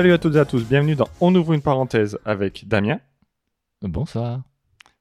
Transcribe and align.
Salut 0.00 0.12
à 0.14 0.18
toutes 0.18 0.36
et 0.36 0.38
à 0.38 0.46
tous, 0.46 0.64
bienvenue 0.64 0.94
dans 0.94 1.08
On 1.20 1.34
ouvre 1.34 1.52
une 1.52 1.60
parenthèse 1.60 2.18
avec 2.24 2.66
Damien, 2.66 3.00
Bonsoir. 3.82 4.40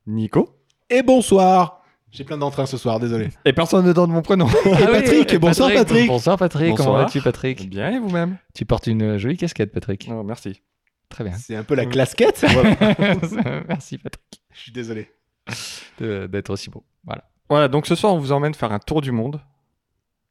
Nico 0.05 0.50
Et 0.89 1.04
bonsoir 1.04 1.86
J'ai 2.11 2.25
plein 2.25 2.38
d'entrain 2.38 2.65
ce 2.65 2.75
soir, 2.75 3.00
désolé. 3.00 3.29
et 3.46 3.54
personne 3.54 3.86
ne 3.86 3.93
donne 3.93 4.11
mon 4.11 4.21
prénom. 4.21 4.50
Et 4.65 4.71
Patrick, 4.91 5.38
bonsoir 5.39 5.71
Patrick 5.71 6.05
Bonsoir 6.05 6.38
Patrick, 6.38 6.75
comment 6.75 6.89
Bonsoir. 6.89 7.05
vas-tu 7.05 7.21
Patrick 7.21 7.70
Bien 7.70 7.91
et 7.91 8.00
vous-même? 8.00 8.39
Tu 8.54 8.65
portes 8.65 8.88
une 8.88 9.15
jolie 9.18 9.38
casquette 9.38 9.71
Patrick. 9.71 10.10
Oh, 10.11 10.21
Merci. 10.21 10.61
Très 11.07 11.24
bien. 11.24 11.32
C'est 11.32 11.55
un 11.55 11.63
peu 11.63 11.75
la 11.75 11.86
clasquette 11.86 12.46
Merci 13.69 14.00
Patrick 14.00 14.41
Je 14.52 14.60
suis 14.60 14.74
désolé. 14.74 15.10
de- 16.02 16.27
d'être 16.27 16.50
aussi 16.50 16.69
beau. 16.69 16.83
Voilà. 17.05 17.24
Voilà, 17.50 17.69
donc 17.69 17.88
ce 17.88 17.96
soir 17.96 18.13
on 18.13 18.18
vous 18.19 18.33
emmène 18.33 18.54
faire 18.54 18.74
un 18.74 18.79
tour 18.79 19.00
du 19.00 19.13
monde. 19.13 19.39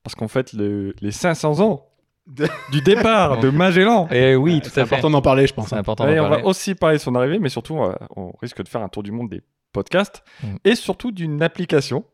Parce 0.03 0.15
fête 0.31 0.53
le- 0.53 0.95
les 1.01 1.11
500 1.11 1.61
ans 1.61 1.88
De- 2.29 2.49
du 2.71 2.81
départ 2.83 3.41
de 3.41 3.49
Magellan. 3.51 4.07
Et 4.11 4.37
oui, 4.37 4.61
tout 4.61 4.71
C'est 4.73 4.81
à 4.83 4.87
fait. 4.87 4.95
important 4.97 5.11
d'en 5.11 5.23
parler, 5.23 5.47
je 5.47 5.55
pense. 5.55 5.69
C'est 5.71 5.75
hein. 5.75 5.79
important 5.79 6.05
on 6.07 6.29
va 6.29 6.45
aussi 6.45 6.75
parler 6.75 6.99
de 6.99 7.03
son 7.03 7.15
arrivée, 7.15 7.39
mais 7.39 7.49
surtout 7.49 7.75
on, 7.75 7.87
va- 7.89 7.99
on 8.17 8.33
risque 8.41 8.63
de 8.63 8.69
faire 8.69 8.83
un 8.83 8.89
tour 8.89 9.03
du 9.03 9.11
monde 9.13 9.31
des 9.31 9.43
podcasts 9.73 10.23
Mm. 10.43 10.47
et 10.65 10.75
surtout 10.75 11.11
d'une 11.11 11.43
application. 11.43 12.05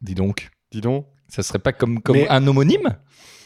Dis 0.00 0.14
donc, 0.14 0.48
Dis 0.70 0.80
donc. 0.80 1.06
ça 1.28 1.42
serait 1.42 1.58
pas 1.58 1.72
comme, 1.72 2.00
comme 2.00 2.16
Mais- 2.16 2.28
un 2.28 2.46
homonyme? 2.46 2.96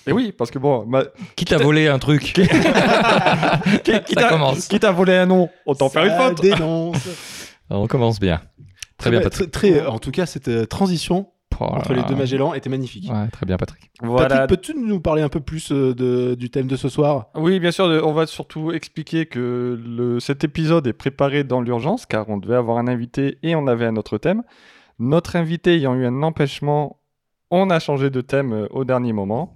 Et 0.07 0.13
oui, 0.13 0.33
parce 0.37 0.51
que 0.51 0.59
bon, 0.59 0.85
ma- 0.87 1.05
Qui 1.37 1.45
t'a 1.45 1.59
volé 1.59 1.87
un 1.89 1.99
truc? 1.99 2.23
Qui, 2.35 2.43
t'a- 4.15 4.29
commence. 4.29 4.67
qui 4.69 4.81
t'a 4.81 4.91
volé 4.91 5.15
un 5.17 5.27
nom? 5.27 5.49
Autant 5.67 5.89
faire 5.89 6.05
une 6.05 6.17
faute. 6.17 6.41
dénonce. 6.43 6.97
On 7.71 7.87
commence 7.87 8.19
bien. 8.21 8.43
Très 8.99 9.11
bien 9.11 9.21
Patrick. 9.21 9.51
très- 9.51 9.71
très- 9.79 9.87
en 9.87 9.99
tout 9.99 10.11
cas, 10.11 10.27
cette 10.27 10.49
euh, 10.49 10.67
transition 10.67 11.29
Oh 11.69 11.73
là 11.73 11.79
entre 11.79 11.95
les 11.95 12.03
deux 12.05 12.15
Magellan 12.15 12.55
était 12.55 12.71
magnifique. 12.71 13.11
Ouais, 13.11 13.29
très 13.31 13.47
bien 13.47 13.57
Patrick. 13.57 13.91
Voilà. 14.03 14.29
Patrick, 14.29 14.49
peux-tu 14.49 14.75
nous 14.79 15.01
parler 15.01 15.23
un 15.23 15.29
peu 15.29 15.41
plus 15.41 15.73
euh, 15.73 15.95
de- 15.95 16.35
du 16.35 16.51
thème 16.51 16.67
de 16.67 16.77
ce 16.77 16.89
soir? 16.89 17.27
Oui, 17.35 17.61
bien 17.61 17.71
sûr, 17.71 17.85
on 18.05 18.13
va 18.13 18.27
surtout 18.27 18.73
expliquer 18.73 19.27
que 19.27 19.81
le, 19.85 20.21
cet 20.21 20.45
épisode 20.45 20.87
est 20.87 20.93
préparé 20.93 21.45
dans 21.45 21.61
l'urgence 21.61 22.07
car 22.07 22.29
on 22.29 22.37
devait 22.37 22.57
avoir 22.57 22.79
un 22.79 22.89
invité 22.89 23.39
et 23.43 23.55
on 23.55 23.67
avait 23.67 23.87
un 23.87 23.97
autre 23.97 24.19
thème. 24.19 24.43
Notre 24.99 25.37
invité 25.37 25.75
ayant 25.75 25.95
eu 25.95 26.07
un 26.07 26.23
empêchement, 26.23 26.99
on 27.51 27.71
a 27.71 27.79
changé 27.81 28.11
de 28.11 28.21
thème 28.21 28.53
euh, 28.53 28.67
au 28.71 28.85
dernier 28.85 29.13
moment. 29.13 29.55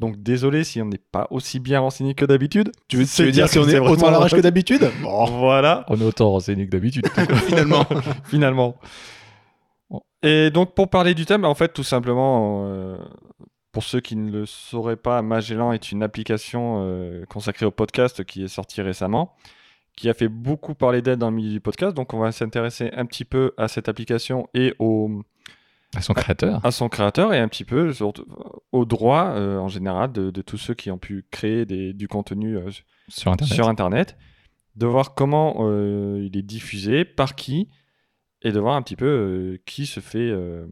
Donc 0.00 0.22
désolé 0.22 0.62
si 0.62 0.80
on 0.80 0.84
n'est 0.84 0.96
pas 1.10 1.26
aussi 1.30 1.58
bien 1.58 1.80
renseigné 1.80 2.14
que 2.14 2.24
d'habitude. 2.24 2.70
Tu 2.86 2.98
veux, 2.98 3.04
C'est 3.04 3.16
tu 3.16 3.26
veux 3.26 3.32
dire 3.32 3.46
dire 3.46 3.52
si 3.52 3.58
on 3.58 3.68
est 3.68 3.80
autant 3.80 4.06
à 4.06 4.10
l'arrache 4.12 4.30
que 4.32 4.40
d'habitude? 4.40 4.88
Bon, 5.02 5.24
Voilà, 5.24 5.84
On 5.88 5.96
est 5.96 6.04
autant 6.04 6.30
renseigné 6.30 6.66
que 6.66 6.70
d'habitude. 6.70 7.08
finalement. 7.48 7.84
finalement. 8.24 8.76
Et 10.22 10.50
donc 10.50 10.74
pour 10.74 10.88
parler 10.90 11.14
du 11.14 11.26
thème, 11.26 11.44
en 11.44 11.54
fait, 11.54 11.72
tout 11.72 11.84
simplement, 11.84 12.64
euh, 12.66 12.96
pour 13.72 13.84
ceux 13.84 14.00
qui 14.00 14.16
ne 14.16 14.30
le 14.30 14.46
sauraient 14.46 14.96
pas, 14.96 15.22
Magellan 15.22 15.72
est 15.72 15.92
une 15.92 16.02
application 16.02 16.82
euh, 16.82 17.24
consacrée 17.26 17.66
au 17.66 17.70
podcast 17.70 18.24
qui 18.24 18.42
est 18.42 18.48
sortie 18.48 18.82
récemment, 18.82 19.34
qui 19.96 20.08
a 20.08 20.14
fait 20.14 20.28
beaucoup 20.28 20.74
parler 20.74 21.02
d'elle 21.02 21.18
dans 21.18 21.30
le 21.30 21.36
milieu 21.36 21.52
du 21.52 21.60
podcast. 21.60 21.94
Donc 21.94 22.14
on 22.14 22.18
va 22.18 22.32
s'intéresser 22.32 22.90
un 22.94 23.06
petit 23.06 23.24
peu 23.24 23.52
à 23.56 23.68
cette 23.68 23.88
application 23.88 24.48
et 24.54 24.74
au, 24.80 25.22
À 25.94 26.00
son 26.02 26.14
créateur. 26.14 26.64
à 26.66 26.72
son 26.72 26.88
créateur 26.88 27.32
et 27.32 27.38
un 27.38 27.46
petit 27.48 27.64
peu 27.64 27.92
surtout, 27.92 28.26
aux 28.72 28.84
droits 28.84 29.30
euh, 29.36 29.58
en 29.58 29.68
général 29.68 30.10
de, 30.12 30.30
de 30.30 30.42
tous 30.42 30.58
ceux 30.58 30.74
qui 30.74 30.90
ont 30.90 30.98
pu 30.98 31.24
créer 31.30 31.64
des- 31.64 31.92
du 31.92 32.08
contenu 32.08 32.58
Sur 33.08 33.30
Internet. 33.32 33.54
sur 33.54 33.68
Internet, 33.68 34.16
de 34.74 34.86
voir 34.86 35.14
comment 35.14 35.70
il 36.18 36.36
est 36.36 36.42
diffusé, 36.42 37.04
par 37.04 37.36
qui, 37.36 37.68
et 38.42 38.52
de 38.52 38.60
voir 38.60 38.76
un 38.76 38.82
petit 38.82 38.94
peu 38.94 39.06
euh, 39.06 39.58
qui 39.66 39.84
se 39.86 39.98
fait 39.98 40.18
euh, 40.30 40.64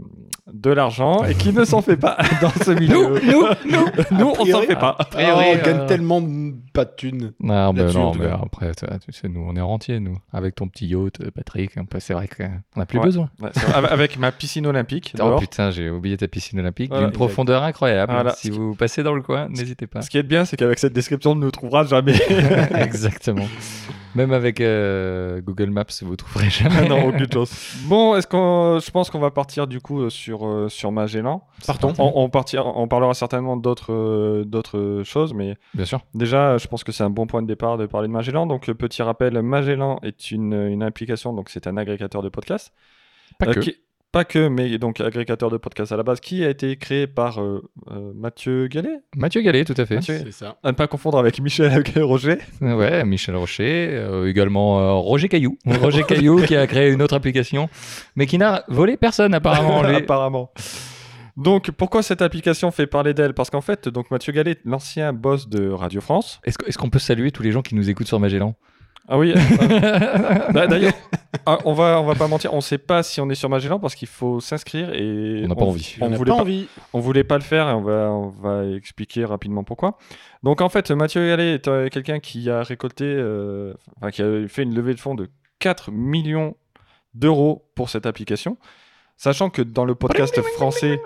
de 0.53 0.71
l'argent 0.71 1.25
et 1.25 1.35
qui 1.35 1.53
ne 1.53 1.65
s'en 1.65 1.83
fait 1.83 1.97
pas 1.97 2.17
dans 2.41 2.51
ce 2.51 2.71
milieu. 2.71 3.19
nous, 3.25 3.47
nous. 3.71 3.87
Nous, 4.19 4.35
on 4.39 4.45
s'en 4.47 4.63
fait 4.63 4.77
pas. 4.77 4.97
priori, 5.11 5.45
Oh, 5.49 5.53
on 5.53 5.59
euh, 5.59 5.63
gagne 5.65 5.87
tellement 5.87 6.21
de- 6.21 6.55
pas 6.73 6.85
de 6.85 6.93
thunes. 6.97 7.33
Non, 7.41 7.73
mais 7.73 7.85
non, 7.93 8.15
mais 8.15 8.27
après, 8.27 8.71
tu 8.75 9.13
sais, 9.13 9.29
nous, 9.29 9.45
on 9.45 9.57
est 9.57 9.61
rentiers, 9.61 9.99
nous. 9.99 10.17
Avec 10.33 10.55
ton 10.55 10.69
petit 10.69 10.87
yacht, 10.87 11.21
euh, 11.21 11.31
Patrick, 11.35 11.73
c'est 11.99 12.15
vrai 12.15 12.29
qu'on 12.29 12.79
n'a 12.81 12.87
plus 12.87 12.99
Ouais. 13.01 13.05
besoin. 13.05 13.31
Ouais. 13.41 13.51
Avec- 13.75 14.17
ma 14.19 14.31
piscine 14.31 14.67
olympique. 14.67 15.15
Oh 15.21 15.37
putain, 15.41 15.71
j'ai 15.73 15.91
oublié 15.91 16.17
ta 16.17 16.29
piscine 16.29 16.61
olympique 16.61 16.91
Voilà. 16.91 17.07
d'une 17.07 17.13
profondeur 17.13 17.65
incroyable. 17.65 18.13
Voilà. 18.13 18.31
Si 18.35 18.51
vous 18.51 18.75
passez 18.77 19.03
dans 19.03 19.15
le 19.15 19.23
coin, 19.23 19.49
n'hésitez 19.49 19.87
pas. 19.89 20.03
Ce 20.03 20.09
qui 20.11 20.19
est 20.19 20.23
bien, 20.23 20.45
c'est 20.45 20.57
qu'avec 20.57 20.79
cette 20.79 20.93
description, 20.93 21.33
on 21.33 21.35
ne 21.35 21.41
nous 21.41 21.51
trouvera 21.51 21.85
jamais. 21.85 22.15
Exactement. 22.75 23.47
Même 24.15 24.33
avec 24.33 24.61
euh, 24.63 25.41
Google 25.43 25.71
Maps, 25.71 25.85
vous 26.03 26.17
trouverez 26.17 26.49
jamais. 26.49 26.89
non, 26.89 27.09
aucune 27.09 27.31
chose. 27.31 27.51
Bon, 27.87 28.17
est-ce 28.17 28.27
qu'on, 28.27 28.79
je 28.79 28.91
pense 28.91 29.11
qu'on 29.11 29.19
va 29.19 29.31
partir 29.31 29.67
du 29.67 29.81
coup 29.81 30.03
euh, 30.03 30.11
sur 30.11 30.47
euh, 30.47 30.69
sur 30.69 30.93
Magellan. 30.93 31.43
Partons. 31.67 31.93
On, 31.99 32.13
on 32.15 32.29
partira, 32.31 32.65
on 32.75 32.89
parlera 32.89 33.15
certainement 33.15 33.57
d'autres 33.57 33.93
euh, 33.93 34.45
d'autres 34.45 35.03
choses, 35.05 35.35
mais 35.35 35.57
Bien 35.75 35.85
sûr. 35.85 36.01
Déjà, 36.15 36.59
je 36.59 36.67
pense 36.69 36.85
que 36.85 36.93
c'est 36.93 37.05
un 37.05 37.11
bon 37.11 37.27
point 37.27 37.43
de 37.43 37.47
départ 37.47 37.77
de 37.79 37.87
parler 37.87 38.09
de 38.09 38.13
Magellan. 38.13 38.47
Donc, 38.47 38.71
petit 38.73 39.03
rappel, 39.03 39.41
Magellan 39.43 39.99
est 40.03 40.31
une, 40.31 40.53
une 40.55 40.83
application, 40.83 41.33
donc 41.33 41.49
c'est 41.51 41.67
un 41.67 41.77
agrégateur 41.77 42.23
de 42.23 42.29
podcasts. 42.29 42.73
Pas 43.39 43.47
que. 43.47 43.61
qui- 43.61 43.77
pas 44.17 44.25
que, 44.25 44.49
mais 44.49 44.79
donc 44.79 45.01
agrégateur 45.03 45.51
de 45.51 45.59
podcasts 45.59 45.93
à 45.93 45.97
la 45.99 46.03
base, 46.03 46.21
qui 46.21 46.43
a 46.43 46.49
été 46.49 46.77
créé 46.77 47.07
par 47.07 47.39
euh, 47.43 47.63
euh, 47.91 48.13
Mathieu 48.15 48.67
Gallet? 48.67 49.01
Mathieu 49.15 49.43
Gallet, 49.43 49.65
tout 49.67 49.75
à 49.77 49.85
fait. 49.85 49.97
Mathieu- 49.97 50.21
C'est 50.25 50.33
ça. 50.33 50.57
À 50.63 50.69
ne 50.69 50.77
pas 50.77 50.87
confondre 50.87 51.19
avec 51.19 51.39
Michel 51.41 51.83
Roger. 51.97 52.39
Ouais, 52.63 53.05
Michel 53.05 53.37
Rocher, 53.37 53.89
euh, 53.91 54.27
également 54.29 54.81
euh, 54.81 54.93
Roger 54.95 55.29
Caillou. 55.29 55.59
Roger 55.67 56.03
Caillou 56.05 56.41
qui 56.43 56.57
a 56.57 56.67
créé 56.67 56.91
une 56.91 57.03
autre 57.03 57.15
application, 57.15 57.69
mais 58.15 58.27
qui 58.27 58.39
n'a 58.39 58.65
volé 58.69 58.97
personne 58.97 59.35
apparemment. 59.35 59.83
lui. 59.87 59.97
apparemment. 59.97 60.51
Donc, 61.37 61.71
pourquoi 61.73 62.03
cette 62.03 62.23
application 62.23 62.71
fait 62.71 62.87
parler 62.87 63.13
d'elle? 63.13 63.35
Parce 63.35 63.51
qu'en 63.51 63.61
fait, 63.61 63.91
donc 63.91 64.11
Mathieu 64.11 64.33
Gallet, 64.33 64.57
l'ancien 64.65 65.13
boss 65.13 65.49
de 65.51 65.69
Radio 65.69 66.01
France. 66.01 66.41
Est-ce 66.45 66.79
qu'on 66.79 66.89
peut 66.89 66.99
saluer 66.99 67.31
tous 67.31 67.43
les 67.43 67.53
gens 67.53 67.61
qui 67.61 67.75
nous 67.75 67.91
écoutent 67.91 68.07
sur 68.09 68.19
Magellan? 68.19 68.55
Ah 69.09 69.19
oui. 69.19 69.33
euh, 69.37 69.39
bah, 70.53 70.67
D'ailleurs, 70.67 70.93
ah, 71.47 71.59
on 71.65 71.73
va 71.75 72.01
on 72.01 72.05
va 72.07 72.15
pas 72.15 72.27
mentir, 72.29 72.53
on 72.55 72.61
sait 72.61 72.79
pas 72.79 73.03
si 73.03 73.21
on 73.21 73.29
est 73.31 73.35
sur 73.37 73.49
Magellan 73.49 73.79
parce 73.79 73.95
qu'il 73.95 74.09
faut 74.09 74.41
s'inscrire 74.41 74.93
et 74.95 75.43
On 75.45 75.49
n'a 75.49 75.55
pas 75.55 75.65
envie. 75.65 75.97
On 76.01 76.07
On 76.07 76.11
voulait 76.17 76.31
pas 76.33 76.37
envie. 76.39 76.69
on 76.93 77.01
voulait 77.01 77.25
pas 77.25 77.37
le 77.37 77.45
faire 77.45 77.69
et 77.69 77.73
on 77.73 77.83
va 77.83 78.11
on 78.11 78.29
va 78.29 78.65
expliquer 78.67 79.25
rapidement 79.25 79.63
pourquoi. 79.65 79.97
Donc 80.43 80.61
en 80.61 80.69
fait, 80.69 80.91
Mathieu 80.91 81.27
Gallet 81.27 81.55
est 81.55 81.69
euh, 81.69 81.89
quelqu'un 81.89 82.19
qui 82.19 82.51
a 82.51 82.63
récolté, 82.63 83.05
euh, 83.05 83.75
enfin 83.99 84.11
qui 84.11 84.23
a 84.23 84.49
fait 84.49 84.63
une 84.65 84.75
levée 84.75 84.95
de 84.95 85.01
fonds 85.01 85.15
de 85.15 85.29
4 85.61 85.91
millions 85.93 86.57
d'euros 87.15 87.71
pour 87.75 87.89
cette 87.91 88.07
application, 88.07 88.59
sachant 89.17 89.51
que 89.51 89.63
dans 89.63 89.85
le 89.85 89.95
podcast 89.95 90.41
français, 90.57 91.01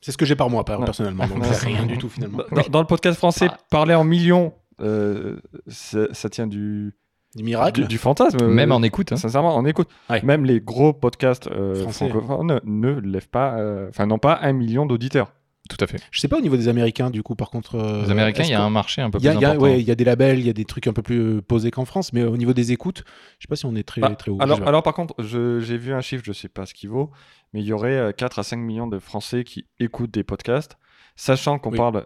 C'est 0.00 0.12
ce 0.12 0.16
que 0.16 0.24
j'ai 0.24 0.36
par 0.36 0.48
mois, 0.48 0.64
personnellement. 0.64 1.26
Donc, 1.26 1.44
c'est 1.44 1.66
rien 1.66 1.84
du 1.84 1.98
tout, 1.98 2.08
finalement. 2.08 2.38
dans, 2.50 2.62
dans 2.70 2.80
le 2.80 2.86
podcast 2.86 3.18
français, 3.18 3.48
Ah. 3.50 3.58
parler 3.70 3.94
en 3.94 4.04
millions, 4.04 4.54
euh, 4.80 5.36
ça, 5.66 6.06
ça 6.12 6.30
tient 6.30 6.46
du 6.46 6.94
Du 7.36 7.44
miracle. 7.44 7.82
du, 7.82 7.86
du 7.86 7.98
fantasme. 7.98 8.44
Même 8.48 8.72
euh, 8.72 8.74
en 8.74 8.82
écoute. 8.82 9.12
hein. 9.12 9.16
Sincèrement, 9.16 9.56
on 9.56 9.64
écoute. 9.64 9.88
Ouais. 10.08 10.20
Même 10.22 10.44
les 10.44 10.60
gros 10.60 10.92
podcasts 10.92 11.46
euh, 11.48 11.76
Français. 11.82 12.08
francophones 12.08 12.60
ne 12.64 12.90
lèvent 13.00 13.28
pas, 13.28 13.58
euh, 13.58 13.88
enfin, 13.88 14.06
n'ont 14.06 14.18
pas 14.18 14.38
un 14.42 14.52
million 14.52 14.84
d'auditeurs. 14.86 15.32
Tout 15.68 15.76
à 15.78 15.86
fait. 15.86 15.98
Je 16.10 16.18
sais 16.18 16.26
pas 16.26 16.38
au 16.38 16.40
niveau 16.40 16.56
des 16.56 16.66
Américains, 16.66 17.10
du 17.10 17.22
coup, 17.22 17.36
par 17.36 17.48
contre. 17.50 17.76
euh, 17.76 18.02
Les 18.02 18.10
Américains, 18.10 18.42
il 18.42 18.50
y 18.50 18.54
a 18.54 18.62
un 18.64 18.70
marché 18.70 19.02
un 19.02 19.10
peu 19.10 19.18
Il 19.20 19.24
y 19.24 19.28
a, 19.28 19.30
plus 19.30 19.38
il 19.38 19.42
y 19.42 19.44
a- 19.44 19.50
important. 19.50 19.64
ouais, 19.72 19.80
il 19.80 19.86
y 19.86 19.90
a 19.92 19.94
des 19.94 20.02
labels, 20.02 20.40
il 20.40 20.46
y 20.46 20.50
a 20.50 20.52
des 20.52 20.64
trucs 20.64 20.88
un 20.88 20.92
peu 20.92 21.02
plus 21.02 21.40
posés 21.42 21.70
qu'en 21.70 21.84
France, 21.84 22.12
mais 22.12 22.24
au 22.24 22.36
niveau 22.36 22.52
des 22.52 22.72
écoutes, 22.72 23.04
je 23.38 23.44
sais 23.44 23.48
pas 23.48 23.54
si 23.54 23.66
on 23.66 23.76
est 23.76 23.84
très, 23.86 24.00
Bah, 24.00 24.16
très 24.16 24.32
haut. 24.32 24.38
Alors, 24.40 24.82
par 24.82 24.94
contre, 24.94 25.14
j'ai 25.22 25.76
vu 25.78 25.92
un 25.94 26.00
chiffre, 26.00 26.24
je 26.26 26.32
sais 26.32 26.48
pas 26.48 26.66
ce 26.66 26.74
qu'il 26.74 26.88
vaut, 26.90 27.12
mais 27.52 27.60
il 27.60 27.66
y 27.66 27.72
aurait 27.72 27.96
euh, 27.96 28.10
4 28.10 28.40
à 28.40 28.42
5 28.42 28.56
millions 28.56 28.88
de 28.88 28.98
Français 28.98 29.44
qui 29.44 29.66
écoutent 29.78 30.10
des 30.10 30.24
podcasts, 30.24 30.76
sachant 31.14 31.60
qu'on 31.60 31.70
Oui. 31.70 31.76
parle, 31.76 32.04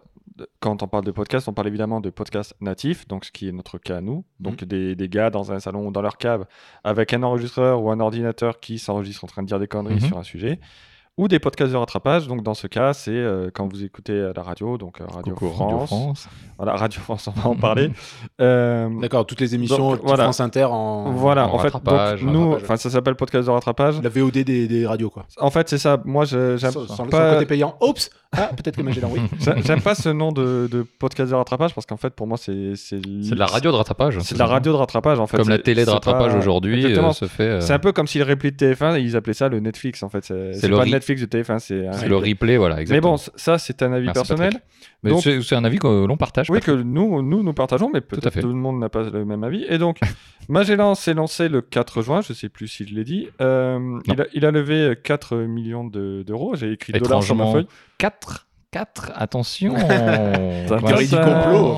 quand 0.60 0.82
on 0.82 0.88
parle 0.88 1.04
de 1.04 1.10
podcasts, 1.12 1.48
on 1.48 1.52
parle 1.52 1.68
évidemment 1.68 2.00
de 2.00 2.10
podcasts 2.10 2.54
natifs, 2.60 3.06
donc 3.06 3.24
ce 3.24 3.30
qui 3.32 3.48
est 3.48 3.52
notre 3.52 3.78
cas 3.78 3.98
à 3.98 4.00
nous, 4.00 4.24
donc 4.40 4.62
Mhm. 4.62 4.68
des, 4.68 4.94
des 4.96 5.08
gars 5.08 5.30
dans 5.30 5.52
un 5.52 5.60
salon 5.60 5.86
ou 5.86 5.92
dans 5.92 6.02
leur 6.02 6.16
cave 6.18 6.44
avec 6.82 7.12
un 7.12 7.22
enregistreur 7.22 7.82
ou 7.82 7.90
un 7.90 8.00
ordinateur 8.00 8.58
qui 8.60 8.78
s'enregistre 8.78 9.24
en 9.24 9.28
train 9.28 9.42
de 9.42 9.46
dire 9.48 9.58
des 9.60 9.68
conneries 9.68 9.94
Mhm. 9.94 10.00
sur 10.08 10.18
un 10.18 10.22
sujet. 10.24 10.58
Ou 11.16 11.28
des 11.28 11.38
podcasts 11.38 11.70
de 11.70 11.76
rattrapage, 11.76 12.26
donc 12.26 12.42
dans 12.42 12.54
ce 12.54 12.66
cas, 12.66 12.92
c'est 12.92 13.12
euh, 13.12 13.48
quand 13.54 13.68
vous 13.68 13.84
écoutez 13.84 14.20
à 14.20 14.32
la 14.34 14.42
radio, 14.42 14.76
donc 14.78 15.00
euh, 15.00 15.04
Radio, 15.06 15.32
Coucou, 15.34 15.52
France, 15.54 15.70
Radio 15.72 15.86
France. 15.86 16.28
Voilà, 16.58 16.76
Radio 16.76 17.00
France, 17.00 17.26
on 17.28 17.32
va 17.40 17.48
en 17.48 17.56
parler. 17.56 17.90
Euh, 18.40 18.88
D'accord, 19.00 19.26
toutes 19.26 19.40
les 19.40 19.54
émissions 19.54 19.76
Donc, 19.92 20.00
voilà. 20.02 20.24
France 20.24 20.40
Inter 20.40 20.64
en. 20.64 21.12
voilà, 21.12 21.46
en 21.46 21.54
en 21.54 21.58
fait, 21.60 21.70
donc, 21.72 21.82
nous, 21.84 22.50
rattrapage. 22.50 22.62
enfin, 22.64 22.76
ça 22.76 22.90
s'appelle 22.90 23.14
podcast 23.14 23.46
de 23.46 23.50
rattrapage. 23.52 24.00
La 24.02 24.08
VOD 24.08 24.32
des, 24.38 24.66
des 24.66 24.86
radios, 24.86 25.08
quoi. 25.10 25.24
En 25.38 25.50
fait, 25.50 25.68
c'est 25.68 25.78
ça. 25.78 26.00
Moi, 26.04 26.24
je- 26.24 26.56
j'aime 26.56 26.72
Sans, 26.72 26.80
sans 26.86 27.04
le- 27.04 27.10
sans 27.10 27.16
pas, 27.16 27.28
le 27.28 27.34
côté 27.34 27.46
payant. 27.46 27.76
Oups 27.80 28.10
Ah, 28.32 28.50
peut-être 28.56 28.76
que 28.76 28.82
Magellan, 28.82 29.08
oui. 29.12 29.20
j'a- 29.40 29.54
j'aime 29.64 29.80
pas 29.80 29.94
ce 29.94 30.08
nom 30.08 30.32
de, 30.32 30.68
de 30.70 30.82
podcast 30.98 31.30
de 31.30 31.36
rattrapage 31.36 31.74
parce 31.74 31.86
qu'en 31.86 31.96
fait, 31.96 32.10
pour 32.10 32.26
moi, 32.26 32.36
c'est 32.36 32.74
c'est 32.74 33.00
de 33.00 33.34
la 33.38 33.46
radio 33.46 33.70
de 33.70 33.76
rattrapage. 33.76 34.18
C'est 34.22 34.34
de 34.34 34.40
la 34.40 34.46
radio 34.46 34.72
de 34.72 34.76
rattrapage 34.78 35.20
en 35.20 35.26
fait. 35.28 35.36
Comme 35.36 35.48
la 35.48 35.58
télé 35.58 35.84
de 35.84 35.90
rattrapage 35.90 36.32
pas- 36.32 36.38
aujourd'hui 36.38 36.84
euh, 36.96 37.12
se 37.12 37.26
fait. 37.26 37.42
euh, 37.44 37.60
C'est 37.60 37.72
un 37.72 37.78
peu 37.78 37.92
comme 37.92 38.08
si 38.08 38.18
le 38.18 38.24
repli 38.24 38.50
de 38.50 38.56
TF1, 38.56 39.00
ils 39.00 39.14
appelaient 39.16 39.32
ça 39.34 39.48
le 39.48 39.60
Netflix 39.60 40.02
en 40.02 40.08
fait. 40.08 40.24
C'est 40.24 40.68
pas 40.68 40.84
le 40.84 40.90
Netflix 40.90 41.20
de 41.20 41.26
TF1, 41.26 41.58
c'est 41.60 41.86
un 41.86 41.92
c'est 41.92 42.08
le 42.08 42.16
replay. 42.16 42.56
voilà, 42.56 42.76
Mais 42.76 42.82
exactement. 42.82 43.12
bon, 43.12 43.16
c- 43.18 43.30
ça, 43.36 43.58
c'est 43.58 43.80
un 43.82 43.92
avis 43.92 44.10
personnel. 44.10 44.54
Mais 45.04 45.12
c'est 45.20 45.54
un 45.54 45.64
avis 45.64 45.78
que 45.78 45.86
l'on 46.06 46.16
partage. 46.16 46.43
Oui, 46.50 46.58
Patrick. 46.60 46.76
que 46.76 46.82
nous, 46.82 47.22
nous, 47.22 47.42
nous 47.42 47.52
partageons, 47.52 47.90
mais 47.92 48.00
peut-être 48.00 48.30
fait. 48.32 48.40
tout 48.40 48.48
le 48.48 48.54
monde 48.54 48.78
n'a 48.80 48.88
pas 48.88 49.02
le 49.02 49.24
même 49.24 49.44
avis. 49.44 49.64
Et 49.68 49.78
donc, 49.78 49.98
Magellan 50.48 50.94
s'est 50.94 51.14
lancé 51.14 51.48
le 51.48 51.60
4 51.62 52.02
juin, 52.02 52.20
je 52.20 52.32
sais 52.32 52.48
plus 52.48 52.68
si 52.68 52.86
je 52.86 52.94
l'ai 52.94 53.04
dit. 53.04 53.28
Euh, 53.40 53.98
il, 54.06 54.20
a, 54.20 54.24
il 54.34 54.44
a 54.46 54.50
levé 54.50 54.94
4 55.02 55.36
millions 55.36 55.84
de- 55.84 56.22
d'euros. 56.26 56.54
J'ai 56.56 56.72
écrit 56.72 56.92
dollars 56.92 57.22
sur 57.22 57.34
ma 57.36 57.50
feuille. 57.52 57.66
4 57.98 58.46
4 58.70 59.12
attention 59.14 59.74
théorie 60.68 61.06
du 61.08 61.14
complot. 61.16 61.76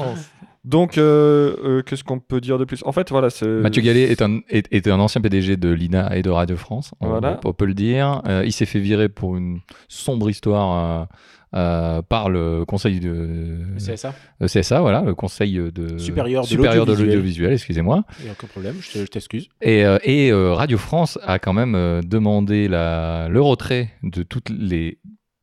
Donc, 0.65 0.99
euh, 0.99 1.55
euh, 1.65 1.83
qu'est-ce 1.83 2.03
qu'on 2.03 2.19
peut 2.19 2.41
dire 2.41 2.59
de 2.59 2.65
plus? 2.65 2.83
En 2.85 2.91
fait, 2.91 3.11
voilà, 3.11 3.31
c'est. 3.31 3.47
Mathieu 3.47 3.83
Gallet 3.83 4.03
est 4.11 4.21
un, 4.21 4.41
est, 4.49 4.67
est 4.73 4.89
un 4.89 4.99
ancien 4.99 5.21
PDG 5.21 5.57
de 5.57 5.69
l'INA 5.69 6.17
et 6.17 6.23
de 6.23 6.31
Radio 6.31 6.57
France, 6.57 6.93
on, 7.01 7.09
Voilà. 7.09 7.39
on 7.45 7.53
peut 7.53 7.67
le 7.67 7.75
dire. 7.75 8.21
Euh, 8.27 8.43
il 8.45 8.51
s'est 8.53 8.67
fait 8.67 8.81
virer 8.81 9.09
pour 9.09 9.37
une 9.37 9.61
sombre 9.89 10.29
histoire 10.29 11.07
euh, 11.55 12.03
par 12.03 12.29
le 12.29 12.65
conseil 12.65 13.01
de 13.01 13.57
C'est 13.79 13.97
ça 13.97 14.15
euh, 14.43 14.47
CSA, 14.47 14.81
voilà, 14.81 15.03
le 15.03 15.15
conseil 15.15 15.55
de 15.73 15.97
Supérieur 15.99 16.43
de 16.43 16.49
supérieur 16.49 16.85
de 16.87 16.93
l'audiovisuel. 16.93 17.53
excusez-moi. 17.53 18.05
Il 18.19 18.25
n'y 18.25 18.31
a 18.31 18.33
aucun 18.33 18.47
problème, 18.49 18.75
je 18.81 18.93
te- 18.93 18.99
je 18.99 19.05
t'excuse. 19.07 19.49
Et, 19.63 19.85
euh, 19.85 19.99
et, 20.03 20.31
euh, 20.33 20.53
Radio 20.55 20.77
France 20.79 21.19
a 21.23 21.39
quand 21.39 21.53
même 21.53 22.01
demandé 22.05 22.69
la, 22.69 23.29
le 23.29 23.41
retrait 23.41 23.91
de 24.03 24.23
toutes 24.23 24.51
les 24.51 24.99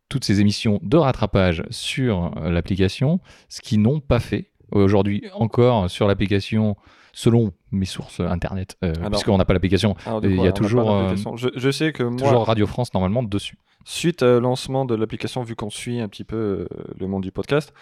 toutes 0.10 0.26
ces 0.26 0.42
émissions 0.42 0.80
de 0.84 0.96
rattrapage 0.98 1.64
sur 1.72 2.32
l'application, 2.44 3.20
ce 3.50 3.62
qu'ils 3.62 3.82
n'ont 3.82 4.00
pas 4.00 4.20
fait. 4.20 4.52
Aujourd'hui 4.72 5.24
encore 5.34 5.90
sur 5.90 6.08
l'application, 6.08 6.76
selon 7.14 7.52
mes 7.72 7.86
sources 7.86 8.20
internet, 8.20 8.76
euh, 8.84 8.94
Alors- 8.98 9.10
puisqu'on 9.12 9.38
n'a 9.38 9.46
pas 9.46 9.54
l'application, 9.54 9.96
du 10.22 10.30
il 10.30 10.42
y 10.44 10.48
a 10.48 10.52
toujours, 10.52 10.92
euh. 10.94 11.16
Je, 11.36 11.48
je 11.56 11.72
sais 11.72 11.92
que 11.94 12.04
moi, 12.04 12.18
toujours 12.18 12.46
Radio 12.46 12.68
France 12.68 12.94
normalement 12.94 13.24
dessus. 13.24 13.58
Suite 13.84 14.24
au 14.24 14.40
lancement 14.40 14.86
de 14.86 14.96
l'application, 14.96 15.44
vu 15.44 15.56
qu'on 15.56 15.70
suit 15.70 16.00
un 16.00 16.08
petit 16.08 16.24
peu 16.24 16.36
euh, 16.36 16.68
le 17.00 17.08
monde 17.08 17.24
du 17.24 17.32
podcast, 17.32 17.74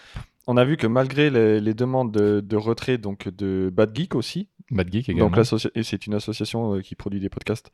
on 0.48 0.58
a 0.58 0.66
vu 0.66 0.78
que 0.78 0.88
malgré 0.88 1.30
les, 1.30 1.60
les 1.60 1.74
demandes 1.74 2.12
de, 2.12 2.42
de 2.42 2.56
retrait 2.58 2.98
donc 2.98 3.30
de 3.30 3.70
Bad 3.74 3.96
Geek 3.96 4.16
aussi, 4.16 4.50
Bad 4.72 4.92
Geek 4.92 5.10
également. 5.10 5.30
donc 5.30 5.46
c'est 5.84 6.06
une 6.08 6.14
association 6.16 6.76
euh, 6.76 6.82
qui 6.82 6.96
produit 6.96 7.20
des 7.20 7.30
podcasts. 7.30 7.72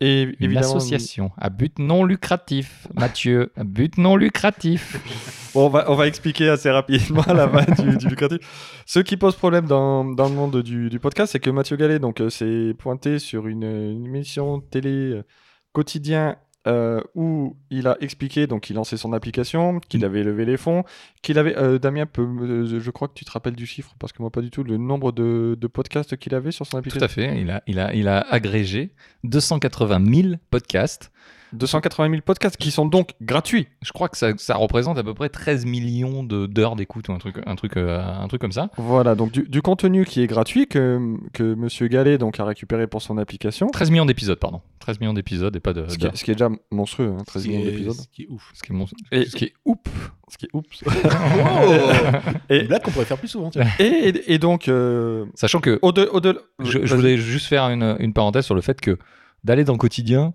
Et 0.00 0.22
Une 0.22 0.34
évidemment, 0.40 0.76
association 0.76 1.30
à 1.36 1.48
but 1.48 1.78
non 1.78 2.02
lucratif, 2.02 2.88
Mathieu, 2.94 3.52
à 3.56 3.62
but 3.62 3.98
non 3.98 4.16
lucratif. 4.16 5.00
Bon, 5.54 5.66
on, 5.66 5.68
va, 5.68 5.90
on 5.90 5.94
va 5.96 6.06
expliquer 6.06 6.48
assez 6.48 6.70
rapidement 6.70 7.22
la 7.28 7.46
fin 7.46 7.82
du, 7.82 7.98
du 7.98 8.08
lucratif. 8.08 8.38
Ce 8.86 9.00
qui 9.00 9.18
pose 9.18 9.36
problème 9.36 9.66
dans, 9.66 10.02
dans 10.02 10.26
le 10.30 10.34
monde 10.34 10.62
du, 10.62 10.88
du 10.88 10.98
podcast, 10.98 11.32
c'est 11.32 11.40
que 11.40 11.50
Mathieu 11.50 11.76
Gallet 11.76 11.98
donc, 11.98 12.22
euh, 12.22 12.30
s'est 12.30 12.72
pointé 12.78 13.18
sur 13.18 13.46
une, 13.46 13.64
une 13.64 14.06
émission 14.06 14.60
télé 14.60 14.88
euh, 15.12 15.24
quotidien 15.72 16.36
euh, 16.68 17.00
où 17.14 17.56
il 17.70 17.88
a 17.88 17.96
expliqué, 18.00 18.46
donc 18.46 18.70
il 18.70 18.74
lançait 18.74 18.96
son 18.96 19.12
application, 19.12 19.80
qu'il 19.80 20.04
avait 20.04 20.22
levé 20.22 20.44
les 20.44 20.56
fonds, 20.56 20.84
qu'il 21.22 21.38
avait, 21.38 21.56
euh, 21.58 21.78
Damien, 21.78 22.06
peut, 22.06 22.24
me- 22.26 22.78
je 22.78 22.90
crois 22.90 23.08
que 23.08 23.14
tu 23.14 23.24
te 23.24 23.30
rappelles 23.32 23.56
du 23.56 23.66
chiffre, 23.66 23.94
parce 23.98 24.12
que 24.12 24.22
moi 24.22 24.30
pas 24.30 24.40
du 24.42 24.50
tout, 24.50 24.62
le 24.62 24.76
nombre 24.76 25.10
de, 25.12 25.56
de 25.60 25.66
podcasts 25.66 26.16
qu'il 26.16 26.34
avait 26.34 26.52
sur 26.52 26.64
son 26.66 26.72
Tout 26.72 26.76
application. 26.78 27.04
à 27.04 27.08
fait. 27.08 27.40
Il 27.40 27.50
a, 27.50 27.62
il 27.66 27.78
a, 27.80 27.92
il 27.94 28.06
a 28.08 28.20
agrégé 28.30 28.92
280 29.24 30.04
000 30.22 30.34
podcasts. 30.50 31.10
280 31.52 32.10
000 32.10 32.22
podcasts 32.22 32.56
qui 32.56 32.70
sont 32.70 32.86
donc 32.86 33.10
gratuits. 33.20 33.68
Je 33.82 33.92
crois 33.92 34.08
que 34.08 34.16
ça, 34.16 34.32
ça 34.36 34.54
représente 34.56 34.98
à 34.98 35.02
peu 35.02 35.14
près 35.14 35.28
13 35.28 35.66
millions 35.66 36.22
de- 36.22 36.46
d'heures 36.46 36.76
d'écoute 36.76 37.08
ou 37.08 37.12
un 37.12 37.18
truc, 37.18 37.36
un, 37.46 37.54
truc, 37.56 37.76
euh, 37.76 38.00
un 38.02 38.26
truc 38.28 38.40
comme 38.40 38.52
ça. 38.52 38.70
Voilà, 38.76 39.14
donc 39.14 39.32
du, 39.32 39.42
du 39.48 39.62
contenu 39.62 40.04
qui 40.04 40.22
est 40.22 40.26
gratuit 40.26 40.66
que, 40.66 41.16
que 41.32 41.54
Monsieur 41.54 41.88
Gallet 41.88 42.18
donc, 42.18 42.40
a 42.40 42.44
récupéré 42.44 42.86
pour 42.86 43.02
son 43.02 43.18
application. 43.18 43.68
13 43.68 43.90
millions 43.90 44.06
d'épisodes, 44.06 44.38
pardon. 44.38 44.60
13 44.80 45.00
millions 45.00 45.12
d'épisodes 45.14 45.54
et 45.54 45.60
pas 45.60 45.72
de. 45.72 45.86
Ce 45.88 45.96
qui, 45.98 46.06
est, 46.06 46.16
ce 46.16 46.24
qui 46.24 46.30
est 46.30 46.34
déjà 46.34 46.48
monstrueux, 46.70 47.12
hein, 47.16 47.22
13 47.26 47.42
Ce 47.42 47.48
qui 47.48 47.54
millions 47.56 47.70
d'épisodes. 47.70 47.94
Ce 47.94 48.08
qui 48.08 48.22
est 48.22 48.28
ouf. 48.28 48.50
Ce 48.54 48.62
qui 48.62 48.72
est, 48.72 48.74
mon- 48.74 48.86
Et- 49.12 49.26
ce 49.26 49.36
qui 49.36 49.44
est 49.44 49.52
oup. 49.64 49.88
Ce 50.28 50.38
qui 50.38 50.46
est 50.46 50.50
oups. 50.54 50.82
Et... 52.50 52.54
Et- 52.56 52.60
Une 52.62 52.66
blague 52.68 52.82
qu'on 52.82 52.90
pourrait 52.90 53.04
faire 53.04 53.18
plus 53.18 53.28
souvent. 53.28 53.50
tiens. 53.50 53.64
et, 53.78 53.84
et- 53.84 54.32
et 54.34 54.38
donc, 54.38 54.68
euh, 54.68 55.26
Sachant 55.34 55.60
que 55.60 55.78
au-delà. 55.82 56.12
au-delà- 56.12 56.40
je, 56.60 56.84
je 56.84 56.94
voulais 56.94 57.16
juste 57.16 57.46
faire 57.46 57.64
une, 57.68 57.96
une 58.00 58.12
parenthèse 58.12 58.44
sur 58.44 58.54
le 58.54 58.60
fait 58.60 58.80
que 58.80 58.98
d'aller 59.44 59.64
dans 59.64 59.72
le 59.72 59.78
quotidien, 59.78 60.34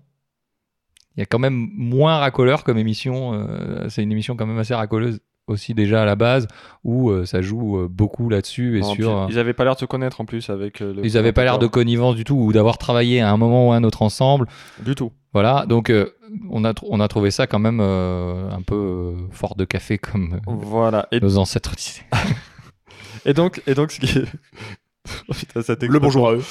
il 1.18 1.20
y 1.20 1.22
a 1.22 1.26
quand 1.26 1.40
même 1.40 1.68
moins 1.74 2.18
racoleur 2.18 2.62
comme 2.62 2.78
émission. 2.78 3.32
euh, 3.34 3.88
c'est 3.88 4.04
une 4.04 4.12
émission 4.12 4.36
quand 4.36 4.46
même 4.46 4.58
assez 4.58 4.72
racoleuse 4.74 5.18
aussi 5.48 5.74
déjà 5.74 6.02
à 6.02 6.04
la 6.04 6.14
base 6.14 6.46
où 6.84 7.10
euh, 7.10 7.24
ça 7.26 7.42
joue 7.42 7.78
euh, 7.78 7.88
beaucoup 7.90 8.28
là-dessus 8.28 8.78
et 8.78 8.82
Non, 8.82 8.94
sur. 8.94 9.24
puis 9.26 9.34
Ils 9.34 9.38
avaient 9.40 9.52
pas 9.52 9.64
l'air 9.64 9.74
de 9.74 9.80
se 9.80 9.84
connaître 9.84 10.20
en 10.20 10.24
plus 10.26 10.48
avec. 10.48 10.80
euh, 10.80 10.94
le 10.94 11.04
Ils 11.04 11.16
avaient 11.18 11.32
pas 11.32 11.42
l'air 11.42 11.58
de 11.58 11.66
connivence 11.66 12.14
du 12.14 12.22
tout 12.22 12.36
ou 12.36 12.52
d'avoir 12.52 12.78
travaillé 12.78 13.20
à 13.20 13.32
un 13.32 13.36
moment 13.36 13.68
ou 13.68 13.72
à 13.72 13.76
un 13.76 13.82
autre 13.82 14.02
ensemble. 14.02 14.46
Du 14.84 14.94
tout. 14.94 15.10
Voilà, 15.32 15.66
donc 15.66 15.90
euh, 15.90 16.14
on, 16.50 16.64
a 16.64 16.72
tr- 16.72 16.86
on 16.88 17.00
a 17.00 17.08
trouvé 17.08 17.30
ça 17.32 17.48
quand 17.48 17.58
même 17.58 17.80
euh, 17.82 18.48
un 18.50 18.62
peu 18.62 18.76
euh, 18.76 19.12
fort 19.32 19.56
de 19.56 19.64
café 19.64 19.98
comme 19.98 20.34
euh, 20.34 20.38
Voilà. 20.46 21.08
Et, 21.10 21.18
nos 21.20 21.36
ancêtres 21.38 21.74
disaient. 21.76 22.04
et 23.26 23.32
donc, 23.34 23.60
et 23.66 23.74
donc, 23.74 23.90
ce 23.90 24.00
qui. 24.00 24.20
Oh, 25.26 25.32
putain, 25.32 25.62
ça 25.62 25.74
Le 25.80 25.98
bonjour 25.98 26.28
à 26.28 26.34
eux. 26.34 26.42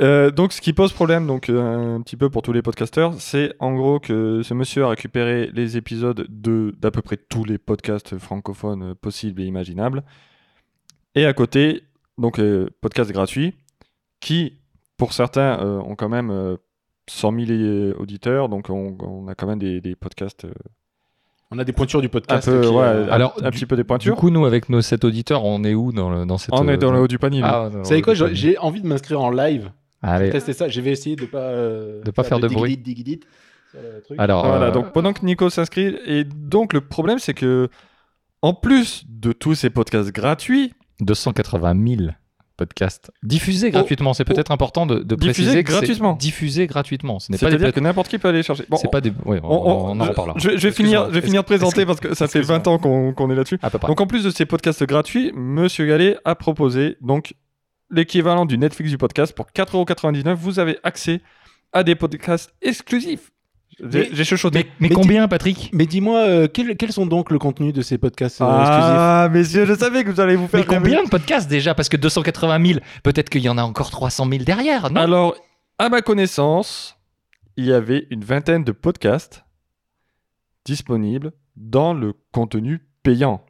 Euh, 0.00 0.30
donc, 0.30 0.52
ce 0.52 0.60
qui 0.60 0.72
pose 0.72 0.92
problème, 0.92 1.26
donc 1.26 1.48
euh, 1.48 1.96
un 1.96 2.00
petit 2.02 2.16
peu 2.16 2.30
pour 2.30 2.42
tous 2.42 2.52
les 2.52 2.62
podcasteurs, 2.62 3.14
c'est 3.14 3.52
en 3.58 3.74
gros 3.74 3.98
que 3.98 4.42
ce 4.42 4.54
monsieur 4.54 4.84
a 4.84 4.88
récupéré 4.90 5.50
les 5.52 5.76
épisodes 5.76 6.24
de 6.28 6.72
d'à 6.78 6.92
peu 6.92 7.02
près 7.02 7.16
tous 7.16 7.44
les 7.44 7.58
podcasts 7.58 8.16
francophones 8.16 8.90
euh, 8.90 8.94
possibles 8.94 9.42
et 9.42 9.46
imaginables, 9.46 10.04
et 11.16 11.26
à 11.26 11.32
côté, 11.32 11.82
donc 12.16 12.38
euh, 12.38 12.68
podcasts 12.80 13.10
gratuits, 13.10 13.54
qui 14.20 14.58
pour 14.98 15.12
certains 15.12 15.58
euh, 15.64 15.78
ont 15.80 15.96
quand 15.96 16.08
même 16.08 16.30
euh, 16.30 16.56
100 17.08 17.32
000 17.46 17.98
auditeurs, 17.98 18.48
donc 18.48 18.70
on, 18.70 18.96
on 19.00 19.26
a 19.26 19.34
quand 19.34 19.48
même 19.48 19.58
des, 19.58 19.80
des 19.80 19.96
podcasts 19.96 20.44
euh, 20.44 20.52
On 21.50 21.58
a 21.58 21.64
des 21.64 21.72
pointures 21.72 22.00
du 22.02 22.06
un 22.06 22.10
podcast. 22.10 22.46
peu, 22.48 22.60
qui, 22.60 22.68
ouais, 22.68 22.82
euh, 22.84 23.06
un- 23.06 23.08
Alors, 23.08 23.34
un, 23.42 23.50
du- 23.50 23.58
petit 23.58 23.66
peu 23.66 23.74
des 23.74 23.82
Du 23.82 23.86
pointures. 23.86 24.14
coup, 24.14 24.30
nous, 24.30 24.44
avec 24.44 24.68
nos 24.68 24.80
7 24.80 25.04
auditeurs, 25.04 25.44
on 25.44 25.64
est 25.64 25.74
où 25.74 25.90
dans, 25.90 26.08
le, 26.10 26.24
dans 26.24 26.38
cette. 26.38 26.54
on 26.54 26.68
est 26.68 26.76
dans 26.76 26.90
euh, 26.90 26.92
le 26.92 27.00
haut 27.00 27.08
du 27.08 27.18
panier. 27.18 27.40
Ah, 27.42 27.68
dans 27.72 27.78
Vous 27.80 27.84
savez 27.84 28.02
quoi 28.02 28.14
J'ai 28.14 28.56
envie 28.58 28.80
de 28.80 28.86
m'inscrire 28.86 29.20
en 29.20 29.30
live. 29.30 29.72
Allez. 30.02 30.30
Tester 30.30 30.52
ça. 30.52 30.68
Je 30.68 30.80
vais 30.80 30.90
essayer 30.92 31.16
de 31.16 31.26
pas. 31.26 31.38
euh, 31.38 32.02
De 32.02 32.10
pas 32.10 32.22
faire 32.24 32.38
de 32.40 32.48
bruit. 32.48 32.76
digidit, 32.76 32.94
digidit 33.16 33.20
sur 33.72 33.80
le 33.82 34.00
truc. 34.02 34.18
Alors, 34.20 34.46
Voilà, 34.46 34.66
euh, 34.66 34.70
donc 34.70 34.92
pendant 34.92 35.12
que 35.12 35.24
Nico 35.24 35.50
s'inscrit, 35.50 35.96
et 36.06 36.24
donc 36.24 36.72
le 36.72 36.80
problème 36.80 37.18
c'est 37.18 37.34
que, 37.34 37.68
en 38.42 38.54
plus 38.54 39.04
de 39.08 39.32
tous 39.32 39.54
ces 39.54 39.70
podcasts 39.70 40.10
gratuits, 40.12 40.72
280 41.00 41.74
000 41.96 42.10
podcasts 42.56 43.12
diffusés 43.22 43.70
gratuitement. 43.70 44.14
C'est 44.14 44.24
peut-être 44.24 44.50
important 44.50 44.84
de, 44.84 44.96
de 45.00 45.14
Oh. 45.14 45.16
Diffusés 45.16 45.42
préciser 45.44 45.62
que 45.64 45.70
c'est 45.70 45.76
gratuitement. 45.78 46.12
diffusé 46.14 46.66
gratuitement. 46.66 47.18
Ce 47.20 47.30
n'est 47.30 47.38
pas 47.38 47.46
des 47.46 47.50
c'est-à-dire 47.52 47.66
pod- 47.68 47.74
que 47.74 47.80
n'importe 47.80 48.08
qui 48.08 48.18
peut 48.18 48.28
aller 48.28 48.42
chercher. 48.42 48.64
Bon, 48.68 48.76
c'est 48.76 48.90
pas 48.90 49.00
des. 49.00 49.10
Ouais, 49.24 49.38
on, 49.44 49.46
on- 49.48 49.90
on 49.90 50.00
en 50.00 50.04
reparlera. 50.04 50.36
Je, 50.38 50.50
je 50.50 50.68
vais 50.68 50.72
finir, 50.72 51.06
je 51.08 51.14
vais 51.14 51.20
finir 51.20 51.42
de 51.42 51.46
présenter 51.46 51.86
parce 51.86 52.00
que 52.00 52.14
ça 52.14 52.26
fait 52.26 52.38
excuse-moi. 52.40 52.58
20 52.58 52.66
ans 52.68 52.78
qu'on 52.78 53.12
qu'on 53.12 53.30
est 53.30 53.36
là-dessus. 53.36 53.58
À 53.62 53.70
peu 53.70 53.78
près. 53.78 53.86
Donc 53.86 54.00
en 54.00 54.06
plus 54.08 54.24
de 54.24 54.30
ces 54.30 54.44
podcasts 54.46 54.82
gratuits, 54.84 55.30
Monsieur 55.36 55.86
Gallet 55.86 56.16
a 56.24 56.34
proposé 56.34 56.96
donc 57.00 57.34
l'équivalent 57.90 58.46
du 58.46 58.58
Netflix 58.58 58.90
du 58.90 58.98
podcast 58.98 59.34
pour 59.34 59.46
4,99€. 59.46 60.34
Vous 60.34 60.58
avez 60.58 60.78
accès 60.82 61.20
à 61.72 61.82
des 61.82 61.94
podcasts 61.94 62.52
exclusifs. 62.62 63.30
J'ai 63.80 64.24
chuchoté. 64.24 64.58
mais, 64.58 64.64
mais 64.80 64.88
mais 64.88 64.94
combien, 64.94 65.28
Patrick? 65.28 65.70
Mais 65.72 65.86
dis-moi, 65.86 66.18
euh, 66.18 66.48
quels, 66.48 66.76
quels 66.76 66.92
sont 66.92 67.06
donc 67.06 67.30
le 67.30 67.38
contenu 67.38 67.72
de 67.72 67.80
ces 67.80 67.96
podcasts 67.96 68.40
euh, 68.40 68.60
exclusifs? 68.60 68.82
ah, 68.82 69.28
messieurs, 69.30 69.66
je 69.66 69.74
savais 69.74 70.02
que 70.02 70.10
vous 70.10 70.20
allez 70.20 70.34
vous 70.34 70.48
faire 70.48 70.60
Mais 70.60 70.66
combien 70.66 71.04
de 71.04 71.08
podcasts 71.08 71.48
déjà? 71.48 71.74
Parce 71.74 71.88
que 71.88 71.96
280 71.96 72.66
000, 72.66 72.80
peut-être 73.04 73.30
qu'il 73.30 73.42
y 73.42 73.48
en 73.48 73.56
a 73.56 73.62
encore 73.62 73.90
300 73.90 74.28
000 74.28 74.42
derrière, 74.42 74.90
non? 74.90 75.00
Alors, 75.00 75.36
à 75.78 75.88
ma 75.88 76.02
connaissance, 76.02 76.96
il 77.56 77.66
y 77.66 77.72
avait 77.72 78.08
une 78.10 78.24
vingtaine 78.24 78.64
de 78.64 78.72
podcasts 78.72 79.44
disponibles 80.64 81.32
dans 81.56 81.94
le 81.94 82.14
contenu 82.32 82.80
payant. 83.04 83.44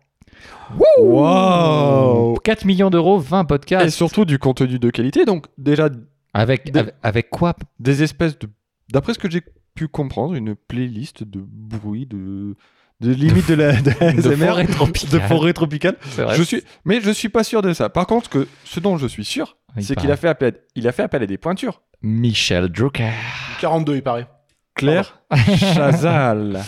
Waouh 1.00 2.36
4 2.44 2.64
millions 2.64 2.90
d'euros, 2.90 3.18
20 3.18 3.44
podcasts. 3.44 3.86
Et 3.86 3.90
surtout 3.90 4.24
du 4.24 4.38
contenu 4.38 4.78
de 4.78 4.90
qualité, 4.90 5.24
donc 5.24 5.46
déjà 5.56 5.88
Avec, 6.34 6.70
Des- 6.72 6.80
avec, 6.80 6.94
avec 7.02 7.30
quoi? 7.30 7.54
des 7.78 8.02
espèces 8.02 8.38
de... 8.38 8.48
D'après 8.92 9.14
ce 9.14 9.18
que 9.18 9.30
j'ai 9.30 9.42
pu 9.74 9.88
comprendre, 9.88 10.34
une 10.34 10.54
playlist 10.54 11.24
de 11.24 11.40
bruit, 11.42 12.06
de... 12.06 12.54
De 13.00 13.12
limite 13.12 13.48
de, 13.48 13.54
la 13.54 13.74
de, 13.80 13.90
De 14.22 14.34
forêt 14.34 14.66
tropicale. 14.66 15.10
de 15.10 15.18
forêt 15.26 15.52
tropicale. 15.52 15.96
C'est 16.10 16.22
vrai. 16.24 16.34
Je 16.36 16.42
suis, 16.42 16.64
mais 16.84 17.00
je 17.00 17.12
suis 17.12 17.28
pas 17.28 17.44
sûr 17.44 17.62
de 17.62 17.72
ça. 17.72 17.88
Par 17.88 18.08
contre, 18.08 18.28
que 18.28 18.48
ce 18.64 18.80
dont 18.80 18.96
je 18.98 19.06
suis 19.06 19.24
sûr, 19.24 19.56
Il 19.76 19.84
c'est 19.84 19.94
qu'il 19.94 20.10
a 20.10 20.16
fait 20.16 20.26
appel, 20.26 20.56
il 20.74 20.88
a 20.88 20.92
fait 20.92 21.04
appel 21.04 21.22
à 21.22 21.26
des 21.26 21.38
pointures. 21.38 21.80
Michel 22.02 22.68
Drucker. 22.70 23.12
42, 23.60 23.94
il 23.96 24.02
paraît. 24.02 24.26
Claire 24.74 25.20
Chazal. 25.58 26.60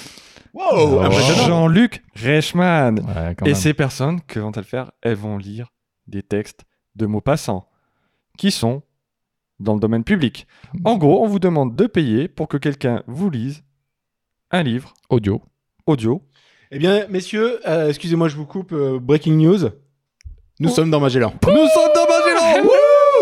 Wow 0.55 0.63
Oh. 0.73 1.01
impressionnant. 1.01 1.47
Jean-Luc 1.47 2.03
Reichmann. 2.17 3.01
Ouais, 3.01 3.33
Et 3.43 3.45
même. 3.45 3.55
ces 3.55 3.75
personnes, 3.75 4.21
que 4.23 4.41
vont-elles 4.41 4.65
faire? 4.65 4.91
Elles 5.03 5.17
vont 5.17 5.37
lire 5.39 5.69
des 6.07 6.23
textes 6.23 6.65
de 6.97 7.07
mots 7.07 7.21
passants 7.21 7.67
qui 8.39 8.51
sont 8.51 8.83
dans 9.61 9.75
le 9.75 9.81
domaine 9.81 10.05
public. 10.05 10.47
En 10.85 10.97
gros, 10.97 11.23
on 11.23 11.27
vous 11.29 11.39
demande 11.39 11.77
de 11.77 11.87
payer 11.87 12.29
pour 12.29 12.49
que 12.49 12.57
quelqu'un 12.57 13.03
vous 13.07 13.31
lise 13.31 13.63
un 14.51 14.63
livre 14.63 14.95
audio. 15.09 15.43
audio. 15.87 16.23
Eh 16.73 16.79
bien, 16.79 17.07
messieurs, 17.09 17.61
euh, 17.69 17.89
excusez-moi, 17.89 18.29
je 18.29 18.37
vous 18.37 18.47
coupe. 18.47 18.73
euh, 18.73 18.99
breaking 19.01 19.37
news. 19.37 19.71
Nous 20.61 20.69
Oh. 20.71 20.75
sommes 20.75 20.91
dans 20.91 21.01
Magellan. 21.01 21.33
Nous 21.47 21.53
sommes 21.53 21.93
dans 21.95 22.07
Magellan 22.07 22.10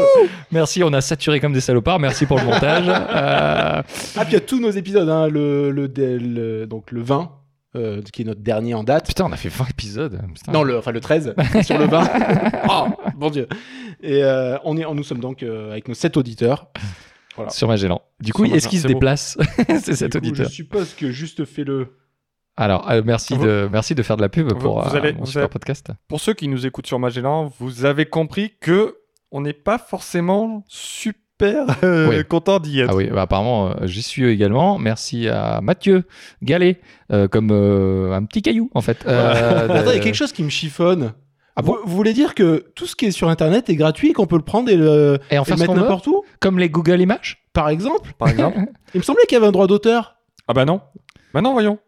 Merci, 0.52 0.82
on 0.82 0.92
a 0.92 1.00
saturé 1.00 1.40
comme 1.40 1.52
des 1.52 1.60
salopards. 1.60 1.98
Merci 2.00 2.26
pour 2.26 2.38
le 2.38 2.44
montage. 2.46 2.88
Euh, 2.88 3.82
Ah, 3.82 3.82
puis 4.24 4.30
il 4.30 4.32
y 4.32 4.36
a 4.36 4.40
tous 4.40 4.60
nos 4.60 4.70
épisodes. 4.70 5.08
hein, 5.08 5.28
le, 5.28 5.70
le, 5.70 5.86
le- 5.96 6.66
donc 6.66 6.90
le 6.90 7.02
20, 7.02 7.30
euh, 7.76 8.00
qui 8.12 8.22
est 8.22 8.24
notre 8.24 8.40
dernier 8.40 8.74
en 8.74 8.84
date. 8.84 9.06
Putain, 9.06 9.24
on 9.26 9.32
a 9.32 9.36
fait 9.36 9.48
20 9.50 9.68
épisodes. 9.70 10.20
Putain. 10.34 10.52
Non, 10.52 10.62
le, 10.62 10.78
enfin 10.78 10.90
le 10.92 11.00
13 11.00 11.34
sur 11.62 11.78
le 11.78 11.86
20. 11.86 12.08
Oh, 12.70 12.86
mon 13.16 13.30
Dieu. 13.30 13.48
Et 14.02 14.22
euh, 14.22 14.56
on 14.64 14.76
est, 14.76 14.84
nous 14.94 15.02
sommes 15.02 15.20
donc 15.20 15.42
euh, 15.42 15.70
avec 15.72 15.88
nos 15.88 15.94
7 15.94 16.16
auditeurs. 16.16 16.68
Voilà. 17.36 17.50
Sur 17.50 17.68
Magellan. 17.68 18.02
Du 18.20 18.32
coup, 18.32 18.44
est-ce 18.44 18.66
qu'il 18.68 18.78
se 18.80 18.84
Magellan, 18.84 18.98
déplace 18.98 19.38
C'est 19.82 19.94
cet 19.94 20.12
Du 20.12 20.18
coup, 20.20 20.26
auditeur. 20.26 20.46
Je 20.48 20.52
suppose 20.52 20.94
que 20.94 21.10
juste 21.10 21.44
fais-le. 21.44 21.94
Alors, 22.56 22.90
euh, 22.90 23.02
merci, 23.04 23.34
Vous- 23.34 23.44
de, 23.46 23.68
merci 23.70 23.94
de 23.94 24.02
faire 24.02 24.16
de 24.16 24.22
la 24.22 24.28
pub 24.28 24.48
Vous- 24.52 24.58
pour 24.58 24.82
vous 24.82 24.96
euh, 24.96 25.12
mon 25.16 25.24
super 25.24 25.48
podcast. 25.48 25.90
Pour 26.08 26.20
ceux 26.20 26.34
qui 26.34 26.48
nous 26.48 26.66
écoutent 26.66 26.88
sur 26.88 26.98
Magellan, 26.98 27.52
vous 27.60 27.84
avez 27.84 28.06
compris 28.06 28.54
que 28.60 28.96
on 29.32 29.40
n'est 29.40 29.52
pas 29.52 29.78
forcément 29.78 30.64
super 30.68 31.66
euh, 31.84 32.08
Oui. 32.08 32.24
content 32.24 32.58
d'y 32.58 32.80
être. 32.80 32.90
Ah 32.92 32.96
oui, 32.96 33.08
bah, 33.12 33.22
apparemment, 33.22 33.68
euh, 33.70 33.86
j'y 33.86 34.02
suis 34.02 34.26
également. 34.28 34.78
Merci 34.78 35.28
à 35.28 35.60
Mathieu 35.62 36.04
Gallet, 36.42 36.80
euh, 37.12 37.28
comme 37.28 37.50
euh, 37.52 38.12
un 38.12 38.24
petit 38.24 38.42
caillou, 38.42 38.70
en 38.74 38.80
fait. 38.80 39.04
Euh, 39.06 39.68
Attends, 39.70 39.90
il 39.92 39.96
y 39.96 40.00
a 40.00 40.02
quelque 40.02 40.14
chose 40.14 40.32
qui 40.32 40.42
me 40.42 40.48
chiffonne. 40.50 41.12
Ah 41.56 41.62
bon 41.62 41.72
vous, 41.84 41.90
vous 41.90 41.96
voulez 41.96 42.12
dire 42.12 42.34
que 42.36 42.66
tout 42.76 42.86
ce 42.86 42.94
qui 42.94 43.06
est 43.06 43.10
sur 43.10 43.28
Internet 43.28 43.68
est 43.68 43.74
gratuit 43.74 44.10
et 44.10 44.12
qu'on 44.12 44.26
peut 44.28 44.36
le 44.36 44.42
prendre 44.44 44.70
et 44.70 44.76
le, 44.76 45.18
Et 45.30 45.38
en 45.38 45.44
et 45.44 45.50
le 45.50 45.56
mettre 45.56 45.74
n'importe 45.74 46.06
où? 46.06 46.22
Comme 46.40 46.58
les 46.58 46.70
Google 46.70 47.00
Images? 47.00 47.38
Par 47.52 47.68
exemple? 47.68 48.12
Par 48.16 48.28
exemple. 48.28 48.58
Il 48.94 48.98
me 48.98 49.02
semblait 49.02 49.24
qu'il 49.28 49.34
y 49.34 49.38
avait 49.38 49.48
un 49.48 49.52
droit 49.52 49.66
d'auteur. 49.66 50.16
ah 50.46 50.54
bah 50.54 50.64
non. 50.64 50.80
Bah 51.34 51.40
non, 51.40 51.52
voyons. 51.52 51.78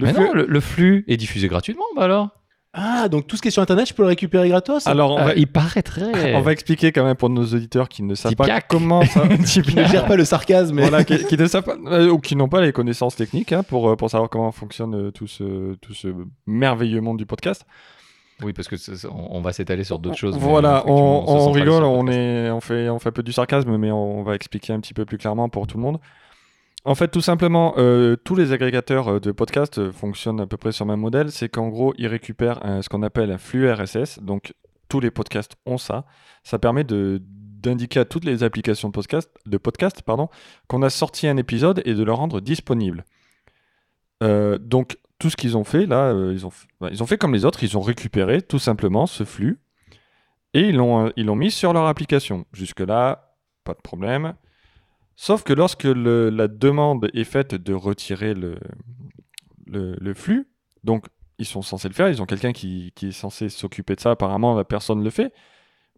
Le 0.00 0.06
Mais 0.06 0.12
flux- 0.14 0.24
non, 0.24 0.32
le, 0.34 0.46
le 0.46 0.60
flux 0.60 1.04
est 1.08 1.16
diffusé 1.16 1.46
gratuitement, 1.46 1.84
bah 1.94 2.02
alors 2.04 2.30
Ah, 2.72 3.08
donc 3.08 3.26
tout 3.26 3.36
ce 3.36 3.42
qui 3.42 3.48
est 3.48 3.50
sur 3.50 3.62
Internet, 3.62 3.88
je 3.88 3.94
peux 3.94 4.02
le 4.02 4.08
récupérer 4.08 4.48
gratos 4.48 4.86
Alors, 4.86 5.12
on, 5.12 5.18
Euh, 5.18 5.24
va, 5.24 5.34
Il 5.34 5.48
paraîtrait. 5.48 6.34
on 6.36 6.40
va 6.40 6.52
expliquer 6.52 6.92
quand 6.92 7.04
même 7.04 7.16
pour 7.16 7.28
nos 7.28 7.44
auditeurs 7.44 7.88
qui 7.88 8.04
ne 8.04 8.14
savent 8.14 8.36
pas 8.36 8.60
comment 8.60 9.04
ça. 9.06 9.24
Je 9.28 9.60
ne 9.60 9.86
gère 9.86 10.06
pas 10.06 10.14
le 10.16 10.24
sarcasme, 10.24 10.76
mais 10.76 10.82
voilà, 10.82 11.02
qui, 11.02 11.24
qui 11.24 11.36
ne 11.36 11.46
savent 11.46 11.64
pas, 11.64 11.76
euh, 11.86 12.10
ou 12.10 12.18
qui 12.20 12.36
n'ont 12.36 12.48
pas 12.48 12.60
les 12.60 12.72
connaissances 12.72 13.16
techniques 13.16 13.52
hein, 13.52 13.64
pour, 13.64 13.90
euh, 13.90 13.96
pour 13.96 14.08
savoir 14.08 14.30
comment 14.30 14.52
fonctionne 14.52 14.94
euh, 14.94 15.10
tout 15.10 15.26
ce, 15.26 15.74
tout 15.76 15.94
ce 15.94 16.14
merveilleux 16.46 17.00
monde 17.00 17.16
du 17.18 17.26
podcast. 17.26 17.66
Oui, 18.42 18.52
parce 18.52 18.68
que 18.68 18.76
on 19.08 19.38
on 19.38 19.40
va 19.40 19.52
s'étaler 19.52 19.84
sur 19.84 19.98
d'autres 19.98 20.16
choses. 20.16 20.36
Voilà, 20.38 20.84
on, 20.86 21.50
rigole, 21.50 21.82
est, 22.10 22.50
on, 22.50 22.60
fait, 22.60 22.88
on 22.88 22.98
fait 22.98 23.08
un 23.08 23.12
peu 23.12 23.22
du 23.22 23.32
sarcasme, 23.32 23.76
mais 23.76 23.90
on 23.90 24.22
va 24.22 24.34
expliquer 24.34 24.72
un 24.72 24.80
petit 24.80 24.94
peu 24.94 25.04
plus 25.04 25.18
clairement 25.18 25.48
pour 25.48 25.66
tout 25.66 25.76
le 25.76 25.82
monde. 25.82 25.98
En 26.84 26.94
fait, 26.94 27.08
tout 27.08 27.20
simplement, 27.20 27.74
euh, 27.76 28.16
tous 28.16 28.34
les 28.34 28.52
agrégateurs 28.52 29.08
euh, 29.08 29.20
de 29.20 29.32
podcasts 29.32 29.78
euh, 29.78 29.92
fonctionnent 29.92 30.40
à 30.40 30.46
peu 30.46 30.56
près 30.56 30.72
sur 30.72 30.84
le 30.86 30.90
même 30.92 31.00
modèle. 31.00 31.30
C'est 31.30 31.48
qu'en 31.48 31.68
gros, 31.68 31.92
ils 31.98 32.06
récupèrent 32.06 32.60
ce 32.82 32.88
qu'on 32.88 33.02
appelle 33.02 33.30
un 33.30 33.38
flux 33.38 33.70
RSS. 33.70 34.20
Donc, 34.20 34.54
tous 34.88 35.00
les 35.00 35.10
podcasts 35.10 35.56
ont 35.66 35.78
ça. 35.78 36.04
Ça 36.42 36.58
permet 36.58 36.84
d'indiquer 36.84 38.00
à 38.00 38.04
toutes 38.06 38.24
les 38.24 38.42
applications 38.42 38.88
de 38.90 39.56
podcast, 39.58 40.02
qu'on 40.68 40.82
a 40.82 40.90
sorti 40.90 41.28
un 41.28 41.36
épisode 41.36 41.82
et 41.84 41.94
de 41.94 42.02
le 42.02 42.12
rendre 42.12 42.40
disponible. 42.40 43.04
Donc, 44.22 44.98
tout 45.18 45.28
ce 45.30 45.36
qu'ils 45.36 45.56
ont 45.56 45.64
fait, 45.64 45.86
là, 45.86 46.12
ils, 46.32 46.44
ont, 46.46 46.48
f- 46.48 46.64
bah, 46.80 46.88
ils 46.90 47.02
ont 47.02 47.06
fait 47.06 47.18
comme 47.18 47.34
les 47.34 47.44
autres. 47.44 47.62
Ils 47.62 47.76
ont 47.76 47.82
récupéré 47.82 48.40
tout 48.42 48.58
simplement 48.58 49.06
ce 49.06 49.24
flux 49.24 49.60
et 50.54 50.60
ils 50.62 50.76
l'ont 50.76 51.12
ils 51.14 51.26
l'ont 51.26 51.36
mis 51.36 51.50
sur 51.50 51.72
leur 51.72 51.86
application. 51.86 52.46
Jusque-là, 52.52 53.36
pas 53.64 53.74
de 53.74 53.80
problème. 53.82 54.34
Sauf 55.22 55.42
que 55.42 55.52
lorsque 55.52 55.84
le- 55.84 56.30
la 56.30 56.48
demande 56.48 57.10
est 57.12 57.24
faite 57.24 57.54
de 57.54 57.74
retirer 57.74 58.32
le, 58.32 58.54
le, 59.66 59.94
le 60.00 60.14
flux, 60.14 60.48
donc 60.82 61.08
ils 61.36 61.44
sont 61.44 61.60
censés 61.60 61.88
le 61.88 61.94
faire, 61.94 62.08
ils 62.08 62.22
ont 62.22 62.24
quelqu'un 62.24 62.52
qui, 62.54 62.92
qui 62.94 63.08
est 63.08 63.12
censé 63.12 63.50
s'occuper 63.50 63.96
de 63.96 64.00
ça, 64.00 64.12
apparemment 64.12 64.54
la 64.56 64.64
personne 64.64 65.00
ne 65.00 65.04
le 65.04 65.10
fait. 65.10 65.34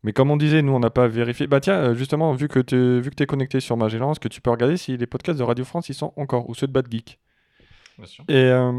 Mais 0.02 0.12
comme 0.12 0.33
on 0.33 0.37
disait, 0.37 0.61
nous 0.61 0.73
on 0.73 0.81
n'a 0.81 0.91
pas 0.91 1.07
vérifié. 1.07 1.47
Bah 1.47 1.61
tiens, 1.61 1.76
euh, 1.76 1.95
justement, 1.95 2.33
vu 2.33 2.49
que 2.49 2.59
tu 2.59 3.09
que 3.11 3.23
es 3.23 3.26
connecté 3.26 3.61
sur 3.61 3.76
Magellan, 3.76 4.11
est-ce 4.11 4.19
que 4.19 4.26
tu 4.26 4.41
peux 4.41 4.50
regarder 4.50 4.76
si 4.76 4.97
les 4.97 5.07
podcasts 5.07 5.38
de 5.38 5.45
Radio 5.45 5.64
France 5.64 5.88
ils 5.88 5.95
sont 5.95 6.12
encore, 6.17 6.49
ou 6.50 6.55
ceux 6.57 6.67
de 6.67 6.73
Bad 6.73 6.91
Geek? 6.91 7.21
Bien 7.99 8.07
sûr. 8.07 8.25
et, 8.26 8.35
euh, 8.35 8.73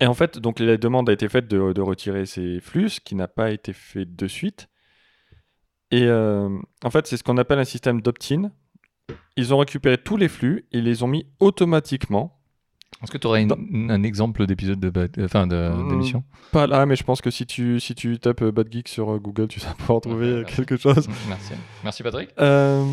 et 0.00 0.06
en 0.08 0.14
fait, 0.14 0.40
donc 0.40 0.58
la 0.58 0.76
demande 0.78 1.08
a 1.08 1.12
été 1.12 1.28
faite 1.28 1.46
de, 1.46 1.72
de 1.72 1.80
retirer 1.80 2.26
ces 2.26 2.58
flux, 2.58 2.88
ce 2.88 2.98
qui 2.98 3.14
n'a 3.14 3.28
pas 3.28 3.52
été 3.52 3.72
fait 3.72 4.04
de 4.04 4.26
suite. 4.26 4.66
Et 5.92 6.06
euh, 6.06 6.48
en 6.82 6.90
fait, 6.90 7.06
c'est 7.06 7.16
ce 7.16 7.22
qu'on 7.22 7.38
appelle 7.38 7.60
un 7.60 7.64
système 7.64 8.00
d'opt-in. 8.00 8.50
Ils 9.36 9.52
ont 9.52 9.58
récupéré 9.58 9.98
tous 9.98 10.16
les 10.16 10.28
flux 10.28 10.66
et 10.72 10.80
les 10.80 11.02
ont 11.02 11.08
mis 11.08 11.26
automatiquement. 11.40 12.38
Est-ce 13.02 13.10
que 13.10 13.18
tu 13.18 13.26
aurais 13.26 13.44
Dans- 13.44 13.56
un 13.56 14.02
exemple 14.04 14.46
d'épisode 14.46 14.78
de, 14.78 14.88
bad- 14.88 15.18
enfin, 15.22 15.46
Mm. 15.46 15.88
d'émission? 15.90 16.24
Pas 16.52 16.66
là, 16.66 16.86
mais 16.86 16.94
je 16.96 17.02
pense 17.02 17.20
que 17.20 17.30
si 17.30 17.44
tu, 17.44 17.80
si 17.80 17.94
tu 17.94 18.18
tapes 18.18 18.42
euh, 18.42 18.52
Bad 18.52 18.72
Geek 18.72 18.88
sur 18.88 19.10
euh, 19.12 19.18
Google, 19.18 19.48
tu 19.48 19.58
vas 19.60 19.74
pouvoir 19.78 20.00
trouver 20.00 20.26
euh, 20.28 20.44
quelque 20.44 20.76
chose. 20.76 21.08
Merci. 21.28 21.52
Merci 21.82 22.02
Patrick. 22.04 22.30
Euh, 22.38 22.84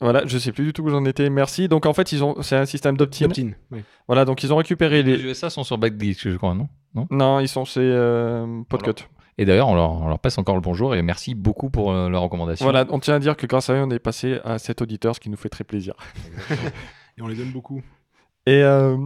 voilà, 0.00 0.24
je 0.26 0.36
sais 0.38 0.52
plus 0.52 0.64
du 0.66 0.72
tout 0.72 0.82
où 0.84 0.90
j'en 0.90 1.04
étais. 1.06 1.28
Merci. 1.30 1.68
Donc 1.68 1.86
en 1.86 1.92
fait, 1.94 2.12
ils 2.12 2.22
ont, 2.22 2.40
c'est 2.42 2.56
un 2.56 2.66
système 2.66 2.96
d'opt-in. 2.96 3.26
Opt-in, 3.26 3.50
oui. 3.72 3.80
Voilà, 4.06 4.24
donc 4.24 4.42
ils 4.42 4.52
ont 4.52 4.56
récupéré 4.56 5.02
Les 5.02 5.16
les. 5.16 5.24
USA 5.24 5.50
sont 5.50 5.64
sur 5.64 5.78
Backgeek, 5.78 6.18
je 6.20 6.36
crois, 6.36 6.54
non? 6.54 6.68
Non? 6.94 7.06
Non, 7.10 7.40
ils 7.40 7.48
sont 7.48 7.64
chez 7.64 7.80
euh, 7.82 8.62
Podcut. 8.68 9.04
Et 9.38 9.44
d'ailleurs, 9.44 9.68
on 9.68 9.74
leur, 9.74 9.90
on 9.90 10.08
leur 10.08 10.18
passe 10.18 10.38
encore 10.38 10.54
le 10.54 10.60
bonjour 10.60 10.94
et 10.94 11.02
merci 11.02 11.34
beaucoup 11.34 11.68
pour 11.68 11.92
euh, 11.92 12.08
leur 12.08 12.22
recommandation. 12.22 12.64
Voilà, 12.64 12.86
on 12.90 12.98
tient 12.98 13.14
à 13.14 13.18
dire 13.18 13.36
que 13.36 13.46
grâce 13.46 13.68
à 13.68 13.74
eux, 13.74 13.82
on 13.82 13.90
est 13.90 13.98
passé 13.98 14.40
à 14.44 14.58
7 14.58 14.80
auditeurs, 14.82 15.14
ce 15.14 15.20
qui 15.20 15.28
nous 15.28 15.36
fait 15.36 15.48
très 15.50 15.64
plaisir. 15.64 15.94
Et 17.18 17.22
on 17.22 17.26
les 17.28 17.34
donne 17.36 17.50
beaucoup. 17.50 17.82
Et 18.46 18.62
euh, 18.62 18.96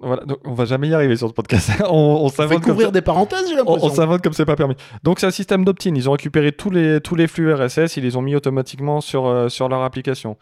voilà, 0.00 0.24
donc 0.24 0.38
on 0.44 0.54
va 0.54 0.64
jamais 0.64 0.88
y 0.88 0.94
arriver 0.94 1.14
sur 1.16 1.28
ce 1.28 1.34
podcast. 1.34 1.70
on 1.88 2.22
on 2.24 2.28
s'invente 2.28 2.62
comme 2.62 2.72
couvrir 2.72 2.90
des 2.90 3.02
parenthèses, 3.02 3.46
j'ai 3.48 3.54
On, 3.54 3.68
on 3.68 3.74
l'impression. 3.74 3.94
s'invente 3.94 4.22
comme 4.22 4.32
c'est 4.32 4.46
pas 4.46 4.56
permis. 4.56 4.76
Donc 5.02 5.20
c'est 5.20 5.26
un 5.26 5.30
système 5.32 5.64
d'opt-in. 5.64 5.94
Ils 5.94 6.08
ont 6.08 6.12
récupéré 6.12 6.52
tous 6.52 6.70
les, 6.70 7.00
tous 7.00 7.14
les 7.14 7.26
flux 7.26 7.52
RSS, 7.52 7.96
ils 7.98 8.02
les 8.02 8.16
ont 8.16 8.22
mis 8.22 8.34
automatiquement 8.34 9.00
sur, 9.00 9.26
euh, 9.26 9.48
sur 9.48 9.68
leur 9.68 9.82
application. 9.82 10.38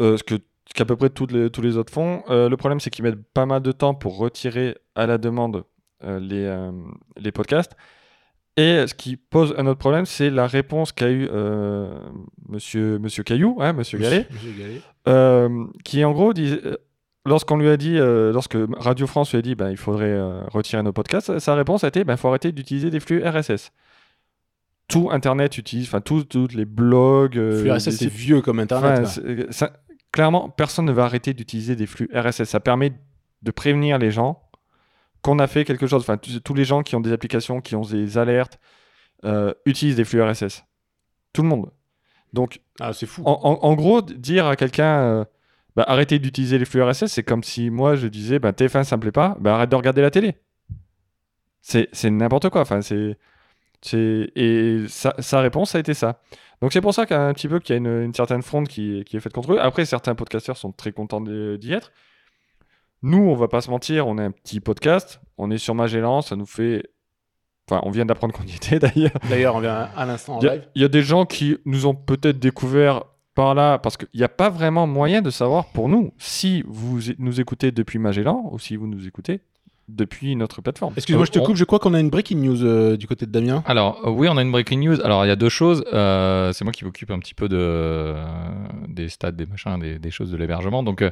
Euh, 0.00 0.16
ce 0.16 0.22
que 0.22 0.36
ce 0.68 0.74
qu'à 0.74 0.84
peu 0.84 0.96
près 0.96 1.10
toutes 1.10 1.32
les, 1.32 1.50
tous 1.50 1.60
les 1.60 1.76
autres 1.76 1.92
font. 1.92 2.22
Euh, 2.30 2.48
le 2.48 2.56
problème, 2.56 2.80
c'est 2.80 2.90
qu'ils 2.90 3.04
mettent 3.04 3.22
pas 3.34 3.46
mal 3.46 3.62
de 3.62 3.72
temps 3.72 3.94
pour 3.94 4.16
retirer 4.16 4.76
à 4.94 5.06
la 5.06 5.18
demande 5.18 5.64
euh, 6.04 6.18
les, 6.20 6.44
euh, 6.44 6.70
les 7.16 7.32
podcasts. 7.32 7.72
Et 8.58 8.86
ce 8.86 8.92
qui 8.94 9.16
pose 9.16 9.54
un 9.56 9.66
autre 9.66 9.78
problème, 9.78 10.04
c'est 10.04 10.28
la 10.28 10.46
réponse 10.46 10.92
qu'a 10.92 11.08
eu 11.10 11.26
euh, 11.32 11.88
monsieur, 12.48 12.98
monsieur 12.98 13.22
Caillou, 13.22 13.56
hein, 13.60 13.72
monsieur 13.72 13.98
Gallet, 13.98 14.26
Monsieur 14.30 14.52
Gallet. 14.58 14.80
euh, 15.08 15.64
qui 15.84 16.04
en 16.04 16.12
gros 16.12 16.34
disait, 16.34 16.60
euh, 16.66 16.76
lorsqu'on 17.24 17.56
lui 17.56 17.70
a 17.70 17.78
dit, 17.78 17.96
euh, 17.98 18.30
lorsque 18.30 18.58
Radio 18.76 19.06
France 19.06 19.30
lui 19.32 19.38
a 19.38 19.42
dit, 19.42 19.54
ben, 19.54 19.70
il 19.70 19.78
faudrait 19.78 20.20
retirer 20.50 20.82
nos 20.82 20.92
podcasts, 20.92 21.38
sa 21.38 21.54
réponse 21.54 21.82
a 21.84 21.88
été, 21.88 22.04
ben, 22.04 22.12
il 22.14 22.18
faut 22.18 22.28
arrêter 22.28 22.52
d'utiliser 22.52 22.90
des 22.90 23.00
flux 23.00 23.22
RSS. 23.26 23.72
Tout 24.88 25.08
Internet 25.10 25.56
utilise, 25.56 25.86
enfin 25.86 26.02
tous 26.02 26.26
les 26.54 26.66
blogs. 26.66 27.32
Flux 27.60 27.70
RSS, 27.72 27.90
c'est 27.96 28.06
vieux 28.08 28.42
comme 28.42 28.60
Internet. 28.60 29.06
ça- 29.50 29.72
clairement, 30.12 30.50
personne 30.50 30.84
ne 30.84 30.92
va 30.92 31.04
arrêter 31.04 31.32
d'utiliser 31.32 31.74
des 31.74 31.86
flux 31.86 32.10
RSS. 32.12 32.44
Ça 32.44 32.60
permet 32.60 32.92
de 33.40 33.50
prévenir 33.50 33.96
les 33.98 34.10
gens 34.10 34.42
qu'on 35.22 35.38
a 35.38 35.46
fait 35.46 35.64
quelque 35.64 35.86
chose. 35.86 36.02
Enfin, 36.02 36.16
tous 36.18 36.54
les 36.54 36.64
gens 36.64 36.82
qui 36.82 36.96
ont 36.96 37.00
des 37.00 37.12
applications, 37.12 37.60
qui 37.60 37.74
ont 37.76 37.82
des 37.82 38.18
alertes, 38.18 38.58
euh, 39.24 39.54
utilisent 39.66 39.96
des 39.96 40.04
flux 40.04 40.22
RSS. 40.22 40.64
Tout 41.32 41.42
le 41.42 41.48
monde. 41.48 41.70
Donc, 42.32 42.60
Ah, 42.80 42.92
c'est 42.92 43.06
fou. 43.06 43.22
en, 43.24 43.32
en- 43.42 43.58
en 43.68 43.74
gros, 43.74 44.02
dire 44.02 44.46
à 44.46 44.56
quelqu'un 44.56 45.00
euh, 45.02 45.24
bah, 45.76 45.84
arrêtez 45.86 46.18
d'utiliser 46.18 46.58
les 46.58 46.64
flux 46.64 46.82
RSS, 46.82 47.06
c'est 47.06 47.22
comme 47.22 47.42
si 47.42 47.70
moi 47.70 47.94
je 47.94 48.06
disais 48.08 48.38
bah, 48.38 48.52
TF1 48.52 48.84
ça 48.84 48.96
me 48.96 49.02
plaît 49.02 49.12
pas, 49.12 49.36
bah, 49.40 49.54
arrête 49.54 49.70
de 49.70 49.76
regarder 49.76 50.02
la 50.02 50.10
télé. 50.10 50.34
C'est 51.60 52.10
n'importe 52.10 52.48
quoi. 52.50 52.62
Enfin, 52.62 52.80
c'est 52.82 53.16
et 53.94 54.84
sa, 54.88 55.14
sa 55.18 55.40
réponse 55.40 55.74
a 55.74 55.78
été 55.80 55.94
ça. 55.94 56.20
Donc 56.60 56.72
c'est 56.72 56.80
pour 56.80 56.94
ça 56.94 57.04
qu'un 57.06 57.32
petit 57.34 57.48
peu 57.48 57.58
qu'il 57.58 57.72
y 57.74 57.76
a 57.76 57.78
une, 57.78 58.04
une 58.04 58.14
certaine 58.14 58.42
fronde 58.42 58.68
qui, 58.68 59.02
qui 59.04 59.16
est 59.16 59.20
faite 59.20 59.32
contre 59.32 59.54
eux. 59.54 59.58
Après, 59.60 59.84
certains 59.84 60.14
podcasteurs 60.14 60.56
sont 60.56 60.70
très 60.72 60.92
contents 60.92 61.20
d'y 61.20 61.72
être. 61.72 61.90
Nous, 63.02 63.18
on 63.18 63.34
va 63.34 63.48
pas 63.48 63.60
se 63.60 63.70
mentir, 63.70 64.06
on 64.06 64.18
est 64.18 64.22
un 64.24 64.30
petit 64.30 64.60
podcast, 64.60 65.20
on 65.38 65.50
est 65.50 65.58
sur 65.58 65.74
Magellan, 65.74 66.22
ça 66.22 66.36
nous 66.36 66.46
fait. 66.46 66.84
Enfin, 67.68 67.80
on 67.84 67.90
vient 67.90 68.04
d'apprendre 68.06 68.32
qu'on 68.34 68.44
y 68.44 68.54
était 68.54 68.78
d'ailleurs. 68.80 69.12
D'ailleurs, 69.28 69.56
on 69.56 69.60
vient 69.60 69.88
à 69.96 70.06
l'instant 70.06 70.36
en 70.36 70.40
Il 70.40 70.44
y, 70.44 70.48
a- 70.48 70.54
live. 70.54 70.68
il 70.74 70.82
y 70.82 70.84
a 70.84 70.88
des 70.88 71.02
gens 71.02 71.24
qui 71.26 71.56
nous 71.64 71.86
ont 71.86 71.94
peut-être 71.94 72.38
découvert 72.38 73.04
par 73.34 73.54
là, 73.54 73.78
parce 73.78 73.96
qu'il 73.96 74.08
n'y 74.14 74.22
a 74.24 74.28
pas 74.28 74.50
vraiment 74.50 74.86
moyen 74.86 75.22
de 75.22 75.30
savoir 75.30 75.66
pour 75.66 75.88
nous 75.88 76.12
si 76.18 76.62
vous 76.66 77.10
é- 77.10 77.16
nous 77.18 77.40
écoutez 77.40 77.72
depuis 77.72 77.98
Magellan 77.98 78.48
ou 78.52 78.58
si 78.58 78.76
vous 78.76 78.86
nous 78.86 79.06
écoutez 79.06 79.40
depuis 79.88 80.36
notre 80.36 80.60
plateforme. 80.62 80.92
Excuse-moi, 80.96 81.22
Euh, 81.22 81.26
je 81.26 81.32
te 81.32 81.38
on- 81.38 81.44
coupe. 81.44 81.56
Je 81.56 81.64
crois 81.64 81.78
qu'on 81.78 81.94
a 81.94 82.00
une 82.00 82.10
breaking 82.10 82.36
news 82.40 82.62
euh, 82.64 82.96
du 82.96 83.06
côté 83.06 83.26
de 83.26 83.32
Damien. 83.32 83.62
Alors, 83.66 84.00
euh, 84.06 84.10
oui, 84.10 84.28
on 84.30 84.36
a 84.36 84.42
une 84.42 84.52
breaking 84.52 84.78
news. 84.78 85.00
Alors, 85.02 85.24
il 85.24 85.28
y 85.28 85.32
a 85.32 85.36
deux 85.36 85.48
choses. 85.48 85.82
Euh, 85.92 86.52
c'est 86.52 86.64
moi 86.64 86.72
qui 86.72 86.84
m'occupe 86.84 87.10
un 87.10 87.18
petit 87.18 87.34
peu 87.34 87.48
de, 87.48 87.56
euh, 87.58 88.24
des 88.88 89.08
stats, 89.08 89.32
des 89.32 89.46
machins, 89.46 89.78
des, 89.80 89.98
des 89.98 90.10
choses 90.10 90.30
de 90.30 90.36
l'hébergement. 90.36 90.82
Donc, 90.82 91.02
euh, 91.02 91.10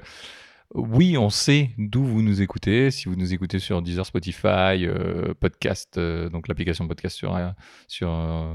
oui, 0.74 1.18
on 1.18 1.30
sait 1.30 1.70
d'où 1.78 2.04
vous 2.04 2.22
nous 2.22 2.42
écoutez. 2.42 2.90
Si 2.90 3.08
vous 3.08 3.16
nous 3.16 3.34
écoutez 3.34 3.58
sur 3.58 3.82
Deezer, 3.82 4.06
Spotify, 4.06 4.84
euh, 4.86 5.34
podcast, 5.38 5.98
euh, 5.98 6.28
donc 6.28 6.46
l'application 6.48 6.86
podcast 6.86 7.16
sur, 7.16 7.34
euh, 7.34 7.48
sur 7.88 8.08
euh, 8.10 8.54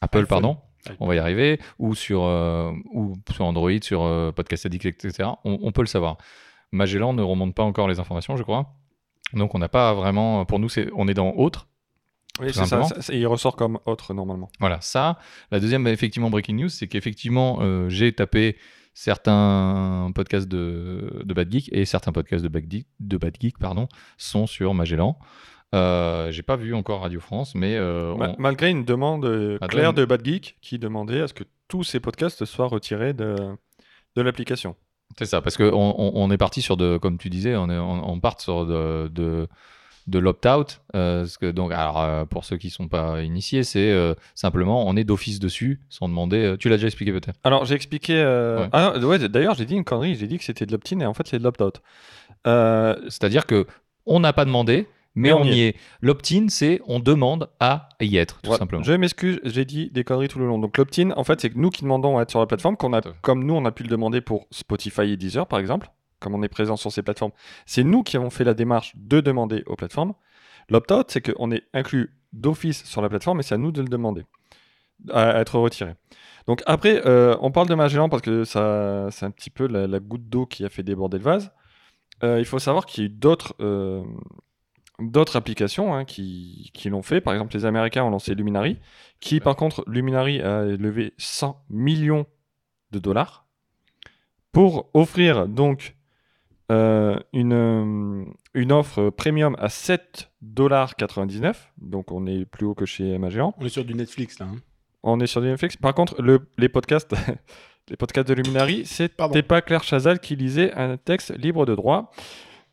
Apple, 0.00 0.18
iPhone. 0.18 0.26
pardon. 0.28 0.58
iPhone. 0.86 0.96
On 1.00 1.06
va 1.06 1.14
y 1.16 1.18
arriver. 1.18 1.60
Ou 1.78 1.94
sur, 1.94 2.22
ou 2.92 3.14
sur 3.34 3.44
Android, 3.44 3.70
sur 3.82 4.32
Podcast 4.34 4.64
Addict, 4.66 4.86
etc. 4.86 5.28
On, 5.44 5.58
on 5.62 5.72
peut 5.72 5.82
le 5.82 5.86
savoir. 5.86 6.16
Magellan 6.72 7.12
ne 7.12 7.22
remonte 7.22 7.54
pas 7.54 7.64
encore 7.64 7.88
les 7.88 8.00
informations, 8.00 8.36
je 8.36 8.42
crois. 8.42 8.72
Donc, 9.34 9.54
on 9.54 9.58
n'a 9.58 9.68
pas 9.68 9.92
vraiment. 9.92 10.44
Pour 10.46 10.58
nous, 10.58 10.68
c'est, 10.70 10.88
on 10.96 11.06
est 11.08 11.14
dans 11.14 11.32
autre. 11.32 11.68
Oui, 12.40 12.46
c'est 12.54 12.64
ça, 12.64 12.84
ça- 12.84 13.12
il 13.12 13.26
ressort 13.26 13.54
comme 13.56 13.78
autre 13.84 14.14
normalement. 14.14 14.48
Voilà, 14.60 14.80
ça. 14.80 15.18
La 15.50 15.60
deuxième, 15.60 15.86
effectivement, 15.86 16.30
breaking 16.30 16.56
news, 16.56 16.68
c'est 16.70 16.86
qu'effectivement, 16.88 17.58
j'ai 17.90 18.12
tapé 18.14 18.56
certains 18.94 20.10
podcasts 20.14 20.48
de, 20.48 21.22
de 21.24 21.34
Bad 21.34 21.50
Geek 21.50 21.68
et 21.72 21.84
certains 21.84 22.12
podcasts 22.12 22.42
de 22.42 22.48
Bad 22.48 22.64
Geek, 22.70 22.86
de 23.00 23.16
Bad 23.16 23.34
Geek 23.40 23.58
pardon, 23.58 23.88
sont 24.18 24.46
sur 24.46 24.74
Magellan. 24.74 25.18
Euh, 25.74 26.32
j'ai 26.32 26.42
pas 26.42 26.56
vu 26.56 26.74
encore 26.74 27.02
Radio 27.02 27.20
France, 27.20 27.54
mais 27.54 27.76
euh, 27.76 28.14
Ma- 28.16 28.30
on- 28.30 28.36
Malgré 28.38 28.70
une 28.70 28.84
demande 28.84 29.24
euh, 29.24 29.58
claire 29.68 29.92
de 29.94 30.04
Bad 30.04 30.24
Geek 30.24 30.56
qui 30.60 30.78
demandait 30.78 31.20
à 31.20 31.28
ce 31.28 31.34
que 31.34 31.44
tous 31.68 31.84
ces 31.84 32.00
podcasts 32.00 32.44
soient 32.44 32.66
retirés 32.66 33.12
de, 33.14 33.36
de 34.16 34.22
l'application. 34.22 34.74
C'est 35.18 35.26
ça, 35.26 35.40
parce 35.40 35.56
qu'on 35.56 35.70
on, 35.72 36.12
on 36.14 36.30
est 36.30 36.36
parti 36.38 36.60
sur 36.62 36.76
de, 36.76 36.96
comme 36.98 37.18
tu 37.18 37.30
disais, 37.30 37.54
on, 37.56 37.68
est, 37.70 37.78
on, 37.78 38.08
on 38.10 38.20
part 38.20 38.40
sur 38.40 38.66
de, 38.66 39.08
de, 39.08 39.46
de 40.10 40.18
l'opt-out. 40.18 40.82
euh, 40.94 41.26
donc, 41.54 41.72
alors, 41.72 42.00
euh, 42.00 42.24
pour 42.24 42.44
ceux 42.44 42.56
qui 42.56 42.68
sont 42.68 42.88
pas 42.88 43.22
initiés, 43.22 43.62
c'est 43.62 43.90
euh, 43.90 44.14
simplement 44.34 44.86
on 44.86 44.96
est 44.96 45.04
d'office 45.04 45.38
dessus 45.38 45.80
sans 45.88 46.08
demander. 46.08 46.56
tu 46.58 46.68
l'as 46.68 46.76
déjà 46.76 46.88
expliqué 46.88 47.12
peut-être? 47.12 47.38
Alors, 47.44 47.64
j'ai 47.64 47.74
expliqué. 47.74 48.14
Ouais. 48.14 48.68
Ah, 48.72 48.98
ouais, 48.98 49.18
d'ailleurs, 49.28 49.54
j'ai 49.54 49.64
dit 49.64 49.74
une 49.74 49.84
connerie. 49.84 50.16
J'ai 50.16 50.26
dit 50.26 50.38
que 50.38 50.44
c'était 50.44 50.66
de 50.66 50.72
l'opt-in 50.72 51.00
et 51.00 51.06
en 51.06 51.14
fait, 51.14 51.26
c'est 51.26 51.38
de 51.38 51.44
l'opt-out. 51.44 51.80
C'est-à-dire 52.44 53.46
que 53.46 53.66
on 54.06 54.20
n'a 54.20 54.32
pas 54.32 54.44
demandé, 54.44 54.88
mais 55.14 55.28
Mais 55.28 55.32
on 55.32 55.40
on 55.42 55.44
y 55.44 55.60
est. 55.62 55.76
L'opt-in, 56.00 56.46
c'est 56.48 56.80
on 56.86 56.98
demande 56.98 57.48
à 57.60 57.88
y 58.00 58.16
être, 58.16 58.40
tout 58.42 58.54
simplement. 58.54 58.82
Je 58.82 58.92
m'excuse, 58.92 59.40
j'ai 59.44 59.64
dit 59.64 59.90
des 59.92 60.04
conneries 60.04 60.28
tout 60.28 60.38
le 60.38 60.46
long. 60.46 60.58
Donc, 60.58 60.76
l'opt-in, 60.76 61.12
en 61.16 61.24
fait, 61.24 61.40
c'est 61.40 61.50
que 61.50 61.58
nous 61.58 61.70
qui 61.70 61.82
demandons 61.82 62.18
à 62.18 62.22
être 62.22 62.30
sur 62.30 62.40
la 62.40 62.46
plateforme, 62.46 62.76
qu'on 62.76 62.92
a, 62.92 63.00
comme 63.22 63.44
nous, 63.44 63.54
on 63.54 63.64
a 63.64 63.72
pu 63.72 63.82
le 63.84 63.88
demander 63.88 64.20
pour 64.20 64.46
Spotify 64.50 65.12
et 65.12 65.16
Deezer, 65.16 65.46
par 65.46 65.58
exemple, 65.58 65.90
comme 66.20 66.34
on 66.34 66.42
est 66.42 66.48
présent 66.48 66.76
sur 66.76 66.92
ces 66.92 67.02
plateformes. 67.02 67.32
C'est 67.66 67.84
nous 67.84 68.02
qui 68.02 68.16
avons 68.16 68.30
fait 68.30 68.44
la 68.44 68.54
démarche 68.54 68.92
de 68.96 69.20
demander 69.20 69.62
aux 69.66 69.76
plateformes. 69.76 70.14
L'opt-out, 70.68 71.06
c'est 71.10 71.20
qu'on 71.20 71.50
est 71.50 71.64
inclus 71.74 72.14
d'office 72.32 72.84
sur 72.84 73.02
la 73.02 73.08
plateforme 73.08 73.40
et 73.40 73.42
c'est 73.42 73.54
à 73.54 73.58
nous 73.58 73.72
de 73.72 73.82
le 73.82 73.88
demander, 73.88 74.24
à 75.10 75.40
être 75.40 75.58
retiré. 75.58 75.94
Donc 76.46 76.62
après, 76.66 77.06
euh, 77.06 77.36
on 77.40 77.50
parle 77.50 77.68
de 77.68 77.74
Magellan 77.74 78.08
parce 78.08 78.22
que 78.22 78.44
ça, 78.44 79.08
c'est 79.10 79.26
un 79.26 79.30
petit 79.30 79.50
peu 79.50 79.66
la, 79.66 79.98
goutte 79.98 80.28
d'eau 80.28 80.46
qui 80.46 80.64
a 80.64 80.68
fait 80.68 80.82
déborder 80.82 81.18
le 81.18 81.24
vase. 81.24 81.52
Euh, 82.22 82.38
il 82.38 82.44
faut 82.44 82.58
savoir 82.58 82.86
qu'il 82.86 83.04
y 83.04 83.06
a 83.06 83.10
eu 83.10 83.12
d'autres, 83.12 83.54
euh, 83.60 84.04
applications 85.34 85.94
hein, 85.94 86.04
qui, 86.04 86.70
qui 86.74 86.90
l'ont 86.90 87.02
fait. 87.02 87.20
Par 87.20 87.34
exemple, 87.34 87.54
les 87.54 87.64
Américains 87.64 88.04
ont 88.04 88.10
lancé 88.10 88.34
Luminary, 88.34 88.78
qui 89.20 89.40
par 89.40 89.56
contre, 89.56 89.84
Luminary 89.86 90.40
a 90.40 90.64
levé 90.64 91.14
100 91.18 91.64
millions 91.70 92.26
de 92.92 92.98
dollars 92.98 93.46
pour 94.52 94.90
offrir 94.94 95.46
donc 95.46 95.96
euh, 96.70 97.18
une, 97.32 97.52
euh, 97.52 98.24
une 98.54 98.72
offre 98.72 99.10
premium 99.10 99.56
à 99.58 99.68
7,99$. 99.68 101.54
Donc 101.80 102.12
on 102.12 102.26
est 102.26 102.44
plus 102.44 102.66
haut 102.66 102.74
que 102.74 102.86
chez 102.86 103.18
Magellan. 103.18 103.54
On 103.58 103.66
est 103.66 103.70
sur 103.70 103.84
du 103.84 103.94
Netflix 103.94 104.38
là. 104.38 104.46
hein. 104.46 104.56
On 105.02 105.18
est 105.20 105.26
sur 105.26 105.40
du 105.40 105.48
Netflix. 105.48 105.76
Par 105.76 105.94
contre, 105.94 106.20
le- 106.20 106.46
les 106.58 106.68
podcasts, 106.68 107.14
les 107.88 107.96
podcasts 107.96 108.28
de 108.28 108.34
Luminary, 108.34 108.84
c'était 108.84 109.42
pas 109.42 109.62
Claire 109.62 109.82
Chazal 109.82 110.20
qui 110.20 110.36
lisait 110.36 110.72
un 110.74 110.96
texte 110.96 111.34
libre 111.36 111.64
de 111.66 111.74
droit. 111.74 112.10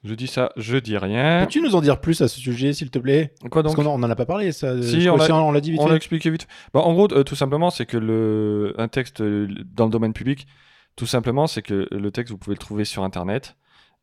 Je 0.04 0.14
dis 0.14 0.28
ça, 0.28 0.52
je 0.58 0.78
dis 0.78 0.98
rien. 0.98 1.42
Peux-tu 1.46 1.60
nous 1.62 1.76
en 1.76 1.82
dire 1.82 2.00
plus 2.00 2.22
à 2.22 2.28
ce 2.28 2.40
sujet, 2.40 2.72
s'il 2.72 2.92
te 2.92 3.00
plaît? 3.00 3.34
Quoi 3.50 3.64
Parce 3.64 3.76
donc? 3.76 3.84
qu'on 3.86 3.90
en, 3.92 4.00
on 4.00 4.04
en 4.06 4.10
a 4.10 4.16
pas 4.16 4.26
parlé, 4.28 4.52
ça. 4.52 4.80
Si, 4.82 5.02
Je 5.02 5.10
on 5.10 5.18
l'a- 5.52 5.60
dit 5.60 5.72
vite 5.72 5.80
On 5.82 5.88
l'a 5.88 5.96
expliqué 5.96 6.30
vite. 6.30 6.48
Bah, 6.74 6.82
en 6.82 6.94
gros, 6.94 7.12
euh, 7.14 7.24
tout 7.24 7.36
simplement, 7.36 7.72
c'est 7.72 7.86
que 7.86 7.98
le, 7.98 8.74
un 8.78 8.88
texte 8.90 9.22
euh, 9.22 9.48
dans 9.74 9.86
le 9.86 9.92
domaine 9.92 10.14
public, 10.14 10.48
tout 10.96 11.08
simplement, 11.08 11.48
c'est 11.48 11.62
que 11.64 11.88
le 11.92 12.12
texte, 12.12 12.32
vous 12.32 12.38
pouvez 12.38 12.54
le 12.56 12.60
trouver 12.60 12.86
sur 12.86 13.04
Internet. 13.04 13.58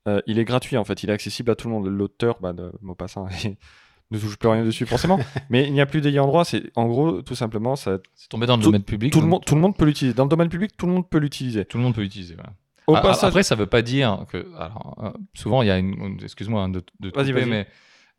Euh, 0.06 0.20
il 0.26 0.38
est 0.38 0.44
gratuit, 0.44 0.76
en 0.76 0.84
fait. 0.84 1.02
Il 1.02 1.11
est 1.11 1.12
accessible 1.12 1.50
à 1.50 1.54
tout 1.56 1.68
le 1.68 1.75
monde. 1.75 1.87
L'auteur, 1.87 2.38
bah, 2.40 2.52
de 2.52 2.73
Maupassant, 2.82 3.26
ne 4.11 4.18
touche 4.18 4.37
plus 4.37 4.49
rien 4.49 4.64
dessus, 4.64 4.87
forcément. 4.87 5.18
Mais 5.50 5.66
il 5.66 5.73
n'y 5.73 5.80
a 5.80 5.87
plus 5.87 6.00
d'ayant 6.00 6.26
droit. 6.26 6.44
C'est, 6.44 6.64
en 6.76 6.87
gros, 6.87 7.23
tout 7.23 7.34
simplement, 7.34 7.75
ça, 7.76 7.99
C'est 8.14 8.28
tombé 8.28 8.46
dans 8.46 8.56
le 8.56 8.62
Tout- 8.62 8.68
domaine 8.68 8.82
public. 8.82 9.12
tout, 9.12 9.20
le 9.20 9.26
monde, 9.26 9.44
tout 9.44 9.54
le 9.54 9.61
monde 9.61 9.76
peut 9.76 9.87
l'utiliser. 9.87 10.14
Dans 10.14 10.25
le 10.25 10.28
domaine 10.30 10.49
public, 10.50 10.76
tout 10.76 10.87
le 10.87 10.92
monde 10.92 11.08
peut 11.08 11.18
l'utiliser. 11.18 11.64
Tout 11.64 11.78
le 11.78 11.84
monde 11.84 11.94
peut 11.94 12.02
l'utiliser. 12.02 12.34
voilà. 12.34 12.50
Au 12.87 12.94
Ah, 12.96 13.00
passage, 13.00 13.28
Après, 13.28 13.42
ça 13.42 13.54
veut 13.54 13.66
pas 13.66 13.80
dire 13.80 14.26
que. 14.28 14.46
Alors, 14.58 14.94
euh, 15.02 15.11
souvent, 15.32 15.62
il 15.62 15.68
y 15.68 15.70
a 15.70 15.78
une. 15.78 16.18
Excuse-moi 16.23 16.62
hein, 16.64 16.68
de, 16.68 16.82
Vas-y, 17.00 17.11
couper, 17.12 17.32
vas-y. 17.32 17.49
mais. 17.49 17.66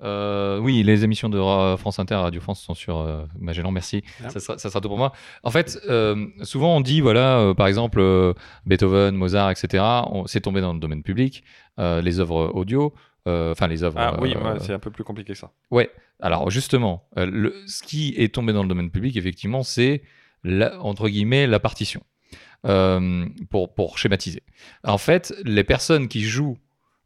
euh, 0.01 0.57
oui, 0.59 0.81
les 0.81 1.03
émissions 1.03 1.29
de 1.29 1.37
Ra- 1.37 1.77
France 1.77 1.99
Inter, 1.99 2.15
Radio 2.15 2.41
France 2.41 2.61
sont 2.63 2.73
sur 2.73 2.97
euh, 2.97 3.25
Magellan, 3.39 3.69
merci. 3.69 4.03
Ça, 4.29 4.39
sera, 4.39 4.57
ça 4.57 4.69
sera 4.69 4.81
tout 4.81 4.89
pour 4.89 4.97
moi. 4.97 5.13
En 5.43 5.51
fait, 5.51 5.79
euh, 5.87 6.25
souvent 6.41 6.75
on 6.75 6.81
dit, 6.81 6.99
voilà, 6.99 7.37
euh, 7.37 7.53
par 7.53 7.67
exemple, 7.67 7.99
euh, 7.99 8.33
Beethoven, 8.65 9.15
Mozart, 9.15 9.51
etc., 9.51 9.83
on- 10.11 10.25
c'est 10.25 10.41
tombé 10.41 10.61
dans 10.61 10.73
le 10.73 10.79
domaine 10.79 11.03
public, 11.03 11.43
les 11.77 12.19
œuvres 12.19 12.51
audio, 12.53 12.93
euh, 13.27 13.51
enfin 13.51 13.67
les 13.67 13.83
œuvres. 13.83 13.97
ah, 13.99 14.17
oui, 14.21 14.33
euh, 14.35 14.53
ouais, 14.53 14.59
c'est 14.59 14.73
un 14.73 14.79
peu 14.79 14.91
plus 14.91 15.03
compliqué 15.03 15.33
que 15.33 15.39
ça. 15.39 15.51
Ouais, 15.71 15.89
alors 16.21 16.49
justement, 16.49 17.07
euh, 17.17 17.25
le, 17.25 17.53
ce 17.67 17.83
qui 17.83 18.13
est 18.17 18.33
tombé 18.33 18.53
dans 18.53 18.63
le 18.63 18.69
domaine 18.69 18.91
public, 18.91 19.15
effectivement, 19.17 19.63
c'est, 19.63 20.03
la- 20.43 20.79
entre 20.81 21.09
guillemets, 21.09 21.47
la 21.47 21.59
partition, 21.59 22.01
Euh, 22.65 23.25
pour, 23.51 23.75
pour 23.75 23.97
schématiser. 23.99 24.41
En 24.83 24.97
fait, 24.97 25.33
les 25.43 25.63
personnes 25.63 26.07
qui 26.07 26.21
jouent 26.23 26.57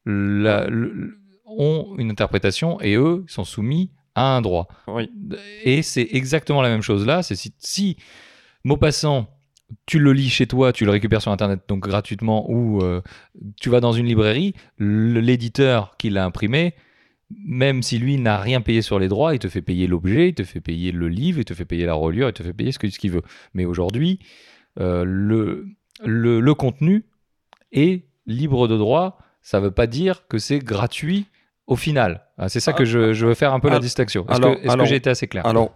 la- 0.06 0.68
le- 0.68 1.18
ont 1.46 1.96
une 1.98 2.12
interprétation 2.12 2.80
et 2.80 2.96
eux 2.96 3.26
sont 3.28 3.44
soumis 3.44 3.92
à 4.16 4.38
un 4.38 4.42
droit. 4.42 4.68
Oui. 4.88 5.10
Et 5.66 5.82
c'est 5.82 6.08
exactement 6.12 6.62
la 6.62 6.70
même 6.70 6.82
chose 6.82 7.06
là, 7.06 7.24
c'est 7.24 7.36
si, 7.36 7.54
si 7.58 7.98
Maupassant, 8.64 9.28
tu 9.86 10.00
le 10.00 10.14
lis 10.14 10.30
chez 10.30 10.48
toi, 10.48 10.74
tu 10.74 10.86
le 10.86 10.92
récupères 10.92 11.22
sur 11.22 11.32
Internet 11.32 11.62
donc 11.68 11.82
gratuitement, 11.82 12.50
ou 12.50 12.82
euh, 12.82 13.02
tu 13.60 13.70
vas 13.70 13.80
dans 13.80 13.92
une 13.92 14.06
librairie, 14.08 14.54
l'éditeur 14.80 15.96
qui 15.98 16.10
l'a 16.10 16.26
imprimé, 16.26 16.74
même 17.46 17.84
si 17.84 18.00
lui 18.00 18.18
n'a 18.18 18.38
rien 18.40 18.62
payé 18.62 18.82
sur 18.82 18.98
les 19.00 19.08
droits, 19.08 19.36
il 19.36 19.40
te 19.40 19.48
fait 19.48 19.62
payer 19.62 19.86
l'objet, 19.88 20.30
il 20.30 20.34
te 20.34 20.44
fait 20.44 20.62
payer 20.62 20.92
le 20.92 21.08
livre, 21.08 21.40
il 21.40 21.46
te 21.46 21.54
fait 21.54 21.66
payer 21.66 21.86
la 21.86 21.94
reliure, 21.94 22.30
il 22.30 22.34
te 22.34 22.42
fait 22.44 22.54
payer 22.54 22.72
ce 22.72 22.80
qu'il 22.80 23.12
veut. 23.12 23.22
Mais 23.54 23.66
aujourd'hui, 23.66 24.20
euh, 24.80 25.04
le, 25.06 25.68
le, 26.04 26.40
le 26.40 26.54
contenu 26.56 27.06
est 27.72 28.06
libre 28.26 28.68
de 28.68 28.78
droit. 28.78 29.20
Ça 29.42 29.60
ne 29.60 29.66
veut 29.66 29.72
pas 29.72 29.86
dire 29.88 30.28
que 30.28 30.40
c'est 30.40 30.60
gratuit 30.60 31.28
au 31.68 31.76
final. 31.76 32.26
Ah, 32.38 32.50
C'est 32.50 32.60
ça 32.60 32.74
que 32.74 32.84
je, 32.86 33.14
je 33.14 33.28
veux 33.28 33.36
faire 33.36 33.54
un 33.54 33.60
peu 33.60 33.70
la 33.70 33.76
Ah, 33.76 33.80
distinction. 33.80 34.26
Est-ce 34.28 34.76
que, 34.76 34.86
j'ai 34.86 34.96
été 34.96 35.10
assez 35.12 35.28
clair? 35.28 35.46
Alors, 35.46 35.72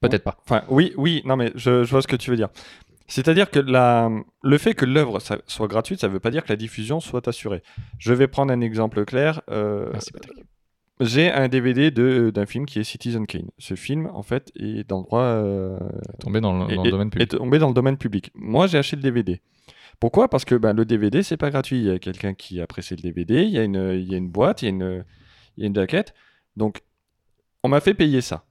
Peut-être 0.00 0.24
pas. 0.24 0.38
Enfin, 0.44 0.62
oui, 0.68 0.94
oui, 0.96 1.20
non, 1.26 1.36
mais 1.36 1.52
je, 1.56 1.84
je 1.84 1.90
vois 1.90 2.00
ce 2.00 2.08
que 2.08 2.16
tu 2.16 2.30
veux 2.30 2.36
dire. 2.36 2.48
C'est-à-dire 3.10 3.50
que 3.50 3.58
la, 3.58 4.08
le 4.42 4.58
fait 4.58 4.74
que 4.74 4.84
l'œuvre 4.84 5.18
soit 5.46 5.66
gratuite, 5.68 6.00
ça 6.00 6.08
ne 6.08 6.12
veut 6.12 6.20
pas 6.20 6.30
dire 6.30 6.44
que 6.44 6.48
la 6.48 6.56
diffusion 6.56 7.00
soit 7.00 7.26
assurée. 7.28 7.62
Je 7.98 8.14
vais 8.14 8.28
prendre 8.28 8.52
un 8.52 8.60
exemple 8.60 9.04
clair. 9.04 9.42
euh. 9.50 9.92
J'ai 11.00 11.30
un 11.30 11.48
DVD 11.48 11.90
de- 11.90 12.30
d'un 12.30 12.44
film 12.44 12.66
qui 12.66 12.78
est 12.78 12.84
Citizen 12.84 13.26
Kane. 13.26 13.48
Ce 13.58 13.74
film, 13.74 14.10
en 14.12 14.22
fait, 14.22 14.52
est 14.56 14.86
dans 14.86 14.98
le 14.98 15.04
droit. 15.04 15.22
euh, 15.22 15.78
Tombé 16.20 16.40
dans 16.42 16.66
le, 16.66 16.72
est- 16.72 16.90
domaine 16.90 17.08
est 17.08 17.10
public. 17.10 17.28
tombé 17.30 17.58
dans 17.58 17.68
le 17.68 17.74
domaine 17.74 17.96
public. 17.96 18.30
Moi, 18.34 18.66
j'ai 18.66 18.76
acheté 18.78 18.96
le 18.96 19.02
DVD. 19.02 19.40
Pourquoi? 19.98 20.28
Parce 20.28 20.44
que 20.44 20.54
ben, 20.54 20.72
le 20.74 20.84
DVD, 20.84 21.22
c'est 21.22 21.36
pas 21.38 21.50
gratuit. 21.50 21.78
Il 21.78 21.86
y 21.86 21.90
a 21.90 21.98
quelqu'un 21.98 22.34
qui 22.34 22.60
a 22.60 22.66
pressé 22.66 22.96
le 22.96 23.02
DVD, 23.02 23.42
il 23.44 23.50
y 23.50 23.58
a 23.58 23.64
une, 23.64 23.92
il 23.94 24.10
y 24.10 24.14
a 24.14 24.18
une 24.18 24.28
boîte, 24.30 24.60
il 24.62 24.66
y 24.66 24.68
a 24.68 24.70
une, 24.70 25.04
il 25.56 25.62
y 25.62 25.64
a 25.64 25.66
une 25.68 25.74
jaquette. 25.74 26.12
Donc, 26.56 26.82
on 27.64 27.68
m'a 27.68 27.80
fait 27.80 27.94
payer 27.94 28.20
ça. 28.20 28.44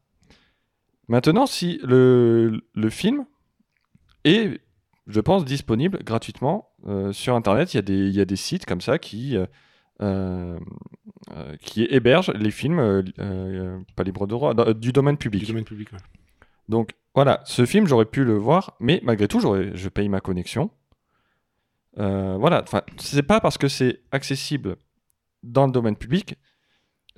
Maintenant, 1.08 1.46
si 1.46 1.80
le, 1.84 2.62
le 2.74 2.90
film 2.90 3.26
est, 4.24 4.62
je 5.08 5.20
pense, 5.20 5.46
disponible 5.46 6.04
gratuitement 6.04 6.70
euh, 6.88 7.12
sur 7.12 7.36
Internet, 7.36 7.74
il 7.74 7.78
y, 7.78 7.80
a 7.80 7.84
des, 7.84 8.08
il 8.08 8.16
y 8.16 8.22
a 8.22 8.26
des 8.26 8.36
sites 8.36 8.66
comme 8.66 8.82
ça 8.82 8.98
qui, 9.00 9.36
euh, 9.38 9.46
euh, 10.02 10.58
qui 11.62 11.84
hébergent 11.90 12.32
les 12.34 12.52
films, 12.52 13.04
pas 13.96 14.04
libre 14.04 14.26
de 14.28 14.32
droit, 14.32 14.74
du 14.74 14.92
domaine 14.92 15.18
public. 15.18 15.42
Du 15.44 15.48
domaine 15.48 15.66
public. 15.66 15.92
ouais. 15.94 16.00
Donc 16.68 16.92
voilà, 17.16 17.42
ce 17.46 17.66
film, 17.66 17.88
j'aurais 17.88 18.06
pu 18.06 18.24
le 18.24 18.36
voir, 18.38 18.76
mais 18.80 19.02
malgré 19.04 19.28
tout, 19.28 19.40
j'aurais- 19.40 19.72
je 19.76 19.90
paye 19.90 20.10
ma 20.10 20.22
connexion. 20.22 20.70
Voilà, 21.96 22.62
enfin, 22.64 22.82
c'est 22.98 23.24
pas 23.24 23.42
parce 23.42 23.58
que 23.58 23.68
c'est 23.68 24.02
accessible 24.12 24.78
dans 25.44 25.66
le 25.66 25.72
domaine 25.72 25.96
public 25.96 26.36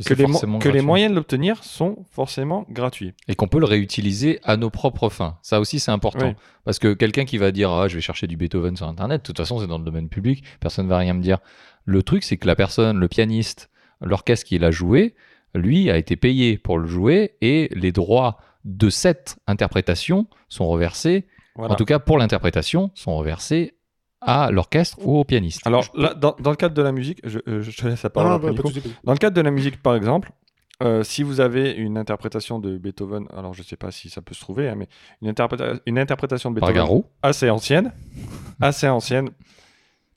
que, 0.06 0.14
les, 0.14 0.26
mo- 0.26 0.32
forcément 0.34 0.60
que 0.60 0.68
les 0.68 0.74
gratuit. 0.74 0.86
moyens 0.86 1.12
de 1.12 1.16
l'obtenir 1.16 1.64
sont 1.64 2.06
forcément 2.12 2.66
gratuits. 2.70 3.14
Et 3.28 3.36
qu'on 3.36 3.48
peut 3.48 3.60
le 3.60 3.66
réutiliser 3.66 4.40
à 4.44 4.58
nos 4.58 4.70
propres 4.70 5.10
fins. 5.10 5.38
Ça 5.42 5.60
aussi, 5.60 5.80
c'est 5.80 5.92
important. 5.92 6.30
Oui. 6.30 6.36
Parce 6.66 6.80
que 6.80 6.94
quelqu'un 6.94 7.26
qui 7.26 7.38
va 7.38 7.52
dire 7.52 7.72
ah, 7.72 7.88
je 7.88 7.96
vais 7.96 8.02
chercher 8.02 8.28
du 8.28 8.38
Beethoven 8.38 8.76
sur 8.78 8.88
Internet, 8.88 9.22
de 9.22 9.26
toute 9.26 9.38
façon, 9.38 9.60
c'est 9.60 9.68
dans 9.68 9.78
le 9.78 9.84
domaine 9.86 10.10
public, 10.10 10.44
personne 10.60 10.86
ne 10.86 10.90
va 10.90 10.98
rien 10.98 11.14
me 11.14 11.22
dire. 11.22 11.40
Le 11.86 12.04
truc, 12.04 12.24
c'est 12.24 12.38
que 12.38 12.48
la 12.48 12.56
personne, 12.56 12.98
le 13.00 13.08
pianiste, 13.08 13.70
l'orchestre 14.02 14.46
qui 14.48 14.60
l'a 14.60 14.72
joué, 14.72 15.16
lui, 15.54 15.90
a 15.92 15.98
été 15.98 16.16
payé 16.16 16.58
pour 16.58 16.78
le 16.78 16.88
jouer 16.88 17.36
et 17.42 17.70
les 17.74 17.92
droits 17.92 18.38
de 18.64 18.90
cette 18.90 19.38
interprétation 19.48 20.28
sont 20.50 20.68
reversés, 20.68 21.26
Voilà. 21.56 21.74
en 21.74 21.76
tout 21.76 21.86
cas 21.86 22.00
pour 22.00 22.18
l'interprétation, 22.20 22.92
sont 22.96 23.16
reversés 23.18 23.74
à 24.22 24.52
l'orchestre 24.52 24.98
ou 25.02 25.18
au 25.20 25.24
pianiste. 25.24 25.62
Alors 25.66 25.86
là, 25.96 26.14
dans, 26.14 26.36
dans 26.40 26.52
le 26.52 26.56
cadre 26.56 26.76
de 26.76 26.82
la 26.82 26.92
musique, 26.92 27.20
je, 27.24 27.40
euh, 27.48 27.62
je 27.62 27.72
te 27.76 27.88
laisse 27.88 28.04
la 28.04 28.10
parole. 28.10 28.32
Dans 29.04 29.14
le 29.14 29.18
cadre 29.18 29.36
de 29.36 29.42
la 29.42 29.52
musique, 29.52 29.82
par 29.82 29.96
exemple, 29.96 30.32
euh, 30.84 31.04
si 31.04 31.22
vous 31.24 31.40
avez 31.42 31.72
une 31.72 31.98
interprétation 31.98 32.58
de 32.60 32.78
Beethoven, 32.78 33.26
alors 33.36 33.54
je 33.54 33.62
sais 33.64 33.76
pas 33.78 33.92
si 33.92 34.10
ça 34.10 34.22
peut 34.22 34.34
se 34.34 34.42
trouver, 34.42 34.70
hein, 34.70 34.76
mais 34.76 34.88
une, 35.22 35.30
interpréta- 35.30 35.80
une 35.86 36.00
interprétation 36.00 36.50
de 36.52 36.56
Beethoven 36.56 36.76
assez 37.22 37.50
ancienne, 37.50 37.92
assez 38.60 38.88
ancienne, 38.88 39.30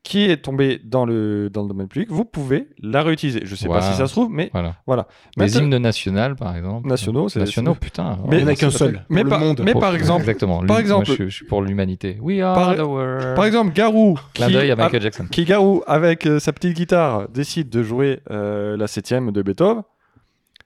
qui 0.05 0.25
est 0.31 0.37
tombée 0.37 0.79
dans 0.85 1.07
le, 1.07 1.49
dans 1.51 1.63
le 1.63 1.69
domaine 1.69 1.89
public, 1.89 2.11
vous 2.11 2.27
pouvez 2.27 2.69
la 2.83 3.03
réutiliser. 3.03 3.41
Je 3.45 3.55
sais 3.57 3.69
pas 3.69 3.81
si 3.81 3.95
ça 3.97 4.07
se 4.07 4.13
trouve, 4.13 4.29
mais 4.31 4.51
Voilà. 4.53 4.77
voilà. 4.87 5.09
Les 5.37 5.45
Maintenant- 5.45 5.63
hymnes 5.63 5.79
nationaux, 5.79 6.35
par 6.37 6.55
exemple. 6.55 6.87
Nationaux, 6.87 7.29
c'est- 7.31 7.41
Nationaux, 7.41 7.75
putain. 7.75 8.19
Mais- 8.29 8.37
Il 8.41 8.45
n'y 8.45 8.51
en 8.51 8.53
a 8.53 8.55
qu'un 8.55 8.71
seul. 8.71 9.05
mais 9.09 9.23
pour 9.23 9.31
par- 9.31 9.41
le 9.41 9.47
monde. 9.47 9.63
mais 9.65 9.73
Pour- 9.73 9.81
par 9.81 9.95
exemple- 9.95 10.21
Exactement. 10.21 10.63
par 10.67 10.79
exemple- 10.79 11.07
moi, 11.09 11.17
je, 11.19 11.25
je 11.25 11.35
suis 11.35 11.47
pour 11.47 11.63
l'humanité. 11.63 12.19
We 12.21 12.41
are 12.43 12.55
Par- 12.55 12.77
the 12.77 12.81
world. 12.81 13.35
Par 13.35 13.47
exemple, 13.47 13.73
Garou, 13.73 14.19
Clin 14.35 14.47
qui, 14.49 14.53
d'œil 14.53 14.71
à 14.71 14.75
a- 14.75 14.77
Michael 14.77 15.01
Jackson. 15.03 15.27
qui 15.31 15.45
Garou, 15.45 15.83
avec 15.87 16.27
euh, 16.27 16.39
sa 16.39 16.53
petite 16.53 16.77
guitare, 16.77 17.29
décide 17.31 17.71
de 17.71 17.83
jouer 17.83 18.21
euh, 18.31 18.77
la 18.77 18.87
septième 18.87 19.33
de 19.33 19.41
Beethoven, 19.41 19.83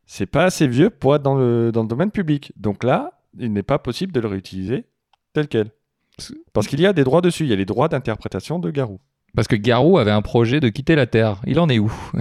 c'est 0.04 0.26
pas 0.26 0.44
assez 0.46 0.66
vieux 0.66 0.90
pour 0.90 1.14
être 1.14 1.22
dans 1.22 1.36
le, 1.36 1.70
dans 1.72 1.82
le 1.82 1.88
domaine 1.88 2.10
public. 2.10 2.52
Donc 2.56 2.82
là, 2.82 3.12
il 3.38 3.52
n'est 3.52 3.62
pas 3.62 3.78
possible 3.78 4.10
de 4.12 4.18
le 4.18 4.26
réutiliser 4.26 4.84
tel 5.32 5.46
quel. 5.46 5.70
Parce 6.52 6.66
qu'il 6.66 6.80
y 6.80 6.86
a 6.86 6.92
des 6.92 7.04
droits 7.04 7.20
dessus, 7.20 7.44
il 7.44 7.50
y 7.50 7.52
a 7.52 7.56
les 7.56 7.64
droits 7.64 7.86
d'interprétation 7.86 8.58
de 8.58 8.70
Garou. 8.72 8.98
Parce 9.38 9.46
que 9.46 9.54
Garou 9.54 9.98
avait 9.98 10.10
un 10.10 10.20
projet 10.20 10.58
de 10.58 10.68
quitter 10.68 10.96
la 10.96 11.06
Terre. 11.06 11.40
Il 11.46 11.60
en 11.60 11.68
est 11.68 11.78
où 11.78 11.92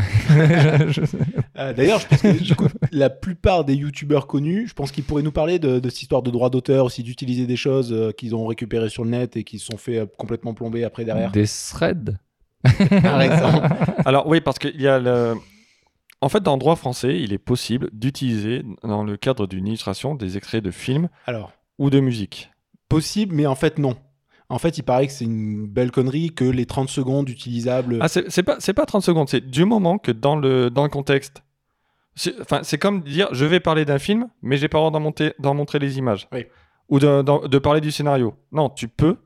Euh, 1.58 1.74
D'ailleurs, 1.74 2.00
je 2.00 2.06
pense 2.06 2.22
que 2.22 2.44
du 2.44 2.56
coup, 2.56 2.68
la 2.92 3.10
plupart 3.10 3.66
des 3.66 3.74
youtubeurs 3.74 4.28
connus, 4.28 4.68
je 4.68 4.74
pense 4.76 4.92
qu'ils 4.92 5.04
pourraient 5.04 5.24
nous 5.24 5.32
parler 5.32 5.58
de, 5.58 5.80
de 5.80 5.90
cette 5.90 6.04
histoire 6.04 6.22
de 6.22 6.30
droit 6.30 6.52
d'auteur, 6.52 6.86
aussi 6.86 7.02
d'utiliser 7.02 7.48
des 7.48 7.56
choses 7.56 7.92
euh, 7.92 8.12
qu'ils 8.12 8.36
ont 8.36 8.46
récupérées 8.46 8.90
sur 8.90 9.04
le 9.04 9.10
net 9.10 9.36
et 9.36 9.44
qui 9.44 9.58
se 9.58 9.66
sont 9.66 9.78
fait 9.78 9.98
euh, 9.98 10.06
complètement 10.20 10.54
plomber 10.54 10.84
après 10.84 11.04
derrière. 11.06 11.32
Des 11.32 11.48
threads 11.48 12.20
Par 13.02 13.20
exemple. 13.24 13.68
Alors 14.06 14.28
oui, 14.28 14.40
parce 14.40 14.60
qu'il 14.60 14.80
y 14.80 14.88
a 14.88 15.00
le... 15.00 15.34
En 16.22 16.30
fait, 16.30 16.44
dans 16.44 16.54
le 16.54 16.60
droit 16.60 16.76
français, 16.76 17.20
il 17.20 17.34
est 17.34 17.40
possible 17.40 17.90
d'utiliser, 17.92 18.62
dans 18.84 19.04
le 19.04 19.18
cadre 19.18 19.48
d'une 19.48 19.66
illustration, 19.66 20.14
des 20.14 20.38
extraits 20.38 20.64
de 20.64 20.70
films 20.70 21.10
Alors, 21.26 21.52
ou 21.80 21.90
de 21.90 22.00
musique. 22.00 22.52
possible, 22.90 23.34
mais 23.34 23.48
en 23.48 23.56
fait, 23.56 23.80
non. 23.80 23.96
En 24.50 24.60
fait, 24.60 24.78
il 24.78 24.84
paraît 24.84 25.08
que 25.08 25.14
c'est 25.14 25.26
une 25.26 25.68
belle 25.68 25.92
connerie 25.92 26.34
que 26.34 26.46
les 26.46 26.66
30 26.66 26.90
secondes 26.90 27.30
utilisables. 27.30 27.98
Ah, 28.02 28.08
c'est 28.08 28.44
pas, 28.44 28.58
pas 28.58 28.86
30 28.86 29.04
secondes, 29.04 29.28
c'est 29.28 29.46
du 29.46 29.66
moment 29.66 29.98
que 29.98 30.12
dans 30.12 30.38
le, 30.38 30.70
dans 30.70 30.84
le 30.84 30.90
contexte. 30.90 31.44
C'est 32.16 32.40
enfin, 32.42 32.62
c'est 32.64 32.78
comme 32.78 33.04
dire 33.04 33.28
je 33.32 33.46
vais 33.46 33.60
parler 33.60 33.86
d'un 33.86 34.00
film, 34.00 34.30
mais 34.42 34.58
j'ai 34.58 34.68
pas 34.70 34.78
le 34.78 34.90
droit 34.90 35.22
d'en 35.40 35.54
montrer 35.54 35.80
les 35.80 35.98
images. 35.98 36.28
Oui. 36.32 36.46
Ou 36.90 37.00
de, 37.00 37.48
de 37.48 37.58
parler 37.60 37.82
du 37.82 37.92
scénario. 37.92 38.34
Non, 38.52 38.70
tu 38.70 38.88
peux, 38.88 39.18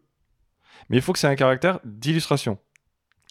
mais 0.89 0.97
il 0.97 1.01
faut 1.01 1.13
que 1.13 1.19
c'est 1.19 1.27
un 1.27 1.35
caractère 1.35 1.79
d'illustration. 1.85 2.57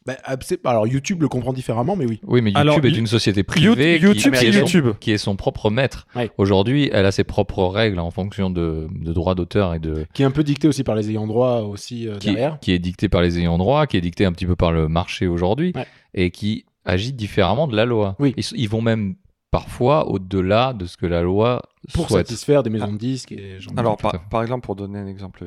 Bah, 0.07 0.15
ah, 0.25 0.37
alors, 0.65 0.87
YouTube 0.87 1.21
le 1.21 1.29
comprend 1.29 1.53
différemment, 1.53 1.95
mais 1.95 2.07
oui. 2.07 2.21
Oui, 2.27 2.41
mais 2.41 2.51
YouTube 2.51 2.59
Alors, 2.61 2.85
est 2.85 2.89
une 2.97 3.07
société 3.07 3.43
privée 3.43 3.99
qui- 3.99 4.05
YouTube, 4.07 4.33
qui, 4.33 4.39
c'est 4.39 4.47
est 4.49 4.53
son, 4.53 4.59
YouTube. 4.61 4.87
qui 4.99 5.11
est 5.13 5.19
son 5.19 5.37
propre 5.37 5.71
maître. 5.71 6.07
Ouais. 6.17 6.31
Aujourd'hui, 6.39 6.89
elle 6.93 7.05
a 7.05 7.13
ses 7.13 7.23
propres 7.25 7.65
règles 7.65 7.99
en 7.99 8.11
fonction 8.11 8.49
de, 8.49 8.89
de 8.91 9.13
droits 9.13 9.35
d'auteur 9.35 9.75
et 9.75 9.79
de 9.79 10.07
Qui 10.15 10.23
est 10.23 10.25
un 10.25 10.31
peu 10.31 10.43
dicté 10.43 10.69
aussi 10.69 10.85
par 10.85 10.95
les 10.95 11.11
ayants 11.11 11.27
droit 11.27 11.61
aussi 11.61 12.09
euh, 12.09 12.17
qui, 12.17 12.29
derrière. 12.29 12.59
qui 12.61 12.73
est 12.73 12.79
dicté 12.79 13.11
par 13.11 13.21
les 13.21 13.39
ayants 13.39 13.59
droit, 13.59 13.87
qui 13.87 13.99
est 13.99 14.01
dicté 14.01 14.25
un 14.25 14.33
petit 14.33 14.47
peu 14.47 14.57
par 14.57 14.73
le 14.73 14.89
marché 14.89 15.27
aujourd'hui 15.27 15.73
Ouais. 15.75 15.87
et 16.15 16.31
qui 16.31 16.65
agit 16.87 17.13
différemment 17.13 17.69
de 17.69 17.77
la 17.77 17.85
loi. 17.85 18.17
Oui. 18.19 18.33
Ils, 18.39 18.45
ils 18.57 18.69
vont 18.71 18.81
même 18.81 19.17
parfois 19.51 20.09
au-delà 20.09 20.73
de 20.73 20.87
ce 20.87 20.97
que 20.97 21.05
la 21.07 21.21
loi 21.21 21.61
Pour 21.93 22.09
souhaite. 22.09 22.27
satisfaire 22.27 22.63
des 22.63 22.71
maisons 22.71 22.93
de 22.93 22.97
disques 22.99 23.33
et 23.33 23.59
Alors, 23.77 23.99
par, 23.99 24.29
par 24.31 24.41
exemple, 24.41 24.65
pour 24.65 24.77
donner 24.77 24.99
un 24.99 25.07
exemple 25.09 25.45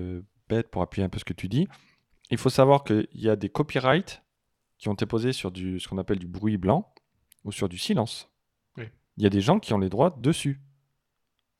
bête, 0.47 0.69
pour 0.69 0.83
appuyer 0.83 1.03
un 1.05 1.09
peu 1.09 1.17
ce 1.17 1.25
que 1.25 1.33
tu 1.33 1.47
dis, 1.47 1.67
il 2.29 2.37
faut 2.37 2.49
savoir 2.51 2.83
qu'il 2.83 3.07
y 3.15 3.29
a 3.29 3.35
des 3.35 3.49
copyrights 3.49 4.21
qui 4.83 4.89
ont 4.89 4.93
été 4.93 5.05
posés 5.05 5.31
sur 5.31 5.49
du, 5.49 5.79
ce 5.79 5.87
qu'on 5.87 5.97
appelle 5.97 6.19
du 6.19 6.27
bruit 6.27 6.57
blanc 6.57 6.93
ou 7.45 7.53
sur 7.53 7.69
du 7.69 7.77
silence. 7.77 8.29
Oui. 8.77 8.83
Il 9.15 9.23
y 9.23 9.25
a 9.25 9.29
des 9.29 9.39
gens 9.39 9.57
qui 9.59 9.73
ont 9.73 9.77
les 9.77 9.87
droits 9.87 10.13
dessus. 10.19 10.59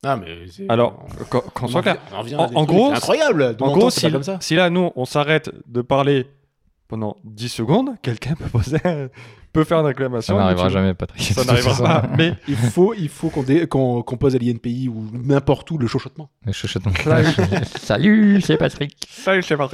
Ah, 0.04 0.16
mais 0.16 0.46
c'est- 0.48 0.68
Alors, 0.68 1.06
on- 1.18 1.24
qu'on 1.40 1.64
on 1.64 1.68
soit 1.68 1.80
en 1.80 1.82
clair. 1.82 1.96
en 2.12 2.54
En- 2.54 2.64
gros, 2.66 2.92
incroyable. 2.92 3.56
En 3.60 3.72
gros, 3.72 3.88
si, 3.88 4.12
comme 4.12 4.22
ça. 4.22 4.36
si 4.42 4.54
là, 4.56 4.68
nous, 4.68 4.90
on 4.94 5.06
s'arrête 5.06 5.50
de 5.66 5.80
parler 5.80 6.26
pendant 6.86 7.16
10 7.24 7.48
secondes, 7.48 7.92
quelqu'un 8.02 8.34
peut, 8.34 8.44
poser 8.50 8.76
peut 9.54 9.64
faire 9.64 9.78
une 9.78 9.84
Ça 9.84 9.88
réclamation. 9.88 10.36
n'arrivera 10.36 10.64
YouTube- 10.64 10.78
jamais, 10.78 10.92
Patrick. 10.94 11.22
Ça 11.22 11.44
n'arrivera 11.44 12.02
pas. 12.02 12.08
Mais 12.18 12.34
Il 12.46 12.56
faut, 12.56 12.92
il 12.92 13.08
faut 13.08 13.30
qu'on 13.30 13.42
dé- 13.42 13.66
qu'on 13.66 14.02
qu'on 14.02 14.18
pose 14.18 14.34
à 14.36 14.38
l'INPI 14.38 14.90
ou 14.90 15.08
n'importe 15.14 15.70
où 15.70 15.78
le 15.78 15.86
chuchotement. 15.86 16.28
Mais 16.44 16.52
chuchotement. 16.52 16.92
Salut, 17.78 18.42
c'est 18.42 18.58
Patrick. 18.58 18.94
ça, 19.08 19.34
je 19.40 19.46
sais 19.46 19.56
pas. 19.56 19.70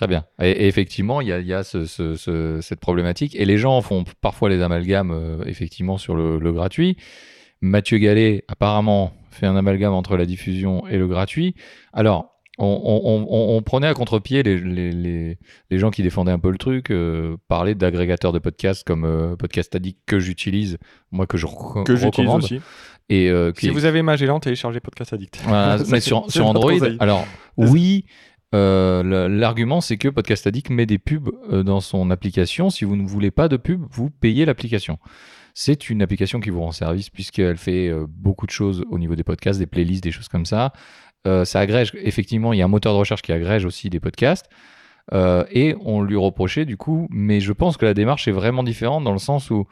Très 0.00 0.06
bien. 0.06 0.24
Et, 0.40 0.50
et 0.50 0.66
effectivement, 0.66 1.20
il 1.20 1.28
y 1.28 1.32
a, 1.32 1.40
il 1.40 1.46
y 1.46 1.52
a 1.52 1.62
ce- 1.62 1.84
ce- 1.84 2.14
ce- 2.16 2.60
cette 2.62 2.80
problématique. 2.80 3.36
Et 3.36 3.44
les 3.44 3.58
gens 3.58 3.82
font 3.82 4.02
parfois 4.22 4.48
les 4.48 4.62
amalgames, 4.62 5.10
euh, 5.10 5.44
effectivement, 5.44 5.98
sur 5.98 6.14
le, 6.14 6.38
le 6.38 6.52
gratuit. 6.54 6.96
Mathieu 7.60 7.98
Gallet, 7.98 8.42
apparemment, 8.48 9.12
fait 9.30 9.44
un 9.44 9.56
amalgame 9.56 9.92
entre 9.92 10.16
la 10.16 10.24
diffusion 10.24 10.86
et 10.88 10.96
le 10.96 11.06
gratuit. 11.06 11.54
Alors, 11.92 12.30
on, 12.58 12.64
on- 12.66 13.26
on- 13.28 13.56
on 13.58 13.62
prenait 13.62 13.88
à 13.88 13.92
contre-pied 13.92 14.42
les, 14.42 14.56
les- 14.58 14.90
les- 14.90 15.38
les 15.70 15.78
gens 15.78 15.90
qui 15.90 16.02
défendaient 16.02 16.32
un 16.32 16.38
peu 16.38 16.50
le 16.50 16.56
truc, 16.56 16.90
euh, 16.90 17.36
parler 17.48 17.74
d'agrégateurs 17.74 18.32
de 18.32 18.38
podcasts 18.38 18.84
comme 18.86 19.04
euh, 19.04 19.36
Podcast 19.36 19.74
Addict 19.74 19.98
que 20.06 20.18
j'utilise, 20.18 20.78
moi 21.10 21.26
que 21.26 21.36
je 21.36 21.44
re- 21.46 21.84
Que 21.84 21.94
j'utilise 21.94 22.06
recommande. 22.30 22.44
aussi. 22.44 22.60
Et, 23.10 23.28
euh, 23.28 23.52
qui 23.52 23.66
Si 23.66 23.70
vous 23.70 23.84
avez 23.84 24.00
Magellan, 24.02 24.40
téléchargez 24.40 24.80
Podcast 24.80 25.12
Addict. 25.12 25.40
voilà, 25.44 25.76
mais 25.90 26.00
sur, 26.00 26.24
Android, 26.46 26.72
alors 27.00 27.26
oui, 27.58 28.06
euh, 28.52 29.28
l'argument 29.28 29.80
c'est 29.80 29.96
que 29.96 30.08
Podcast 30.08 30.46
Addict 30.46 30.70
met 30.70 30.86
des 30.86 30.98
pubs 30.98 31.30
euh, 31.50 31.62
dans 31.62 31.80
son 31.80 32.10
application. 32.10 32.70
Si 32.70 32.84
vous 32.84 32.96
ne 32.96 33.06
voulez 33.06 33.30
pas 33.30 33.48
de 33.48 33.56
pub, 33.56 33.84
vous 33.90 34.10
payez 34.10 34.44
l'application. 34.44 34.98
C'est 35.54 35.90
une 35.90 36.02
application 36.02 36.40
qui 36.40 36.50
vous 36.50 36.60
rend 36.60 36.72
service 36.72 37.10
puisqu'elle 37.10 37.56
fait 37.56 37.88
euh, 37.88 38.06
beaucoup 38.08 38.46
de 38.46 38.50
choses 38.50 38.84
au 38.90 38.98
niveau 38.98 39.14
des 39.14 39.24
podcasts, 39.24 39.58
des 39.58 39.66
playlists, 39.66 40.02
des 40.02 40.12
choses 40.12 40.28
comme 40.28 40.46
ça. 40.46 40.72
Ça 41.44 41.60
agrège, 41.60 41.92
effectivement, 41.96 42.54
il 42.54 42.60
y 42.60 42.62
a 42.62 42.64
un 42.64 42.68
moteur 42.68 42.94
de 42.94 42.98
recherche 42.98 43.20
qui 43.20 43.30
agrège 43.30 43.66
aussi 43.66 43.90
des 43.90 44.00
podcasts. 44.00 44.46
Et 45.12 45.76
on 45.84 46.00
lui 46.00 46.16
reprochait 46.16 46.64
du 46.64 46.78
coup, 46.78 47.08
mais 47.10 47.40
je 47.40 47.52
pense 47.52 47.76
que 47.76 47.84
la 47.84 47.92
démarche 47.92 48.26
est 48.26 48.32
vraiment 48.32 48.62
différente 48.62 49.04
dans 49.04 49.12
le 49.12 49.18
sens 49.18 49.50
où 49.50 49.66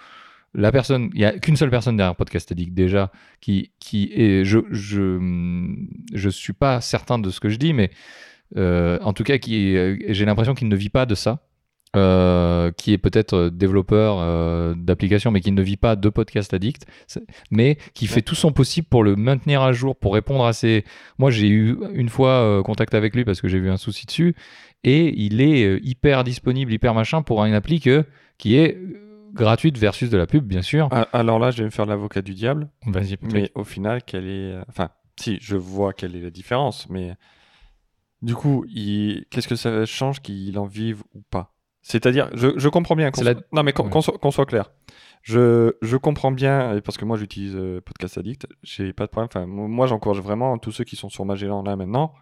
la 0.52 0.72
personne, 0.72 1.08
il 1.14 1.20
n'y 1.20 1.24
a 1.24 1.38
qu'une 1.38 1.56
seule 1.56 1.70
personne 1.70 1.96
derrière 1.96 2.16
Podcast 2.16 2.52
Addict 2.52 2.74
déjà 2.74 3.10
qui, 3.40 3.70
qui 3.78 4.10
est, 4.14 4.44
je, 4.44 4.58
je, 4.70 5.18
je 6.12 6.28
suis 6.28 6.52
pas 6.52 6.82
certain 6.82 7.18
de 7.18 7.30
ce 7.30 7.40
que 7.40 7.48
je 7.48 7.56
dis, 7.56 7.72
mais 7.72 7.90
en 8.56 9.12
tout 9.12 9.24
cas, 9.24 9.38
qui 9.38 9.74
est- 9.76 10.12
j'ai 10.12 10.24
l'impression 10.24 10.54
qu'il 10.54 10.68
ne 10.68 10.76
vit 10.76 10.90
pas 10.90 11.06
de 11.06 11.14
ça. 11.14 11.44
euh, 11.96 12.70
qui 12.72 12.92
est 12.92 12.98
peut-être 12.98 13.32
euh, 13.34 13.50
développeur 13.50 14.18
euh, 14.20 14.74
d'applications, 14.76 15.30
mais 15.30 15.40
qui 15.40 15.52
ne 15.52 15.62
vit 15.62 15.78
pas 15.78 15.96
de 15.96 16.10
podcast 16.10 16.52
addict, 16.52 16.84
mais 17.50 17.78
qui 17.94 18.06
fait 18.06 18.20
tout 18.20 18.34
son 18.34 18.52
possible 18.52 18.86
pour 18.90 19.02
le 19.02 19.16
maintenir 19.16 19.62
à 19.62 19.72
jour, 19.72 19.96
pour 19.96 20.12
répondre 20.12 20.44
à 20.44 20.52
ses. 20.52 20.84
Moi, 21.16 21.30
j'ai 21.30 21.48
eu 21.48 21.78
une 21.94 22.10
fois 22.10 22.42
euh, 22.42 22.62
contact 22.62 22.92
avec 22.92 23.16
lui 23.16 23.24
parce 23.24 23.40
que 23.40 23.48
j'ai 23.48 23.58
vu 23.58 23.70
un 23.70 23.78
souci 23.78 24.04
dessus, 24.04 24.36
et 24.84 25.14
il 25.18 25.40
est 25.40 25.64
euh, 25.64 25.80
hyper 25.82 26.24
disponible, 26.24 26.74
hyper 26.74 26.92
machin 26.92 27.22
pour 27.22 27.42
une 27.46 27.54
appli 27.54 27.80
que- 27.80 28.04
qui 28.36 28.56
est 28.56 28.76
euh, 28.76 29.00
gratuite 29.32 29.78
versus 29.78 30.10
de 30.10 30.18
la 30.18 30.26
pub, 30.26 30.44
bien 30.44 30.60
sûr. 30.62 30.88
Ah, 30.92 31.08
Alors 31.14 31.38
là, 31.38 31.50
je 31.50 31.58
vais 31.58 31.64
me 31.64 31.70
faire 31.70 31.86
l'avocat 31.86 32.20
du 32.20 32.34
diable. 32.34 32.68
Vas-y. 32.84 33.16
Mais 33.32 33.50
au 33.54 33.64
final, 33.64 34.02
quelle 34.04 34.26
est. 34.26 34.52
euh, 34.52 34.62
Enfin, 34.68 34.90
si, 35.18 35.38
je 35.40 35.56
vois 35.56 35.94
quelle 35.94 36.14
est 36.16 36.20
la 36.20 36.30
différence, 36.30 36.86
mais. 36.90 37.14
Du 38.22 38.34
coup, 38.34 38.64
il... 38.68 39.24
qu'est-ce 39.30 39.46
que 39.48 39.54
ça 39.56 39.86
change 39.86 40.20
qu'il 40.20 40.58
en 40.58 40.66
vive 40.66 41.02
ou 41.14 41.22
pas? 41.30 41.54
C'est-à-dire, 41.82 42.28
je, 42.34 42.48
je 42.58 42.68
comprends 42.68 42.96
bien. 42.96 43.10
qu'on 43.10 43.20
C'est 43.20 43.24
la- 43.24 43.32
soit- 43.34 43.46
Non, 43.52 43.62
mais 43.62 43.72
qu'on 43.72 43.84
Ouais. 43.84 43.90
qu'on 43.90 44.00
soit, 44.02 44.18
qu'on 44.18 44.30
soit 44.30 44.44
clair. 44.46 44.70
Je, 45.22 45.72
je 45.82 45.96
comprends 45.96 46.32
bien, 46.32 46.80
parce 46.84 46.96
que 46.98 47.04
moi 47.04 47.16
j'utilise 47.16 47.54
euh, 47.56 47.80
Podcast 47.80 48.18
Addict, 48.18 48.46
j'ai 48.62 48.92
pas 48.92 49.06
de 49.06 49.10
problème. 49.10 49.28
Enfin, 49.32 49.46
mo- 49.46 49.68
moi 49.68 49.86
j'encourage 49.86 50.20
vraiment 50.20 50.58
tous 50.58 50.72
ceux 50.72 50.84
qui 50.84 50.96
sont 50.96 51.08
sur 51.08 51.24
Magellan 51.24 51.62
là 51.62 51.76
maintenant, 51.76 52.12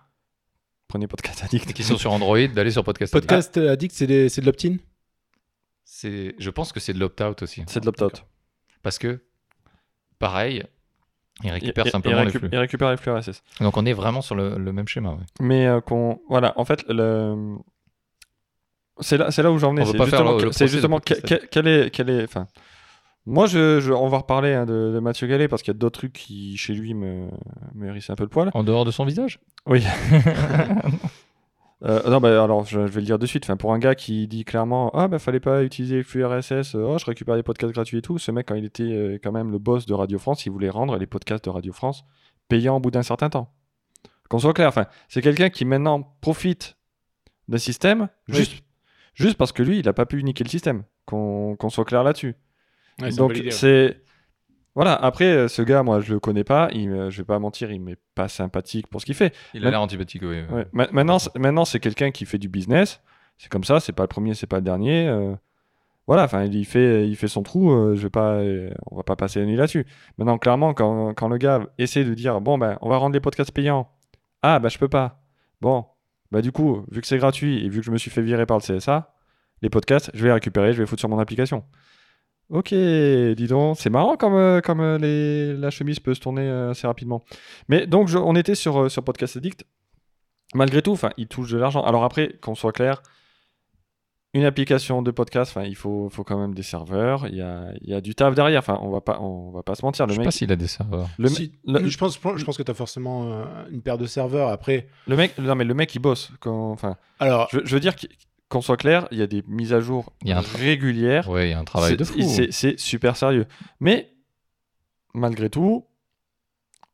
prenez 0.89 1.07
Podcast 1.07 1.43
Addict. 1.45 1.73
qui 1.73 1.83
sont 1.83 1.97
sur 1.99 2.13
Android, 2.13 2.47
d'aller 2.49 2.71
sur 2.71 2.85
Podcast. 2.85 3.15
Addict. 3.15 3.29
Podcast 3.29 3.57
Addict, 3.57 3.95
c'est 3.95 4.07
des- 4.07 4.29
c'est 4.29 4.41
de 4.43 4.47
l'opt-in? 4.47 4.77
C'est, 5.85 6.35
je 6.39 6.51
pense 6.51 6.73
que 6.73 6.81
c'est 6.81 6.93
de 6.93 6.99
l'opt-out 6.99 7.43
aussi. 7.43 7.63
C'est 7.69 7.81
de 7.81 7.87
l'opt-out. 7.87 8.25
Parce 8.83 8.99
que, 8.99 9.23
pareil, 10.19 10.65
il 11.45 11.51
récupère 11.51 11.87
simplement 11.89 12.23
les 12.23 12.31
flux. 12.31 12.49
il 12.51 12.59
récupère 12.59 12.91
les 12.91 12.97
flux 12.97 13.13
RSS. 13.13 13.43
Donc 13.61 13.77
on 13.77 13.85
est 13.87 13.93
vraiment 13.93 14.23
sur 14.23 14.35
le, 14.35 14.57
le 14.59 14.73
même 14.73 14.89
schéma. 14.89 15.11
ouais. 15.11 15.25
Mais 15.41 15.67
euh, 15.67 15.81
qu'on. 15.81 16.21
Voilà, 16.29 16.53
en 16.57 16.65
fait, 16.65 16.85
le. 16.89 17.57
C'est 19.01 19.19
là, 19.19 19.31
c'est 19.31 19.43
là 19.43 19.53
où 19.53 19.59
j'en 19.59 19.71
venais. 19.73 19.85
C'est 19.85 19.97
pas 19.99 20.07
faire 20.07 20.27
justement, 20.27 20.53
c'est 20.53 20.69
justement 20.69 20.99
que- 21.01 21.15
Podcast 21.15 21.43
que- 21.43 21.47
quel 21.51 21.67
est, 21.69 21.91
quel 21.91 22.09
est, 22.09 22.25
enfin, 22.25 22.47
moi, 23.27 23.47
je, 23.47 23.79
je- 23.81 23.93
on 23.93 24.09
va 24.09 24.19
reparler 24.19 24.55
hein, 24.55 24.65
de, 24.65 24.93
de 24.95 24.99
Mathieu 25.01 25.27
Gallet 25.27 25.49
parce 25.49 25.61
qu'il 25.63 25.75
y 25.75 25.77
a 25.77 25.79
d'autres 25.79 25.99
trucs 25.99 26.15
qui, 26.15 26.57
chez 26.57 26.73
lui, 26.73 26.95
me, 26.95 27.29
me 27.75 27.89
hérissent 27.89 28.09
un 28.09 28.15
peu 28.15 28.23
le 28.25 28.31
poil. 28.31 28.51
En 28.55 28.65
dehors 28.65 28.87
de 28.87 28.91
son 28.91 29.05
visage? 29.05 29.39
Oui. 29.67 29.85
Euh, 31.85 32.09
non, 32.09 32.21
bah, 32.21 32.43
alors, 32.43 32.65
je, 32.65 32.87
je 32.87 32.93
vais 32.93 33.01
le 33.01 33.07
dire 33.07 33.19
de 33.19 33.27
suite. 33.27 33.45
Enfin, 33.45 33.57
pour 33.57 33.73
un 33.75 33.79
gars 33.79 33.95
qui 33.95 34.27
dit 34.29 34.45
clairement, 34.45 34.91
ah, 34.95 35.09
bah, 35.09 35.19
fallait 35.19 35.41
pas 35.41 35.63
utiliser 35.63 35.97
le 35.97 36.03
flux 36.05 36.25
RSS, 36.25 36.75
euh, 36.75 36.87
oh, 36.87 36.99
je 36.99 37.05
récupère 37.05 37.37
des 37.37 37.43
podcasts 37.43 37.73
gratuits 37.75 37.99
et 37.99 38.03
tout. 38.03 38.19
Ce 38.19 38.31
mec, 38.31 38.47
quand 38.49 38.55
il 38.55 38.65
était 38.65 38.83
euh, 38.83 39.19
quand 39.23 39.33
même 39.33 39.51
le 39.51 39.59
boss 39.59 39.85
de 39.87 39.93
Radio 39.95 40.19
France, 40.19 40.47
il 40.47 40.53
voulait 40.53 40.71
rendre 40.71 40.97
les 40.97 41.07
podcasts 41.07 41.45
de 41.45 41.51
Radio 41.51 41.73
France 41.73 42.05
payants 42.49 42.77
au 42.77 42.81
bout 42.81 42.91
d'un 42.91 43.03
certain 43.03 43.29
temps. 43.29 43.53
Qu'on 44.29 44.39
soit 44.39 44.55
clair, 44.55 44.69
enfin, 44.69 44.87
c'est 45.09 45.21
quelqu'un 45.23 45.51
qui 45.51 45.65
maintenant 45.65 46.17
profite 46.21 46.77
d'un 47.49 47.59
système 47.59 48.09
Oui. 48.29 48.37
juste, 48.37 48.65
juste 49.15 49.37
parce 49.37 49.53
que 49.53 49.63
lui, 49.63 49.79
il 49.79 49.85
n'a 49.85 49.93
pas 49.93 50.07
pu 50.07 50.23
niquer 50.25 50.45
le 50.45 50.51
système. 50.51 50.83
Qu'on 51.05 51.57
soit 51.69 51.85
clair 51.85 52.03
là-dessus. 52.03 52.35
Ouais, 53.01 53.11
Donc 53.11 53.39
c'est 53.51 54.01
voilà. 54.77 54.95
Après, 54.95 55.25
euh, 55.25 55.49
ce 55.49 55.63
gars, 55.63 55.83
moi, 55.83 55.99
je 56.01 56.13
le 56.15 56.21
connais 56.21 56.45
pas. 56.45 56.69
Il, 56.73 56.89
me- 56.91 57.11
je 57.11 57.19
vais 57.19 57.25
pas 57.25 57.41
mentir, 57.41 57.73
il 57.73 57.81
m'est 57.81 57.99
pas 58.15 58.29
sympathique 58.29 58.87
pour 58.87 59.01
ce 59.01 59.07
qu'il 59.07 59.17
fait. 59.17 59.35
Il 59.55 59.67
a 59.67 59.71
l'air 59.71 59.81
antipathique, 59.81 60.23
oui. 60.23 60.29
ouais. 60.43 60.47
Ouais. 60.53 60.67
Ma- 60.73 60.87
Maintenant, 60.93 61.19
c'est- 61.19 61.37
maintenant, 61.37 61.65
c'est 61.65 61.81
quelqu'un 61.81 62.13
qui 62.13 62.25
fait 62.27 62.39
du 62.39 62.49
business. 62.49 63.01
C'est 63.39 63.51
comme 63.51 63.65
ça. 63.65 63.81
C'est 63.81 63.93
pas 63.93 64.05
le 64.05 64.09
premier, 64.09 64.35
c'est 64.35 64.47
pas 64.47 64.57
le 64.59 64.63
dernier. 64.63 65.09
euh, 65.09 65.35
Voilà. 66.07 66.23
Enfin, 66.25 66.45
il 66.45 66.65
fait, 66.65 67.09
il 67.09 67.17
fait 67.17 67.27
son 67.29 67.43
trou. 67.43 67.73
euh, 67.73 67.97
je 67.97 68.03
vais 68.05 68.11
pas, 68.11 68.35
euh, 68.35 68.71
on 68.91 68.97
va 68.97 69.03
pas 69.03 69.17
passer 69.17 69.41
la 69.41 69.47
nuit 69.47 69.57
là-dessus. 69.57 69.85
Maintenant, 70.19 70.39
clairement, 70.39 70.73
quand, 70.73 71.15
quand 71.15 71.29
le 71.29 71.37
gars 71.39 71.61
essaie 71.79 72.05
de 72.05 72.15
dire, 72.15 72.41
bon 72.41 72.59
ben, 72.59 72.79
on 72.81 72.89
va 72.89 72.97
rendre 72.99 73.15
les 73.15 73.21
podcasts 73.21 73.51
payants. 73.53 73.89
Ah 74.43 74.59
bah 74.61 74.69
je 74.69 74.79
peux 74.79 74.89
pas. 74.89 75.21
Bon, 75.61 75.85
bah 76.31 76.43
du 76.43 76.53
coup, 76.53 76.85
vu 76.93 77.01
que 77.01 77.07
c'est 77.09 77.19
gratuit 77.19 77.65
et 77.65 77.69
vu 77.69 77.81
que 77.81 77.87
je 77.87 77.91
me 77.91 77.99
suis 77.99 78.11
fait 78.11 78.23
virer 78.23 78.47
par 78.47 78.59
le 78.59 78.63
CSA, 78.63 79.15
les 79.63 79.71
podcasts, 79.71 80.11
je 80.15 80.21
vais 80.23 80.29
les 80.29 80.35
récupérer, 80.35 80.73
je 80.73 80.77
vais 80.79 80.83
les 80.85 80.87
foutre 80.87 81.01
sur 81.01 81.09
mon 81.09 81.19
application. 81.19 81.65
Ok, 82.49 82.73
dis 82.73 83.47
donc, 83.49 83.77
c'est 83.79 83.91
marrant 83.91 84.17
comme, 84.17 84.35
euh, 84.35 84.61
comme 84.61 84.81
euh, 84.81 84.99
les, 84.99 85.53
la 85.55 85.71
chemise 85.71 85.99
peut 85.99 86.15
se 86.15 86.21
tourner 86.21 86.43
euh, 86.43 86.71
assez 86.71 86.87
rapidement. 86.87 87.25
Mais 87.69 87.87
donc, 87.89 88.07
je- 88.09 88.19
on 88.19 88.37
était 88.37 88.55
sur, 88.55 88.83
euh, 88.83 88.89
sur 88.89 89.03
Podcast 89.03 89.37
Addict. 89.37 89.65
Malgré 90.55 90.81
tout, 90.81 90.93
enfin, 90.93 91.11
il 91.17 91.27
touche 91.27 91.51
de 91.51 91.59
l'argent. 91.59 91.83
Alors 91.83 92.05
après, 92.05 92.35
qu'on 92.41 92.55
soit 92.55 92.71
clair, 92.71 93.03
une 94.33 94.45
application 94.45 95.03
de 95.03 95.11
podcast, 95.11 95.51
enfin, 95.51 95.67
il 95.67 95.75
faut, 95.75 96.09
faut 96.09 96.23
quand 96.23 96.39
même 96.39 96.55
des 96.55 96.63
serveurs, 96.63 97.27
il 97.27 97.37
y 97.37 97.43
a, 97.43 97.73
il 97.81 97.89
y 97.91 97.95
a 97.95 98.01
du 98.01 98.15
taf 98.15 98.35
derrière. 98.37 98.61
Enfin, 98.61 98.79
on 98.81 98.91
va 98.91 99.01
pas, 99.01 99.19
on 99.21 99.51
va 99.51 99.63
pas 99.65 99.75
se 99.75 99.85
mentir. 99.85 100.07
Le 100.07 100.13
Je 100.13 100.15
sais 100.15 100.21
mec, 100.21 100.27
pas 100.27 100.31
s'il 100.31 100.53
a 100.53 100.57
des 100.57 100.69
serveurs. 100.69 101.09
le, 101.19 101.29
Si- 101.29 101.53
me- 101.67 101.81
le- 101.81 101.89
je, 101.89 101.99
pense, 101.99 102.15
je 102.37 102.45
pense 102.45 102.57
que 102.57 102.63
tu 102.63 102.71
as 102.71 102.75
forcément 102.75 103.33
euh, 103.33 103.45
une 103.73 103.83
paire 103.83 103.99
de 103.99 104.07
serveurs. 104.07 104.51
Après, 104.51 104.87
le 105.09 105.17
mec, 105.17 105.37
non 105.39 105.57
mais 105.57 105.65
le 105.65 105.75
mec 105.75 105.93
il 105.97 105.99
bosse. 105.99 106.31
Quand, 106.39 106.71
enfin, 106.71 106.97
alors, 107.19 107.49
je, 107.51 107.59
je 107.65 107.75
veux 107.75 107.81
dire 107.81 107.97
qu'- 107.97 108.07
qu'on 108.49 108.61
soit 108.61 108.77
clair, 108.77 109.09
il 109.11 109.19
y 109.19 109.23
a 109.23 109.27
des 109.27 109.43
mises 109.49 109.73
à 109.73 109.81
jour 109.81 110.13
Il 110.23 110.29
y 110.29 110.33
a 110.33 110.39
un 110.39 110.41
régulières. 110.41 111.29
Ouais, 111.29 111.49
il 111.49 111.51
y 111.51 111.55
a 111.55 111.59
un 111.59 111.65
travail 111.65 111.97
de 111.97 112.05
fou. 112.05 112.17
c'est- 112.51 112.79
super 112.79 113.17
sérieux. 113.17 113.47
Mais 113.81 114.13
malgré 115.15 115.51
tout, 115.51 115.85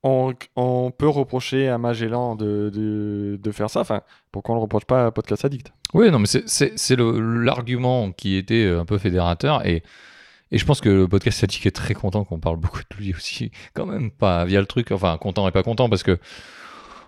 on, 0.02 0.32
on 0.56 0.90
peut 0.90 1.08
reprocher 1.08 1.68
à 1.68 1.78
Magellan 1.78 2.34
de, 2.36 2.70
de, 2.74 3.38
de 3.40 3.50
faire 3.52 3.70
ça. 3.70 3.80
Enfin, 3.80 4.00
pourquoi 4.32 4.54
on 4.54 4.56
le 4.56 4.62
reproche 4.62 4.84
pas 4.84 5.06
à 5.06 5.10
Podcast 5.10 5.44
Addict? 5.44 5.72
Oui, 5.94 6.10
non, 6.10 6.18
mais 6.18 6.26
c'est- 6.26 6.96
l'argument 6.96 8.12
qui 8.12 8.36
était 8.36 8.64
euh, 8.64 8.80
un 8.80 8.84
peu 8.84 8.98
fédérateur 8.98 9.64
et, 9.66 9.82
et 10.50 10.58
je 10.58 10.64
pense 10.66 10.80
que 10.80 10.88
le 10.88 11.08
podcast 11.08 11.38
statique 11.38 11.66
est 11.66 11.70
très 11.70 11.94
content 11.94 12.24
qu'on 12.24 12.40
parle 12.40 12.56
beaucoup 12.56 12.80
de 12.80 12.96
lui 12.96 13.14
aussi, 13.14 13.50
quand 13.74 13.86
même, 13.86 14.10
pas 14.10 14.44
via 14.44 14.60
le 14.60 14.66
truc, 14.66 14.90
enfin, 14.90 15.16
content 15.18 15.46
et 15.48 15.52
pas 15.52 15.62
content 15.62 15.88
parce 15.88 16.02
que 16.02 16.18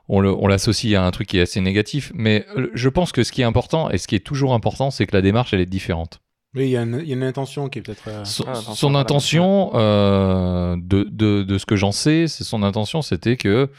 on 0.09 0.21
le- 0.21 0.33
on 0.35 0.47
l'associe 0.47 0.95
à 0.99 1.05
un 1.07 1.11
truc 1.11 1.29
qui 1.29 1.38
est 1.38 1.43
assez 1.43 1.61
négatif, 1.61 2.12
mais 2.14 2.45
euh, 2.57 2.69
je 2.75 2.88
pense 2.88 3.11
que 3.12 3.23
ce 3.25 3.33
qui 3.33 3.40
est 3.43 3.45
important 3.45 3.90
et 3.90 3.99
ce 3.99 4.07
qui 4.07 4.14
est 4.17 4.21
toujours 4.25 4.53
important, 4.55 4.90
c'est 4.90 5.07
que 5.07 5.17
la 5.17 5.23
démarche, 5.23 5.53
elle 5.55 5.61
est 5.61 5.67
différente. 5.67 6.21
oui, 6.57 6.67
il 6.67 6.71
y, 6.71 6.77
a 6.77 6.83
une- 6.83 7.01
il 7.03 7.09
y 7.09 7.12
a 7.12 7.17
une 7.17 7.25
intention 7.25 7.69
qui 7.69 7.81
est 7.81 7.83
peut-être. 7.83 8.07
euh, 8.07 8.25
Son, 8.25 8.45
Ah, 8.47 8.55
son 8.55 8.95
intention, 8.95 9.73
euh, 9.75 10.77
de, 10.81 11.03
de, 11.11 11.43
de 11.43 11.59
ce 11.59 11.67
que 11.67 11.75
j'en 11.77 11.90
sais, 11.93 12.29
c'est 12.29 12.45
son 12.45 12.62
intention, 12.62 13.03
c'était 13.03 13.37
que 13.37 13.71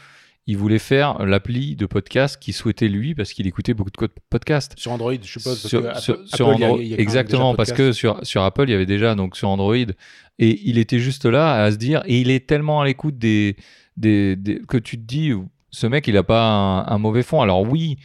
il 0.48 0.56
voulait 0.58 0.78
faire 0.78 1.24
l'appli 1.24 1.74
de 1.74 1.86
podcast 1.86 2.38
qu'il 2.40 2.54
souhaitait 2.54 2.86
lui 2.88 3.14
parce 3.16 3.32
qu'il 3.32 3.46
écoutait 3.48 3.74
beaucoup 3.74 3.90
de 3.90 4.08
podcasts. 4.30 4.78
Sur 4.78 4.92
Android, 4.92 5.14
je 5.20 5.26
suppose. 5.38 5.60
Parce 5.62 5.68
Sur, 5.68 5.82
que 5.82 5.98
sur- 6.00 6.14
Apple- 6.14 6.26
sur 6.28 6.46
y 6.46 6.50
a- 6.50 6.54
Android, 6.66 6.82
y 6.82 6.94
a 6.94 6.98
exactement, 7.00 7.54
parce 7.56 7.72
que 7.72 7.92
sur, 7.92 8.20
sur 8.24 8.42
Apple, 8.42 8.64
il 8.68 8.70
y 8.70 8.74
avait 8.74 8.86
déjà 8.86 9.14
donc 9.16 9.36
sur 9.36 9.48
Android, 9.48 9.74
et 9.74 10.60
il 10.64 10.78
était 10.78 10.98
juste 11.00 11.24
là 11.24 11.62
à 11.64 11.72
se 11.72 11.76
dire, 11.78 12.02
et 12.06 12.20
il 12.20 12.30
est 12.30 12.46
tellement 12.46 12.80
à 12.82 12.84
l'écoute 12.84 13.16
des, 13.18 13.56
des, 13.96 14.36
des- 14.36 14.60
que 14.68 14.76
tu 14.76 14.98
te 14.98 15.02
dis, 15.04 15.32
ce 15.70 15.86
mec, 15.86 16.06
il 16.08 16.16
a 16.16 16.22
pas 16.22 16.42
un, 16.42 16.86
un 16.86 16.98
mauvais 16.98 17.22
fond. 17.22 17.40
Alors 17.42 17.62
oui, 17.62 17.98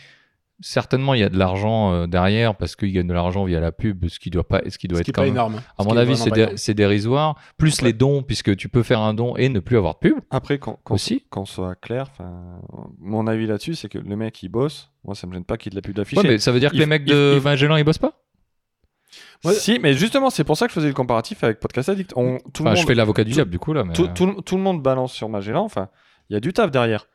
certainement, 0.60 1.14
il 1.14 1.22
y 1.22 1.24
a 1.24 1.30
de 1.30 1.38
l'argent 1.38 1.92
euh, 1.94 2.08
derrière 2.08 2.56
parce 2.56 2.76
qu'il 2.76 2.92
gagne 2.94 3.08
de 3.08 3.14
l'argent 3.14 3.46
via 3.46 3.60
la 3.60 3.72
pub, 3.72 4.08
ce 4.08 4.20
qui 4.20 4.30
doit 4.30 4.48
pas, 4.48 4.62
ce 4.70 4.78
qui 4.78 4.88
doit 4.88 4.98
Ce 4.98 5.02
être 5.02 5.06
qui 5.06 5.10
est 5.12 5.14
quand 5.14 5.22
pas 5.22 5.26
même- 5.26 5.34
énorme. 5.34 5.62
À 5.78 5.84
Ce 5.84 5.88
mon 5.88 5.98
avis, 5.98 6.16
c'est 6.18 6.30
dé- 6.32 6.74
dérisoire. 6.74 7.36
Plus 7.58 7.76
Après- 7.76 7.88
les 7.88 7.94
dons, 7.94 8.22
puisque 8.24 8.56
tu 8.56 8.70
peux 8.70 8.84
faire 8.84 9.00
un 9.00 9.14
don 9.14 9.36
et 9.38 9.50
ne 9.50 9.60
plus 9.60 9.78
avoir 9.78 9.94
de 9.96 10.00
pub. 10.00 10.18
Après, 10.30 10.60
qu'on 10.60 10.74
qu'on 10.84 10.96
Aussi. 10.96 11.26
qu'on 11.30 11.46
soit 11.46 11.76
clair, 11.76 12.08
mon 13.00 13.26
avis 13.28 13.48
là-dessus, 13.48 13.76
c'est 13.76 13.90
que 13.90 13.98
le 13.98 14.16
mec 14.16 14.42
il 14.44 14.50
bosse. 14.50 14.92
Moi, 15.04 15.16
ça 15.16 15.26
me 15.28 15.34
gêne 15.34 15.46
pas 15.46 15.58
qu'il 15.58 15.72
ait 15.72 15.72
de 15.72 15.76
la 15.78 15.82
pub 15.82 15.92
Ouais, 15.96 16.04
d'afficher. 16.04 16.28
mais 16.28 16.38
ça 16.38 16.52
veut 16.52 16.60
dire 16.60 16.70
que 16.72 16.76
il- 16.76 16.80
les 16.80 16.86
mecs 16.86 17.04
il- 17.08 17.14
de 17.14 17.36
il- 17.38 17.44
Magellan, 17.44 17.78
ils 17.78 17.84
bossent 17.84 17.98
pas? 17.98 18.14
Ouais. 19.44 19.54
Si, 19.54 19.80
mais 19.80 19.94
justement, 19.96 20.30
c'est 20.30 20.44
pour 20.44 20.56
ça 20.56 20.68
que 20.68 20.72
je 20.72 20.76
faisais 20.76 20.88
le 20.88 20.94
comparatif 20.94 21.44
avec 21.44 21.60
Podcast 21.60 21.90
Addict. 21.90 22.14
On, 22.16 22.38
tout, 22.54 22.62
Enfin, 22.62 22.72
le 22.72 22.76
je 22.76 22.86
fais 22.86 22.94
l'avocat 22.94 23.24
du 23.24 23.32
diable, 23.32 23.50
du 23.50 23.58
coup, 23.58 23.74
là. 23.74 23.84
Mais... 23.84 23.94
tout, 23.94 24.08
tout 24.08 24.56
le 24.56 24.62
monde 24.62 24.84
balance 24.84 25.12
sur 25.14 25.28
Magellan. 25.30 25.64
Enfin, 25.64 25.90
il 26.30 26.34
y 26.34 26.38
a 26.38 26.40
du 26.40 26.54
taf 26.54 26.70
derrière. 26.70 27.08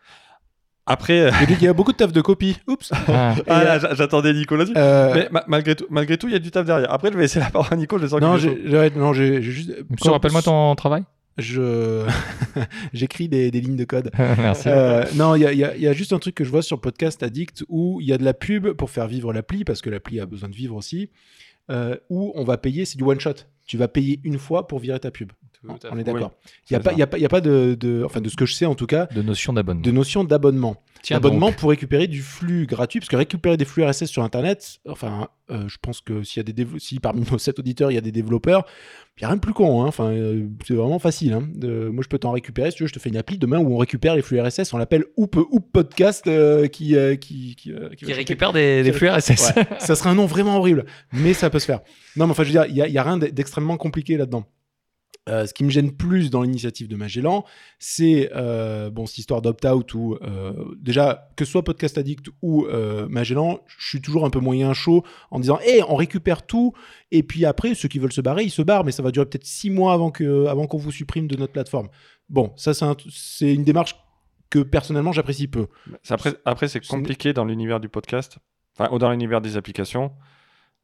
Après, 0.86 1.20
euh, 1.20 1.30
Il 1.50 1.62
y 1.62 1.66
a 1.68 1.72
beaucoup 1.72 1.90
de 1.92 1.96
taf 1.96 2.12
de 2.12 2.20
copie. 2.20 2.56
Oups. 2.68 2.92
Ah. 3.08 3.34
ah, 3.48 3.64
là, 3.64 3.78
j'a- 3.80 3.94
j'attendais 3.94 4.32
Nico 4.32 4.54
là-dessus. 4.56 4.74
Euh, 4.76 5.12
Mais 5.14 5.28
ma- 5.32 5.44
malgré 5.48 5.74
tout, 5.74 5.84
malgré 5.90 6.16
tout, 6.16 6.28
il 6.28 6.32
y 6.32 6.36
a 6.36 6.38
du 6.38 6.50
taf 6.52 6.64
derrière. 6.64 6.92
Après, 6.92 7.10
je 7.10 7.16
vais 7.16 7.22
laisser 7.22 7.40
la 7.40 7.50
parole 7.50 7.68
à 7.72 7.76
Nico. 7.76 7.98
Je 7.98 8.06
sens 8.06 8.20
non, 8.20 8.36
non, 8.96 9.12
j'ai 9.12 9.42
juste. 9.42 9.70
Monsieur, 9.90 10.12
rappelle-moi 10.12 10.42
ton 10.42 10.74
travail? 10.76 11.02
Je 11.38 12.06
j'écris 12.92 13.28
des, 13.28 13.50
des 13.50 13.60
lignes 13.60 13.76
de 13.76 13.84
code. 13.84 14.10
Merci. 14.18 14.68
Euh, 14.68 15.04
non, 15.16 15.34
il 15.34 15.42
y 15.42 15.46
a, 15.46 15.52
il 15.52 15.58
y 15.58 15.64
a- 15.64 15.76
y 15.76 15.86
a 15.86 15.92
juste 15.92 16.12
un 16.12 16.18
truc 16.18 16.34
que 16.34 16.44
je 16.44 16.50
vois 16.50 16.62
sur 16.62 16.80
Podcast 16.80 17.22
Addict 17.22 17.64
où 17.68 18.00
il 18.00 18.06
y 18.06 18.12
a 18.12 18.18
de 18.18 18.24
la 18.24 18.32
pub 18.34 18.68
pour 18.72 18.90
faire 18.90 19.06
vivre 19.06 19.32
l'appli, 19.32 19.64
parce 19.64 19.80
que 19.82 19.90
l'appli 19.90 20.20
a 20.20 20.26
besoin 20.26 20.48
de 20.48 20.54
vivre 20.54 20.74
aussi, 20.76 21.10
euh, 21.70 21.96
où 22.10 22.32
on 22.36 22.44
va 22.44 22.56
payer, 22.58 22.84
c'est 22.84 22.96
du 22.96 23.04
one 23.04 23.20
shot. 23.20 23.34
Tu 23.66 23.76
vas 23.76 23.88
payer 23.88 24.20
une 24.24 24.38
fois 24.38 24.66
pour 24.68 24.78
virer 24.78 25.00
ta 25.00 25.10
pub. 25.10 25.32
On 25.90 25.98
est 25.98 26.04
d'accord. 26.04 26.32
Il 26.70 26.72
n'y 26.72 26.76
a, 26.76 26.80
pas- 26.80 26.90
ça. 26.90 26.96
il 26.96 26.98
y 26.98 27.02
a 27.02 27.06
pas, 27.06 27.18
il 27.18 27.22
y 27.22 27.26
a 27.26 27.28
pas 27.28 27.40
de, 27.40 27.76
de- 27.78 28.02
Enfin, 28.04 28.20
de 28.20 28.28
ce 28.28 28.36
que 28.36 28.46
je 28.46 28.54
sais 28.54 28.66
en 28.66 28.74
tout 28.74 28.86
cas, 28.86 29.06
De 29.14 29.22
notion 29.22 29.52
d'abonnement. 29.52 29.82
de 29.82 29.90
notion 29.90 30.24
d'abonnement. 30.24 30.76
Donc. 31.08 31.56
pour 31.56 31.70
récupérer 31.70 32.08
du 32.08 32.20
flux 32.22 32.66
gratuit, 32.66 32.98
parce 33.00 33.08
que 33.08 33.16
récupérer 33.16 33.56
des 33.56 33.64
flux 33.64 33.84
RSS 33.84 34.06
sur 34.06 34.22
Internet, 34.24 34.78
enfin, 34.88 35.28
euh, 35.50 35.68
je 35.68 35.76
pense 35.80 36.00
que 36.00 36.24
s'il 36.24 36.38
y 36.38 36.50
a 36.50 36.52
des 36.52 36.66
si 36.78 36.98
parmi 36.98 37.24
nos 37.30 37.38
sept 37.38 37.58
auditeurs, 37.60 37.92
il 37.92 37.94
y 37.94 37.98
a 37.98 38.00
des 38.00 38.10
développeurs, 38.12 38.64
il 39.16 39.20
n'y 39.20 39.24
a 39.24 39.28
rien 39.28 39.36
de 39.36 39.40
plus 39.40 39.52
con. 39.52 39.82
hein. 39.82 39.86
Enfin, 39.86 40.10
euh, 40.10 40.46
c'est 40.66 40.74
vraiment 40.74 40.98
facile. 40.98 41.32
hein. 41.32 41.48
De- 41.54 41.88
moi, 41.88 42.02
je 42.02 42.08
peux 42.08 42.18
t'en 42.18 42.32
récupérer. 42.32 42.70
Si 42.72 42.78
tu 42.78 42.82
veux, 42.82 42.88
je 42.88 42.92
te 42.92 42.98
fais 42.98 43.08
une 43.08 43.16
appli 43.16 43.38
demain 43.38 43.58
où 43.58 43.72
on 43.72 43.76
récupère 43.78 44.16
les 44.16 44.22
flux 44.22 44.40
RSS. 44.40 44.72
On 44.74 44.78
l'appelle 44.78 45.04
Hoop, 45.16 45.36
Hoop 45.36 45.70
Podcast 45.72 46.26
euh, 46.26 46.66
qui, 46.66 46.96
euh, 46.96 47.14
qui, 47.16 47.54
qui, 47.56 47.70
euh, 47.72 47.76
qui 47.76 47.82
va 47.82 47.88
Qui 47.94 47.98
chercher- 48.06 48.14
récupère 48.14 48.52
des, 48.52 48.82
des 48.82 48.92
flux 48.92 49.08
RSS. 49.08 49.52
Ouais, 49.56 49.64
ça 49.78 49.94
serait 49.94 50.10
un 50.10 50.14
nom 50.16 50.26
vraiment 50.26 50.56
horrible, 50.58 50.86
mais 51.12 51.32
ça 51.34 51.50
peut 51.50 51.60
se 51.60 51.66
faire. 51.66 51.80
Non, 52.16 52.26
mais 52.26 52.32
enfin, 52.32 52.42
je 52.42 52.48
veux 52.48 52.52
dire, 52.52 52.66
il 52.66 52.74
n'y 52.74 52.80
a, 52.82 52.88
il 52.88 52.92
y 52.92 52.98
a 52.98 53.02
rien 53.04 53.16
d'extrêmement 53.18 53.76
compliqué 53.76 54.16
là-dedans. 54.16 54.44
Euh, 55.28 55.44
ce 55.44 55.52
qui 55.52 55.64
me 55.64 55.70
gêne 55.70 55.90
plus 55.90 56.30
dans 56.30 56.42
l'initiative 56.42 56.86
de 56.86 56.94
Magellan, 56.94 57.44
c'est 57.80 58.30
euh, 58.36 58.90
bon, 58.90 59.06
cette 59.06 59.18
histoire 59.18 59.42
d'opt-out 59.42 59.92
où, 59.94 60.16
euh, 60.22 60.52
déjà, 60.78 61.28
que 61.36 61.44
ce 61.44 61.50
soit 61.50 61.64
Podcast 61.64 61.98
Addict 61.98 62.26
ou 62.42 62.66
Magellan, 63.08 63.58
je 63.66 63.88
suis 63.88 64.00
toujours 64.00 64.24
un 64.24 64.30
peu 64.30 64.38
moyen 64.38 64.72
chaud 64.72 65.02
en 65.32 65.40
disant 65.40 65.58
Hé, 65.66 65.82
on 65.88 65.96
récupère 65.96 66.46
tout, 66.46 66.72
et 67.10 67.22
puis 67.24 67.44
après, 67.44 67.74
ceux 67.74 67.88
qui 67.88 67.98
veulent 67.98 68.12
se 68.12 68.20
barrer, 68.20 68.44
ils 68.44 68.50
se 68.50 68.62
barrent, 68.62 68.84
mais 68.84 68.92
ça 68.92 69.02
va 69.02 69.10
durer 69.10 69.26
peut-être 69.26 69.44
six 69.46 69.68
mois 69.70 69.92
avant 69.94 70.10
qu'on 70.12 70.46
avant 70.46 70.66
qu'on 70.68 70.78
vous 70.78 70.92
supprime 70.92 71.26
de 71.26 71.36
notre 71.36 71.52
plateforme. 71.52 71.88
Bon, 72.28 72.52
ça, 72.56 72.72
c'est 72.74 72.84
un- 72.84 72.96
c'est 73.10 73.52
une 73.52 73.64
démarche 73.64 73.96
que 74.48 74.60
personnellement 74.60 75.10
j'apprécie 75.12 75.48
peu. 75.48 75.66
C'est 76.04 76.14
Après, 76.14 76.34
après 76.44 76.68
c'est 76.68 76.84
C'est- 76.84 76.88
compliqué 76.88 77.32
dans 77.32 77.44
l'univers 77.44 77.80
du 77.80 77.88
podcast, 77.88 78.38
enfin, 78.78 78.92
ou 78.94 78.98
dans 79.00 79.10
l'univers 79.10 79.40
des 79.40 79.56
applications. 79.56 80.12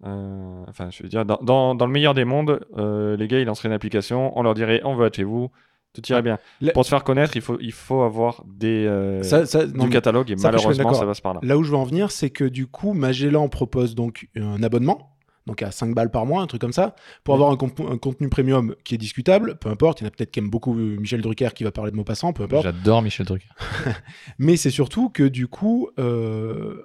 Euh, 0.05 0.65
enfin, 0.69 0.91
je 0.91 1.03
veux 1.03 1.09
dire, 1.09 1.25
dans, 1.25 1.38
dans, 1.43 1.75
dans 1.75 1.87
le 1.87 1.93
meilleur 1.93 2.15
des 2.15 2.25
mondes, 2.25 2.61
euh, 2.77 3.17
les 3.17 3.29
gars, 3.29 3.38
ils 3.41 3.45
lanceraient 3.47 3.69
une 3.69 3.75
application, 3.75 4.37
on 4.38 4.43
leur 4.43 4.55
dirait, 4.55 4.81
on 4.85 4.95
veut 4.95 5.07
être 5.07 5.17
chez 5.17 5.25
vous, 5.25 5.51
tout 5.93 6.03
irait 6.09 6.19
Ah, 6.19 6.23
bien. 6.23 6.38
la- 6.61 6.73
Pour 6.73 6.85
se 6.85 6.91
faire 6.91 7.05
connaître, 7.05 7.37
il 7.37 7.43
faut, 7.43 7.59
il 7.61 7.73
faut 7.73 8.03
avoir 8.03 8.43
des, 8.47 8.87
euh, 8.87 9.23
Ça- 9.23 9.47
ça- 9.47 9.67
non, 9.67 9.85
du 9.85 9.91
catalogue, 9.91 10.31
et 10.31 10.37
ça, 10.37 10.51
malheureusement, 10.51 10.93
ça 10.95 11.07
passe 11.07 11.21
par 11.21 11.35
là. 11.35 11.41
Là 11.43 11.57
où 11.57 11.62
je 11.62 11.71
veux 11.71 11.77
en 11.77 11.85
venir, 11.85 12.11
c'est 12.11 12.31
que 12.31 12.45
du 12.45 12.67
coup, 12.67 12.95
Magellan 12.95 13.49
propose 13.49 13.95
donc 13.95 14.29
un 14.37 14.62
abonnement, 14.62 15.11
donc 15.47 15.62
à 15.62 15.71
5 15.71 15.95
balles 15.95 16.11
par 16.11 16.25
mois, 16.27 16.41
un 16.43 16.47
truc 16.47 16.61
comme 16.61 16.73
ça, 16.73 16.95
pour 17.25 17.35
avoir 17.35 17.51
un, 17.51 17.57
contenu 17.57 18.29
premium 18.29 18.75
qui 18.85 18.95
est 18.95 18.99
discutable, 18.99 19.57
peu 19.61 19.69
importe, 19.69 20.01
il 20.01 20.05
y 20.05 20.07
en 20.07 20.09
a 20.09 20.11
peut-être 20.11 20.31
qui 20.31 20.38
aiment 20.41 20.51
beaucoup 20.51 20.77
euh, 20.79 20.97
Michel 20.99 21.21
Drucker 21.21 21.49
qui 21.55 21.62
va 21.65 21.71
parler 21.73 21.91
de 21.91 21.97
Maupassant, 21.97 22.33
peu 22.33 22.45
importe, 22.45 22.62
J'adore 22.65 23.03
Michel 23.03 23.27
Drucker. 23.27 23.49
mais 24.38 24.57
c'est 24.57 24.71
surtout 24.71 25.11
que 25.11 25.25
du 25.25 25.47
coup, 25.49 25.91
euh, 25.99 26.83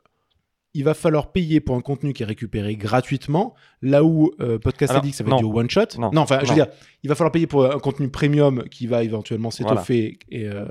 il 0.77 0.83
va 0.83 0.93
falloir 0.93 1.31
payer 1.31 1.59
pour 1.59 1.75
un 1.75 1.81
contenu 1.81 2.13
qui 2.13 2.23
est 2.23 2.25
récupéré 2.25 2.75
gratuitement, 2.75 3.55
là 3.81 4.03
où 4.03 4.31
euh, 4.39 4.59
Podcast 4.59 4.91
Alors, 4.91 5.01
Addict, 5.03 5.15
ça 5.17 5.23
va 5.23 5.31
non. 5.31 5.37
être 5.37 5.43
du 5.43 5.51
one 5.59 5.69
shot. 5.69 5.81
Non. 5.99 6.11
enfin, 6.17 6.39
je 6.43 6.47
veux 6.49 6.53
dire, 6.53 6.67
il 7.03 7.09
va 7.09 7.15
falloir 7.15 7.31
payer 7.31 7.47
pour 7.47 7.65
un 7.65 7.79
contenu 7.79 8.09
premium 8.09 8.63
qui 8.69 8.85
va 8.87 9.03
éventuellement 9.03 9.49
s'étoffer. 9.51 10.19
Et 10.29 10.45
euh, 10.45 10.65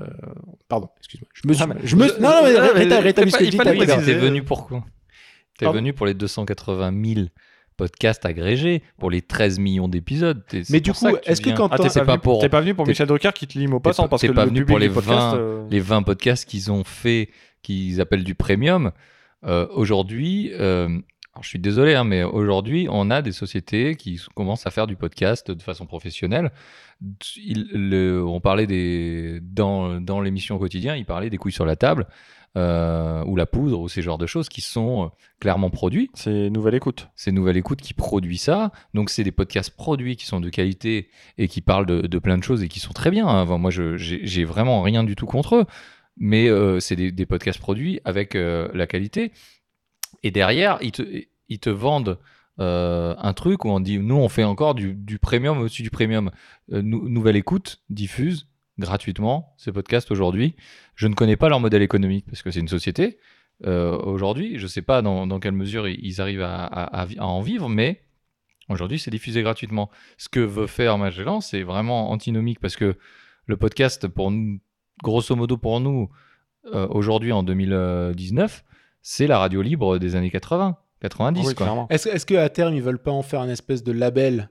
pardon, 0.69 0.89
excuse-moi. 0.97 1.27
Je 1.33 1.47
me 1.47 1.53
suis. 1.53 1.63
Ah, 1.63 1.67
mais- 1.67 1.75
je 1.83 1.95
me... 1.95 2.07
je- 2.07 2.13
Non, 2.21 2.29
non, 2.29 2.41
mais 2.43 2.85
rétablis- 2.85 3.31
ce 3.31 3.37
que 3.37 3.51
fallait 3.57 3.79
je 3.79 3.99
dis. 3.99 4.05
T'es 4.05 4.13
venu 4.15 4.43
pour 4.43 4.67
quoi? 4.67 4.83
T'es 5.59 5.69
venu 5.69 5.91
pour 5.93 6.05
les 6.05 6.13
280 6.13 6.93
000 7.15 7.27
podcasts 7.75 8.25
agrégés, 8.25 8.81
pour 8.97 9.11
les 9.11 9.21
13 9.21 9.59
millions 9.59 9.87
d'épisodes. 9.87 10.43
Mais 10.69 10.79
du 10.79 10.93
coup, 10.93 11.05
tu 11.23 11.29
est-ce 11.29 11.41
que 11.41 11.49
quand 11.51 11.67
Ah, 11.71 11.77
t'es 11.77 11.89
pas, 11.89 12.05
pas 12.05 12.11
venu, 12.13 12.19
pour- 12.21 12.41
t'es 12.41 12.49
pas 12.49 12.61
venu 12.61 12.73
pour 12.75 12.87
Michel 12.87 13.07
Drucker 13.07 13.31
qui 13.35 13.45
te 13.47 13.57
lit 13.59 13.67
mot 13.67 13.79
passant 13.79 14.03
pas- 14.03 14.09
parce 14.09 14.21
t'es 14.21 14.29
que 14.29 14.33
pas 14.33 14.45
le 14.45 14.49
venu 14.51 14.65
pour 14.65 14.79
les 14.79 14.87
du 14.87 14.93
podcast, 14.93 15.15
20 15.15 15.37
euh, 15.37 15.63
les 15.69 15.79
20 15.79 16.01
podcasts 16.03 16.45
qu'ils 16.49 16.71
ont 16.71 16.83
fait, 16.83 17.29
qu'ils 17.61 17.99
appellent 18.01 18.23
du 18.23 18.33
premium, 18.35 18.91
euh, 19.45 19.67
aujourd'hui, 19.71 20.51
euh, 20.53 20.87
alors 21.33 21.43
je 21.43 21.49
suis 21.49 21.59
désolé, 21.59 21.93
hein, 21.93 22.03
mais 22.03 22.23
aujourd'hui, 22.23 22.87
on 22.89 23.11
a 23.11 23.21
des 23.21 23.31
sociétés 23.31 23.95
qui 23.95 24.19
commencent 24.35 24.65
à 24.65 24.71
faire 24.71 24.87
du 24.87 24.95
podcast 24.95 25.51
de 25.51 25.61
façon 25.61 25.85
professionnelle. 25.85 26.51
Il- 27.35 27.67
le- 27.73 28.25
on 28.25 28.39
parlait 28.41 28.65
des 28.67 29.39
dans, 29.43 30.01
dans 30.01 30.19
l'émission 30.21 30.57
quotidien, 30.57 30.95
il 30.95 31.05
parlait 31.05 31.29
des 31.29 31.37
couilles 31.37 31.51
sur 31.51 31.65
la 31.65 31.75
table 31.75 32.07
euh, 32.57 33.23
ou 33.25 33.35
la 33.35 33.45
poudre 33.45 33.79
ou 33.81 33.87
ces 33.87 34.01
genres 34.01 34.17
de 34.17 34.25
choses 34.25 34.49
qui 34.49 34.61
sont 34.61 35.11
clairement 35.39 35.69
produits 35.69 36.09
c'est 36.15 36.49
nouvelle 36.49 36.73
écoute. 36.73 37.09
c'est 37.15 37.31
Nouvelle 37.31 37.57
Écoute 37.57 37.81
qui 37.81 37.93
produit 37.93 38.39
ça. 38.39 38.71
Donc, 38.95 39.11
c'est 39.11 39.23
des 39.23 39.31
podcasts 39.31 39.75
produits 39.75 40.15
qui 40.15 40.25
sont 40.25 40.39
de 40.39 40.49
qualité 40.49 41.09
et 41.37 41.47
qui 41.47 41.61
parlent 41.61 41.85
de, 41.85 42.01
de 42.01 42.19
plein 42.19 42.39
de 42.39 42.43
choses 42.43 42.63
et 42.63 42.67
qui 42.67 42.79
sont 42.79 42.93
très 42.93 43.11
bien. 43.11 43.27
hein. 43.27 43.43
Enfin, 43.43 43.59
moi, 43.59 43.69
je- 43.69 43.95
j'ai 43.97 44.43
vraiment 44.43 44.81
rien 44.81 45.03
du 45.03 45.15
tout 45.15 45.27
contre 45.27 45.55
eux. 45.57 45.65
Mais 46.19 46.49
euh, 46.49 46.79
c'est 46.79 46.95
des, 46.95 47.25
podcasts 47.25 47.59
produits 47.59 47.99
avec 48.03 48.35
euh, 48.35 48.69
la 48.73 48.87
qualité. 48.87 49.31
Et 50.23 50.31
derrière, 50.31 50.79
ils 50.81 50.91
te, 51.59 51.69
vendent 51.69 52.19
euh, 52.59 53.13
un 53.17 53.33
truc 53.33 53.65
où 53.65 53.69
on 53.69 53.79
dit 53.79 53.99
nous, 53.99 54.15
on 54.15 54.29
fait 54.29 54.43
encore 54.43 54.73
du, 54.73 55.19
premium 55.21 55.59
au-dessus 55.59 55.83
du 55.83 55.91
premium. 55.91 56.31
Nou- 56.69 57.07
Nouvelle 57.07 57.35
Écoute 57.35 57.81
diffuse 57.89 58.47
gratuitement 58.79 59.53
ces 59.57 59.71
podcasts 59.71 60.11
aujourd'hui. 60.11 60.55
Je 60.95 61.07
ne 61.07 61.13
connais 61.13 61.35
pas 61.35 61.49
leur 61.49 61.59
modèle 61.59 61.81
économique 61.81 62.25
parce 62.25 62.41
que 62.41 62.51
c'est 62.51 62.59
une 62.59 62.67
société 62.67 63.19
aujourd'hui. 63.63 64.57
Je 64.57 64.63
ne 64.63 64.67
sais 64.67 64.81
pas 64.81 65.01
dans, 65.01 65.39
quelle 65.39 65.53
mesure 65.53 65.87
ils 65.87 66.21
arrivent 66.21 66.41
à, 66.43 66.65
à 66.65 67.07
en 67.23 67.41
vivre, 67.41 67.69
mais 67.69 68.01
aujourd'hui, 68.69 68.99
c'est 68.99 69.11
diffusé 69.11 69.41
gratuitement. 69.41 69.89
Ce 70.17 70.29
que 70.29 70.39
veut 70.39 70.67
faire 70.67 70.97
Magellan, 70.97 71.41
c'est 71.41 71.63
vraiment 71.63 72.11
antinomique 72.11 72.59
parce 72.59 72.75
que 72.75 72.95
le 73.45 73.57
podcast, 73.57 74.07
pour 74.07 74.31
nous, 74.31 74.59
grosso 75.03 75.35
modo 75.35 75.57
pour 75.57 75.79
nous, 75.79 76.09
euh, 76.73 76.87
aujourd'hui 76.89 77.31
en 77.31 77.43
2019, 77.43 78.63
c'est 79.01 79.27
la 79.27 79.39
radio 79.39 79.61
libre 79.61 79.97
des 79.97 80.15
années 80.15 80.31
80. 80.31 80.77
90 80.99 81.47
Oui. 81.47 81.53
Est-ce 81.91 82.09
est-ce 82.09 82.25
qu'à 82.25 82.49
terme, 82.49 82.73
ils 82.73 82.81
veulent 82.81 82.97
pas 83.01 83.11
en 83.11 83.21
faire 83.21 83.41
un 83.41 83.49
espèce 83.49 83.83
de 83.83 83.91
label 83.91 84.49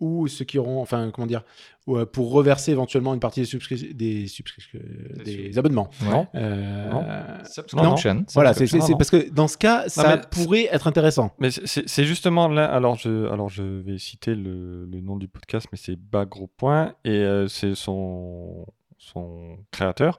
ou 0.00 0.28
ceux 0.28 0.44
qui 0.44 0.58
auront, 0.58 0.80
enfin, 0.80 1.10
comment 1.12 1.26
dire, 1.26 1.42
euh, 1.88 2.06
pour 2.06 2.30
reverser 2.30 2.70
éventuellement 2.70 3.14
une 3.14 3.20
partie 3.20 3.40
des, 3.40 3.46
subscri- 3.46 3.92
des, 3.94 4.26
subscri- 4.26 5.24
des 5.24 5.48
sub- 5.50 5.58
abonnements? 5.58 5.90
Ouais. 6.02 6.24
Euh, 6.36 6.90
Non. 6.92 7.04
Subscription. 7.44 8.24
Voilà, 8.34 8.54
c'est 8.54 8.72
Non, 8.74 8.86
non. 8.86 8.96
parce 8.96 9.10
que 9.10 9.28
dans 9.30 9.48
ce 9.48 9.56
cas, 9.58 9.88
ça 9.88 10.18
pourrait 10.18 10.68
être 10.70 10.86
intéressant. 10.86 11.32
Mais 11.40 11.50
c'est- 11.50 12.04
justement 12.04 12.46
là. 12.46 12.66
Alors 12.66 12.94
je, 12.96 13.26
alors 13.32 13.48
je 13.48 13.62
vais 13.64 13.98
citer 13.98 14.36
le, 14.36 14.84
le 14.86 15.00
nom 15.00 15.16
du 15.16 15.26
podcast, 15.26 15.66
mais 15.72 15.78
c'est 15.82 15.96
Bas 15.96 16.26
Gros 16.26 16.46
Point 16.56 16.94
et 17.04 17.10
euh, 17.10 17.48
c'est 17.48 17.74
son, 17.74 18.66
son 18.98 19.58
créateur 19.70 20.16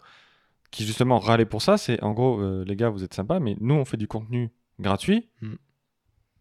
qui 0.72 0.86
justement 0.86 1.20
râlait 1.20 1.46
pour 1.46 1.62
ça. 1.62 1.78
C'est 1.78 2.02
en 2.04 2.12
gros, 2.14 2.40
euh, 2.40 2.64
les 2.66 2.76
gars, 2.76 2.90
vous 2.90 3.04
êtes 3.04 3.14
sympas, 3.14 3.40
mais 3.40 3.56
nous 3.60 3.76
on 3.76 3.86
fait 3.86 3.98
du 3.98 4.08
contenu 4.08 4.52
gratuit. 4.80 5.30
Mm. 5.42 5.54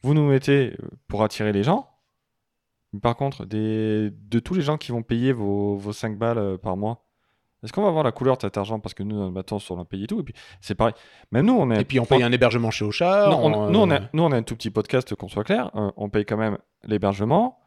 Vous 0.02 0.14
nous 0.14 0.28
mettez 0.28 0.74
euh, 0.82 0.88
pour 1.08 1.22
attirer 1.22 1.52
les 1.52 1.62
gens. 1.62 1.88
Par 3.02 3.16
contre, 3.16 3.44
des, 3.44 4.10
de 4.10 4.38
tous 4.38 4.54
les 4.54 4.62
gens 4.62 4.78
qui 4.78 4.92
vont 4.92 5.02
payer 5.02 5.32
vos, 5.32 5.76
vos 5.76 5.92
5 5.92 6.16
balles 6.16 6.38
euh, 6.38 6.56
par 6.56 6.76
mois, 6.76 7.04
est-ce 7.62 7.72
qu'on 7.72 7.82
va 7.82 7.90
voir 7.90 8.04
la 8.04 8.12
couleur 8.12 8.36
de 8.36 8.42
cet 8.42 8.56
argent? 8.56 8.78
Parce 8.78 8.94
que 8.94 9.02
nous, 9.02 9.30
matos, 9.32 9.68
on 9.70 9.76
l'a 9.76 9.84
payé 9.84 10.04
et 10.04 10.06
tout. 10.06 10.20
Et 10.20 10.22
puis 10.22 10.34
c'est 10.60 10.76
pareil. 10.76 10.94
Même 11.32 11.46
nous, 11.46 11.54
on 11.54 11.70
est. 11.72 11.80
Et 11.80 11.84
puis 11.84 11.98
on 11.98 12.04
paye 12.06 12.22
un 12.22 12.30
hébergement 12.30 12.70
chez 12.70 12.84
Ocha. 12.84 13.28
Non, 13.28 13.44
on- 13.44 13.52
on- 13.54 13.70
nous, 13.70 13.78
on 13.80 13.90
a, 13.90 14.00
nous, 14.12 14.22
on 14.22 14.30
a 14.30 14.36
un 14.36 14.42
tout 14.42 14.54
petit 14.54 14.70
podcast, 14.70 15.14
qu'on 15.16 15.28
soit 15.28 15.42
clair. 15.44 15.70
Euh, 15.74 15.90
on 15.96 16.08
paye 16.08 16.24
quand 16.24 16.36
même 16.36 16.56
l'hébergement, 16.84 17.58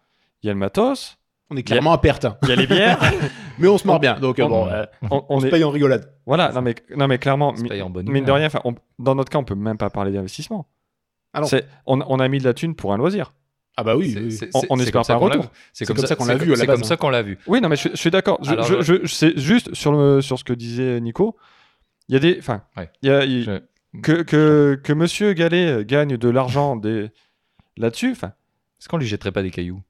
il 0.42 0.48
y 0.48 0.50
a 0.50 0.54
le 0.54 0.60
matos, 0.60 1.18
on 1.52 1.58
est 1.58 1.64
clairement 1.64 1.92
à 1.94 1.98
perte, 2.00 2.26
hein. 2.26 2.38
il 2.44 2.50
y 2.50 2.52
a 2.54 2.56
les 2.56 2.66
bières. 2.68 3.00
mais 3.60 3.68
on 3.68 3.78
se 3.78 3.86
marre 3.86 4.00
bien. 4.00 4.20
Donc 4.20 4.40
euh, 4.40 4.44
on- 4.44 4.50
bon, 4.50 4.68
euh, 4.70 4.86
on, 5.04 5.18
on, 5.18 5.26
on 5.30 5.40
se 5.40 5.46
est... 5.46 5.50
paye 5.50 5.64
en 5.64 5.70
rigolade. 5.70 6.12
Voilà, 6.26 6.52
non 6.52 6.62
mais, 6.62 6.74
non, 6.96 7.08
mais 7.08 7.18
clairement, 7.20 7.54
mi- 7.54 7.68
paye 7.70 7.82
en 7.82 7.90
bonne 7.90 8.06
mine 8.06 8.24
de 8.24 8.28
humeur. 8.30 8.36
rien, 8.38 8.48
enfin, 8.48 8.62
on- 8.64 8.76
dans 8.98 9.14
notre 9.16 9.30
cas, 9.30 9.38
on 9.38 9.44
peut 9.44 9.54
même 9.56 9.78
pas 9.78 9.90
parler 9.90 10.12
d'investissement. 10.12 10.68
Ah 11.34 11.42
non. 11.42 11.48
C'est- 11.48 11.68
on, 11.86 12.00
on 12.08 12.20
a 12.20 12.28
mis 12.28 12.40
de 12.40 12.44
la 12.46 12.54
thune 12.54 12.76
pour 12.76 12.94
un 12.94 12.98
loisir. 12.98 13.34
Ah 13.78 13.84
bah 13.84 13.96
oui. 13.96 14.18
On- 14.54 14.62
on 14.72 14.80
espère 14.80 15.04
pas 15.04 15.14
un 15.14 15.18
retour. 15.18 15.46
C'est 15.74 15.86
comme 15.86 15.98
ça 15.98 16.16
qu'on 16.16 16.26
l'a 16.26 16.36
vu 16.36 16.48
à 16.54 16.56
la 16.56 16.56
C'est 16.58 16.66
base, 16.68 16.76
comme 16.78 16.84
hein. 16.84 16.88
ça 16.88 16.98
qu'on 16.98 17.10
l'a 17.10 17.22
vu. 17.22 17.38
Oui, 17.48 17.62
non, 17.62 17.70
mais 17.70 17.76
je, 17.78 17.90
je 17.90 17.96
suis 17.96 18.12
d'accord. 18.12 18.38
Je, 18.44 18.52
Alors, 18.52 18.82
je- 18.82 19.06
c'est 19.08 19.38
juste 19.40 19.74
sur, 19.74 19.92
le, 19.94 20.22
sur 20.22 20.38
ce 20.40 20.44
que 20.44 20.54
disait 20.54 21.00
Nico. 21.00 21.36
Il 22.10 22.14
y 22.14 22.18
a 22.18 22.20
des. 22.20 22.38
Enfin, 22.40 22.64
Ouais. 22.78 22.90
il 23.02 23.10
y 23.10 23.12
a, 23.12 23.24
il- 23.24 23.62
que, 24.04 24.22
que, 24.24 24.80
que 24.84 24.94
monsieur 24.94 25.34
Gallet 25.34 25.84
gagne 25.86 26.16
de 26.18 26.30
l'argent 26.30 26.76
des... 26.78 27.10
là-dessus. 27.78 28.12
Enfin, 28.12 28.28
Est-ce 28.80 28.88
qu'on 28.90 28.98
lui 28.98 29.06
jetterait 29.08 29.32
pas 29.32 29.42
des 29.44 29.52
cailloux? 29.52 29.82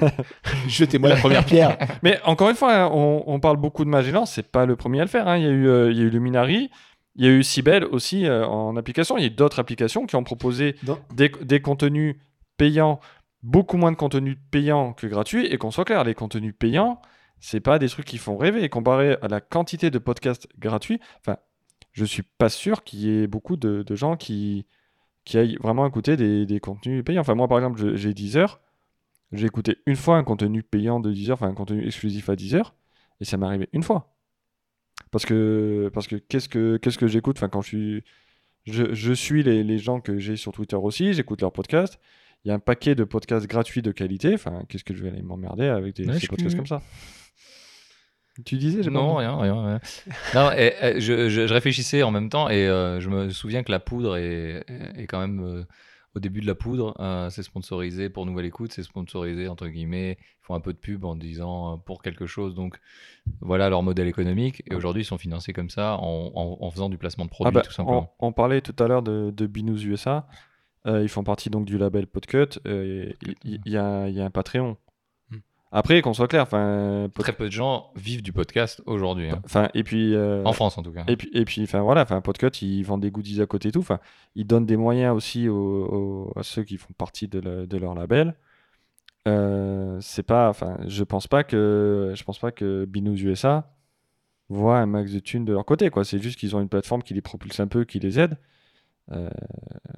Jetez-moi 0.68 1.08
la 1.08 1.16
première 1.16 1.44
pierre. 1.44 1.76
Mais 2.02 2.20
encore 2.24 2.50
une 2.50 2.56
fois, 2.56 2.74
hein, 2.74 2.90
on, 2.92 3.24
on 3.26 3.40
parle 3.40 3.56
beaucoup 3.56 3.84
de 3.84 3.90
Magellan, 3.90 4.26
c'est 4.26 4.50
pas 4.50 4.66
le 4.66 4.76
premier 4.76 5.00
à 5.00 5.04
le 5.04 5.08
faire. 5.10 5.28
hein. 5.28 5.36
Il, 5.36 5.44
y 5.44 5.46
a 5.46 5.50
eu, 5.50 5.68
euh, 5.68 5.90
il 5.90 5.98
y 5.98 6.00
a 6.00 6.04
eu 6.04 6.10
Luminary, 6.10 6.70
il 7.14 7.24
y 7.24 7.28
a 7.28 7.30
eu 7.30 7.42
Cybele 7.42 7.84
aussi 7.84 8.26
euh, 8.26 8.46
en 8.46 8.76
application. 8.76 9.16
Il 9.16 9.22
y 9.22 9.24
a 9.24 9.28
eu 9.28 9.30
d'autres 9.30 9.58
applications 9.58 10.06
qui 10.06 10.16
ont 10.16 10.24
proposé 10.24 10.76
des, 11.14 11.30
des 11.42 11.60
contenus 11.60 12.16
payants, 12.56 13.00
beaucoup 13.42 13.76
moins 13.76 13.92
de 13.92 13.96
contenus 13.96 14.36
payants 14.50 14.92
que 14.92 15.06
gratuits. 15.06 15.46
Et 15.46 15.56
qu'on 15.58 15.70
soit 15.70 15.84
clair, 15.84 16.04
les 16.04 16.14
contenus 16.14 16.54
payants, 16.58 17.00
c'est 17.40 17.60
pas 17.60 17.78
des 17.78 17.88
trucs 17.88 18.06
qui 18.06 18.18
font 18.18 18.36
rêver. 18.36 18.62
Et 18.64 18.68
comparé 18.68 19.16
à 19.22 19.28
la 19.28 19.40
quantité 19.40 19.90
de 19.90 19.98
podcasts 19.98 20.48
gratuits, 20.58 21.00
enfin, 21.20 21.38
je 21.92 22.04
suis 22.04 22.22
pas 22.22 22.50
sûr 22.50 22.84
qu'il 22.84 22.98
y 23.00 23.22
ait 23.22 23.26
beaucoup 23.26 23.56
de, 23.56 23.82
de 23.82 23.94
gens 23.94 24.16
qui, 24.16 24.66
qui 25.24 25.38
aillent 25.38 25.56
vraiment 25.62 25.86
écouter 25.86 26.16
des, 26.16 26.44
des 26.44 26.60
contenus 26.60 27.02
payants. 27.02 27.22
Enfin, 27.22 27.34
moi, 27.34 27.48
par 27.48 27.58
exemple, 27.58 27.96
j'ai 27.96 28.12
Deezer. 28.12 28.60
J'ai 29.32 29.46
écouté 29.46 29.78
une 29.86 29.96
fois 29.96 30.16
un 30.16 30.24
contenu 30.24 30.62
payant 30.62 31.00
de 31.00 31.12
Deezer, 31.12 31.34
enfin 31.34 31.48
un 31.48 31.54
contenu 31.54 31.84
exclusif 31.86 32.28
à 32.28 32.36
Deezer, 32.36 32.74
et 33.20 33.24
ça 33.24 33.36
m'est 33.36 33.46
arrivé 33.46 33.68
une 33.72 33.82
fois. 33.82 34.16
Parce 35.10 35.26
que, 35.26 35.90
parce 35.92 36.06
que 36.06 36.16
qu'est-ce 36.16 36.48
que, 36.48 36.76
qu'est-ce 36.78 36.98
que 36.98 37.06
j'écoute? 37.06 37.36
Enfin, 37.38 37.48
quand 37.48 37.60
je 37.62 37.68
suis, 37.68 38.04
je, 38.64 38.94
je 38.94 39.12
suis 39.12 39.42
les, 39.42 39.62
les 39.64 39.78
gens 39.78 40.00
que 40.00 40.18
j'ai 40.18 40.36
sur 40.36 40.52
Twitter 40.52 40.76
aussi, 40.76 41.12
j'écoute 41.12 41.40
leurs 41.42 41.52
podcasts. 41.52 41.98
Il 42.44 42.48
y 42.48 42.50
a 42.50 42.54
un 42.54 42.58
paquet 42.60 42.94
de 42.94 43.04
podcasts 43.04 43.46
gratuits 43.46 43.82
de 43.82 43.90
qualité. 43.92 44.32
Enfin, 44.34 44.62
qu'est-ce 44.68 44.84
que 44.84 44.94
je 44.94 45.02
vais 45.02 45.08
aller 45.10 45.22
m'emmerder 45.22 45.66
avec 45.66 45.96
des 45.96 46.06
Ouais, 46.06 46.14
ces 46.14 46.20
je- 46.20 46.26
podcasts 46.28 46.56
comme 46.56 46.66
ça? 46.66 46.80
Tu 48.44 48.56
disais 48.58 48.82
pas 48.82 48.90
Non, 48.90 49.16
entendu. 49.16 49.18
rien, 49.20 49.36
rien. 49.38 49.66
rien. 49.66 49.80
non, 50.34 50.52
et, 50.52 50.74
et, 50.82 51.00
je, 51.00 51.28
je- 51.30 51.46
je 51.46 51.54
réfléchissais 51.54 52.02
en 52.02 52.10
même 52.10 52.28
temps 52.28 52.50
et 52.50 52.68
euh, 52.68 53.00
je 53.00 53.08
me 53.08 53.30
souviens 53.30 53.62
que 53.62 53.72
la 53.72 53.80
poudre 53.80 54.16
est, 54.18 54.62
est 54.96 55.06
quand 55.06 55.20
même 55.20 55.40
euh, 55.42 55.64
au 56.16 56.18
début 56.20 56.40
de 56.40 56.46
la 56.46 56.54
poudre, 56.54 56.94
euh, 56.98 57.28
c'est 57.30 57.42
sponsorisé 57.42 58.08
pour 58.08 58.24
Nouvelle 58.26 58.46
Écoute, 58.46 58.72
c'est 58.72 58.82
sponsorisé 58.82 59.48
entre 59.48 59.68
guillemets. 59.68 60.16
Ils 60.20 60.44
font 60.46 60.54
un 60.54 60.60
peu 60.60 60.72
de 60.72 60.78
pub 60.78 61.04
en 61.04 61.14
disant 61.14 61.74
euh, 61.74 61.76
pour 61.76 62.02
quelque 62.02 62.26
chose. 62.26 62.54
Donc 62.54 62.80
voilà 63.40 63.68
leur 63.68 63.82
modèle 63.82 64.08
économique. 64.08 64.62
Et 64.70 64.74
aujourd'hui, 64.74 65.02
ils 65.02 65.06
sont 65.06 65.18
financés 65.18 65.52
comme 65.52 65.70
ça 65.70 65.96
en, 65.98 66.32
en- 66.34 66.58
en 66.60 66.70
faisant 66.70 66.88
du 66.88 66.96
placement 66.98 67.24
de 67.26 67.30
Ah 67.30 67.34
produits 67.34 67.54
bah, 67.54 67.60
tout 67.62 67.72
simplement. 67.72 68.14
on, 68.18 68.28
on 68.28 68.32
parlait 68.32 68.62
tout 68.62 68.74
à 68.82 68.88
l'heure 68.88 69.02
de, 69.02 69.30
de 69.30 69.46
Binous 69.46 69.84
USA. 69.84 70.26
Euh, 70.86 71.02
ils 71.02 71.08
font 71.08 71.24
partie 71.24 71.50
donc 71.50 71.66
du 71.66 71.78
label 71.78 72.06
Podcut. 72.06 72.58
Y, 72.64 73.16
il 73.44 73.60
y 73.72 73.76
a 73.76 74.24
un 74.24 74.30
Patreon. 74.30 74.76
Après, 75.72 76.00
qu'on 76.00 76.14
soit 76.14 76.28
clair, 76.28 76.42
enfin, 76.42 77.08
Pod- 77.12 77.24
Très 77.24 77.32
peu 77.32 77.46
de 77.46 77.52
gens 77.52 77.90
vivent 77.96 78.22
du 78.22 78.32
podcast 78.32 78.82
aujourd'hui, 78.86 79.28
hein. 79.30 79.40
enfin, 79.44 79.68
et 79.74 79.82
puis, 79.82 80.14
euh, 80.14 80.42
en 80.44 80.52
France 80.52 80.78
en 80.78 80.82
tout 80.82 80.92
cas. 80.92 81.04
et 81.08 81.16
puis, 81.16 81.28
et 81.34 81.44
puis, 81.44 81.62
enfin 81.64 81.80
voilà, 81.82 82.02
enfin, 82.02 82.20
Podcut, 82.20 82.50
ils 82.62 82.82
vendent 82.82 83.02
des 83.02 83.10
goodies 83.10 83.42
à 83.42 83.46
côté 83.46 83.68
et 83.68 83.72
tout. 83.72 83.80
Enfin, 83.80 83.98
ils 84.36 84.46
donnent 84.46 84.64
des 84.66 84.76
moyens 84.76 85.14
aussi 85.14 85.48
aux, 85.48 85.56
aux- 85.86 86.32
à 86.38 86.42
ceux 86.44 86.62
qui 86.62 86.76
font 86.78 86.92
partie 86.96 87.26
de, 87.28 87.40
le- 87.40 87.66
de 87.66 87.76
leur 87.76 87.94
label. 87.94 88.34
Euh, 89.28 89.98
c'est 90.00 90.22
pas, 90.22 90.48
enfin, 90.48 90.78
je 90.86 91.02
pense 91.02 91.26
pas 91.26 91.42
que, 91.42 92.12
je 92.14 92.22
pense 92.22 92.38
pas 92.38 92.52
que 92.52 92.84
Binous 92.84 93.16
USA 93.16 93.72
voit 94.48 94.78
un 94.78 94.86
max 94.86 95.12
de 95.12 95.18
thunes 95.18 95.44
de 95.44 95.52
leur 95.52 95.64
côté, 95.64 95.90
quoi. 95.90 96.04
C'est 96.04 96.20
juste 96.22 96.38
qu'ils 96.38 96.54
ont 96.54 96.60
une 96.60 96.68
plateforme 96.68 97.02
qui 97.02 97.12
les 97.12 97.20
propulse 97.22 97.58
un 97.58 97.66
peu, 97.66 97.84
qui 97.84 97.98
les 97.98 98.20
aide. 98.20 98.38
Euh, 99.12 99.28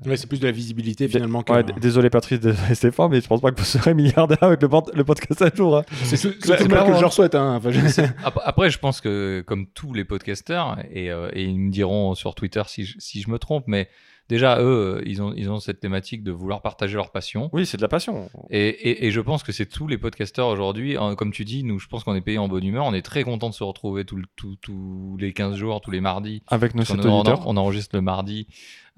Ouais, 0.06 0.16
c'est 0.16 0.28
plus 0.28 0.38
de 0.38 0.46
la 0.46 0.52
visibilité 0.52 1.08
finalement. 1.08 1.42
Ouais, 1.48 1.64
désolé 1.80 2.08
Patrice, 2.08 2.38
désolé 2.38 2.74
Stéphane, 2.74 3.10
mais 3.10 3.20
je 3.20 3.26
pense 3.26 3.40
pas 3.40 3.50
que 3.50 3.58
vous 3.58 3.64
serez 3.66 3.92
milliardaire 3.94 4.42
avec 4.42 4.62
le, 4.62 4.68
pod- 4.68 4.90
le 4.94 5.02
podcast 5.04 5.42
un 5.42 5.50
jour. 5.52 5.78
hein. 5.78 5.84
C'est 6.04 6.16
tout, 6.18 6.48
mal 6.68 6.86
que 6.86 6.94
je 6.94 7.00
leur 7.00 7.12
souhaite. 7.12 7.34
Hein. 7.34 7.56
Enfin, 7.56 7.70
je- 7.72 7.80
Ap- 8.24 8.38
Après, 8.44 8.70
je 8.70 8.78
pense 8.78 9.00
que 9.00 9.42
comme 9.46 9.66
tous 9.66 9.92
les 9.94 10.04
podcasteurs, 10.04 10.78
et, 10.92 11.10
euh, 11.10 11.30
et 11.32 11.44
ils 11.44 11.58
me 11.58 11.70
diront 11.72 12.14
sur 12.14 12.34
Twitter 12.36 12.62
si 12.66 12.84
je, 12.84 12.94
si 12.98 13.20
je 13.20 13.28
me 13.30 13.38
trompe, 13.40 13.64
mais 13.66 13.88
déjà, 14.28 14.60
eux, 14.60 15.02
ils 15.06 15.22
ont, 15.22 15.32
ils 15.36 15.50
ont 15.50 15.58
cette 15.60 15.80
thématique 15.80 16.22
de 16.22 16.30
vouloir 16.32 16.62
partager 16.62 16.96
leur 16.96 17.10
passion. 17.10 17.48
Oui, 17.52 17.66
c'est 17.66 17.76
de 17.76 17.82
la 17.82 17.88
passion. 17.88 18.28
Et, 18.50 18.68
et- 18.68 19.06
et 19.06 19.10
je 19.10 19.20
pense 19.20 19.42
que 19.42 19.52
c'est 19.52 19.66
tous 19.66 19.86
les 19.86 19.98
podcasteurs 19.98 20.48
aujourd'hui, 20.48 20.96
hein, 20.96 21.14
comme 21.16 21.32
tu 21.32 21.44
dis, 21.44 21.64
nous, 21.64 21.78
je 21.78 21.88
pense 21.88 22.04
qu'on 22.04 22.14
est 22.14 22.20
payé 22.20 22.38
en 22.38 22.48
bonne 22.48 22.64
humeur, 22.64 22.84
on 22.86 22.94
est 22.94 23.02
très 23.02 23.22
content 23.24 23.48
de 23.48 23.54
se 23.54 23.64
retrouver 23.64 24.04
tout 24.04 24.16
le- 24.16 24.24
tout- 24.36 24.56
tous 24.60 25.16
les 25.18 25.32
15 25.32 25.56
jours, 25.56 25.80
tous 25.80 25.90
les 25.90 26.00
mardis. 26.00 26.42
Avec 26.48 26.74
nos 26.74 26.82
auditeurs. 27.18 27.46
on 27.46 27.56
enregistre 27.56 27.96
le 27.96 28.02
mardi. 28.02 28.46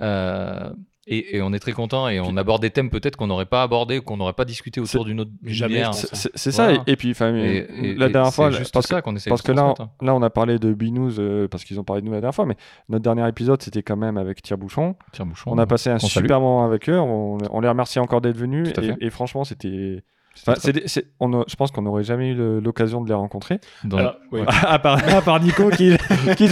euh, 0.00 0.70
et, 1.06 1.36
et 1.36 1.42
on 1.42 1.52
est 1.52 1.58
très 1.58 1.72
content 1.72 2.08
et 2.08 2.20
on 2.20 2.36
aborde 2.36 2.62
des 2.62 2.70
thèmes 2.70 2.90
peut-être 2.90 3.16
qu'on 3.16 3.26
n'aurait 3.26 3.46
pas 3.46 3.62
abordé 3.62 3.98
ou 3.98 4.02
qu'on 4.02 4.16
n'aurait 4.18 4.34
pas 4.34 4.44
discuté 4.44 4.80
autour 4.80 5.04
d'une 5.04 5.20
autre 5.20 5.30
Mais 5.42 5.52
jamais. 5.52 5.82
C'est 5.92 6.50
ça, 6.52 6.64
Voilà. 6.66 6.82
et, 6.86 6.92
et 6.92 6.96
puis 6.96 7.10
Et- 7.10 7.90
et- 7.90 7.94
la 7.94 8.08
dernière 8.08 8.32
fois, 8.34 8.50
juste 8.50 8.72
parce, 8.74 8.86
ça 8.86 9.00
qu'on 9.02 9.16
essaie 9.16 9.30
parce 9.30 9.42
de 9.42 9.46
que 9.46 9.52
là, 9.52 9.62
transmettre. 9.74 9.92
là, 10.02 10.14
on 10.14 10.22
a 10.22 10.30
parlé 10.30 10.58
de 10.58 10.72
Binous 10.74 11.18
euh, 11.18 11.48
parce 11.48 11.64
qu'ils 11.64 11.80
ont 11.80 11.84
parlé 11.84 12.02
de 12.02 12.06
nous 12.06 12.12
la 12.12 12.20
dernière 12.20 12.34
fois, 12.34 12.46
mais 12.46 12.56
notre 12.88 13.02
dernier 13.02 13.26
épisode, 13.28 13.62
c'était 13.62 13.82
quand 13.82 13.96
même 13.96 14.18
avec 14.18 14.42
Thierry 14.42 14.60
Bouchon. 14.60 14.94
Bouchon, 15.20 15.50
On 15.52 15.58
a 15.58 15.66
passé 15.66 15.90
un 15.90 15.98
salue. 15.98 16.10
super 16.24 16.40
moment 16.40 16.64
avec 16.64 16.88
eux, 16.88 16.98
on, 16.98 17.38
on 17.50 17.60
les 17.60 17.68
remercie 17.68 17.98
encore 17.98 18.20
d'être 18.20 18.36
venus, 18.36 18.68
et 19.00 19.10
franchement, 19.10 19.44
c'était. 19.44 20.04
Enfin, 20.46 20.54
c'est 20.60 20.72
des- 20.72 20.84
c'est- 20.86 21.06
on 21.18 21.32
a- 21.40 21.44
je 21.48 21.54
pense 21.56 21.70
qu'on 21.70 21.82
n'aurait 21.82 22.04
jamais 22.04 22.28
eu 22.30 22.34
le- 22.34 22.60
l'occasion 22.60 23.02
de 23.02 23.08
les 23.08 23.14
rencontrer. 23.14 23.58
dans- 23.84 23.98
Alors, 23.98 24.16
ouais. 24.32 24.42
à, 24.62 24.78
part, 24.78 24.98
à 25.14 25.20
part 25.22 25.40
Nico 25.42 25.68
qui, 25.70 25.92
qui 26.36 26.48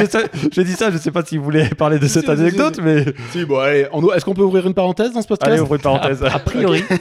j'ai 0.52 0.64
dit 0.64 0.72
ça, 0.72 0.90
je 0.90 0.98
sais 0.98 1.10
pas 1.12 1.24
si 1.24 1.38
vous 1.38 1.44
voulez 1.44 1.68
parler 1.70 1.98
de 1.98 2.06
cette 2.06 2.24
Si, 2.24 2.30
anecdote, 2.30 2.74
si. 2.76 2.82
mais 2.82 3.04
Si, 3.30 3.44
bon, 3.44 3.58
allez, 3.58 3.86
on- 3.92 4.12
est-ce 4.12 4.24
qu'on 4.24 4.34
peut 4.34 4.42
ouvrir 4.42 4.66
une 4.66 4.74
parenthèse 4.74 5.12
dans 5.12 5.22
ce 5.22 5.28
podcast? 5.28 5.52
Allez, 5.52 5.60
ouvre 5.62 5.76
une 5.76 5.80
parenthèse. 5.80 6.22
A 6.22 6.38
priori. 6.38 6.82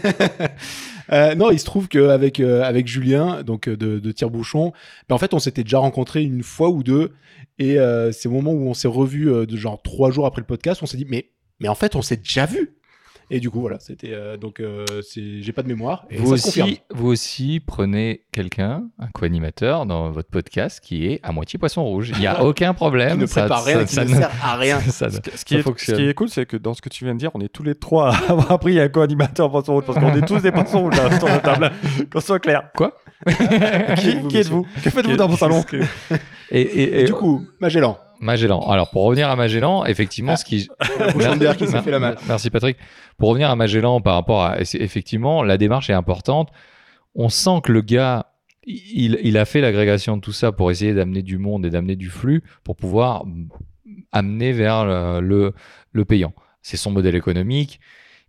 Euh, 1.13 1.36
non, 1.36 1.52
il 1.52 1.60
se 1.60 1.63
trouve 1.63 1.88
qu'avec 1.88 2.42
euh, 2.42 2.63
avec 2.63 2.86
Julien, 2.86 3.42
donc 3.42 3.69
euh, 3.69 3.78
de, 3.78 3.98
de 3.98 4.12
Tire-Bouchon, 4.12 4.73
ben, 5.08 5.15
en 5.15 5.17
fait, 5.17 5.34
on 5.34 5.40
s'était 5.40 5.63
déjà 5.63 5.78
rencontrés 5.80 6.21
une 6.21 6.44
fois 6.44 6.69
ou 6.69 6.84
deux. 6.84 7.13
Et 7.60 7.80
euh, 7.80 8.12
c'est 8.12 8.28
au 8.28 8.32
moment 8.34 8.52
où 8.52 8.67
on 8.67 8.73
s'est 8.73 8.90
revus, 8.90 9.30
euh, 9.32 9.46
de 9.46 9.56
genre 9.56 9.82
trois 9.82 10.12
jours 10.12 10.25
après 10.25 10.42
le 10.42 10.46
podcast, 10.46 10.82
on 10.84 10.86
s'est 10.86 10.98
dit, 10.98 11.08
mais, 11.10 11.30
mais 11.62 11.69
en 11.69 11.75
fait, 11.75 11.96
on 11.96 12.02
s'est 12.02 12.17
déjà 12.17 12.46
vu. 12.46 12.75
Et 13.30 13.40
du 13.42 13.50
coup, 13.50 13.60
voilà, 13.60 13.78
c'était. 13.80 14.12
euh, 14.13 14.38
donc, 14.38 14.60
euh, 14.62 14.86
c'est- 15.02 15.42
j'ai 15.42 15.52
pas 15.52 15.62
de 15.63 15.67
mémoire. 15.67 16.06
Et 16.10 16.15
Vous 16.17 16.38
ça 16.38 16.48
aussi, 16.48 16.80
vous 16.92 17.08
aussi 17.10 17.60
prenez 17.60 18.21
quelqu'un, 18.32 18.84
un 19.00 19.08
co-animateur 19.08 19.86
dans 19.86 20.12
votre 20.12 20.30
podcast 20.30 20.80
qui 20.82 21.08
est 21.08 21.19
à 21.23 21.34
moitié 21.34 21.60
poisson 21.60 21.84
rouge. 21.84 22.12
Il 22.13 22.19
n'y 22.19 22.28
a 22.28 22.42
aucun 22.46 22.73
problème. 22.73 23.15
Qui 23.15 23.17
ne 23.17 23.25
ça- 23.25 23.42
prépare 23.42 23.65
rien, 23.65 23.80
ça- 23.80 23.86
qui 23.86 23.96
ça 23.96 24.06
ne 24.06 24.15
sert 24.15 24.32
à 24.42 24.56
rien. 24.56 24.80
ça- 24.88 25.10
Ce 25.10 25.19
qui, 25.19 25.32
ce 25.38 25.44
qui 25.46 25.54
Ça 25.56 25.60
est, 25.60 25.62
ce 25.62 25.63
fonctionne. 25.63 25.98
qui 25.98 26.04
est 26.08 26.13
cool, 26.13 26.30
c'est 26.30 26.46
que 26.46 26.56
dans 26.58 26.73
ce 26.73 26.82
que 26.82 26.88
tu 26.90 27.04
viens 27.04 27.13
de 27.15 27.19
dire, 27.19 27.32
on 27.34 27.42
est 27.42 27.50
tous 27.52 27.63
les 27.63 27.75
trois 27.75 28.15
à 28.15 28.32
avoir 28.32 28.52
appris 28.54 28.80
un 28.80 28.88
co-animateur 28.88 29.52
poisson 29.52 29.73
rouge 29.73 29.84
parce 29.86 30.00
qu'on 30.00 30.15
est 30.15 30.25
tous 30.25 30.42
des 30.42 30.52
poissons 30.54 30.84
rouges 30.84 30.96
là, 30.96 31.08
autour 31.15 31.28
de 31.28 31.34
la 31.34 31.40
table. 31.40 31.71
Qu'on 32.12 32.21
soit 32.21 32.40
clair. 32.40 32.69
Quoi? 32.78 32.94
Qui, 33.28 34.10
êtes-vous, 34.10 34.28
qui 34.30 34.38
êtes-vous 34.38 34.65
Que 34.84 34.90
faites-vous 34.90 35.17
dans 35.17 35.28
mon 35.28 35.36
salon 35.36 35.63
Et, 36.52 36.62
et- 36.62 36.82
Et 36.84 37.02
et- 37.02 37.04
du 37.06 37.13
coup, 37.13 37.46
Magellan. 37.60 37.98
Magellan. 38.20 38.62
Alors, 38.70 38.90
pour 38.90 39.04
revenir 39.04 39.30
à 39.30 39.36
Magellan, 39.36 39.86
effectivement, 39.86 40.36
ce 40.36 40.46
qui. 40.46 40.62
s'est 40.62 41.82
fait 41.82 41.92
la. 41.92 42.15
Merci 42.28 42.50
Patrick. 42.50 42.78
Pour 43.18 43.30
revenir 43.30 43.50
à 43.50 43.56
Magellan 43.56 44.02
par 44.02 44.15
rapport 44.15 44.44
à. 44.44 44.60
Effectivement, 44.60 45.44
la 45.44 45.58
démarche 45.58 45.90
est 45.90 45.94
importante. 45.94 46.50
On 47.15 47.30
sent 47.30 47.62
que 47.63 47.72
le 47.72 47.82
gars, 47.82 48.28
il, 48.65 49.20
il 49.24 49.38
a 49.38 49.46
fait 49.46 49.62
l'agrégation 49.62 50.18
de 50.18 50.22
tout 50.22 50.32
ça 50.34 50.52
pour 50.52 50.72
essayer 50.72 50.94
d'amener 50.94 51.22
du 51.24 51.38
monde 51.38 51.65
et 51.65 51.70
d'amener 51.70 51.96
du 51.96 52.10
flux 52.10 52.44
pour 52.63 52.76
pouvoir 52.76 53.24
amener 54.12 54.52
vers 54.52 54.86
le, 54.86 55.20
le, 55.22 55.54
le 55.92 56.06
payant. 56.06 56.34
C'est 56.62 56.78
son 56.78 56.92
modèle 56.92 57.15
économique. 57.15 57.80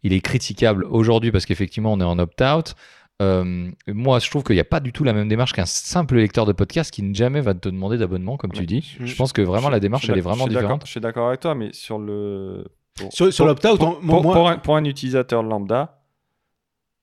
il 0.03 0.13
est 0.13 0.21
critiquable 0.21 0.85
aujourd'hui 0.85 1.33
parce 1.33 1.45
qu'effectivement, 1.47 1.93
on 1.93 2.01
est 2.01 2.05
en 2.05 2.19
opt-out. 2.19 2.75
Euh, 3.21 3.71
moi, 3.89 4.21
je 4.21 4.31
trouve 4.31 4.45
qu'il 4.45 4.55
n'y 4.55 4.61
a 4.61 4.65
pas 4.65 4.79
du 4.81 4.93
tout 4.93 5.03
la 5.03 5.13
même 5.13 5.29
démarche 5.29 5.53
qu'un 5.53 5.67
simple 5.67 6.17
lecteur 6.17 6.47
de 6.47 6.53
podcast 6.53 6.93
qui 6.93 7.03
ne 7.03 7.13
jamais 7.15 7.41
va 7.41 7.53
te 7.55 7.69
demander 7.69 7.99
d'abonnement, 7.99 8.37
comme 8.37 8.53
tu 8.53 8.65
dis. 8.67 8.97
Je- 9.01 9.07
Je 9.07 9.17
pense 9.17 9.33
que 9.33 9.43
vraiment 9.43 9.67
Je- 9.69 9.73
la 9.73 9.81
démarche, 9.81 10.09
elle 10.09 10.19
est 10.19 10.21
vraiment 10.21 10.47
différente. 10.47 10.83
Je 10.85 10.91
suis 10.91 11.01
d'accord 11.01 11.29
avec 11.29 11.41
toi, 11.41 11.55
mais 11.55 11.73
sur 11.73 11.99
le. 11.99 12.65
pour- 12.95 13.13
Sur, 13.13 13.33
sur 13.33 13.47
l'opt-out, 13.47 13.79
pour, 13.79 13.89
on- 13.89 14.07
pour- 14.07 14.23
moi, 14.23 14.33
pour 14.35 14.49
un, 14.49 14.57
pour 14.59 14.77
un 14.77 14.85
utilisateur 14.85 15.43
lambda, 15.43 15.98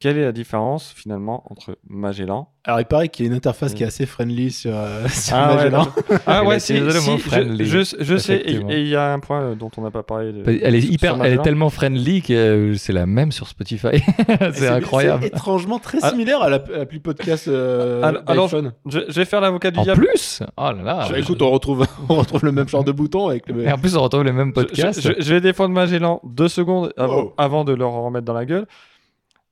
quelle 0.05 0.17
est 0.19 0.23
la 0.25 0.31
différence 0.31 0.93
finalement 0.95 1.43
entre 1.49 1.77
Magellan 1.89 2.49
alors 2.67 2.79
il 2.79 2.85
paraît 2.85 3.09
qu'il 3.09 3.23
y 3.25 3.27
a 3.27 3.31
une 3.31 3.37
interface 3.37 3.73
Mm. 3.73 3.75
qui 3.75 3.83
est 3.83 3.85
assez 3.85 4.05
friendly 4.07 4.49
sur, 4.51 4.71
euh, 4.73 5.07
sur 5.07 5.35
Ah 5.35 5.49
ouais, 5.49 5.55
Magellan. 5.55 5.87
Ah 6.25 6.41
Il 6.41 6.45
a 6.45 6.49
ouais, 6.49 6.59
si, 6.65 6.73
utilisé 6.73 6.93
le 6.97 6.99
si, 6.99 7.09
mot 7.11 7.17
je, 7.17 7.21
friendly, 7.23 7.65
je, 7.67 7.79
je 7.99 8.17
sais, 8.17 8.37
et 8.37 8.81
il 8.81 8.87
y 8.87 8.95
a 8.95 9.13
un 9.13 9.19
point 9.19 9.41
euh, 9.41 9.55
dont 9.55 9.69
on 9.77 9.81
n'a 9.83 9.91
pas 9.91 10.01
parlé. 10.01 10.31
de- 10.33 10.43
Elle 10.63 10.73
est 10.73 10.81
sur 10.81 10.91
hyper, 10.91 11.23
elle 11.23 11.33
est 11.33 11.41
tellement 11.43 11.69
friendly 11.69 12.23
que 12.23 12.33
euh, 12.33 12.73
c'est 12.75 12.91
la 12.91 13.05
même 13.05 13.31
sur 13.31 13.47
Spotify. 13.47 14.01
c'est 14.53 14.67
incroyable. 14.67 15.21
C'est 15.21 15.27
étrangement 15.27 15.77
très 15.77 15.99
Ah. 16.01 16.09
similaire 16.09 16.41
à 16.41 16.49
la- 16.49 16.55
à 16.73 16.77
l'appli 16.79 16.97
podcast 16.99 17.47
euh, 17.47 18.01
Alors-. 18.25 18.49
Je, 18.87 18.99
je 19.09 19.13
vais 19.13 19.25
faire 19.25 19.41
l'avocat 19.41 19.69
du 19.69 19.77
En 19.77 19.83
diable. 19.83 20.07
plus, 20.07 20.41
oh 20.57 20.61
là 20.63 20.73
là. 20.83 21.07
Bah, 21.07 21.19
écoute, 21.19 21.43
on 21.43 21.51
retrouve, 21.51 21.85
on 22.09 22.15
retrouve 22.15 22.45
le 22.45 22.51
même 22.51 22.67
genre 22.67 22.83
de 22.83 22.91
bouton 22.91 23.27
avec 23.27 23.47
le. 23.47 23.61
Et 23.63 23.71
en 23.71 23.77
plus, 23.77 23.95
on 23.95 24.01
retrouve 24.01 24.23
les 24.23 24.31
mêmes 24.31 24.53
podcasts. 24.53 25.01
Je, 25.01 25.09
je- 25.09 25.21
je 25.23 25.33
vais 25.35 25.41
défendre 25.41 25.73
Magellan 25.75 26.19
deux 26.23 26.47
secondes 26.47 26.91
avant, 26.97 27.31
avant 27.37 27.63
de 27.63 27.73
leur 27.73 27.91
en 27.93 28.05
remettre 28.05 28.25
dans 28.25 28.33
la 28.33 28.45
gueule. 28.45 28.65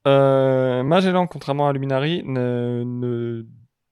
Euh, 0.08 0.84
Magellan, 0.84 1.28
contrairement 1.28 1.68
à 1.68 1.74
Luminary, 1.74 2.24
ne, 2.26 2.84
ne 2.86 3.46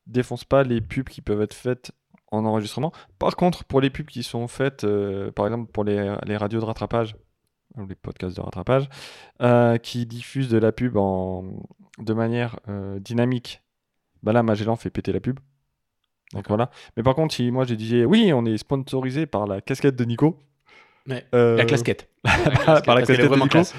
défonce 0.08 0.44
pas 0.44 0.64
les 0.64 0.82
pubs 0.82 1.08
qui 1.08 1.22
peuvent 1.22 1.42
être 1.42 1.54
faites 1.54 1.92
en 2.32 2.46
enregistrement. 2.46 2.92
Par 3.20 3.36
contre, 3.36 3.64
pour 3.64 3.82
les 3.82 3.90
pubs 3.90 4.08
qui 4.08 4.24
sont 4.24 4.48
faites, 4.48 4.84
euh, 4.84 5.32
par 5.32 5.46
exemple 5.48 5.72
pour 5.72 5.84
les, 5.84 6.16
les 6.26 6.38
radios 6.38 6.60
de 6.60 6.66
rattrapage, 6.66 7.16
ou 7.78 7.86
les 7.86 7.96
podcasts 7.96 8.36
de 8.36 8.42
rattrapage, 8.42 8.90
euh, 9.42 9.78
qui 9.78 10.06
diffusent 10.06 10.50
de 10.50 10.58
la 10.58 10.72
pub 10.72 10.98
en, 10.98 11.46
de 12.00 12.14
manière 12.14 12.60
dynamique, 13.00 13.62
bah 14.24 14.34
là, 14.34 14.44
Magellan 14.44 14.76
fait 14.76 14.90
péter 14.90 15.12
la 15.12 15.20
pub. 15.20 15.40
Donc 16.34 16.48
voilà. 16.48 16.70
Mais 16.96 17.04
par 17.04 17.16
contre, 17.16 17.34
si 17.34 17.52
moi 17.52 17.66
j'ai 17.66 17.76
dit 17.76 18.06
oui, 18.06 18.32
on 18.34 18.46
est 18.46 18.58
sponsorisé 18.58 19.26
par 19.26 19.48
la 19.48 19.60
casquette 19.62 19.96
de 19.96 20.06
Nico. 20.06 20.38
Ouais. 21.10 21.26
La 21.34 21.66
casquette. 21.66 22.10
par 22.24 22.96
la 22.96 23.02
casquette 23.02 23.30
de 23.30 23.36
Nico. 23.36 23.48
classe. 23.48 23.74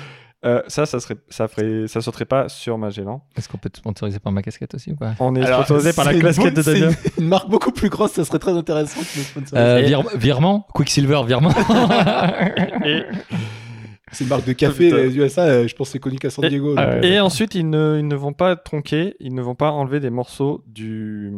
Euh, 0.45 0.61
ça, 0.66 0.86
ça 0.86 0.99
serait, 0.99 1.16
ça 1.28 1.47
ferait, 1.47 1.86
ça 1.86 2.01
sauterait 2.01 2.24
pas 2.24 2.49
sur 2.49 2.76
Magellan. 2.76 3.24
Est-ce 3.36 3.49
qu'on 3.49 3.59
peut 3.59 3.68
être 3.68 3.76
sponsorisé 3.76 4.18
par 4.18 4.32
ma 4.32 4.43
casquette 4.43 4.74
aussi 4.74 4.90
ou 4.93 4.97
pas? 4.97 5.14
On 5.20 5.36
est 5.36 5.43
Alors, 5.45 5.61
sponsorisé 5.64 5.93
par 5.93 6.05
la 6.05 6.14
casquette 6.18 6.55
de 6.55 6.62
Daniel. 6.62 6.95
Une, 7.18 7.28
marque 7.28 7.49
beaucoup 7.49 7.70
plus 7.70 7.88
grosse, 7.88 8.12
ça 8.12 8.24
serait 8.24 8.40
très 8.40 8.53
intéressant 8.53 9.01
que. 9.01 9.57
Euh, 9.57 9.78
Et- 9.78 9.88
vir- 9.88 10.16
Virement? 10.16 10.66
Quicksilver, 10.74 11.20
virement 11.26 11.51
Et, 12.84 13.05
C'est 14.11 14.24
une 14.24 14.30
marque 14.30 14.45
de 14.47 14.53
café 14.53 14.90
Putain. 14.90 14.97
les 15.03 15.16
USA, 15.16 15.43
euh, 15.45 15.68
je 15.68 15.74
pense 15.74 15.88
que 15.88 15.93
c'est 15.93 15.99
connu 15.99 16.18
qu'à 16.18 16.28
San 16.30 16.45
Et- 16.45 16.49
Diego. 16.49 16.76
euh, 16.76 17.01
et 17.03 17.18
ensuite, 17.20 17.55
ils 17.55 17.68
ne, 17.70 17.97
ils 17.99 18.07
ne 18.09 18.14
vont 18.16 18.32
pas 18.32 18.57
tronquer, 18.57 19.14
ils 19.20 19.34
ne 19.34 19.40
vont 19.43 19.55
pas 19.55 19.70
enlever 19.70 20.01
des 20.01 20.11
morceaux 20.11 20.62
du, 20.66 21.32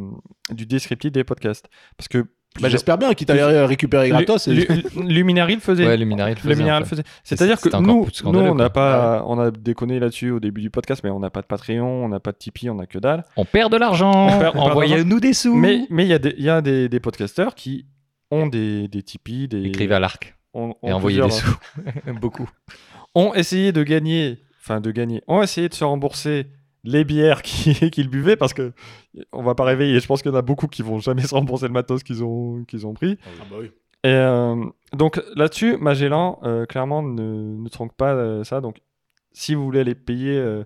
du 0.50 0.66
descriptif 0.66 1.12
des 1.12 1.24
podcasts. 1.24 1.66
Parce 1.96 2.08
que 2.08 2.24
bah, 2.60 2.68
J'espère 2.68 2.98
bien, 2.98 3.12
quitte 3.14 3.30
à 3.30 3.34
les 3.34 3.64
récupérer 3.66 4.08
gratos. 4.10 4.46
Lu- 4.48 4.62
et- 4.62 4.74
Lu- 4.74 4.84
Luminary 5.08 5.54
le 5.54 5.60
faisait. 5.60 5.86
Ouais, 5.86 5.96
Luminary 5.96 6.34
le 6.34 6.40
faisait. 6.40 6.54
Luminary. 6.54 6.84
C'est-à-dire 7.24 7.60
que 7.60 7.68
nous, 7.80 8.06
nous 8.24 8.38
on 8.38 8.54
n'a 8.54 8.70
pas, 8.70 9.24
on 9.26 9.38
a 9.40 9.50
déconné 9.50 9.98
là-dessus 9.98 10.30
au 10.30 10.40
début 10.40 10.60
du 10.60 10.70
podcast, 10.70 11.02
mais 11.04 11.10
on 11.10 11.20
n'a 11.20 11.30
pas 11.30 11.40
de 11.42 11.46
Patreon, 11.46 12.04
on 12.04 12.08
n'a 12.08 12.20
pas 12.20 12.32
de 12.32 12.36
Tipeee, 12.38 12.70
on 12.70 12.76
n'a 12.76 12.86
que 12.86 12.98
dalle. 12.98 13.24
On 13.36 13.44
perd 13.44 13.72
de 13.72 13.76
l'argent. 13.76 14.28
Envoyez-nous 14.54 15.20
des 15.20 15.32
sous. 15.32 15.54
Mais 15.54 15.86
mais 15.90 16.04
il 16.04 16.08
y 16.08 16.14
a 16.14 16.18
des, 16.18 16.34
il 16.38 16.44
y 16.44 16.50
a 16.50 16.60
des, 16.60 16.88
des 16.88 17.00
podcasteurs 17.00 17.54
qui 17.54 17.86
ont 18.30 18.46
des, 18.46 18.88
des 18.88 19.02
Tipeee, 19.02 19.48
des 19.48 19.64
Écrivez 19.64 19.94
à 19.94 20.00
l'arc 20.00 20.34
et 20.54 20.58
ont 20.58 20.76
envoyez 20.82 21.20
des 21.20 21.30
sous. 21.30 21.56
Beaucoup. 22.20 22.48
ont 23.14 23.34
essayé 23.34 23.72
de 23.72 23.82
gagner, 23.82 24.38
enfin 24.60 24.80
de 24.80 24.90
gagner, 24.90 25.22
ont 25.28 25.42
essayé 25.42 25.68
de 25.68 25.74
se 25.74 25.84
rembourser 25.84 26.46
les 26.84 27.04
bières 27.04 27.42
qui- 27.42 27.74
qu'ils 27.90 28.08
buvaient 28.08 28.36
parce 28.36 28.54
que 28.54 28.72
on 29.32 29.42
va 29.42 29.54
pas 29.54 29.64
réveiller. 29.64 29.98
Je 30.00 30.06
pense 30.06 30.22
qu'il 30.22 30.30
y 30.30 30.34
en 30.34 30.38
a 30.38 30.42
beaucoup 30.42 30.68
qui 30.68 30.82
vont 30.82 30.98
jamais 31.00 31.22
se 31.26 31.34
rembourser 31.34 31.66
le 31.66 31.72
matos 31.72 32.02
qu'ils 32.02 32.22
ont, 32.22 32.64
qu'ils 32.64 32.86
ont 32.86 32.94
pris. 32.94 33.18
Ah 33.26 33.44
bah 33.50 33.56
oui. 33.60 33.70
Et 34.04 34.08
euh, 34.08 34.62
donc 34.92 35.20
là-dessus, 35.34 35.78
Magellan, 35.78 36.38
euh, 36.42 36.66
clairement, 36.66 37.02
ne, 37.02 37.56
ne 37.56 37.68
tronque 37.70 37.94
pas 37.94 38.12
euh, 38.14 38.44
ça. 38.44 38.60
Donc 38.60 38.76
si 39.32 39.54
vous 39.54 39.64
voulez 39.64 39.80
aller 39.80 39.94
payer 39.94 40.36
euh, 40.36 40.62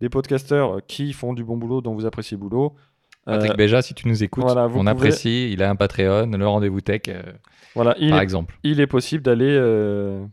des 0.00 0.08
podcasteurs 0.08 0.80
qui 0.86 1.12
font 1.12 1.32
du 1.32 1.44
bon 1.44 1.56
boulot, 1.56 1.80
dont 1.82 1.94
vous 1.94 2.04
appréciez 2.04 2.36
le 2.36 2.40
boulot, 2.40 2.74
Patrick 3.26 3.56
Béja, 3.56 3.80
si 3.82 3.94
tu 3.94 4.08
nous 4.08 4.24
écoutes, 4.24 4.42
voilà, 4.42 4.64
on 4.66 4.70
pouvez- 4.70 4.88
apprécie. 4.90 5.52
Il 5.52 5.62
a 5.62 5.70
un 5.70 5.76
Patreon, 5.76 6.26
le 6.26 6.46
rendez-vous 6.48 6.80
tech, 6.80 7.02
euh, 7.08 7.22
voilà, 7.76 7.94
il, 8.00 8.10
par 8.10 8.18
est, 8.18 8.22
exemple. 8.24 8.58
il 8.64 8.80
est 8.80 8.86
possible 8.88 9.22
d'aller 9.22 9.46
euh, 9.56 10.24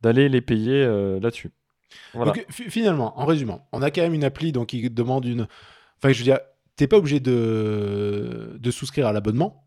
d'aller 0.00 0.28
les 0.28 0.40
payer 0.40 0.82
euh, 0.82 1.20
là-dessus. 1.20 1.52
Voilà. 2.14 2.32
Donc, 2.32 2.46
fi- 2.50 2.70
finalement, 2.70 3.18
en 3.20 3.24
résumant, 3.26 3.66
on 3.72 3.82
a 3.82 3.90
quand 3.90 4.02
même 4.02 4.14
une 4.14 4.24
appli 4.24 4.52
donc, 4.52 4.68
qui 4.68 4.88
demande 4.90 5.24
une. 5.24 5.46
Enfin, 5.98 6.12
je 6.12 6.18
veux 6.18 6.24
dire, 6.24 6.38
t'es 6.76 6.86
pas 6.86 6.96
obligé 6.98 7.20
de, 7.20 8.56
de 8.58 8.70
souscrire 8.70 9.06
à 9.06 9.12
l'abonnement. 9.12 9.64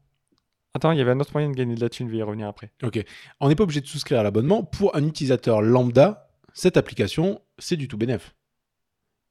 Attends, 0.75 0.91
il 0.91 0.99
y 0.99 1.01
avait 1.01 1.11
un 1.11 1.19
autre 1.19 1.31
moyen 1.33 1.49
de 1.49 1.55
gagner 1.55 1.73
de 1.75 1.81
la 1.81 1.89
thune, 1.89 2.07
je 2.07 2.11
vais 2.11 2.19
y 2.19 2.23
revenir 2.23 2.47
après. 2.47 2.71
Ok. 2.83 3.03
On 3.39 3.49
n'est 3.49 3.55
pas 3.55 3.63
obligé 3.63 3.81
de 3.81 3.87
souscrire 3.87 4.19
à 4.19 4.23
l'abonnement. 4.23 4.63
Pour 4.63 4.95
un 4.95 5.03
utilisateur 5.03 5.61
lambda, 5.61 6.29
cette 6.53 6.77
application, 6.77 7.41
c'est 7.57 7.75
du 7.75 7.87
tout 7.87 7.97
bénef. 7.97 8.35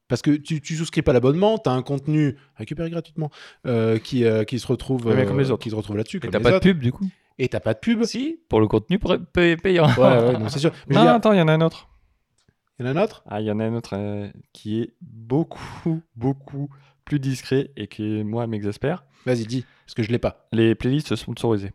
Parce 0.09 0.23
que 0.23 0.31
tu, 0.33 0.61
tu 0.61 0.75
souscris 0.75 1.03
pas 1.03 1.11
à 1.11 1.15
l'abonnement, 1.15 1.59
tu 1.59 1.69
as 1.69 1.73
un 1.73 1.83
contenu 1.83 2.37
récupéré 2.57 2.89
gratuitement 2.91 3.31
euh, 3.67 3.99
qui, 3.99 4.25
euh, 4.25 4.45
qui 4.45 4.59
se 4.59 4.67
retrouve, 4.67 5.15
mais 5.15 5.27
comme 5.27 5.39
les 5.39 5.51
euh, 5.51 5.53
autres. 5.53 5.63
qui 5.63 5.71
se 5.71 5.75
retrouve 5.77 5.99
là-dessus. 5.99 6.17
Et 6.25 6.29
t'as 6.31 6.41
pas 6.41 6.53
de 6.53 6.59
pub 6.59 6.79
du 6.81 6.93
coup? 6.93 7.07
Et 7.39 7.49
t'as 7.49 7.61
pas 7.61 7.75
de 7.75 7.79
pub. 7.79 8.03
Si, 8.05 8.41
pour 8.49 8.59
le 8.61 8.67
contenu 8.67 8.99
payant. 8.99 9.87
Ouais, 9.87 9.97
ouais, 9.99 10.39
non, 10.39 10.49
c'est 10.49 10.59
sûr. 10.59 10.73
Mais 10.89 10.95
je 10.95 10.95
Non, 10.95 11.01
veux 11.01 11.07
dire, 11.07 11.15
attends, 11.15 11.33
il 11.33 11.39
y 11.39 11.43
en 11.43 11.47
a 11.49 11.53
un 11.53 11.61
autre. 11.61 11.89
Il 12.79 12.87
y 12.87 12.89
en 12.89 12.95
a 12.97 12.99
un 13.01 13.03
autre? 13.05 13.23
Ah, 13.29 13.41
il 13.41 13.47
y 13.47 13.51
en 13.51 13.61
a 13.61 13.65
un 13.65 13.75
autre 13.75 13.95
euh, 13.97 14.29
qui 14.53 14.81
est 14.83 14.95
beaucoup, 15.01 16.01
beaucoup 16.17 16.69
plus 17.05 17.19
discret 17.21 17.71
et 17.77 17.87
qui, 17.89 18.23
moi, 18.25 18.47
m'exaspère. 18.47 19.05
Vas-y, 19.27 19.47
dis, 19.47 19.65
parce 19.87 19.95
que 19.95 20.03
je 20.03 20.11
l'ai 20.11 20.19
pas. 20.19 20.49
Les 20.53 20.75
playlists 20.75 21.17
sponsorisées. 21.17 21.73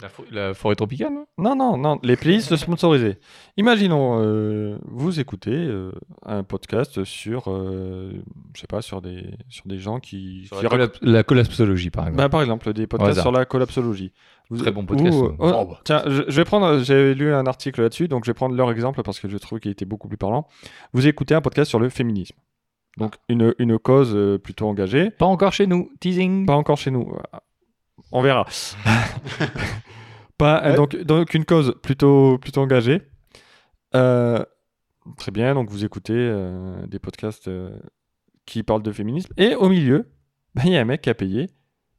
La, 0.00 0.08
fo- 0.08 0.24
la 0.30 0.54
forêt 0.54 0.76
tropicale 0.76 1.12
non 1.12 1.26
Non, 1.38 1.56
non, 1.56 1.76
non, 1.76 1.98
les 2.04 2.14
playlists 2.16 2.54
sponsorisées. 2.54 3.18
Imaginons, 3.56 4.20
euh, 4.22 4.78
vous 4.84 5.18
écoutez 5.18 5.50
euh, 5.52 5.90
un 6.24 6.44
podcast 6.44 7.02
sur, 7.02 7.50
euh, 7.50 8.12
je 8.54 8.60
sais 8.60 8.68
pas, 8.68 8.80
sur 8.80 9.02
des, 9.02 9.34
sur 9.48 9.66
des 9.66 9.78
gens 9.78 9.98
qui... 9.98 10.46
Sur 10.46 10.58
qui 10.58 10.62
la, 10.62 10.68
collap- 10.70 10.98
la 11.02 11.22
collapsologie, 11.24 11.90
par 11.90 12.04
exemple. 12.04 12.16
Bah, 12.22 12.28
par 12.28 12.42
exemple, 12.42 12.72
des 12.72 12.86
podcasts 12.86 13.10
hasard. 13.10 13.24
sur 13.24 13.32
la 13.32 13.44
collapsologie. 13.44 14.12
Vous- 14.50 14.58
Très 14.62 14.70
bon 14.72 14.86
podcast, 14.86 15.14
ou, 15.16 15.26
ouais. 15.26 15.34
oh, 15.38 15.52
Oh, 15.54 15.64
bah. 15.66 15.80
Tiens, 15.84 16.02
je, 16.06 16.22
je 16.26 16.36
vais 16.36 16.44
prendre, 16.44 16.78
j'ai 16.82 17.14
lu 17.14 17.32
un 17.34 17.46
article 17.46 17.82
là-dessus, 17.82 18.08
donc 18.08 18.24
je 18.24 18.30
vais 18.30 18.34
prendre 18.34 18.54
leur 18.54 18.70
exemple 18.70 19.02
parce 19.02 19.20
que 19.20 19.28
je 19.28 19.36
trouve 19.36 19.60
qu'il 19.60 19.70
était 19.70 19.84
beaucoup 19.84 20.08
plus 20.08 20.16
parlant. 20.16 20.46
Vous 20.94 21.06
écoutez 21.06 21.34
un 21.34 21.40
podcast 21.42 21.68
sur 21.68 21.78
le 21.78 21.88
féminisme. 21.90 22.36
Donc, 22.96 23.14
une, 23.28 23.54
une 23.58 23.78
cause 23.78 24.12
euh, 24.16 24.38
plutôt 24.38 24.66
engagée. 24.66 25.10
Pas 25.10 25.26
encore 25.26 25.52
chez 25.52 25.66
nous. 25.66 25.90
Teasing. 26.00 26.46
Pas 26.46 26.54
encore 26.56 26.78
chez 26.78 26.90
nous. 26.90 27.12
On 28.10 28.22
verra. 28.22 28.46
Pas, 30.38 30.62
Ouais. 30.62 30.74
donc, 30.76 30.96
donc, 30.96 31.34
une 31.34 31.44
cause 31.44 31.74
plutôt, 31.82 32.38
plutôt 32.38 32.60
engagée. 32.60 33.02
Euh, 33.94 34.44
très 35.16 35.30
bien, 35.32 35.54
donc 35.54 35.68
vous 35.70 35.84
écoutez 35.84 36.14
euh, 36.16 36.86
des 36.86 36.98
podcasts 36.98 37.48
euh, 37.48 37.70
qui 38.46 38.62
parlent 38.62 38.82
de 38.82 38.92
féminisme. 38.92 39.32
Et 39.36 39.54
au 39.54 39.68
milieu, 39.68 40.08
bah, 40.54 40.62
il 40.66 40.72
y 40.72 40.76
a 40.76 40.80
un 40.80 40.84
mec 40.84 41.02
qui 41.02 41.10
a 41.10 41.14
payé 41.14 41.48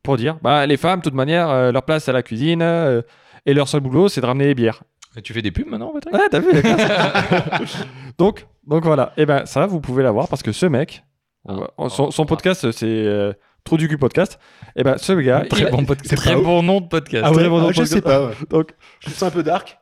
pour 0.04 0.18
dire 0.18 0.38
bah, 0.42 0.66
les 0.66 0.78
femmes, 0.78 1.00
de 1.00 1.04
toute 1.04 1.14
manière, 1.14 1.50
euh, 1.50 1.72
leur 1.72 1.84
place 1.84 2.08
à 2.10 2.12
la 2.14 2.24
cuisine 2.24 2.62
euh, 2.62 3.02
et 3.46 3.54
leur 3.54 3.68
seul 3.68 3.82
boulot, 3.82 4.08
c'est 4.10 4.22
de 4.22 4.26
ramener 4.26 4.46
les 4.46 4.56
bières. 4.56 4.84
Et 5.18 5.22
Tu 5.22 5.34
fais 5.34 5.42
des 5.42 5.52
pubs 5.52 5.68
maintenant, 5.68 5.92
Patrick? 5.94 6.14
Ouais, 6.14 6.28
t'as 6.30 6.40
vu 6.40 6.48
donc, 8.18 8.46
donc 8.68 8.84
voilà. 8.86 9.14
Et 9.18 9.26
ben 9.26 9.46
ça, 9.46 9.66
vous 9.66 9.80
pouvez 9.82 10.04
l'avoir 10.04 10.28
parce 10.28 10.44
que 10.44 10.52
ce 10.52 10.66
mec, 10.66 11.04
on 11.46 11.68
Ah. 11.78 11.90
son, 11.90 12.12
son 12.12 12.26
podcast, 12.26 12.72
c'est 12.72 12.86
euh, 12.86 13.34
Trou 13.66 13.76
du 13.76 13.90
cul 13.90 13.98
podcast. 13.98 14.40
Et 14.78 14.84
ben 14.84 14.96
ce 14.98 15.12
gars, 15.14 15.42
il 15.44 15.50
Très, 15.50 15.66
a- 15.66 15.70
bon, 15.72 15.84
pod- 15.86 15.98
c'est 16.04 16.16
très 16.16 16.36
bon 16.36 16.64
nom 16.64 16.80
de 16.80 16.88
podcast. 16.88 17.26
Ah 17.28 17.34
ouais, 17.34 17.50
bon, 17.50 17.58
Ah, 17.60 17.62
donc, 17.64 17.74
Je 17.74 17.84
sais 17.84 18.02
pas. 18.02 18.28
ouais. 18.28 18.34
donc 18.50 18.70
Je 19.00 19.08
trouve 19.08 19.18
ça 19.18 19.26
un 19.28 19.32
peu 19.32 19.44
dark. 19.44 19.78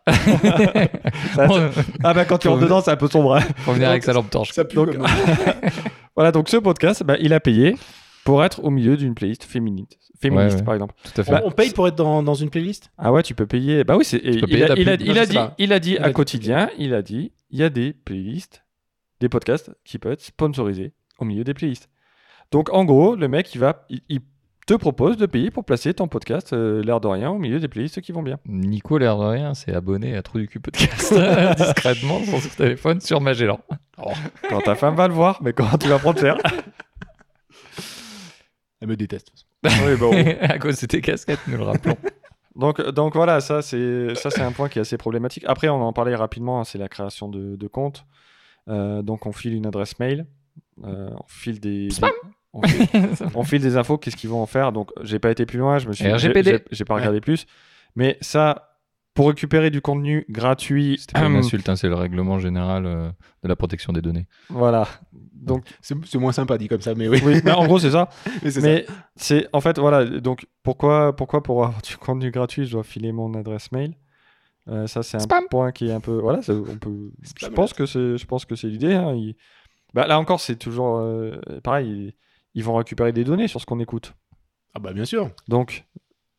ça- 1.35 1.47
Bon, 1.47 1.69
ah 2.03 2.13
ben 2.13 2.25
quand 2.25 2.37
tu 2.39 2.47
rentres 2.47 2.63
dedans, 2.63 2.81
c'est 2.81 2.91
un 2.91 2.95
peu 2.95 3.07
sombre. 3.07 3.35
hein. 3.35 3.41
Faut 3.57 3.73
venir 3.73 3.89
avec 3.89 4.03
sa 4.03 4.13
lampe 4.13 4.29
torche. 4.29 4.51
Ça 4.51 4.65
pue 4.65 4.75
Donc- 4.77 4.87
comme 4.93 4.97
nom. 5.01 5.05
Voilà, 6.15 6.31
donc 6.31 6.49
ce 6.49 6.57
podcast, 6.57 7.03
ben, 7.03 7.17
il 7.19 7.33
a 7.33 7.39
payé 7.39 7.75
pour 8.25 8.43
être 8.43 8.63
au 8.63 8.71
milieu 8.71 8.97
d'une 8.97 9.13
playlist 9.13 9.43
féministe, 9.43 9.99
féministe 10.21 10.55
Ouais, 10.55 10.59
ouais. 10.59 10.65
par 10.65 10.73
exemple. 10.75 10.95
Tout 11.03 11.21
à 11.21 11.23
fait. 11.23 11.33
On, 11.43 11.47
on 11.47 11.51
paye 11.51 11.71
pour 11.71 11.87
être 11.87 11.95
dans, 11.95 12.23
dans 12.23 12.33
une 12.33 12.49
playlist? 12.49 12.91
Ah 12.97 13.11
ouais, 13.11 13.23
tu 13.23 13.35
peux 13.35 13.45
payer. 13.47 13.83
Bah 13.83 13.95
oui, 13.97 14.05
c'est. 14.05 14.17
Il 14.23 14.43
a, 14.43 14.47
il 14.75 14.89
a- 14.89 14.93
a 14.93 14.97
dit, 14.97 15.37
il 15.57 15.73
a 15.73 15.79
dit 15.79 15.97
à 15.97 16.11
quotidien, 16.11 16.69
il 16.77 16.93
a 16.93 17.01
dit, 17.01 17.31
il 17.49 17.59
y 17.59 17.63
a 17.63 17.69
des 17.69 17.93
playlists, 17.93 18.63
des 19.19 19.29
podcasts 19.29 19.71
qui 19.85 19.97
peuvent 19.99 20.13
être 20.13 20.21
sponsorisés 20.21 20.93
au 21.19 21.25
milieu 21.25 21.43
des 21.43 21.53
playlists. 21.53 21.89
Donc 22.51 22.71
en 22.73 22.85
gros, 22.85 23.15
le 23.15 23.27
mec, 23.27 23.53
il 23.55 23.59
va, 23.59 23.85
il, 23.89 24.01
il 24.09 24.21
te 24.67 24.73
propose 24.73 25.15
de 25.17 25.25
payer 25.25 25.49
pour 25.49 25.63
placer 25.63 25.93
ton 25.93 26.07
podcast, 26.09 26.51
euh, 26.51 26.83
l'air 26.83 26.99
de 26.99 27.07
rien, 27.07 27.29
au 27.29 27.37
milieu 27.37 27.59
des 27.59 27.67
playlists 27.69 28.01
qui 28.01 28.11
vont 28.11 28.21
bien. 28.21 28.37
Nico, 28.45 28.97
l'air 28.97 29.17
de 29.17 29.23
rien, 29.23 29.53
s'est 29.53 29.73
abonné 29.73 30.15
à 30.17 30.21
Trou 30.21 30.39
du 30.39 30.47
cul 30.49 30.59
podcast 30.59 31.13
discrètement 31.57 32.21
sur 32.23 32.39
son 32.41 32.49
téléphone 32.49 32.99
sur 32.99 33.21
Magellan. 33.21 33.59
Quand 34.49 34.59
ta 34.61 34.75
femme 34.75 34.95
va 34.95 35.07
le 35.07 35.13
voir, 35.13 35.39
mais 35.41 35.53
quand 35.53 35.77
tu 35.77 35.87
vas 35.87 35.99
prendre 35.99 36.19
cher. 36.19 36.37
Elle 38.81 38.89
me 38.89 38.95
déteste. 38.97 39.31
Oui, 39.63 40.29
à 40.41 40.59
cause 40.59 40.79
de 40.79 40.85
tes 40.87 41.01
casquettes, 41.01 41.39
nous 41.47 41.57
le 41.57 41.63
rappelons. 41.63 41.97
Donc, 42.55 42.81
donc 42.89 43.13
voilà, 43.13 43.39
ça 43.39 43.61
c'est 43.61 44.15
ça 44.15 44.31
c'est 44.31 44.41
un 44.41 44.51
point 44.51 44.67
qui 44.67 44.79
est 44.79 44.81
assez 44.81 44.97
problématique. 44.97 45.43
Après, 45.47 45.69
on 45.69 45.79
en 45.79 45.93
parlait 45.93 46.15
rapidement, 46.15 46.59
hein, 46.59 46.63
c'est 46.63 46.79
la 46.79 46.89
création 46.89 47.29
de, 47.29 47.55
de 47.55 47.67
comptes. 47.67 48.03
Euh, 48.67 49.03
donc 49.03 49.27
on 49.27 49.31
file 49.31 49.53
une 49.53 49.67
adresse 49.67 49.99
mail, 49.99 50.25
euh, 50.83 51.07
on 51.11 51.27
file 51.27 51.59
des, 51.59 51.87
on, 52.53 52.63
file, 52.63 52.87
on 53.35 53.43
file 53.43 53.61
des 53.61 53.77
infos. 53.77 53.99
Qu'est-ce 53.99 54.15
qu'ils 54.15 54.31
vont 54.31 54.41
en 54.41 54.47
faire? 54.47 54.71
Donc 54.71 54.89
j'ai 55.03 55.19
pas 55.19 55.29
été 55.29 55.45
plus 55.45 55.59
loin, 55.59 55.77
je 55.77 55.87
me 55.87 55.93
suis 55.93 56.11
RGPD. 56.11 56.63
j'ai- 56.71 56.83
pas 56.85 56.95
regardé 56.95 57.21
plus, 57.21 57.45
mais 57.95 58.17
ça 58.21 58.75
pour 59.13 59.27
récupérer 59.29 59.69
du 59.69 59.81
contenu 59.81 60.25
gratuit. 60.29 60.97
C'était 60.99 61.19
pas 61.19 61.27
une 61.27 61.35
insulte, 61.35 61.69
hein, 61.69 61.75
c'est 61.75 61.89
le 61.89 61.95
règlement 61.95 62.39
général 62.39 62.85
euh, 62.87 63.09
de 63.43 63.47
la 63.47 63.55
protection 63.55 63.93
des 63.93 64.01
données. 64.01 64.25
Voilà. 64.49 64.87
Donc 65.47 65.65
C'est 65.81 65.95
c'est 66.05 66.17
moins 66.17 66.31
sympa 66.31 66.57
dit 66.57 66.67
comme 66.67 66.81
ça, 66.81 66.93
mais 66.95 67.07
oui. 67.07 67.19
oui, 67.23 67.41
mais 67.43 67.51
en 67.51 67.65
gros 67.65 67.79
c'est 67.83 67.91
ça. 67.91 68.09
Mais 68.61 68.85
c'est 69.15 69.47
en 69.53 69.61
fait 69.61 69.79
voilà 69.79 70.05
donc 70.05 70.45
pourquoi 70.63 71.15
pourquoi 71.15 71.41
pour 71.43 71.63
avoir 71.65 71.81
du 71.81 71.97
contenu 71.97 72.29
gratuit 72.31 72.65
je 72.65 72.71
dois 72.71 72.83
filer 72.83 73.11
mon 73.11 73.33
adresse 73.33 73.71
mail? 73.71 73.95
Euh, 74.69 74.85
ça 74.85 75.01
c'est 75.03 75.15
un 75.17 75.21
Spam. 75.21 75.45
point 75.49 75.71
qui 75.71 75.87
est 75.87 75.93
un 75.93 76.01
peu 76.01 76.19
voilà 76.19 76.41
ça, 76.41 76.53
on 76.53 76.77
peut 76.77 77.11
je 77.39 77.47
pense 77.47 77.73
que 77.73 77.85
c'est 77.85 78.17
je 78.17 78.25
pense 78.25 78.43
que 78.45 78.55
c'est 78.55 78.67
l'idée 78.67 78.93
hein, 78.95 79.13
il- 79.15 79.35
bah, 79.93 80.07
là 80.07 80.19
encore 80.19 80.41
c'est 80.41 80.57
toujours 80.57 80.97
euh, 80.97 81.39
pareil 81.63 81.89
ils, 81.89 82.13
ils 82.53 82.63
vont 82.65 82.75
récupérer 82.75 83.13
des 83.13 83.23
données 83.23 83.47
sur 83.47 83.61
ce 83.61 83.65
qu'on 83.65 83.79
écoute 83.79 84.13
Ah 84.73 84.79
bah 84.79 84.91
bien 84.91 85.05
sûr. 85.05 85.31
donc 85.47 85.85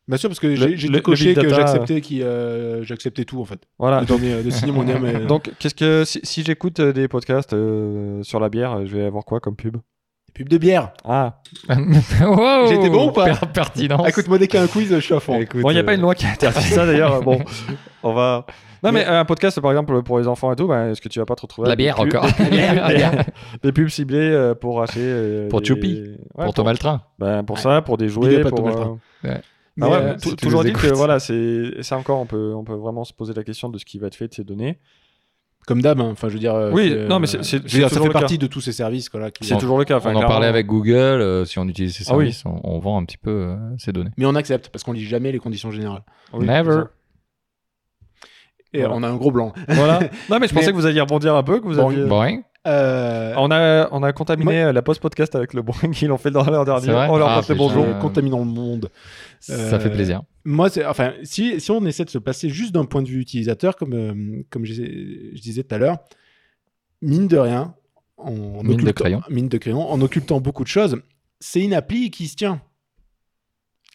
Bien 0.09 0.17
sûr, 0.17 0.27
parce 0.29 0.39
que 0.39 0.55
j'ai 0.55 0.67
le- 0.89 0.97
tout 0.97 1.03
coché 1.03 1.33
que 1.35 1.47
j'acceptais 1.47 2.01
qui, 2.01 2.23
euh, 2.23 2.83
j'acceptais 2.83 3.23
tout 3.25 3.39
en 3.39 3.45
fait. 3.45 3.59
voilà 3.77 4.01
De, 4.03 4.11
euh, 4.13 4.43
de 4.43 4.49
signer 4.49 4.71
mon 4.73 4.85
euh, 4.87 5.25
donc 5.27 5.51
qu'est-ce 5.59 5.75
que 5.75 6.03
si, 6.03 6.19
si 6.23 6.43
j'écoute 6.43 6.79
euh, 6.79 6.91
des 6.91 7.07
podcasts 7.07 7.53
euh, 7.53 8.21
sur 8.23 8.39
la 8.39 8.49
bière 8.49 8.85
je 8.87 8.97
vais 8.97 9.05
avoir 9.05 9.23
quoi 9.23 9.39
comme 9.39 9.55
pub? 9.55 9.77
Pub 10.33 10.49
de 10.49 10.57
bière. 10.57 10.91
ah 11.05 11.41
wow, 11.69 12.67
J'ai 12.67 12.75
été 12.75 12.89
bon 12.89 13.09
ou 13.09 13.11
pas? 13.11 13.25
Per- 13.35 13.47
Pertinence. 13.53 14.01
Ah, 14.03 14.09
écoute, 14.09 14.27
moi 14.27 14.37
dès 14.37 14.47
qu'il 14.47 14.59
y 14.59 14.61
a 14.61 14.65
un 14.65 14.67
quiz, 14.67 14.89
je 14.93 14.99
suis 14.99 15.13
à 15.13 15.19
fond. 15.19 15.39
Écoute, 15.39 15.61
bon 15.61 15.69
il 15.71 15.73
n'y 15.75 15.79
a 15.79 15.83
pas 15.83 15.93
une 15.93 16.01
loi 16.01 16.15
qui 16.15 16.25
interdit 16.33 16.59
ça 16.69 16.85
d'ailleurs 16.85 17.21
bon 17.21 17.39
on 18.03 18.13
va 18.13 18.45
non 18.81 18.91
mais, 18.93 19.01
Mais- 19.03 19.05
un 19.05 19.25
podcast 19.25 19.59
par 19.59 19.71
exemple 19.71 20.01
pour 20.03 20.17
les 20.19 20.27
enfants 20.27 20.51
et 20.53 20.55
tout 20.55 20.67
bah, 20.67 20.87
est-ce 20.87 21.01
que 21.01 21.09
tu 21.09 21.19
vas 21.19 21.25
pas 21.25 21.35
te 21.35 21.41
retrouver 21.41 21.67
La 21.69 21.75
des 21.75 21.83
bière 21.83 21.97
pubs- 21.97 22.15
encore. 22.15 22.25
des- 22.39 22.49
bière. 22.49 23.25
des 23.61 23.71
pubs 23.73 23.89
ciblées 23.89 24.53
pour 24.61 24.81
acheter 24.81 25.47
Pour 25.49 25.59
des- 25.61 25.67
Tchoupi, 25.67 26.03
ouais, 26.37 26.45
pour 26.45 26.53
Thomas 26.53 26.71
le 26.71 26.77
train. 26.77 27.01
ben, 27.19 27.43
pour 27.43 27.57
Ouais. 27.57 27.61
ça 27.61 27.81
pour 27.81 27.97
des 27.97 28.07
jouets 28.07 28.39
à 28.39 28.49
pour 28.49 28.57
Thomas 28.59 28.69
le 28.71 28.75
euh, 28.75 28.79
Train. 28.79 28.97
Ouais. 29.25 29.41
Mais, 29.79 29.85
ah 29.85 29.89
ouais, 29.89 29.95
euh, 29.97 30.15
si 30.17 30.35
toujours 30.35 30.63
dit 30.63 30.73
que 30.73 30.87
voilà 30.93 31.19
c'est 31.19 31.81
ça 31.81 31.97
encore 31.97 32.19
on 32.19 32.25
peut 32.25 32.53
on 32.55 32.63
peut 32.63 32.73
vraiment 32.75 33.03
se 33.03 33.13
poser 33.13 33.33
la 33.33 33.43
question 33.43 33.69
de 33.69 33.77
ce 33.77 33.85
qui 33.85 33.97
va 33.99 34.07
être 34.07 34.15
fait 34.15 34.27
de 34.27 34.33
ces 34.33 34.43
données 34.43 34.77
Comme 35.67 35.81
d'hab, 35.81 35.99
hein. 36.01 36.09
enfin 36.11 36.27
je 36.29 36.33
veux 36.33 36.39
dire. 36.39 36.55
euh, 36.55 36.71
Oui, 36.71 36.93
non, 37.07 37.19
mais 37.19 37.27
euh, 37.35 37.41
c'est- 37.43 37.67
ça 37.69 37.89
toujours 37.89 38.07
fait 38.07 38.09
partie 38.13 38.37
de 38.37 38.47
tous 38.47 38.61
ces 38.61 38.71
services 38.73 39.07
quoi, 39.09 39.19
là, 39.19 39.31
qui- 39.31 39.45
c'est 39.45 39.57
toujours 39.57 39.77
le 39.77 39.85
cas 39.85 39.99
on 40.03 40.15
en 40.15 40.21
parlait 40.21 40.47
avec 40.47 40.65
Google, 40.65 40.93
euh, 41.21 41.45
si 41.45 41.59
on 41.59 41.67
utilise 41.67 41.95
ces 41.95 42.05
Ah 42.09 42.15
oui. 42.17 42.31
services, 42.33 42.43
on, 42.45 42.59
on 42.63 42.79
vend 42.79 42.97
un 42.99 43.05
petit 43.05 43.17
peu 43.17 43.29
euh, 43.31 43.55
ces 43.77 43.91
données. 43.91 44.11
Mais 44.17 44.25
on 44.25 44.35
accepte 44.35 44.69
parce 44.69 44.83
qu'on 44.83 44.93
lit 44.93 45.05
jamais 45.05 45.31
les 45.31 45.39
conditions 45.39 45.69
générales. 45.71 46.03
Oui, 46.33 46.45
Never. 46.45 46.83
Et 48.73 48.79
Voilà. 48.79 48.93
on 48.95 49.03
a 49.03 49.07
un 49.09 49.15
gros 49.15 49.31
blanc. 49.31 49.53
voilà 49.67 49.99
non 50.29 50.39
mais 50.39 50.47
je 50.47 50.53
Mais- 50.53 50.59
pensais 50.61 50.71
que 50.71 50.75
vous 50.75 50.85
alliez 50.85 51.01
rebondir 51.01 51.35
un 51.35 51.43
peu 51.43 51.59
que 51.59 51.65
vous 51.65 51.75
Bon, 51.75 51.89
aviez. 52.21 52.41
Euh, 52.67 53.33
on 53.37 53.49
a 53.51 53.87
on 53.91 54.03
a 54.03 54.11
contaminé 54.11 54.71
la 54.73 54.81
post 54.81 55.01
podcast 55.01 55.33
avec 55.33 55.53
le 55.53 55.61
Boeing 55.61 55.91
ils 56.01 56.07
l'ont 56.09 56.17
fait 56.17 56.29
dans 56.29 56.43
l'heure 56.43 56.65
dernière 56.65 57.09
on 57.09 57.17
leur 57.17 57.29
Ah, 57.29 57.35
passe 57.37 57.49
le 57.49 57.55
bonjour 57.55 57.85
contaminant 57.99 58.39
le 58.39 58.45
monde. 58.45 58.89
Ça 59.39 59.53
Euh, 59.53 59.79
fait 59.79 59.89
plaisir. 59.89 60.21
Moi, 60.45 60.69
c'est 60.69 60.85
enfin, 60.85 61.13
si, 61.23 61.59
si 61.61 61.71
on 61.71 61.85
essaie 61.85 62.05
de 62.05 62.09
se 62.09 62.17
placer 62.17 62.49
juste 62.49 62.73
d'un 62.73 62.85
point 62.85 63.01
de 63.01 63.07
vue 63.07 63.19
utilisateur, 63.21 63.75
comme, 63.75 63.93
euh, 63.93 64.43
comme 64.49 64.65
je, 64.65 64.73
je 64.73 65.39
disais 65.41 65.63
tout 65.63 65.75
à 65.75 65.77
l'heure, 65.77 65.97
mine 67.01 67.27
de 67.27 67.37
rien, 67.37 67.75
en 68.17 68.31
Mine 68.63 68.63
de 68.63 68.73
occultant- 68.73 68.93
crayon. 68.93 69.21
mine 69.29 69.47
de 69.47 69.57
crayon, 69.57 69.89
en 69.89 70.01
occultant 70.01 70.41
beaucoup 70.41 70.63
de 70.63 70.67
choses, 70.69 71.01
c'est 71.39 71.61
une 71.61 71.73
appli 71.73 72.11
qui 72.11 72.27
se 72.27 72.35
tient. 72.35 72.61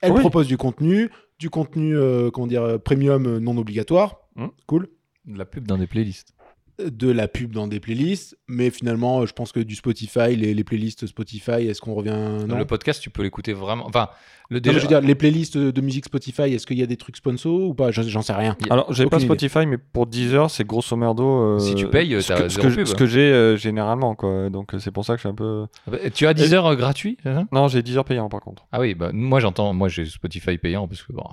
Elle 0.01 0.12
Oui. 0.12 0.20
propose 0.20 0.47
du 0.47 0.57
contenu, 0.57 1.11
du 1.38 1.51
contenu, 1.51 1.97
euh, 1.97 2.30
comment 2.30 2.47
dire, 2.47 2.62
euh, 2.62 2.78
premium 2.78 3.26
euh, 3.26 3.40
non 3.40 3.57
obligatoire, 3.57 4.20
Hmm. 4.36 4.47
cool, 4.66 4.88
De 5.26 5.38
la 5.38 5.45
pub 5.45 5.66
dans 5.66 5.78
des 5.78 5.86
playlists. 5.86 6.34
de 6.78 7.09
la 7.11 7.28
pub 7.28 7.53
dans 7.53 7.68
des 7.68 7.78
playlists, 7.78 8.36
mais 8.49 8.68
finalement, 8.70 9.20
euh, 9.20 9.26
je 9.26 9.32
pense 9.32 9.53
que 9.53 9.61
du 9.61 9.76
Spotify, 9.76 10.34
les, 10.34 10.55
les 10.55 10.64
playlists 10.64 11.07
Spotify, 11.07 11.53
est-ce 11.68 11.80
qu'on 11.80 11.95
revient? 11.95 12.45
Non 12.49 12.59
Le 12.59 12.64
podcast, 12.64 13.01
tu 13.01 13.11
peux 13.11 13.22
l'écouter 13.22 13.53
vraiment. 13.53 13.86
Enfin, 13.86 14.09
le 14.51 14.57
Non, 14.57 14.61
mais 14.61 14.61
déjà. 14.61 14.78
je 14.78 14.82
veux 14.82 14.88
dire, 14.88 15.01
les 15.01 15.14
playlists 15.14 15.57
de 15.57 15.80
musique 15.80 16.05
Spotify, 16.05 16.42
est-ce 16.55 16.66
qu'il 16.66 16.78
y 16.78 16.82
a 16.82 16.86
des 16.86 16.97
trucs 16.97 17.16
sponsors 17.16 17.61
ou 17.68 17.74
pas? 17.74 17.90
J'en 17.90 18.22
sais 18.22 18.32
rien. 18.32 18.57
alors 18.70 18.92
j'ai 18.92 19.07
pas 19.07 19.16
idée. 19.16 19.24
Spotify 19.26 19.66
mais 19.66 19.78
pour 19.78 20.07
Deezer 20.07 20.51
c'est 20.51 20.66
grosso 20.66 20.97
merdo 20.97 21.24
euh, 21.24 21.59
Si 21.59 21.74
tu 21.74 21.88
payes, 21.88 22.20
ce 22.22 22.28
t'as 22.28 22.42
que, 22.42 22.49
ce 22.49 22.59
que, 22.59 22.66
pub. 22.68 22.84
ce 22.86 22.95
que 22.95 23.07
j'ai 23.07 23.20
euh, 23.32 23.57
généralement 23.57 24.14
quoi 24.14 24.51
donc 24.51 24.74
euh, 24.74 24.78
c'est 24.78 24.90
pour 24.90 25.05
ça 25.05 25.14
que 25.14 25.18
je 25.18 25.22
suis 25.22 25.28
un 25.28 25.34
peu 25.34 25.66
Bah, 25.86 25.97
Tu 26.14 26.26
as 26.26 26.34
10 26.34 26.53
heures 26.55 26.66
euh, 26.66 26.76
gratuits, 26.76 27.16
c'est 27.22 27.32
ça? 27.32 27.45
Non 27.53 27.68
j'ai 27.68 27.82
Deezer 27.82 28.05
payant 28.05 28.28
par 28.28 28.40
contre 28.40 28.66
Ah 28.72 28.80
oui, 28.80 28.95
bah, 28.95 29.11
moi 29.12 29.40
j'entends, 29.40 29.72
moi 29.72 29.88
j'ai 29.88 30.05
Spotify 30.05 30.59
payant 30.59 30.86
parce 30.86 31.03
que 31.03 31.12
bon, 31.12 31.24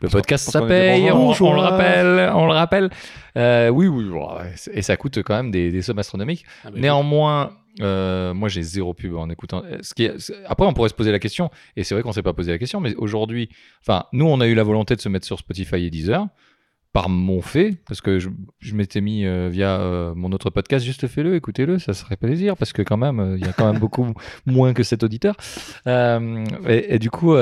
le 0.00 0.08
Parce 0.08 0.12
podcast 0.12 0.50
ça 0.50 0.60
paye, 0.62 1.10
on, 1.10 1.16
bourgeois. 1.18 1.50
on 1.50 1.54
le 1.54 1.60
rappelle, 1.60 2.32
on 2.34 2.46
le 2.46 2.52
rappelle. 2.52 2.90
Euh, 3.36 3.70
oui, 3.70 3.86
oui, 3.86 4.04
et 4.74 4.82
ça 4.82 4.96
coûte 4.98 5.22
quand 5.22 5.34
même 5.34 5.50
des, 5.50 5.70
des 5.70 5.80
sommes 5.80 5.98
astronomiques. 5.98 6.44
Ah, 6.64 6.68
Néanmoins, 6.74 7.50
euh, 7.80 8.34
moi 8.34 8.48
j'ai 8.48 8.62
zéro 8.62 8.94
pub 8.94 9.14
en 9.16 9.30
écoutant. 9.30 9.62
Euh, 9.64 10.18
Après, 10.46 10.66
on 10.66 10.72
pourrait 10.72 10.88
se 10.88 10.94
poser 10.94 11.12
la 11.12 11.18
question, 11.18 11.50
et 11.76 11.84
c'est 11.84 11.94
vrai 11.94 12.02
qu'on 12.02 12.12
s'est 12.12 12.22
pas 12.22 12.32
posé 12.32 12.52
la 12.52 12.58
question, 12.58 12.80
mais 12.80 12.94
aujourd'hui, 12.96 13.48
enfin, 13.80 14.04
nous 14.12 14.26
on 14.26 14.40
a 14.40 14.46
eu 14.46 14.54
la 14.54 14.62
volonté 14.62 14.96
de 14.96 15.00
se 15.00 15.08
mettre 15.08 15.26
sur 15.26 15.38
Spotify 15.38 15.84
et 15.84 15.90
Deezer 15.90 16.26
par 16.92 17.08
mon 17.08 17.40
fait, 17.40 17.78
parce 17.86 18.02
que 18.02 18.18
je, 18.18 18.28
m'étais 18.74 19.00
mis 19.00 19.24
euh, 19.24 19.48
via 19.50 20.12
mon 20.14 20.30
autre 20.32 20.50
podcast, 20.50 20.84
juste 20.84 21.06
fais-le, 21.06 21.34
écoutez-le, 21.36 21.78
ça 21.78 21.94
serait 21.94 22.16
plaisir, 22.16 22.54
parce 22.56 22.74
que 22.74 22.82
quand 22.82 22.98
même, 22.98 23.36
il 23.38 23.46
y 23.46 23.48
a 23.48 23.54
quand 23.54 23.72
même 23.72 23.80
beaucoup 23.80 24.12
moins 24.44 24.74
que 24.74 24.82
cet 24.82 25.02
auditeur. 25.02 25.34
Et, 25.86 26.98
du 26.98 27.08
coup, 27.08 27.34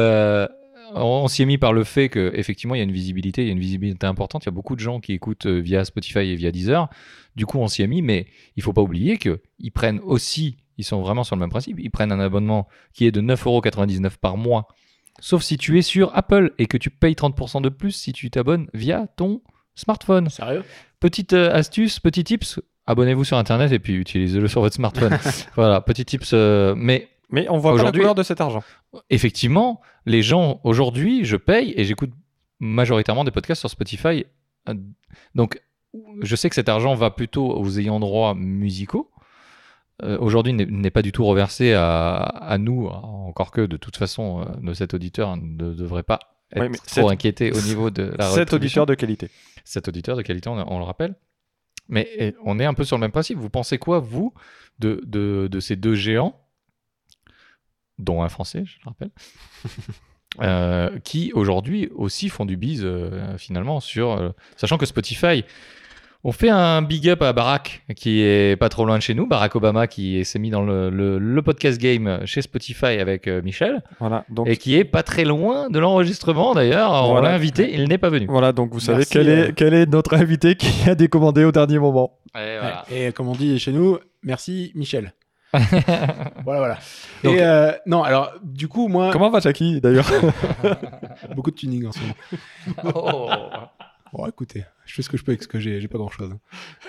on, 0.94 1.28
s'y 1.28 1.42
est 1.42 1.46
mis 1.46 1.58
par 1.58 1.72
le 1.72 1.84
fait 1.84 2.08
que 2.08 2.32
effectivement 2.34 2.74
il 2.74 2.78
y 2.78 2.80
a 2.80 2.84
une 2.84 2.92
visibilité, 2.92 3.42
il 3.42 3.46
y 3.46 3.50
a 3.50 3.52
une 3.52 3.60
visibilité 3.60 4.06
importante. 4.06 4.44
Il 4.44 4.46
y 4.46 4.48
a 4.48 4.52
beaucoup 4.52 4.74
de 4.74 4.80
gens 4.80 5.00
qui 5.00 5.12
écoutent 5.12 5.46
euh, 5.46 5.58
via 5.60 5.84
Spotify 5.84 6.20
et 6.20 6.34
via 6.34 6.50
Deezer. 6.50 6.88
Du 7.36 7.46
coup, 7.46 7.58
on 7.58 7.68
s'y 7.68 7.82
est 7.82 7.86
mis, 7.86 8.02
mais 8.02 8.26
il 8.56 8.62
faut 8.62 8.72
pas 8.72 8.82
oublier 8.82 9.16
que 9.16 9.40
ils 9.58 9.70
prennent 9.70 10.00
aussi, 10.00 10.56
ils 10.78 10.84
sont 10.84 11.00
vraiment 11.00 11.24
sur 11.24 11.36
le 11.36 11.40
même 11.40 11.50
principe. 11.50 11.78
Ils 11.80 11.90
prennent 11.90 12.12
un 12.12 12.20
abonnement 12.20 12.68
qui 12.92 13.06
est 13.06 13.12
de 13.12 13.20
9,99€ 13.20 14.16
par 14.20 14.36
mois, 14.36 14.68
sauf 15.20 15.42
si 15.42 15.56
tu 15.56 15.78
es 15.78 15.82
sur 15.82 16.16
Apple 16.16 16.52
et 16.58 16.66
que 16.66 16.76
tu 16.76 16.90
payes 16.90 17.14
30% 17.14 17.62
de 17.62 17.68
plus 17.68 17.92
si 17.92 18.12
tu 18.12 18.30
t'abonnes 18.30 18.68
via 18.74 19.06
ton 19.16 19.42
smartphone. 19.74 20.28
Sérieux? 20.28 20.64
Petite 20.98 21.32
euh, 21.32 21.52
astuce, 21.52 22.00
petit 22.00 22.24
tips. 22.24 22.60
Abonnez-vous 22.86 23.24
sur 23.24 23.36
Internet 23.36 23.72
et 23.72 23.78
puis 23.78 23.94
utilisez-le 23.94 24.48
sur 24.48 24.60
votre 24.60 24.74
smartphone. 24.74 25.16
voilà, 25.54 25.80
petit 25.80 26.04
tips. 26.04 26.32
euh, 26.34 26.74
mais 26.76 27.08
mais 27.30 27.46
on 27.48 27.58
voit 27.58 27.76
pas 27.76 27.82
la 27.84 27.92
couleur 27.92 28.14
de 28.14 28.22
cet 28.22 28.40
argent 28.40 28.62
effectivement, 29.08 29.80
les 30.06 30.22
gens, 30.22 30.60
aujourd'hui, 30.64 31.24
je 31.24 31.36
paye 31.36 31.72
et 31.76 31.84
j'écoute 31.84 32.10
majoritairement 32.58 33.24
des 33.24 33.30
podcasts 33.30 33.60
sur 33.60 33.70
Spotify. 33.70 34.24
Donc, 35.34 35.60
je 36.22 36.36
sais 36.36 36.48
que 36.48 36.54
cet 36.54 36.68
argent 36.68 36.94
va 36.94 37.10
plutôt 37.10 37.50
aux 37.56 37.78
ayants 37.78 38.00
droit 38.00 38.34
musicaux. 38.34 39.10
Euh, 40.02 40.16
aujourd'hui, 40.18 40.52
n'est- 40.52 40.66
n'est 40.66 40.90
pas 40.90 41.02
du 41.02 41.12
tout 41.12 41.24
reversé 41.24 41.72
à, 41.74 42.14
à 42.22 42.58
nous, 42.58 42.86
encore 42.86 43.50
que 43.50 43.60
de 43.62 43.76
toute 43.76 43.96
façon, 43.96 44.44
euh, 44.64 44.74
cet 44.74 44.94
auditeur 44.94 45.36
ne 45.36 45.72
devrait 45.74 46.02
pas 46.02 46.18
être 46.52 46.62
Oui, 46.62 46.70
trop 46.76 46.82
cet- 46.86 47.04
inquiété 47.10 47.52
au 47.52 47.60
niveau 47.60 47.90
de 47.90 48.14
la 48.18 48.30
cet 48.30 48.52
auditeur 48.52 48.86
de 48.86 48.94
qualité 48.94 49.28
cet 49.64 49.88
auditeur 49.88 50.16
de 50.16 50.22
qualité, 50.22 50.48
on, 50.48 50.54
on 50.72 50.78
le 50.78 50.84
rappelle. 50.84 51.14
Mais 51.88 52.34
on 52.44 52.58
est 52.58 52.64
un 52.64 52.72
peu 52.74 52.84
sur 52.84 52.96
le 52.96 53.00
même 53.02 53.10
principe. 53.12 53.38
Vous 53.38 53.50
pensez 53.50 53.78
quoi, 53.78 53.98
vous, 54.00 54.32
de, 54.78 55.02
de, 55.06 55.48
de 55.50 55.60
ces 55.60 55.76
deux 55.76 55.94
géants, 55.94 56.39
dont 58.00 58.22
un 58.22 58.28
français, 58.28 58.64
je 58.66 58.76
le 58.84 58.88
rappelle, 58.88 59.10
euh, 60.42 60.90
qui 61.04 61.32
aujourd'hui 61.34 61.88
aussi 61.94 62.28
font 62.28 62.44
du 62.46 62.56
bise 62.56 62.82
euh, 62.84 63.36
finalement 63.38 63.80
sur. 63.80 64.12
euh, 64.12 64.30
sachant 64.56 64.78
que 64.78 64.86
Spotify. 64.86 65.44
On 66.22 66.32
fait 66.32 66.50
un 66.50 66.82
big 66.82 67.08
up 67.08 67.22
à 67.22 67.32
Barack, 67.32 67.82
qui 67.96 68.20
est 68.20 68.54
pas 68.60 68.68
trop 68.68 68.84
loin 68.84 68.98
de 68.98 69.02
chez 69.02 69.14
nous. 69.14 69.26
Barack 69.26 69.56
Obama, 69.56 69.86
qui 69.86 70.22
s'est 70.26 70.38
mis 70.38 70.50
dans 70.50 70.60
le, 70.60 70.90
le- 70.90 71.18
le 71.18 71.40
podcast 71.42 71.80
game 71.80 72.20
chez 72.26 72.42
Spotify 72.42 72.98
avec 73.00 73.26
euh, 73.26 73.40
Michel, 73.40 73.82
voilà 74.00 74.26
donc 74.28 74.46
et 74.46 74.58
qui 74.58 74.74
est 74.76 74.84
pas 74.84 75.02
très 75.02 75.24
loin 75.24 75.70
de 75.70 75.78
l'enregistrement 75.78 76.52
d'ailleurs. 76.54 76.92
On 76.92 77.12
Voilà. 77.12 77.30
l'a 77.30 77.34
invité, 77.36 77.72
il 77.72 77.88
n'est 77.88 77.96
pas 77.96 78.10
venu. 78.10 78.26
Voilà, 78.28 78.52
donc 78.52 78.70
vous 78.74 78.80
savez 78.80 78.98
Merci, 78.98 79.12
quel, 79.14 79.28
est, 79.30 79.54
quel 79.54 79.72
est 79.72 79.86
notre 79.86 80.12
invité 80.14 80.56
qui 80.56 80.90
a 80.90 80.94
décommandé 80.94 81.42
au 81.44 81.52
dernier 81.52 81.78
moment. 81.78 82.18
Et 82.34 82.58
voilà. 82.60 82.84
Et 82.92 83.12
comme 83.12 83.28
on 83.28 83.34
dit 83.34 83.58
chez 83.58 83.72
nous, 83.72 83.98
merci 84.22 84.72
Michel. 84.74 85.14
voilà, 85.54 86.34
voilà. 86.44 86.78
Donc- 87.24 87.34
et 87.36 87.42
euh, 87.42 87.72
non, 87.86 88.02
alors 88.02 88.32
du 88.42 88.68
coup, 88.68 88.88
moi, 88.88 89.10
Comment 89.12 89.30
va 89.30 89.40
Jackie 89.40 89.80
d'ailleurs 89.80 90.08
beaucoup 91.36 91.50
de 91.50 91.56
tuning 91.56 91.86
en 91.86 91.92
ce 91.92 91.98
moment. 92.00 92.92
Oh. 92.94 93.30
Bon, 94.12 94.26
écoutez, 94.26 94.64
je 94.86 94.94
fais 94.94 95.02
ce 95.02 95.08
que 95.08 95.16
je 95.16 95.22
peux 95.24 95.32
avec 95.32 95.42
ce 95.42 95.48
que 95.48 95.60
j'ai, 95.60 95.80
j'ai 95.80 95.88
pas 95.88 95.98
grand 95.98 96.10
chose. 96.10 96.32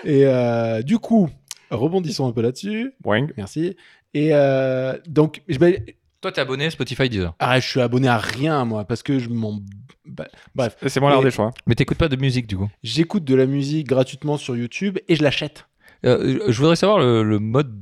Et 0.04 0.26
euh, 0.26 0.82
du 0.82 0.98
coup, 0.98 1.28
rebondissons 1.70 2.26
un 2.28 2.32
peu 2.32 2.42
là-dessus. 2.42 2.92
Wang. 3.04 3.32
Merci. 3.36 3.76
Et 4.14 4.30
euh, 4.32 4.98
donc, 5.06 5.42
je 5.48 5.58
vais. 5.58 5.96
Toi, 6.20 6.30
t'es 6.32 6.40
abonné 6.40 6.70
Spotify 6.70 7.08
Deezer. 7.08 7.34
Ah, 7.38 7.58
je 7.60 7.68
suis 7.68 7.80
abonné 7.80 8.08
à 8.08 8.18
rien, 8.18 8.64
moi, 8.64 8.84
parce 8.84 9.02
que 9.02 9.18
je 9.18 9.28
m'en. 9.28 9.58
bah, 10.06 10.26
bref, 10.54 10.76
C'est 10.86 11.00
moi 11.00 11.10
l'art 11.10 11.20
Et- 11.20 11.24
des 11.24 11.30
choix. 11.30 11.50
Mais 11.66 11.74
t'écoutes 11.74 11.98
pas 11.98 12.08
de 12.08 12.16
musique 12.16 12.46
du 12.48 12.56
coup. 12.56 12.68
j'écoute 12.82 13.24
de 13.24 13.34
la 13.34 13.46
musique 13.46 13.86
gratuitement 13.88 14.36
sur 14.36 14.56
YouTube 14.56 14.98
et 15.08 15.14
je 15.16 15.22
l'achète. 15.22 15.66
Euh, 16.04 16.40
je 16.48 16.58
voudrais 16.58 16.74
savoir 16.76 16.98
le, 16.98 17.22
le 17.22 17.38
mode 17.38 17.72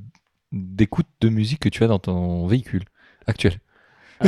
d'écoute 0.52 1.06
de 1.20 1.28
musique 1.28 1.60
que 1.60 1.68
tu 1.68 1.84
as 1.84 1.86
dans 1.86 1.98
ton 1.98 2.46
véhicule 2.46 2.82
actuel. 3.26 3.54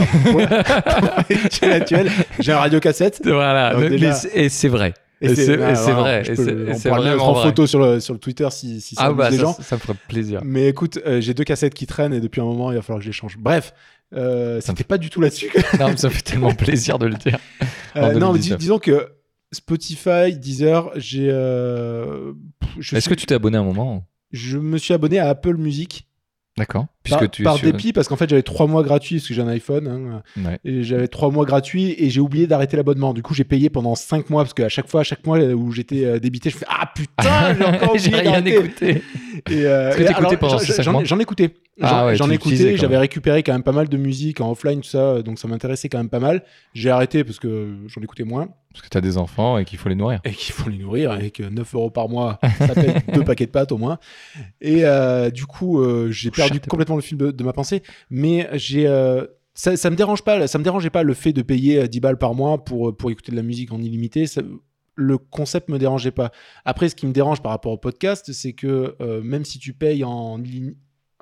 J'ai 2.40 2.52
un 2.52 2.58
radio 2.58 2.80
cassette. 2.80 3.20
Voilà. 3.24 3.74
Donc 3.74 3.90
déjà- 3.90 4.14
et 4.34 4.48
c'est 4.48 4.68
vrai. 4.68 4.94
Et 5.20 5.34
c'est- 5.36 5.42
et 5.42 5.74
c'est 5.76 5.92
voilà, 5.92 6.00
vrai, 6.00 6.24
je 6.24 6.32
peux- 6.32 6.66
on 6.72 6.78
pourra 6.78 6.98
le 6.98 7.04
mettre 7.04 7.16
vraiment 7.16 7.28
en 7.28 7.32
vrai. 7.34 7.42
photo 7.44 7.66
sur 7.68 7.78
le, 7.78 8.00
sur 8.00 8.12
le 8.12 8.18
Twitter 8.18 8.48
si, 8.50 8.80
si 8.80 8.96
ça 8.96 9.02
Ah 9.04 9.12
bah 9.12 9.30
les 9.30 9.36
ça, 9.36 9.42
gens. 9.42 9.52
ça 9.52 9.76
me 9.76 9.80
ferait 9.80 9.94
plaisir. 10.08 10.40
Mais 10.44 10.66
écoute, 10.68 10.98
euh, 11.06 11.20
j'ai 11.20 11.32
deux 11.32 11.44
cassettes 11.44 11.74
qui 11.74 11.86
traînent 11.86 12.12
et 12.12 12.18
depuis 12.20 12.40
un 12.40 12.44
moment, 12.44 12.72
il 12.72 12.74
va 12.74 12.82
falloir 12.82 12.98
que 12.98 13.04
je 13.04 13.10
les 13.10 13.12
change. 13.12 13.36
Bref, 13.38 13.72
euh, 14.14 14.60
Ça 14.60 14.72
me 14.72 14.76
c'était 14.76 14.86
pas 14.88 14.98
du 14.98 15.10
tout 15.10 15.20
là-dessus. 15.20 15.48
non, 15.78 15.90
mais 15.90 15.96
ça 15.96 16.10
fait 16.10 16.22
tellement 16.22 16.52
plaisir 16.54 16.98
de 16.98 17.06
le 17.06 17.14
dire. 17.14 17.38
Euh, 17.94 18.14
non, 18.14 18.32
mais 18.32 18.40
dis- 18.40 18.48
2019. 18.50 18.58
disons 18.58 18.78
que 18.80 19.12
Spotify, 19.52 20.34
Deezer, 20.36 20.90
j'ai. 20.96 21.28
euh, 21.30 22.32
Est-ce 22.80 23.00
suis- 23.02 23.10
que 23.10 23.14
tu 23.14 23.26
t'es 23.26 23.34
abonné 23.36 23.56
à 23.58 23.60
un 23.60 23.64
moment? 23.64 24.04
Je 24.32 24.58
me 24.58 24.76
suis 24.78 24.92
abonné 24.94 25.20
à 25.20 25.28
Apple 25.28 25.56
Music 25.56 26.08
D'accord. 26.58 26.86
Puisque 27.02 27.18
par, 27.18 27.30
tu 27.30 27.42
par 27.42 27.56
sur- 27.56 27.64
dépit 27.72 27.94
parce 27.94 28.08
qu'en 28.08 28.16
fait 28.16 28.28
j'avais 28.28 28.42
trois 28.42 28.66
mois 28.66 28.82
gratuits 28.82 29.16
parce 29.16 29.26
que 29.28 29.32
j'ai 29.32 29.40
un 29.40 29.48
iPhone. 29.48 29.88
hein, 29.88 30.22
Ouais. 30.44 30.58
et 30.64 30.82
j'avais 30.82 31.08
trois 31.08 31.30
mois 31.30 31.46
gratuits 31.46 31.94
et 31.98 32.10
j'ai 32.10 32.20
oublié 32.20 32.46
d'arrêter 32.46 32.76
l'abonnement. 32.76 33.14
Du 33.14 33.22
coup, 33.22 33.32
j'ai 33.32 33.44
payé 33.44 33.70
pendant 33.70 33.94
cinq 33.94 34.28
mois 34.28 34.42
parce 34.42 34.52
qu'à 34.52 34.68
chaque 34.68 34.86
fois, 34.88 35.00
à 35.00 35.04
chaque 35.04 35.24
mois 35.26 35.38
où 35.38 35.72
j'étais 35.72 36.04
euh, 36.04 36.18
débité, 36.20 36.50
je 36.50 36.58
fais 36.58 36.66
ah 36.68 36.92
putain, 36.94 37.54
j'ai 37.56 37.64
encore 37.64 37.96
J'ai 37.96 38.08
oublié 38.08 38.20
rien 38.28 38.42
d'arrêter. 38.42 38.50
écouté. 38.90 39.02
Et, 39.50 39.64
euh, 39.66 39.92
et 39.92 39.96
t'écoutais 40.04 40.14
alors, 40.14 40.38
pendant 40.38 40.58
j'en- 40.58 40.82
j'en, 40.82 41.04
j'en 41.06 41.18
écoutais. 41.18 41.54
J'en, 41.78 41.86
Ah 41.86 42.06
ouais, 42.06 42.16
j'en 42.16 42.28
écoutais, 42.28 42.76
j'avais 42.76 42.98
récupéré 42.98 43.42
quand 43.42 43.52
même 43.54 43.62
pas 43.62 43.72
mal 43.72 43.88
de 43.88 43.96
musique 43.96 44.40
en 44.42 44.50
offline, 44.50 44.82
tout 44.82 44.88
ça, 44.90 45.22
donc 45.22 45.38
ça 45.38 45.48
m'intéressait 45.48 45.88
quand 45.88 45.96
même 45.98 46.10
pas 46.10 46.20
mal. 46.20 46.44
J'ai 46.74 46.90
arrêté 46.90 47.24
parce 47.24 47.38
que 47.38 47.74
j'en 47.86 48.02
écoutais 48.02 48.24
moins 48.24 48.48
Parce 48.72 48.82
que 48.84 48.90
tu 48.90 48.98
as 48.98 49.00
des 49.00 49.16
enfants 49.16 49.56
et 49.56 49.64
qu'il 49.64 49.78
faut 49.78 49.88
les 49.88 49.94
nourrir. 49.94 50.20
et 50.24 50.32
qu'il 50.32 50.52
faut 50.52 50.68
les 50.68 50.76
nourrir 50.78 51.18
et 51.18 51.30
que 51.30 51.42
9 51.42 51.74
euros 51.74 51.90
par 51.90 52.10
mois, 52.10 52.38
ça 52.58 52.74
paye 52.74 52.92
deux 53.14 53.24
paquets 53.24 53.46
de 53.46 53.50
pâtes 53.50 53.72
au 53.72 53.78
moins. 53.78 53.98
Et 54.60 54.84
euh, 54.84 55.30
du 55.30 55.46
coup, 55.46 55.80
euh, 55.80 56.10
j'ai 56.10 56.30
perdu 56.30 56.60
complètement 56.60 56.96
le 56.96 57.02
fil 57.02 57.16
de, 57.16 57.30
de 57.30 57.44
ma 57.44 57.52
pensée, 57.54 57.82
mais 58.10 58.48
j'ai. 58.52 58.86
euh, 58.86 59.24
ça, 59.54 59.76
ça 59.76 59.88
me 59.90 59.96
dérange 59.96 60.22
pas, 60.22 60.46
ça 60.46 60.58
me 60.58 60.64
dérangeait 60.64 60.90
pas 60.90 61.02
le 61.02 61.14
fait 61.14 61.32
de 61.32 61.42
payer 61.42 61.78
euh, 61.82 61.86
10 61.86 62.00
balles 62.00 62.18
par 62.18 62.34
mois 62.34 62.62
pour, 62.64 62.94
pour 62.96 63.10
écouter 63.10 63.32
de 63.32 63.36
la 63.36 63.42
musique 63.42 63.72
en 63.72 63.80
illimité. 63.80 64.26
Ça- 64.26 64.42
le 64.94 65.16
concept 65.16 65.70
me 65.70 65.78
dérangeait 65.78 66.10
pas. 66.10 66.32
Après, 66.66 66.90
ce 66.90 66.94
qui 66.94 67.06
me 67.06 67.12
dérange 67.12 67.40
par 67.40 67.50
rapport 67.52 67.72
au 67.72 67.78
podcast, 67.78 68.30
c'est 68.32 68.52
que 68.52 68.94
euh, 69.00 69.22
même 69.22 69.46
si 69.46 69.58
tu 69.58 69.72
payes 69.72 70.04
en, 70.04 70.38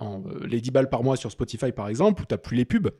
en, 0.00 0.22
euh, 0.26 0.46
les 0.46 0.60
10 0.60 0.70
balles 0.70 0.88
par 0.88 1.02
mois 1.02 1.16
sur 1.16 1.30
Spotify, 1.30 1.72
par 1.72 1.88
exemple, 1.88 2.22
où 2.22 2.24
tu 2.26 2.32
n'as 2.34 2.38
plus 2.38 2.56
les 2.56 2.64
pubs, 2.64 2.90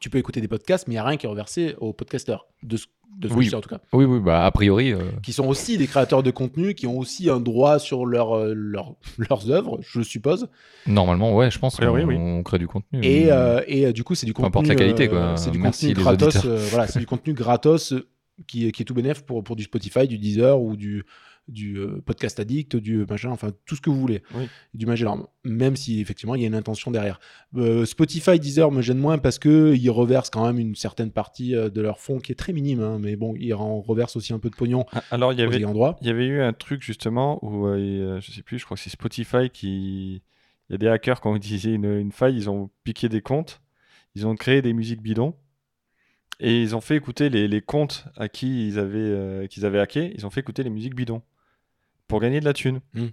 tu 0.00 0.10
peux 0.10 0.18
écouter 0.18 0.40
des 0.40 0.48
podcasts, 0.48 0.88
mais 0.88 0.94
il 0.94 0.96
n'y 0.96 1.00
a 1.00 1.04
rien 1.04 1.16
qui 1.16 1.26
est 1.26 1.28
reversé 1.28 1.74
aux 1.78 1.92
podcasteurs, 1.92 2.46
de 2.64 2.76
ce, 2.76 2.86
de 3.16 3.28
ce 3.28 3.32
que 3.32 3.38
Oui. 3.38 3.54
en 3.54 3.60
tout 3.60 3.68
cas 3.68 3.78
Oui, 3.92 4.04
oui, 4.04 4.18
bah 4.18 4.44
a 4.44 4.50
priori. 4.50 4.92
euh, 4.92 4.98
qui 5.22 5.32
sont 5.32 5.46
aussi 5.46 5.78
des 5.78 5.86
créateurs 5.86 6.24
de 6.24 6.32
contenu, 6.32 6.74
qui 6.74 6.88
ont 6.88 6.98
aussi 6.98 7.30
un 7.30 7.38
droit 7.38 7.78
sur 7.78 8.04
leur, 8.04 8.32
euh, 8.36 8.52
leur- 8.56 8.96
leurs 9.18 9.50
œuvres, 9.52 9.78
je 9.82 10.02
suppose. 10.02 10.48
Normalement, 10.86 11.34
ouais, 11.36 11.50
je 11.50 11.58
pense 11.60 11.78
Oui, 11.78 11.86
qu'on 11.86 11.92
oui, 11.94 12.02
oui. 12.04 12.16
on 12.18 12.42
crée 12.42 12.58
du 12.58 12.66
contenu. 12.66 13.04
Et, 13.04 13.30
euh, 13.30 13.60
et 13.68 13.92
du 13.92 14.02
coup, 14.02 14.16
c'est 14.16 14.26
du 14.26 14.32
Peu 14.32 14.42
contenu. 14.42 14.48
importe 14.48 14.66
la 14.66 14.74
qualité, 14.74 15.08
quoi. 15.08 15.18
euh, 15.18 15.36
c'est 15.36 15.52
du 15.52 15.58
Merci, 15.60 15.88
contenu 15.94 16.02
gratos. 16.02 16.44
voilà, 16.44 16.88
c'est 16.88 16.98
du 16.98 17.06
contenu 17.06 17.34
gratos 17.34 17.94
qui, 18.48 18.66
est- 18.66 18.72
qui 18.72 18.82
est 18.82 18.84
tout 18.84 18.94
bénef 18.94 19.22
pour, 19.22 19.44
pour 19.44 19.54
du 19.54 19.62
Spotify, 19.62 20.08
du 20.08 20.18
Deezer 20.18 20.60
ou 20.60 20.74
du, 20.76 21.04
du 21.48 21.76
euh, 21.76 22.00
podcast 22.04 22.40
addict, 22.40 22.76
du 22.76 23.04
machin, 23.08 23.30
enfin 23.30 23.50
tout 23.66 23.76
ce 23.76 23.80
que 23.80 23.90
vous 23.90 24.00
voulez. 24.00 24.22
Oui. 24.34 24.48
Du 24.72 24.86
Magellan, 24.86 25.28
même 25.44 25.76
si 25.76 26.00
effectivement 26.00 26.34
il 26.34 26.40
y 26.40 26.44
a 26.44 26.46
une 26.46 26.54
intention 26.54 26.90
derrière. 26.90 27.20
Euh, 27.56 27.84
Spotify, 27.84 28.38
Deezer 28.38 28.70
me 28.70 28.82
gêne 28.82 28.98
moins 28.98 29.18
parce 29.18 29.38
que 29.38 29.74
ils 29.74 29.90
reversent 29.90 30.30
quand 30.30 30.46
même 30.46 30.58
une 30.58 30.74
certaine 30.74 31.10
partie 31.10 31.54
euh, 31.54 31.68
de 31.68 31.80
leur 31.80 32.00
fonds 32.00 32.18
qui 32.18 32.32
est 32.32 32.36
très 32.36 32.52
minime, 32.52 32.80
hein, 32.80 32.98
mais 33.00 33.16
bon, 33.16 33.34
ils 33.38 33.54
en 33.54 33.80
reversent 33.80 34.16
aussi 34.16 34.32
un 34.32 34.38
peu 34.38 34.50
de 34.50 34.56
pognon 34.56 34.86
Ah, 34.92 35.02
Alors, 35.10 35.32
il 35.32 35.38
y 35.38 35.42
avait, 35.42 35.58
il 35.58 36.06
y 36.06 36.10
avait 36.10 36.26
eu 36.26 36.40
un 36.40 36.52
truc 36.52 36.82
justement 36.82 37.44
où, 37.44 37.66
euh, 37.66 37.76
euh, 37.76 38.20
je 38.20 38.30
sais 38.32 38.42
plus, 38.42 38.58
je 38.58 38.64
crois 38.64 38.76
que 38.76 38.82
c'est 38.82 38.90
Spotify 38.90 39.50
qui. 39.50 40.22
Il 40.70 40.72
y 40.72 40.74
a 40.76 40.78
des 40.78 40.88
hackers 40.88 41.20
qui 41.20 41.26
ont 41.26 41.36
utilisé 41.36 41.74
une, 41.74 41.84
une 41.84 42.10
faille, 42.10 42.36
ils 42.36 42.48
ont 42.48 42.70
piqué 42.84 43.10
des 43.10 43.20
comptes, 43.20 43.60
ils 44.14 44.26
ont 44.26 44.34
créé 44.34 44.62
des 44.62 44.72
musiques 44.72 45.02
bidons 45.02 45.34
et 46.40 46.62
ils 46.62 46.74
ont 46.74 46.80
fait 46.80 46.96
écouter 46.96 47.28
les, 47.28 47.48
les 47.48 47.60
comptes 47.60 48.06
à 48.16 48.28
qui 48.28 48.68
ils 48.68 48.78
avaient, 48.78 48.98
euh, 48.98 49.46
qu'ils 49.46 49.66
avaient 49.66 49.78
hacké, 49.78 50.12
ils 50.16 50.26
ont 50.26 50.30
fait 50.30 50.40
écouter 50.40 50.62
les 50.62 50.70
musiques 50.70 50.94
bidons 50.94 51.22
pour 52.08 52.20
gagner 52.20 52.40
de 52.40 52.44
la 52.44 52.52
thune. 52.52 52.80
Hmm. 52.94 53.06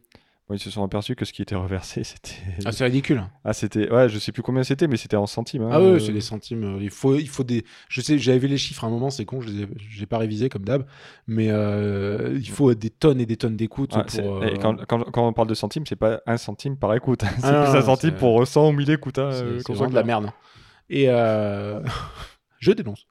Bon, 0.50 0.56
ils 0.56 0.60
se 0.60 0.70
sont 0.70 0.84
aperçus 0.84 1.16
que 1.16 1.24
ce 1.24 1.32
qui 1.32 1.42
était 1.42 1.56
reversé, 1.56 2.04
c'était. 2.04 2.36
Ah, 2.66 2.72
c'est 2.74 2.84
ridicule. 2.84 3.24
Ah, 3.46 3.54
c'était. 3.54 3.90
Ouais, 3.90 4.10
je 4.10 4.20
sais 4.20 4.32
plus 4.34 4.42
combien 4.44 4.64
c'était, 4.64 4.88
mais 4.88 4.98
c'était 4.98 5.16
en 5.16 5.26
centimes. 5.28 5.62
hein. 5.64 5.70
Ah 5.72 5.80
ouais, 5.80 5.88
Euh, 5.88 6.00
c'est 6.00 6.12
des 6.12 6.20
centimes. 6.20 6.64
euh, 6.64 6.80
Il 6.82 6.90
faut, 6.90 7.16
il 7.16 7.30
faut 7.30 7.44
des. 7.46 7.64
Je 7.90 8.02
sais, 8.02 8.18
j'avais 8.18 8.40
vu 8.40 8.48
les 8.48 8.58
chiffres 8.58 8.84
à 8.84 8.88
un 8.88 8.90
moment, 8.90 9.10
c'est 9.12 9.24
con, 9.24 9.40
je 9.40 9.48
les 9.50 9.64
ai, 9.64 9.68
j'ai 9.90 10.06
pas 10.06 10.18
révisé 10.18 10.50
comme 10.50 10.66
d'hab, 10.66 10.86
mais 11.28 11.48
euh, 11.50 12.38
il 12.38 12.50
faut 12.50 12.74
des 12.74 12.90
tonnes 12.90 13.22
et 13.22 13.26
des 13.26 13.38
tonnes 13.38 13.56
d'écoutes 13.56 13.96
Ouais, 13.96 14.02
pour. 14.02 14.12
c'est- 14.12 14.26
euh, 14.28 14.50
et 14.50 14.58
quand, 14.60 14.76
quand- 14.88 15.04
quand 15.12 15.26
on 15.28 15.32
parle 15.32 15.48
de 15.48 15.54
centimes, 15.54 15.86
c'est 15.88 15.96
pas 15.96 16.20
un 16.28 16.38
centime 16.38 16.76
par 16.76 16.94
écoute. 16.96 17.22
c'est 17.40 17.46
Ah 17.46 17.52
non, 17.54 17.64
plus 17.64 17.72
non, 17.74 17.76
un 17.80 17.82
centime 17.84 18.10
c'est- 18.10 18.18
pour 18.18 18.46
100 18.46 18.68
ou 18.70 18.72
1000 18.74 18.90
écoutes. 18.90 19.20
hein, 19.20 19.30
c'est, 19.32 19.60
c'est 19.66 19.74
vraiment 19.74 19.90
de 19.90 19.96
la 19.96 20.04
merde. 20.04 20.32
Et 20.90 21.06
euh, 21.08 21.80
je 22.60 22.72
dénonce. 22.74 23.08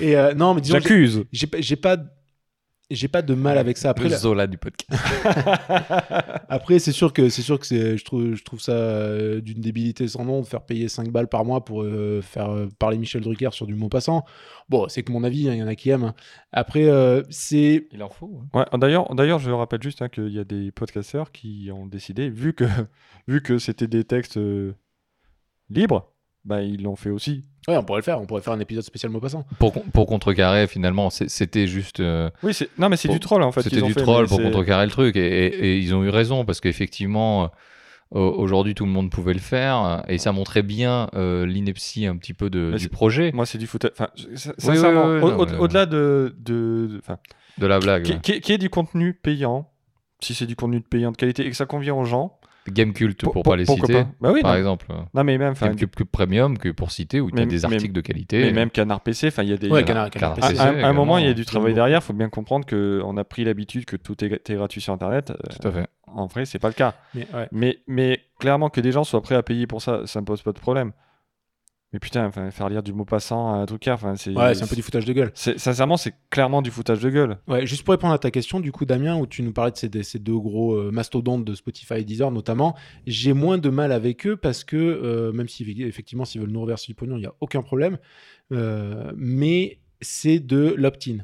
Et 0.00 0.16
euh, 0.16 0.34
non, 0.34 0.54
mais 0.54 0.60
disons, 0.60 0.78
J'accuse. 0.78 1.24
j'ai 1.32 1.76
pas, 1.76 1.96
j'ai 2.90 3.08
pas 3.08 3.22
de 3.22 3.34
mal 3.34 3.58
avec 3.58 3.76
ça. 3.76 3.90
Après, 3.90 4.04
le 4.04 4.10
la- 4.10 4.16
Zola 4.16 4.46
du 4.46 4.58
podcast. 4.58 4.90
Après, 6.48 6.78
c'est 6.78 6.92
sûr 6.92 7.12
que 7.12 7.28
c'est 7.28 7.42
sûr 7.42 7.58
que 7.58 7.66
c'est, 7.66 7.96
je 7.96 8.04
trouve, 8.04 8.34
je 8.34 8.44
trouve 8.44 8.60
ça 8.60 8.72
euh, 8.72 9.40
d'une 9.40 9.60
débilité 9.60 10.06
sans 10.08 10.24
nom 10.24 10.40
de 10.40 10.46
faire 10.46 10.62
payer 10.62 10.88
5 10.88 11.08
balles 11.10 11.28
par 11.28 11.44
mois 11.44 11.64
pour 11.64 11.82
euh, 11.82 12.20
faire 12.22 12.50
euh, 12.50 12.68
parler 12.78 12.98
Michel 12.98 13.22
Drucker 13.22 13.50
sur 13.52 13.66
du 13.66 13.74
mot 13.74 13.88
passant. 13.88 14.24
Bon, 14.68 14.88
c'est 14.88 15.02
que 15.02 15.12
mon 15.12 15.24
avis, 15.24 15.48
hein, 15.48 15.54
il 15.54 15.58
y 15.58 15.62
en 15.62 15.66
a 15.68 15.74
qui 15.74 15.90
aiment. 15.90 16.12
Après, 16.52 16.84
euh, 16.84 17.22
c'est 17.30 17.88
Il 17.92 18.02
en 18.02 18.08
faut. 18.08 18.42
Ouais, 18.54 18.64
d'ailleurs, 18.78 19.14
d'ailleurs, 19.14 19.38
je 19.38 19.50
rappelle 19.50 19.82
juste 19.82 20.02
hein, 20.02 20.08
qu'il 20.08 20.28
y 20.32 20.38
a 20.38 20.44
des 20.44 20.70
podcasteurs 20.70 21.32
qui 21.32 21.70
ont 21.72 21.86
décidé, 21.86 22.30
vu 22.30 22.52
que, 22.54 22.64
vu 23.28 23.42
que 23.42 23.58
c'était 23.58 23.88
des 23.88 24.04
textes 24.04 24.36
euh, 24.36 24.74
libres, 25.70 26.12
bah, 26.46 26.62
ils 26.62 26.82
l'ont 26.82 26.96
fait 26.96 27.10
aussi. 27.10 27.44
ouais, 27.68 27.76
on 27.76 27.82
pourrait 27.82 27.98
le 28.00 28.04
faire. 28.04 28.20
On 28.20 28.26
pourrait 28.26 28.40
faire 28.40 28.52
un 28.54 28.60
épisode 28.60 28.84
spécial 28.84 29.10
mot 29.12 29.20
passant. 29.20 29.44
Pour, 29.58 29.72
pour 29.72 30.06
contrecarrer, 30.06 30.66
finalement, 30.68 31.10
c'était 31.10 31.66
juste. 31.66 32.00
euh, 32.00 32.30
Oui, 32.42 32.54
c'est... 32.54 32.68
non, 32.78 32.88
mais 32.88 32.96
c'est 32.96 33.08
du 33.08 33.20
troll 33.20 33.42
en 33.42 33.52
fait. 33.52 33.62
C'était 33.62 33.82
du 33.82 33.92
fait, 33.92 34.00
troll 34.02 34.26
pour 34.26 34.40
contrecarrer 34.40 34.84
le 34.86 34.90
truc. 34.92 35.16
Et, 35.16 35.20
et- 35.46 35.66
et 35.66 35.78
ils 35.78 35.94
ont 35.94 36.02
eu 36.04 36.08
raison, 36.08 36.44
parce 36.44 36.60
qu'effectivement, 36.60 37.44
euh, 37.44 37.48
au- 38.20 38.34
aujourd'hui, 38.38 38.74
tout 38.74 38.84
le 38.86 38.92
monde 38.92 39.10
pouvait 39.10 39.32
le 39.34 39.40
faire. 39.40 40.04
Et 40.08 40.18
ça 40.18 40.30
montrait 40.32 40.62
bien 40.62 41.08
euh, 41.14 41.44
l'ineptie 41.44 42.06
un 42.06 42.16
petit 42.16 42.34
peu 42.34 42.48
de, 42.48 42.76
du 42.78 42.88
projet, 42.88 43.32
Moi, 43.32 43.44
c'est 43.46 43.58
du 43.58 43.66
foutage. 43.66 43.90
Enfin, 43.92 44.08
oui, 44.16 44.36
sincèrement, 44.58 45.06
oui, 45.06 45.20
au- 45.22 45.62
au-delà 45.64 45.86
de, 45.86 46.34
de, 46.38 47.00
de- 47.58 47.66
la 47.66 47.80
blague. 47.80 48.20
qui, 48.20 48.32
ouais. 48.32 48.40
qui 48.40 48.52
est 48.52 48.58
du 48.58 48.70
contenu 48.70 49.12
payant, 49.14 49.68
si 50.20 50.34
c'est 50.34 50.46
du 50.46 50.54
contenu 50.54 50.78
de 50.80 50.84
payant 50.86 51.10
de 51.10 51.16
qualité 51.16 51.44
et 51.44 51.50
que 51.50 51.56
ça 51.56 51.66
convient 51.66 51.94
aux 51.96 52.04
gens, 52.04 52.38
Game 52.70 52.92
Cult, 52.92 53.20
pour, 53.22 53.32
pour- 53.32 53.42
pas 53.42 53.56
les 53.56 53.66
citer, 53.66 53.92
pas 53.92 54.08
Bah 54.20 54.30
oui, 54.32 54.42
par 54.42 54.52
non. 54.52 54.58
exemple. 54.58 54.86
non, 55.14 55.24
mais 55.24 55.38
même, 55.38 55.52
enfin, 55.52 55.66
Game 55.68 55.76
Cult 55.76 55.94
Club 55.94 56.08
Premium, 56.10 56.58
que 56.58 56.68
pour 56.70 56.90
citer, 56.90 57.20
où 57.20 57.30
tu 57.30 57.36
as 57.36 57.40
Mais- 57.40 57.46
des 57.46 57.56
mais- 57.58 57.64
articles 57.74 57.92
de 57.92 58.00
qualité. 58.00 58.40
mais 58.40 58.52
même 58.52 58.70
Canard 58.70 59.00
PC, 59.00 59.28
enfin, 59.28 59.42
il 59.42 59.50
y 59.50 59.52
a 59.52 59.56
des. 59.56 59.68
Ouais, 59.68 59.80
il 59.80 59.82
y 59.82 59.84
a- 59.84 59.86
Canard, 59.86 60.10
Canard 60.10 60.34
Canard 60.34 60.50
PC. 60.50 60.60
À, 60.60 60.88
un 60.88 60.92
moment, 60.92 61.18
il 61.18 61.26
y 61.26 61.28
a 61.28 61.34
du 61.34 61.44
travail 61.44 61.74
derrière. 61.74 61.98
Il 61.98 62.04
faut 62.04 62.12
bien 62.12 62.28
comprendre 62.28 62.66
qu'on 62.66 63.16
a 63.16 63.24
pris 63.24 63.44
l'habitude 63.44 63.84
que 63.84 63.96
tout 63.96 64.22
est, 64.24 64.50
est 64.50 64.54
gratuit 64.54 64.80
sur 64.80 64.92
Internet. 64.92 65.30
Euh, 65.30 65.34
Tout 65.60 65.68
à 65.68 65.72
fait. 65.72 65.86
En 66.08 66.26
vrai, 66.26 66.44
c'est 66.46 66.58
pas 66.58 66.68
le 66.68 66.74
cas. 66.74 66.94
Mais, 67.14 67.26
ouais. 67.34 67.48
Mais, 67.52 67.78
mais 67.86 68.20
clairement, 68.38 68.70
que 68.70 68.80
des 68.80 68.92
gens 68.92 69.04
soient 69.04 69.20
prêts 69.22 69.34
à 69.34 69.42
payer 69.42 69.66
pour 69.66 69.82
ça, 69.82 70.02
ça 70.06 70.20
me 70.20 70.24
pose 70.26 70.40
pas 70.42 70.52
de 70.52 70.58
problème. 70.58 70.92
Mais 71.92 72.00
putain, 72.00 72.30
faire 72.30 72.68
lire 72.68 72.82
du 72.82 72.92
mot 72.92 73.04
passant 73.04 73.54
à 73.54 73.58
un 73.58 73.66
truc, 73.66 73.86
enfin, 73.88 74.16
c'est. 74.16 74.32
Ouais, 74.32 74.54
c'est 74.54 74.64
un 74.64 74.66
peu 74.66 74.74
du 74.74 74.82
foutage 74.82 75.04
de 75.04 75.12
gueule. 75.12 75.30
Sincèrement, 75.34 75.96
c'est 75.96 76.14
clairement 76.30 76.60
du 76.60 76.70
foutage 76.70 77.00
de 77.00 77.08
gueule. 77.10 77.38
Ouais, 77.46 77.64
juste 77.64 77.84
pour 77.84 77.92
répondre 77.92 78.12
à 78.12 78.18
ta 78.18 78.30
question, 78.30 78.58
du 78.58 78.72
coup, 78.72 78.84
Damien, 78.84 79.16
où 79.16 79.26
tu 79.26 79.42
nous 79.42 79.52
parlais 79.52 79.70
de 79.70 79.76
ces, 79.76 79.88
de 79.88 80.02
ces 80.02 80.18
deux 80.18 80.36
gros 80.36 80.74
euh, 80.74 80.90
mastodontes 80.90 81.44
de 81.44 81.54
Spotify 81.54 81.94
et 81.94 82.04
Deezer 82.04 82.30
notamment, 82.32 82.74
j'ai 83.06 83.32
moins 83.32 83.58
de 83.58 83.68
mal 83.68 83.92
avec 83.92 84.26
eux 84.26 84.36
parce 84.36 84.64
que, 84.64 84.76
euh, 84.76 85.32
même 85.32 85.48
si 85.48 85.64
effectivement, 85.82 86.24
s'ils 86.24 86.40
veulent 86.40 86.50
nous 86.50 86.60
reverser 86.60 86.86
du 86.88 86.94
pognon, 86.94 87.16
il 87.16 87.20
n'y 87.20 87.26
a 87.26 87.34
aucun 87.40 87.62
problème, 87.62 87.98
euh, 88.52 89.12
mais 89.16 89.78
c'est 90.00 90.40
de 90.40 90.74
l'opt-in. 90.76 91.18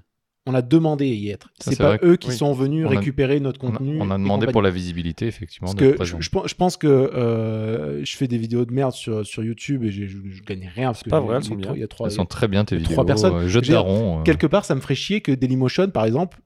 On 0.44 0.54
a 0.54 0.62
demandé 0.62 1.04
à 1.04 1.14
y 1.14 1.28
être. 1.30 1.50
C'est 1.60 1.78
pas 1.78 1.98
eux 2.02 2.16
qui 2.16 2.30
oui. 2.30 2.34
sont 2.34 2.52
venus 2.52 2.84
On 2.84 2.90
a- 2.92 2.98
récupérer 2.98 3.38
notre 3.38 3.62
On 3.62 3.68
a, 3.68 3.72
contenu. 3.78 3.98
on 4.00 4.10
a 4.10 4.18
demandé 4.18 4.48
pour 4.48 4.60
la 4.60 4.70
visibilité, 4.70 5.26
effectivement. 5.28 5.72
Parce 5.72 5.78
que 5.78 6.04
je, 6.04 6.16
je 6.20 6.30
pense, 6.30 6.48
je 6.50 6.54
pense 6.56 6.76
que 6.76 6.88
euh, 6.88 8.04
je 8.04 8.16
fais 8.16 8.26
des 8.26 8.38
vidéos 8.38 8.64
de 8.64 8.72
merde 8.72 8.90
sur, 8.92 9.24
sur 9.24 9.44
YouTube 9.44 9.84
et 9.84 9.92
j'ai- 9.92 10.08
je, 10.08 10.18
je 10.30 10.42
gagne 10.42 10.68
rien. 10.74 10.88
parce 10.88 11.04
que 11.04 11.10
pas 11.10 11.20
vrai, 11.20 11.36
elles 11.36 11.44
il 11.44 11.50
y 11.50 11.52
a 11.52 11.54
sont 11.54 11.60
trois- 11.60 11.72
bien. 11.72 11.76
Il 11.76 11.80
y 11.80 11.84
a 11.84 11.88
trois, 11.88 12.06
Elles 12.08 12.12
sont 12.12 12.26
très 12.26 12.48
bien 12.48 12.64
tes 12.64 12.76
vidéos. 12.76 12.92
trois 12.92 13.06
personnes. 13.06 13.34
euh, 13.36 13.42
de 13.44 13.48
Je 13.48 13.60
daron. 13.60 14.20
euh, 14.20 14.22
quelque 14.24 14.48
part, 14.48 14.64
ça 14.64 14.74
me 14.74 14.80
ferait 14.80 14.96
chier 14.96 15.20
que 15.20 15.30
Dailymotion, 15.30 15.88
par 15.90 16.04
exemple, 16.06 16.38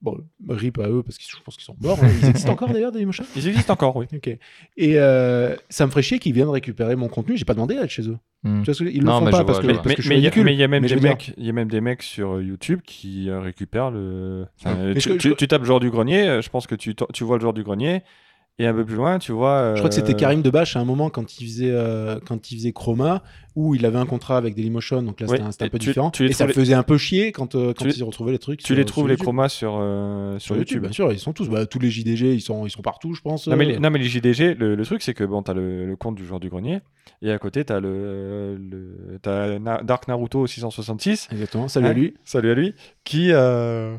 bon, 0.00 0.16
rip 0.48 0.78
à 0.78 0.88
eux 0.88 1.02
parce 1.02 1.18
que 1.18 1.24
je 1.26 1.36
pense 1.44 1.56
qu'ils 1.56 1.64
sont 1.64 1.76
morts. 1.80 1.98
hein. 2.02 2.08
Ils 2.22 2.28
existent 2.28 2.52
encore 2.52 2.68
d'ailleurs, 2.70 2.92
Dailymotion 2.92 3.24
Ils 3.36 3.48
existent 3.48 3.72
encore, 3.72 3.96
oui. 3.96 4.06
Ok. 4.14 4.28
Et 4.28 4.38
euh, 4.98 5.56
ça 5.68 5.86
me 5.86 5.90
ferait 5.90 6.02
chier 6.02 6.18
qu'ils 6.18 6.32
viennent 6.32 6.48
récupérer 6.48 6.96
mon 6.96 7.08
contenu. 7.08 7.36
J'ai 7.36 7.44
pas 7.44 7.54
demandé 7.54 7.76
à 7.76 7.82
être 7.84 7.90
chez 7.90 8.08
eux. 8.08 8.16
hmm. 8.44 8.60
Tu 8.60 8.64
vois 8.66 8.74
ce 8.74 8.84
que- 8.84 8.88
ils 8.88 9.02
Non, 9.04 9.14
le 9.14 9.18
font 9.18 9.24
mais 9.26 9.30
pas 9.32 9.38
je 9.38 9.42
parce 9.44 9.58
vois, 9.58 9.66
que, 9.66 9.68
je 9.68 9.74
parce 9.76 9.86
mais- 9.88 9.94
que 9.96 10.02
je 10.02 10.08
mais 10.08 10.14
suis 10.14 10.20
il 10.20 10.24
y 10.24 10.26
a- 10.26 10.30
ridicule. 10.30 10.44
mais 10.44 10.54
il 10.54 10.58
y 10.58 10.62
a 10.62 10.68
même 10.68 10.86
des 10.86 10.96
mecs, 10.96 11.32
il 11.36 11.44
y 11.44 11.50
a 11.50 11.52
même 11.52 11.68
des 11.68 11.80
mecs 11.80 12.02
sur 12.02 12.40
YouTube 12.40 12.80
qui 12.84 13.28
euh, 13.28 13.40
récupèrent 13.40 13.90
le. 13.90 14.46
Enfin, 14.60 14.74
Ouais. 14.76 14.80
euh, 14.82 14.94
tu, 14.94 15.00
je- 15.00 15.14
tu- 15.14 15.28
je- 15.30 15.34
tu 15.34 15.48
tapes 15.48 15.64
joueur 15.64 15.80
du 15.80 15.90
grenier, 15.90 16.40
je 16.42 16.48
pense 16.48 16.66
que 16.66 16.74
tu, 16.74 16.94
tu 17.12 17.24
vois 17.24 17.36
le 17.36 17.40
joueur 17.40 17.52
du 17.54 17.62
grenier, 17.64 18.02
et 18.60 18.66
un 18.66 18.74
peu 18.74 18.84
plus 18.84 18.96
loin, 18.96 19.18
tu 19.18 19.30
vois. 19.32 19.74
Je 19.74 19.78
crois 19.80 19.88
que 19.88 19.94
c'était 19.94 20.14
euh, 20.14 20.16
Karim 20.16 20.42
Debache 20.42 20.74
à 20.76 20.80
un 20.80 20.84
moment 20.84 21.10
quand 21.10 21.40
il 21.40 21.46
faisait, 21.46 21.70
euh, 21.70 22.18
quand 22.26 22.50
il 22.50 22.56
faisait 22.58 22.72
Chroma, 22.72 23.22
où 23.54 23.74
il 23.74 23.84
avait 23.86 23.98
un 23.98 24.06
contrat 24.06 24.36
avec 24.36 24.54
Dailymotion, 24.56 25.02
donc 25.02 25.20
là 25.20 25.26
Oui, 25.28 25.38
c'était 25.50 25.64
un, 25.64 25.68
peu 25.68 25.78
tu- 25.78 25.86
différent. 25.88 26.10
tu 26.10 26.24
les 26.24 26.30
et 26.30 26.32
ça 26.32 26.44
trouves 26.44 26.56
le 26.56 26.62
faisait 26.62 26.74
un 26.74 26.82
peu 26.82 26.98
chier 26.98 27.30
quand, 27.32 27.54
euh, 27.54 27.68
quand 27.68 27.84
Tu 27.84 27.88
les- 27.90 27.98
ils 27.98 28.02
retrouvaient 28.04 28.32
les 28.32 28.38
trucs. 28.38 28.60
Tu 28.60 28.66
sur- 28.66 28.76
les 28.76 28.84
trouves 28.84 29.08
les 29.08 29.16
chromas 29.16 29.48
sur, 29.48 29.78
euh, 29.80 30.38
sur 30.40 30.56
YouTube. 30.56 30.82
bien 30.82 30.92
sûr, 30.92 31.12
ils 31.12 31.18
sont 31.18 31.32
tous. 31.32 31.48
Bah, 31.48 31.66
tous 31.66 31.78
les 31.78 31.90
JDG, 31.90 32.34
ils 32.34 32.40
sont, 32.40 32.66
ils 32.66 32.70
sont 32.70 32.82
partout, 32.82 33.14
je 33.14 33.20
pense. 33.22 33.46
Non 33.48 33.56
mais, 33.56 33.64
les, 33.64 33.78
non 33.78 33.90
mais 33.90 33.98
les 34.00 34.04
JDG, 34.06 34.54
le, 34.54 34.74
le 34.74 34.84
truc 34.84 35.02
c'est 35.02 35.14
que 35.14 35.24
bon, 35.24 35.42
t'as 35.42 35.54
le, 35.54 35.86
le 35.86 35.96
compte 35.96 36.14
du 36.16 36.24
joueur 36.26 36.40
du 36.40 36.48
grenier, 36.48 36.80
et 37.22 37.30
à 37.30 37.38
côté 37.38 37.64
t'as 37.64 37.78
le, 37.80 38.56
le 38.56 39.58
Na- 39.58 39.82
Dark 39.82 40.08
Naruto 40.08 40.46
666, 40.46 41.28
Exactement, 41.32 41.68
salut 41.68 41.86
à 41.86 41.90
Hein 41.90 41.92
lui. 41.94 42.14
salut 42.24 42.50
à 42.50 42.54
lui, 42.54 42.74
qui, 43.04 43.30
euh, 43.32 43.96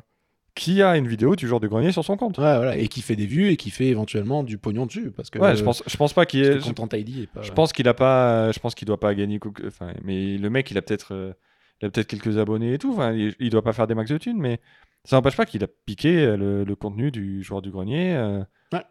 qui 0.60 0.82
a 0.84 0.98
une 0.98 1.08
vidéo 1.08 1.36
du 1.36 1.48
joueur 1.48 1.60
du 1.60 1.68
grenier 1.70 1.92
sur 1.92 2.04
son 2.04 2.18
compte. 2.18 2.38
Ouais, 2.38 2.56
voilà, 2.58 2.78
et 2.78 2.88
qui 2.88 3.02
fait 3.02 3.16
des 3.16 3.26
vues 3.26 3.48
et 3.50 3.58
qui 3.58 3.70
fait 3.72 3.88
éventuellement 3.88 4.44
du 4.44 4.58
pognon 4.58 4.86
dessus. 4.86 5.10
Parce 5.12 5.30
que, 5.30 5.40
Ouais, 5.40 5.56
je 5.56 5.64
pense, 5.64 5.82
je 5.88 5.98
pense 5.98 6.14
pas 6.14 6.26
qu'il 6.26 6.60
Content 6.60 6.88
ID 6.96 7.24
est 7.24 7.28
pas. 7.28 7.42
je 7.42 7.52
pense 7.52 7.74
qu'il 7.74 7.88
a 7.88 7.94
pas. 7.94 8.52
Je 8.52 8.60
pense 8.60 8.76
qu'il 8.76 8.86
doit 8.86 9.00
pas 9.00 9.16
gagner. 9.16 9.40
Enfin, 9.66 9.94
mais 10.04 10.38
le 10.38 10.50
mec, 10.50 10.70
il 10.72 10.78
a 10.78 10.82
peut-être. 10.82 11.14
euh, 11.14 11.34
il 11.82 11.86
a 11.86 11.90
peut-être 11.92 12.08
quelques 12.08 12.38
abonnés 12.38 12.74
et 12.74 12.78
tout. 12.78 12.92
Enfin, 12.92 13.14
il, 13.14 13.34
il 13.40 13.50
doit 13.50 13.62
pas 13.64 13.72
faire 13.72 13.88
des 13.88 13.96
max 13.96 14.12
de 14.12 14.18
thunes, 14.18 14.38
mais 14.38 14.60
ça 15.06 15.16
n'empêche 15.16 15.38
pas 15.38 15.46
qu'il 15.46 15.64
a 15.64 15.68
piqué 15.86 16.18
euh, 16.26 16.36
le, 16.36 16.64
le 16.66 16.76
contenu 16.76 17.10
du 17.10 17.42
joueur 17.42 17.62
du 17.62 17.72
grenier. 17.72 18.16
euh, 18.18 18.44
Ouais. 18.74 18.84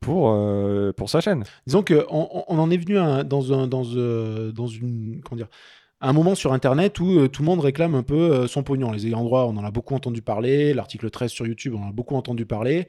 Pour, 0.00 0.30
euh, 0.30 0.92
pour 0.92 1.10
sa 1.10 1.20
chaîne. 1.20 1.42
Disons 1.66 1.82
qu'on 1.82 2.04
on, 2.08 2.44
on 2.46 2.58
en 2.60 2.70
est 2.70 2.76
venu 2.76 2.98
à 2.98 3.24
dans, 3.24 3.52
un, 3.52 3.66
dans, 3.66 3.82
dans 4.52 4.66
une. 4.68 5.20
Comment 5.24 5.36
dire 5.38 5.48
un 6.02 6.12
moment 6.12 6.34
sur 6.34 6.52
Internet 6.52 7.00
où 7.00 7.18
euh, 7.18 7.28
tout 7.28 7.40
le 7.42 7.46
monde 7.46 7.60
réclame 7.60 7.94
un 7.94 8.02
peu 8.02 8.14
euh, 8.32 8.46
son 8.46 8.62
pognon. 8.62 8.92
Les 8.92 9.06
ayants 9.06 9.24
droit, 9.24 9.44
on 9.44 9.56
en 9.56 9.64
a 9.64 9.70
beaucoup 9.70 9.94
entendu 9.94 10.20
parler. 10.20 10.74
L'article 10.74 11.08
13 11.10 11.30
sur 11.30 11.46
YouTube, 11.46 11.74
on 11.74 11.82
en 11.84 11.88
a 11.88 11.92
beaucoup 11.92 12.16
entendu 12.16 12.44
parler. 12.44 12.86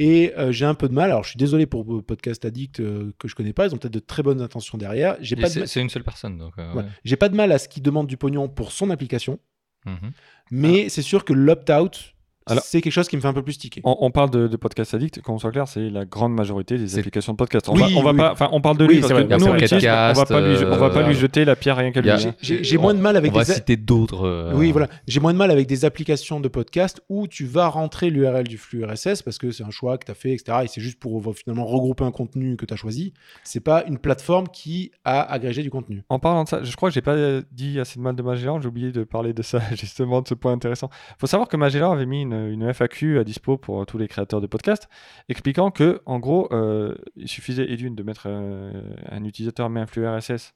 Et 0.00 0.32
euh, 0.36 0.50
j'ai 0.50 0.64
un 0.64 0.74
peu 0.74 0.88
de 0.88 0.94
mal. 0.94 1.10
Alors, 1.10 1.22
je 1.22 1.30
suis 1.30 1.38
désolé 1.38 1.66
pour 1.66 1.84
Podcast 2.04 2.44
Addict 2.44 2.76
que 2.78 3.28
je 3.28 3.34
connais 3.34 3.52
pas. 3.52 3.66
Ils 3.66 3.74
ont 3.74 3.78
peut-être 3.78 3.92
de 3.94 4.00
très 4.00 4.22
bonnes 4.24 4.40
intentions 4.40 4.78
derrière. 4.78 5.16
J'ai 5.20 5.36
pas, 5.36 5.42
de 5.48 5.52
C'est 5.52 5.60
ma- 5.60 5.66
c'est 5.66 5.80
une 5.80 5.90
seule 5.90 6.02
personne. 6.04 6.38
Donc, 6.38 6.56
ouais. 6.56 6.66
ouais. 6.74 6.84
J'ai 7.04 7.16
pas 7.16 7.28
de 7.28 7.36
mal 7.36 7.52
à 7.52 7.58
ce 7.58 7.68
qu'ils 7.68 7.82
demandent 7.84 8.08
du 8.08 8.16
pognon 8.16 8.48
pour 8.48 8.72
son 8.72 8.90
application. 8.90 9.38
Mhm. 9.86 10.10
Mais 10.50 10.88
c'est 10.88 11.02
sûr 11.02 11.24
que 11.24 11.32
l'opt-out, 11.32 12.14
c'est 12.62 12.80
quelque 12.80 12.92
chose 12.92 13.08
qui 13.08 13.16
me 13.16 13.20
fait 13.20 13.28
un 13.28 13.32
peu 13.32 13.42
plus 13.42 13.58
tiquer. 13.58 13.80
On, 13.84 13.96
on 14.00 14.10
parle 14.10 14.30
de, 14.30 14.48
de 14.48 14.56
podcast 14.56 14.94
addict, 14.94 15.20
qu'on 15.22 15.38
soit 15.38 15.50
clair, 15.52 15.68
c'est 15.68 15.88
la 15.90 16.04
grande 16.04 16.34
majorité 16.34 16.78
des 16.78 16.98
applications 16.98 17.32
de 17.32 17.36
podcast. 17.36 17.68
On 17.68 17.74
Oui, 17.74 17.80
va, 17.80 17.98
on 17.98 18.02
va 18.02 18.10
oui. 18.12 18.16
pas, 18.18 18.32
enfin, 18.32 18.48
on 18.52 18.60
parle 18.60 18.78
de 18.78 18.86
Oui, 18.86 18.94
lui 18.94 19.00
parce 19.00 19.12
que 19.12 19.18
nous, 19.22 19.46
on 19.46 19.52
l'utilise, 19.54 19.72
on 19.84 19.88
va 19.88 20.14
podcast, 20.14 20.28
pas 20.28 20.40
lui, 20.40 20.56
on 20.64 20.76
va 20.76 20.90
pas 20.90 21.00
euh, 21.00 21.06
lui 21.08 21.14
jeter 21.14 21.44
la 21.44 21.54
pierre 21.56 21.76
rien 21.76 21.92
qu'à 21.92 22.00
Il 22.00 22.12
lui. 22.12 22.60
J'ai- 22.62 22.78
moins 22.78 22.94
de 22.94 23.00
mal 23.00 23.16
avec 23.16 23.32
On 23.32 23.36
va 23.36 23.44
des- 23.44 23.52
citer 23.54 23.76
d'autres. 23.76 24.26
euh, 24.26 24.52
Oui, 24.54 24.72
voilà. 24.72 24.88
J'ai 25.06 25.20
moins 25.20 25.32
de 25.32 25.38
mal 25.38 25.50
avec 25.50 25.66
des 25.66 25.84
applications 25.84 26.40
de 26.40 26.48
podcast 26.48 27.00
où 27.08 27.28
tu 27.28 27.44
vas 27.44 27.68
rentrer 27.68 28.10
l'URL 28.10 28.44
du 28.48 28.58
flux 28.58 28.84
RSS 28.84 29.22
parce 29.22 29.38
que 29.38 29.50
c'est 29.50 29.64
un 29.64 29.70
choix 29.70 29.98
que 29.98 30.06
tu 30.06 30.10
as 30.10 30.14
fait, 30.14 30.32
etc. 30.32 30.58
Et 30.64 30.66
c'est 30.66 30.80
juste 30.80 30.98
pour 30.98 31.20
euh, 31.20 31.32
finalement 31.32 31.66
regrouper 31.66 32.04
un 32.04 32.10
contenu 32.10 32.56
que 32.56 32.64
tu 32.66 32.74
as 32.74 32.76
choisi. 32.76 33.12
C'est 33.44 33.60
pas 33.60 33.84
une 33.86 33.98
plateforme 33.98 34.48
qui 34.48 34.90
a 35.04 35.20
agrégé 35.32 35.62
du 35.62 35.70
contenu. 35.70 36.02
En 36.08 36.18
parlant 36.18 36.44
de 36.44 36.48
ça, 36.48 36.62
je 36.62 36.74
crois 36.74 36.88
que 36.88 36.94
j'ai 36.94 37.00
pas 37.02 37.16
dit 37.52 37.78
assez 37.78 37.98
de 37.98 38.02
mal 38.02 38.16
de 38.16 38.22
Magellan, 38.22 38.60
j'ai 38.60 38.68
oublié 38.68 38.92
de 38.92 39.04
parler 39.04 39.32
de 39.32 39.42
ça, 39.42 39.60
justement, 39.74 40.22
de 40.22 40.28
ce 40.28 40.34
point 40.34 40.52
intéressant. 40.52 40.88
faut 41.18 41.26
savoir 41.26 41.48
que 41.48 41.56
Magellan 41.56 41.92
avait 41.92 42.06
mis 42.06 42.22
une, 42.22 42.29
une 42.32 42.72
FAQ 42.72 43.18
à 43.18 43.24
dispo 43.24 43.56
pour 43.56 43.84
tous 43.86 43.98
les 43.98 44.08
créateurs 44.08 44.40
de 44.40 44.46
podcasts, 44.46 44.88
expliquant 45.28 45.70
que, 45.70 46.00
en 46.06 46.18
gros, 46.18 46.48
euh, 46.52 46.94
il 47.16 47.28
suffisait, 47.28 47.70
et 47.70 47.76
d'une, 47.76 47.94
de 47.94 48.02
mettre 48.02 48.24
euh, 48.26 48.94
un 49.10 49.24
utilisateur 49.24 49.68
met 49.70 49.80
un 49.80 49.86
flux 49.86 50.06
RSS 50.08 50.54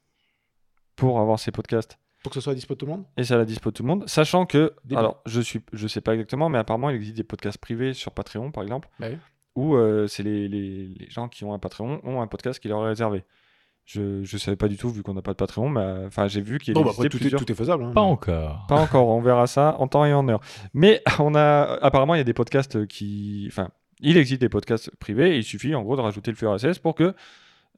pour 0.95 1.19
avoir 1.19 1.39
ses 1.39 1.51
podcasts, 1.51 1.97
Pour 2.23 2.31
que 2.31 2.35
ce 2.35 2.41
soit 2.41 2.53
à 2.53 2.55
dispo 2.55 2.73
de 2.73 2.79
tout 2.79 2.85
le 2.85 2.91
monde? 2.93 3.05
Et 3.17 3.23
ça 3.23 3.35
à 3.35 3.37
la 3.37 3.45
dispo 3.45 3.69
de 3.71 3.75
tout 3.75 3.83
le 3.83 3.87
monde, 3.89 4.07
sachant 4.07 4.45
que, 4.45 4.73
Début. 4.85 4.99
alors, 4.99 5.21
je 5.25 5.41
suis, 5.41 5.61
je 5.73 5.87
sais 5.87 6.01
pas 6.01 6.13
exactement, 6.13 6.49
mais 6.49 6.57
apparemment, 6.57 6.89
il 6.89 6.95
existe 6.95 7.17
des 7.17 7.23
podcasts 7.23 7.57
privés 7.57 7.93
sur 7.93 8.11
Patreon, 8.13 8.51
par 8.51 8.63
exemple, 8.63 8.89
Bah 8.99 9.07
oui. 9.11 9.17
où 9.55 9.75
euh, 9.75 10.07
c'est 10.07 10.23
les, 10.23 10.47
les- 10.47 10.87
les 10.87 11.09
gens 11.09 11.27
qui 11.27 11.43
ont 11.43 11.53
un 11.53 11.59
Patreon 11.59 11.99
ont 12.03 12.21
un 12.21 12.27
podcast 12.27 12.59
qui 12.59 12.67
leur 12.69 12.83
est 12.85 12.89
réservé. 12.89 13.23
Je 13.85 14.01
ne 14.01 14.25
savais 14.39 14.57
pas 14.57 14.67
du 14.67 14.77
tout 14.77 14.89
vu 14.89 15.03
qu'on 15.03 15.13
n'a 15.13 15.21
pas 15.21 15.31
de 15.33 15.37
Patreon, 15.37 15.69
mais 15.69 15.79
euh, 15.81 16.07
enfin 16.07 16.27
j'ai 16.27 16.41
vu 16.41 16.57
qu'il 16.57 16.73
Bon, 16.73 16.81
bah, 16.81 16.87
existait 16.87 17.05
après, 17.05 17.09
tout, 17.09 17.17
est, 17.17 17.19
plusieurs. 17.19 17.39
tout 17.45 17.51
est 17.51 17.55
faisable. 17.55 17.83
hein. 17.83 17.91
Pas 17.93 18.01
encore. 18.01 18.65
Pas 18.67 18.79
encore, 18.79 19.07
on 19.09 19.21
verra 19.21 19.45
ça 19.45 19.75
en 19.77 19.87
temps 19.87 20.05
et 20.05 20.13
en 20.13 20.27
heure. 20.27 20.39
Mais 20.73 21.03
on 21.19 21.35
a 21.35 21.77
apparemment 21.83 22.15
il 22.15 22.17
y 22.17 22.21
a 22.21 22.23
des 22.25 22.33
podcasts 22.33 22.87
qui, 22.87 23.45
enfin, 23.51 23.69
il 23.99 24.17
existe 24.17 24.41
des 24.41 24.49
podcasts 24.49 24.89
privés. 24.97 25.35
Et 25.35 25.37
il 25.37 25.43
suffit 25.43 25.75
en 25.75 25.83
gros 25.83 25.95
de 25.95 26.01
rajouter 26.01 26.31
le 26.31 26.35
flux 26.37 26.47
RSS 26.47 26.79
pour 26.79 26.95
que 26.95 27.13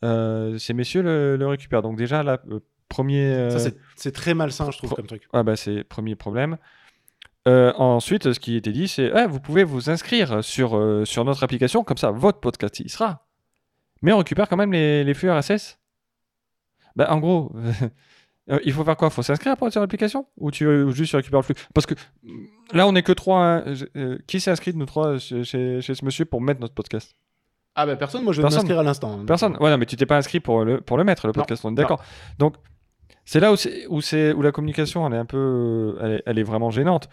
euh, 0.06 0.58
ces 0.58 0.74
messieurs 0.74 1.02
le, 1.02 1.36
le 1.36 1.46
récupèrent. 1.48 1.82
Donc 1.82 1.98
déjà 1.98 2.24
là, 2.24 2.40
euh, 2.52 2.60
premier. 2.88 3.26
euh, 3.34 3.50
Ça, 3.58 3.70
c'est- 3.98 4.12
très 4.14 4.34
malsain, 4.34 4.72
je 4.72 4.78
trouve, 4.78 4.92
pro- 4.92 4.96
comme 4.96 5.08
truc. 5.08 5.28
ah 5.34 5.44
bah 5.44 5.58
c'est 5.58 5.84
premier 5.84 6.16
problème. 6.16 6.58
Euh, 7.50 7.74
ensuite, 7.78 8.32
ce 8.32 8.40
qui 8.40 8.56
était 8.56 8.72
dit, 8.72 8.88
c'est 8.88 9.12
ah, 9.14 9.28
vous 9.28 9.40
pouvez 9.42 9.64
vous 9.66 9.90
inscrire 9.90 10.42
sur, 10.44 10.78
euh, 10.78 11.04
sur 11.06 11.26
notre 11.26 11.44
application, 11.44 11.84
comme 11.84 11.98
ça 11.98 12.12
votre 12.12 12.40
podcast 12.40 12.80
y 12.80 12.88
sera. 12.90 13.26
Mais 14.02 14.14
on 14.14 14.20
récupère 14.20 14.48
quand 14.48 14.58
même 14.58 14.72
les, 14.72 15.04
les 15.04 15.14
flux 15.14 15.30
RSS. 15.32 15.80
Bah, 16.98 17.08
en 17.14 17.20
gros, 17.20 17.52
euh, 18.52 18.60
il 18.66 18.74
faut 18.74 18.84
faire 18.84 18.98
quoi? 18.98 19.08
Il 19.08 19.14
faut 19.14 19.22
s'inscrire 19.22 19.56
pour 19.56 19.68
être 19.68 19.74
sur 19.74 19.82
l'application? 19.82 20.26
Ou 20.38 20.52
tu 20.52 20.68
ou 20.68 20.92
juste 20.92 21.14
récupères 21.16 21.40
le 21.40 21.44
flux? 21.44 21.56
Parce 21.74 21.86
que 21.86 21.94
là, 22.74 22.88
on 22.88 22.96
est 22.96 23.04
que 23.04 23.12
trois. 23.14 23.40
hein. 23.40 23.64
Euh, 23.96 24.18
qui 24.28 24.40
s'est 24.40 24.52
inscrit 24.52 24.74
de 24.74 24.78
nous 24.78 24.86
trois 24.86 25.18
chez, 25.20 25.44
chez- 25.44 25.80
chez 25.82 25.96
ce 25.96 26.04
monsieur 26.04 26.26
pour 26.26 26.42
mettre 26.42 26.60
notre 26.60 26.74
podcast? 26.74 27.14
Ah, 27.76 27.86
bah 27.86 27.96
personne, 27.96 28.24
moi 28.24 28.34
je 28.34 28.42
vais 28.42 28.50
m'inscrire 28.50 28.80
à 28.80 28.84
l'instant. 28.84 29.20
hein. 29.22 29.26
Personne. 29.28 29.56
Ouais, 29.60 29.70
non, 29.70 29.78
mais 29.78 29.86
tu 29.86 29.96
t'es 29.96 30.08
pas 30.08 30.18
inscrit 30.18 30.40
pour 30.40 30.66
le, 30.66 30.82
pour 30.82 30.98
le 30.98 31.04
mettre, 31.04 31.28
le 31.28 31.34
Non. 31.34 31.42
podcast, 31.42 31.64
on 31.64 31.72
est 31.72 31.76
d'accord. 31.76 32.04
Donc, 32.40 32.56
c'est 33.24 33.40
là 33.40 33.52
où, 33.52 33.56
c'est, 33.56 33.86
où, 33.88 34.02
c'est, 34.02 34.34
où 34.34 34.42
la 34.42 34.52
communication, 34.52 35.06
elle 35.06 35.14
est 35.14 35.18
un 35.18 35.26
peu. 35.26 35.96
Elle 36.02 36.12
est, 36.14 36.24
elle 36.26 36.40
est 36.40 36.44
vraiment 36.44 36.72
gênante. 36.72 37.08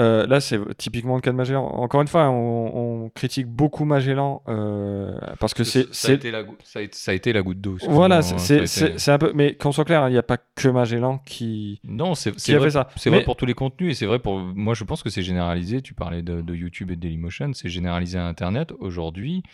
Euh, 0.00 0.26
là, 0.26 0.40
c'est 0.40 0.58
typiquement 0.76 1.14
le 1.14 1.20
cas 1.20 1.30
de 1.30 1.36
Magellan. 1.36 1.64
Encore 1.66 2.02
une 2.02 2.08
fois, 2.08 2.28
on, 2.28 3.04
on 3.04 3.08
critique 3.10 3.46
beaucoup 3.46 3.84
Magellan 3.84 4.42
euh, 4.48 5.16
parce 5.38 5.54
que 5.54 5.62
c'est. 5.62 5.84
ça, 5.84 5.88
a 5.90 5.92
c'est 5.92 6.14
été 6.14 6.30
la 6.32 6.42
goutte, 6.42 6.62
ça, 6.64 6.80
ça 6.90 7.12
a 7.12 7.14
été 7.14 7.32
la 7.32 7.42
goutte 7.42 7.60
d'eau. 7.60 7.76
voilà, 7.88 8.18
excuse-moi, 8.18 8.66
c'est, 8.66 8.92
été- 8.96 9.10
un 9.12 9.18
peu. 9.18 9.30
Mais 9.36 9.54
qu'on 9.54 9.70
soit 9.70 9.84
clair, 9.84 10.02
hein, 10.02 10.08
il 10.08 10.12
n'y 10.12 10.18
a 10.18 10.24
pas 10.24 10.36
que 10.38 10.66
Magellan 10.68 11.18
qui, 11.24 11.80
Non, 11.84 12.16
c'est 12.16 12.30
vrai, 12.54 12.64
fait 12.64 12.70
ça. 12.72 12.88
c'est 12.96 13.08
Mais- 13.10 13.18
vrai 13.18 13.24
pour 13.24 13.36
tous 13.36 13.46
les 13.46 13.54
contenus 13.54 13.92
et 13.92 13.94
c'est 13.94 14.06
vrai 14.06 14.18
pour. 14.18 14.40
Moi, 14.40 14.74
je 14.74 14.82
pense 14.82 15.04
que 15.04 15.10
c'est 15.10 15.22
généralisé. 15.22 15.80
Tu 15.80 15.94
parlais 15.94 16.22
de, 16.22 16.40
de 16.40 16.54
YouTube 16.56 16.90
et 16.90 16.96
de 16.96 17.00
Dailymotion, 17.00 17.52
c'est 17.54 17.68
généralisé 17.68 18.18
à 18.18 18.26
Internet. 18.26 18.72
Aujourd'hui, 18.80 19.44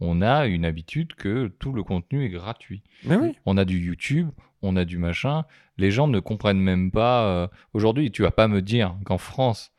on 0.00 0.22
a 0.22 0.46
une 0.46 0.64
habitude 0.64 1.12
que 1.14 1.48
tout 1.58 1.72
le 1.74 1.82
contenu 1.82 2.24
est 2.24 2.30
gratuit. 2.30 2.82
Mais 3.04 3.16
oui. 3.16 3.36
On 3.44 3.58
a 3.58 3.66
du 3.66 3.78
YouTube, 3.78 4.30
on 4.62 4.74
a 4.76 4.86
du 4.86 4.96
machin. 4.96 5.44
Les 5.76 5.90
gens 5.90 6.08
ne 6.08 6.18
comprennent 6.18 6.60
même 6.60 6.90
pas. 6.90 7.24
euh, 7.26 7.46
Aujourd'hui, 7.74 8.10
tu 8.10 8.22
vas 8.22 8.30
pas 8.30 8.48
me 8.48 8.62
dire 8.62 8.96
qu'en 9.04 9.18
France, 9.18 9.70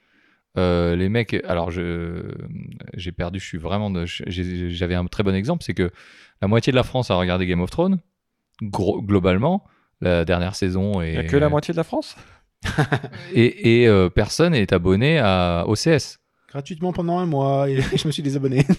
euh, 0.58 0.96
les 0.96 1.10
mecs. 1.10 1.34
Alors, 1.48 1.72
j'ai 1.72 3.12
perdu. 3.12 3.40
Je 3.40 3.46
suis 3.46 3.58
vraiment. 3.58 3.92
J'avais 4.06 4.96
un 4.96 5.06
très 5.06 5.24
bon 5.24 5.36
exemple, 5.36 5.64
c'est 5.64 5.74
que 5.74 5.92
la 6.42 6.48
moitié 6.48 6.72
de 6.72 6.76
la 6.76 6.84
France 6.84 7.12
a 7.12 7.16
regardé 7.16 7.46
Game 7.46 7.62
of 7.62 7.70
Thrones. 7.70 8.00
Globalement, 8.62 9.66
la 10.02 10.26
dernière 10.26 10.56
saison 10.56 11.02
Il 11.02 11.10
et 11.10 11.12
n'y 11.14 11.18
a 11.18 11.24
que 11.24 11.38
la 11.38 11.50
moitié 11.50 11.74
de 11.74 11.78
la 11.78 11.84
France? 11.84 12.16
et, 13.34 13.82
et, 13.82 13.88
euh, 13.88 14.10
personne 14.10 14.54
est 14.54 14.72
abonné 14.74 15.20
à 15.20 15.66
OCS. 15.68 16.20
Gratuitement 16.54 16.94
pendant 16.94 17.18
un 17.18 17.26
mois 17.26 17.68
et 17.68 17.80
je 17.98 18.08
me 18.08 18.12
suis 18.12 18.24
désabonné. 18.24 18.66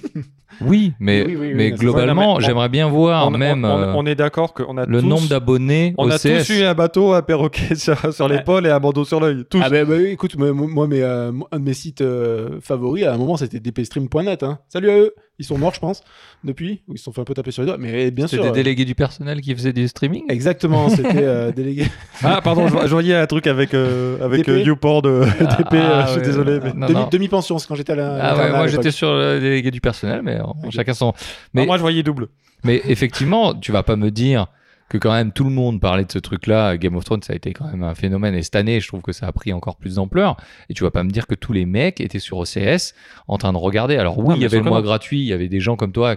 Oui, 0.61 0.93
mais, 1.01 1.25
Oui, 1.27 1.35
oui, 1.35 1.47
oui, 1.49 1.55
mais 1.57 1.70
globalement, 1.72 2.39
j'aimerais 2.39 2.68
bien 2.68 2.89
voir 2.89 3.27
on, 3.27 3.33
même 3.33 3.64
on- 3.64 3.68
on- 3.68 3.79
euh, 3.81 3.93
on 3.97 4.07
est 4.07 4.14
d'accord 4.14 4.55
qu'on 4.55 4.79
a 4.79 4.87
le 4.87 5.01
tous- 5.01 5.07
nombre 5.09 5.27
d'abonnés 5.27 5.95
On 5.99 6.09
a 6.09 6.16
tous 6.16 6.49
eu 6.51 6.62
un 6.62 6.75
bateau, 6.75 7.12
un 7.12 7.22
perroquet 7.22 7.75
sur, 7.75 8.14
sur 8.14 8.29
l'épaule 8.29 8.64
et 8.66 8.70
un 8.70 8.79
bandeau 8.79 9.05
sur 9.05 9.18
l'œil. 9.18 9.45
Tous. 9.51 9.61
Ah 9.61 9.68
bah, 9.68 9.85
bah 9.85 9.95
oui, 9.99 10.11
écoute, 10.11 10.37
moi, 10.39 10.53
moi, 10.53 10.87
mes, 10.87 11.03
euh, 11.03 11.33
un 11.51 11.59
de 11.59 11.64
mes 11.64 11.75
sites 11.75 12.03
euh, 12.03 12.61
favoris, 12.61 13.05
à 13.05 13.14
un 13.14 13.18
moment, 13.18 13.37
c'était 13.37 13.59
dpstream.net. 13.59 14.45
Hein. 14.45 14.61
Salut 14.68 14.91
à 14.91 14.97
eux 14.97 15.14
Ils 15.41 15.45
sont 15.45 15.59
morts, 15.59 15.74
je 15.74 15.80
pense, 15.80 16.03
depuis, 16.45 16.82
ou 16.87 16.95
ils 16.95 16.99
se 16.99 17.05
sont 17.05 17.12
fait 17.12 17.20
un 17.20 17.24
peu 17.24 17.35
taper 17.35 17.51
sur 17.51 17.62
les 17.62 17.66
doigts. 17.66 17.76
Mais 17.76 18.12
bien 18.12 18.28
sûr... 18.28 18.39
C'était 18.39 18.53
des 18.53 18.61
euh, 18.61 18.62
délégués 18.62 18.85
du 18.85 18.95
personnel 18.95 19.41
qui 19.41 19.53
faisaient 19.53 19.72
du 19.72 19.89
streaming. 19.89 20.22
Exactement, 20.28 20.89
c'était 20.91 21.24
euh, 21.24 21.51
délégué. 21.51 21.87
Ah, 22.22 22.41
pardon, 22.41 22.68
je, 22.68 22.74
je 22.87 22.93
voyais 22.93 23.16
un 23.16 23.26
truc 23.26 23.49
avec, 23.49 23.74
euh, 23.74 24.24
avec 24.24 24.41
DP. 24.47 24.49
euh, 24.51 24.62
Youport 24.62 25.03
de 25.03 25.24
DP, 25.41 25.74
Ah, 25.74 26.05
je 26.07 26.11
suis 26.12 26.20
ouais. 26.20 26.24
désolé. 26.26 26.61
Mais... 26.62 26.87
Demi-. 26.87 27.09
Demi-pension, 27.11 27.59
c'est 27.59 27.66
quand 27.66 27.74
j'étais 27.74 27.95
à 27.95 27.97
la. 27.97 28.18
Ah 28.22 28.37
ouais, 28.37 28.51
moi 28.51 28.66
j'étais 28.68 28.93
sur 28.93 29.12
le 29.12 29.41
délégué 29.41 29.70
du 29.72 29.80
personnel, 29.80 30.20
mais 30.22 30.39
chacun 30.70 30.95
son. 30.95 31.12
Non, 31.53 31.66
moi, 31.66 31.76
je 31.78 31.82
voyais 31.82 32.03
double. 32.05 32.28
mais 32.62 32.80
effectivement, 32.87 33.55
tu 33.55 33.72
vas 33.72 33.82
pas 33.82 33.97
me 33.97 34.11
dire 34.12 34.47
que 34.95 34.99
quand 34.99 35.12
même 35.12 35.32
tout 35.32 35.42
le 35.42 35.51
monde 35.51 35.80
parlait 35.80 36.05
de 36.05 36.12
ce 36.12 36.20
truc-là. 36.20 36.76
Game 36.76 36.95
of 36.95 37.05
Thrones, 37.05 37.22
ça 37.22 37.32
a 37.32 37.36
été 37.36 37.53
quand 37.53 37.66
même 37.66 37.82
un 37.82 37.97
phénomène. 37.97 38.32
Et 38.36 38.45
cette 38.45 38.55
année, 38.55 38.78
je 38.78 38.86
trouve 38.86 39.03
que 39.03 39.11
ça 39.11 39.26
a 39.26 39.32
pris 39.32 39.53
encore 39.53 39.76
plus 39.76 39.97
d'ampleur. 39.97 40.36
Et 40.68 40.74
tu 40.74 40.84
vas 40.84 40.92
pas 40.92 41.03
me 41.03 41.11
dire 41.11 41.26
que 41.26 41.34
tous 41.34 41.53
les 41.53 41.66
mecs 41.66 42.01
étaient 42.01 42.20
sur 42.20 42.38
OCS 42.38 42.95
en 43.26 43.36
train 43.36 43.53
de 43.53 43.59
regarder. 43.59 43.97
Alors 43.97 44.16
oui, 44.20 44.36
il 44.36 44.42
y 44.42 44.45
avait 44.45 44.59
le 44.59 44.62
mois 44.62 44.82
gratuit, 44.82 45.18
il 45.18 45.26
y 45.26 45.32
avait 45.32 45.49
des 45.49 45.59
gens 45.59 45.74
comme 45.74 45.90
toi 45.90 46.14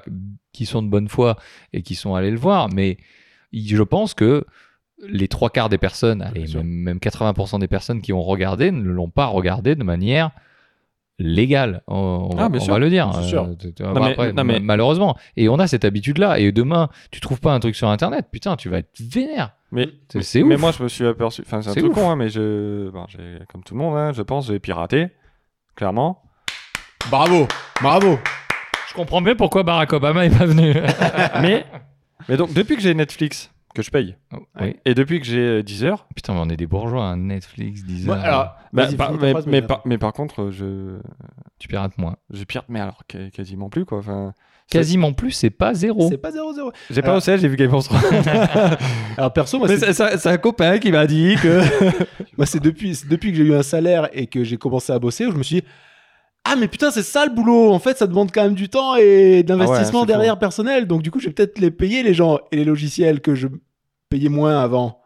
qui 0.53 0.67
sont 0.67 0.83
de 0.83 0.89
bonne 0.89 1.07
foi 1.07 1.37
et 1.73 1.81
qui 1.81 1.95
sont 1.95 2.13
allés 2.13 2.29
le 2.29 2.37
voir. 2.37 2.69
Mais 2.71 2.99
je 3.51 3.81
pense 3.81 4.13
que 4.13 4.45
les 5.09 5.27
trois 5.27 5.49
quarts 5.49 5.69
des 5.69 5.79
personnes, 5.79 6.21
allez, 6.21 6.45
même 6.63 6.99
80% 6.99 7.59
des 7.59 7.67
personnes 7.67 8.01
qui 8.01 8.13
ont 8.13 8.21
regardé 8.21 8.69
ne 8.69 8.91
l'ont 8.91 9.09
pas 9.09 9.25
regardé 9.25 9.73
de 9.73 9.83
manière 9.83 10.29
légale. 11.19 11.81
On, 11.87 12.29
on 12.31 12.37
Ah, 12.37 12.43
va, 12.43 12.49
bien 12.49 12.61
on 12.61 12.63
sûr, 12.63 12.73
va 12.73 12.79
le 12.79 12.89
dire. 12.89 13.11
sûr. 13.23 13.43
Euh, 13.43 13.93
Non, 13.93 13.99
mais- 14.01 14.11
après, 14.11 14.33
non, 14.33 14.43
mais- 14.43 14.59
malheureusement. 14.59 15.17
Et 15.35 15.49
on 15.49 15.57
a 15.59 15.67
cette 15.67 15.85
habitude-là. 15.85 16.39
Et 16.39 16.51
demain, 16.51 16.89
tu 17.11 17.19
trouves 17.21 17.39
pas 17.39 17.53
un 17.53 17.59
truc 17.59 17.75
sur 17.75 17.89
Internet, 17.89 18.27
putain, 18.31 18.55
tu 18.55 18.69
vas 18.69 18.79
être 18.79 18.91
vénère. 18.99 19.51
Mais, 19.71 19.89
C'est- 20.09 20.21
c'est 20.21 20.43
mais 20.43 20.55
ouf. 20.55 20.61
moi, 20.61 20.71
je 20.77 20.83
me 20.83 20.87
suis 20.87 21.05
aperçu. 21.05 21.41
Enfin, 21.45 21.61
c'est 21.61 21.69
un 21.69 21.73
C'est 21.73 21.79
truc 21.81 21.91
ouf. 21.91 21.99
con, 22.03 22.09
hein, 22.11 22.15
mais 22.15 22.29
je. 22.29 22.89
bon, 22.89 23.05
j'ai- 23.09 23.39
comme 23.51 23.63
tout 23.63 23.73
le 23.73 23.79
monde, 23.81 23.97
hein, 23.97 24.11
je 24.13 24.21
pense, 24.21 24.47
j'ai 24.47 24.59
piraté. 24.59 25.07
Clairement. 25.75 26.21
Bravo 27.11 27.47
Bravo 27.81 28.17
Je 28.89 28.93
comprends 28.93 29.21
bien 29.21 29.35
pourquoi 29.35 29.63
Barack 29.63 29.93
Obama 29.93 30.25
est 30.25 30.35
pas 30.37 30.45
venu. 30.45 30.73
mais, 31.41 31.65
mais 32.29 32.37
donc, 32.37 32.53
depuis 32.53 32.75
que 32.75 32.81
j'ai 32.81 32.93
Netflix, 32.93 33.51
que 33.77 33.83
je 33.83 33.91
paye, 33.91 34.15
oui. 34.59 34.75
et 34.85 34.93
depuis 34.93 35.19
que 35.19 35.25
j'ai 35.25 35.39
euh, 35.39 35.63
Deezer, 35.63 36.07
Putain, 36.15 36.33
mais 36.33 36.39
on 36.41 36.49
est 36.49 36.57
des 36.57 36.67
bourgeois, 36.67 37.03
hein, 37.03 37.17
Netflix, 37.17 37.83
Deezer. 37.83 38.15
Moi, 38.15 38.23
alors, 38.23 38.55
bah, 38.73 38.87
par- 38.97 39.13
mais, 39.47 39.61
par, 39.61 39.81
mais 39.85 39.97
par 39.97 40.11
contre, 40.13 40.49
je, 40.51 40.97
tu 41.59 41.67
pirates 41.67 41.97
moins. 41.97 42.15
je 42.31 42.43
pirate, 42.43 42.65
mais 42.69 42.79
alors 42.79 43.03
qu- 43.07 43.29
quasiment 43.31 43.69
plus, 43.69 43.85
quoi. 43.85 43.99
Enfin, 43.99 44.33
Quasiment 44.69 45.13
plus, 45.13 45.31
c'est 45.31 45.49
pas 45.49 45.73
zéro. 45.73 46.09
C'est 46.09 46.17
pas 46.17 46.31
0-0. 46.31 46.73
J'ai 46.89 47.01
pas 47.01 47.07
Alors- 47.07 47.17
au 47.19 47.21
CL, 47.21 47.39
j'ai 47.39 47.47
vu 47.47 47.55
Game 47.55 47.73
of 47.73 47.85
Thrones. 47.85 48.01
Alors, 49.17 49.31
perso, 49.31 49.59
moi, 49.59 49.69
c'est- 49.69 50.27
un 50.27 50.37
copain 50.37 50.77
qui 50.79 50.91
m'a 50.91 51.07
dit 51.07 51.35
que. 51.41 51.61
moi, 52.37 52.45
c'est 52.45 52.59
depuis, 52.59 52.99
depuis 53.09 53.31
que 53.31 53.37
j'ai 53.37 53.45
eu 53.45 53.53
un 53.55 53.63
salaire 53.63 54.09
et 54.11 54.27
que 54.27 54.43
j'ai 54.43 54.57
commencé 54.57 54.91
à 54.91 54.99
bosser 54.99 55.25
où 55.25 55.31
je 55.31 55.37
me 55.37 55.43
suis 55.43 55.61
dit 55.61 55.67
ah 56.49 56.55
mais 56.57 56.69
putain 56.69 56.91
c'est 56.91 57.03
ça 57.03 57.25
le 57.25 57.33
boulot. 57.35 57.73
En 57.73 57.79
fait, 57.79 57.97
ça 57.97 58.07
demande 58.07 58.31
quand 58.33 58.41
même 58.41 58.53
du 58.55 58.69
temps 58.69 58.95
et 58.95 59.43
d'investissement 59.43 60.03
Ah 60.03 60.05
derrière 60.05 60.39
personnel. 60.39 60.87
Donc 60.87 61.01
du 61.01 61.11
coup, 61.11 61.19
je 61.19 61.27
vais 61.27 61.33
peut-être 61.33 61.59
les 61.59 61.71
payer 61.71 62.03
les 62.03 62.13
gens 62.13 62.39
et 62.53 62.55
les 62.55 62.63
logiciels 62.63 63.19
que 63.19 63.35
je 63.35 63.47
payais 64.09 64.29
moins 64.29 64.59
avant. 64.59 65.01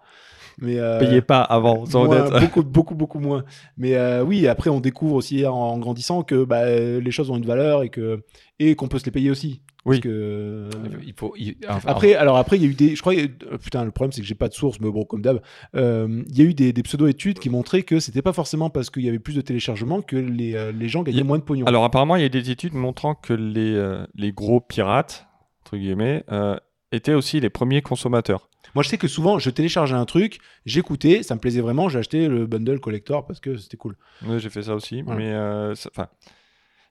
Mais 0.60 0.78
euh, 0.80 1.00
Payez 1.00 1.22
pas 1.22 1.42
avant, 1.42 1.86
soyons 1.88 2.06
moins, 2.08 2.30
beaucoup, 2.40 2.62
beaucoup, 2.64 2.94
beaucoup 2.96 3.20
moins. 3.20 3.44
Mais 3.78 3.96
euh, 3.96 4.24
oui, 4.24 4.48
après, 4.48 4.70
on 4.70 4.80
découvre 4.80 5.16
aussi 5.16 5.44
en, 5.46 5.54
en 5.56 5.78
grandissant 5.80 6.22
que 6.24 6.44
bah, 6.44 6.66
les 6.70 7.12
choses 7.12 7.32
ont 7.32 7.38
une 7.38 7.46
valeur 7.46 7.82
et 7.84 7.90
que 7.90 8.22
et 8.60 8.76
qu'on 8.76 8.88
peut 8.88 9.00
se 9.00 9.06
les 9.06 9.12
payer 9.12 9.32
aussi. 9.32 9.62
Oui. 9.86 9.96
Parce 9.96 10.02
que, 10.04 10.70
Il 11.04 11.14
faut, 11.18 11.34
il- 11.36 11.56
enfin, 11.68 11.90
après, 11.90 12.14
alors 12.14 12.38
après, 12.38 12.58
il 12.58 12.64
y 12.64 12.66
a 12.68 12.70
eu 12.70 12.76
des. 12.76 12.96
Je 12.96 13.02
crois. 13.02 13.16
euh, 13.16 13.58
putain, 13.58 13.84
le 13.86 13.90
problème, 13.92 14.12
c'est 14.12 14.22
que 14.22 14.28
j'ai 14.28 14.36
pas 14.36 14.50
de 14.50 14.54
source, 14.54 14.80
mais 14.82 14.92
bon, 14.92 15.04
comme 15.04 15.24
d'hab, 15.24 15.42
euh, 15.76 16.22
il 16.30 16.38
y 16.38 16.42
a 16.42 16.44
eu 16.44 16.54
des, 16.54 16.74
des 16.74 16.84
pseudo-études 16.84 17.40
qui 17.40 17.50
montraient 17.50 17.82
que 17.82 18.00
c'était 18.00 18.22
pas 18.22 18.34
forcément 18.34 18.70
parce 18.70 18.92
qu'il 18.92 19.04
y 19.04 19.10
avait 19.10 19.18
plus 19.18 19.34
de 19.34 19.42
téléchargements 19.42 20.02
que 20.04 20.18
les, 20.18 20.72
les 20.74 20.90
gens 20.90 21.02
gagnaient 21.02 21.22
a- 21.22 21.24
moins 21.24 21.40
de 21.40 21.44
pognon. 21.44 21.66
Alors 21.66 21.86
apparemment, 21.86 22.18
il 22.18 22.22
y 22.22 22.26
a 22.26 22.30
des 22.30 22.52
études 22.52 22.76
montrant 22.76 23.16
que 23.16 23.34
les, 23.34 24.04
les 24.14 24.32
gros 24.32 24.60
pirates, 24.60 25.26
entre 25.66 25.78
guillemets, 25.78 26.24
euh, 26.32 26.56
étaient 26.92 27.16
aussi 27.16 27.40
les 27.40 27.50
premiers 27.50 27.82
consommateurs. 27.82 28.50
Moi, 28.76 28.84
je 28.84 28.90
sais 28.90 28.98
que 28.98 29.08
souvent, 29.08 29.40
je 29.40 29.50
téléchargeais 29.50 29.96
un 29.96 30.06
truc, 30.06 30.40
j'écoutais, 30.66 31.24
ça 31.24 31.36
me 31.36 31.40
plaisait 31.40 31.62
vraiment, 31.62 31.90
j'ai 31.90 32.00
acheté 32.00 32.28
le 32.28 32.46
bundle 32.48 32.80
collector 32.80 33.26
parce 33.26 33.40
que 33.40 33.58
c'était 33.58 33.78
cool. 33.78 33.96
Oui, 34.26 34.40
j'ai 34.40 34.50
fait 34.50 34.64
ça 34.64 34.76
aussi, 34.76 35.02
Voilà. 35.02 35.20
mais 35.20 35.32
euh, 35.34 35.76
ça- 35.76 35.90
enfin, 35.94 36.08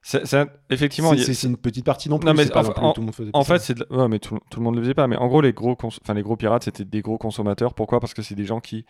c'est 0.03 0.25
c'est 0.25 0.37
un- 0.37 0.47
effectivement. 0.69 1.13
C'est 1.15 1.29
a- 1.29 1.33
c'est- 1.33 1.47
une 1.47 1.57
petite 1.57 1.85
partie 1.85 2.09
non 2.09 2.17
plus. 2.19 2.25
Non, 2.27 2.33
mais 2.33 2.45
c'est 2.45 2.51
pas 2.53 2.67
en- 2.67 2.83
en- 2.89 2.93
tout 2.93 3.01
le 3.01 3.05
monde 3.05 3.15
faisait 3.15 3.29
En 3.33 3.39
pas 3.39 3.45
fait, 3.45 3.59
c'est 3.59 3.73
de 3.75 3.85
la- 3.89 3.97
ouais, 3.97 4.07
mais 4.07 4.19
tout, 4.19 4.39
tout 4.49 4.59
le 4.59 4.63
monde 4.63 4.75
ne 4.75 4.79
le 4.79 4.85
faisait 4.85 4.93
pas. 4.95 5.07
Mais 5.07 5.15
en 5.15 5.27
gros, 5.27 5.41
les 5.41 5.53
gros, 5.53 5.75
cons- 5.75 5.89
enfin, 6.01 6.13
les 6.13 6.23
gros 6.23 6.35
pirates, 6.35 6.63
c'était 6.63 6.85
des 6.85 7.01
gros 7.01 7.17
consommateurs. 7.17 7.73
Pourquoi? 7.75 7.99
Parce 7.99 8.13
que 8.13 8.21
c'est 8.21 8.35
des 8.35 8.45
gens 8.45 8.59
qui 8.59 8.85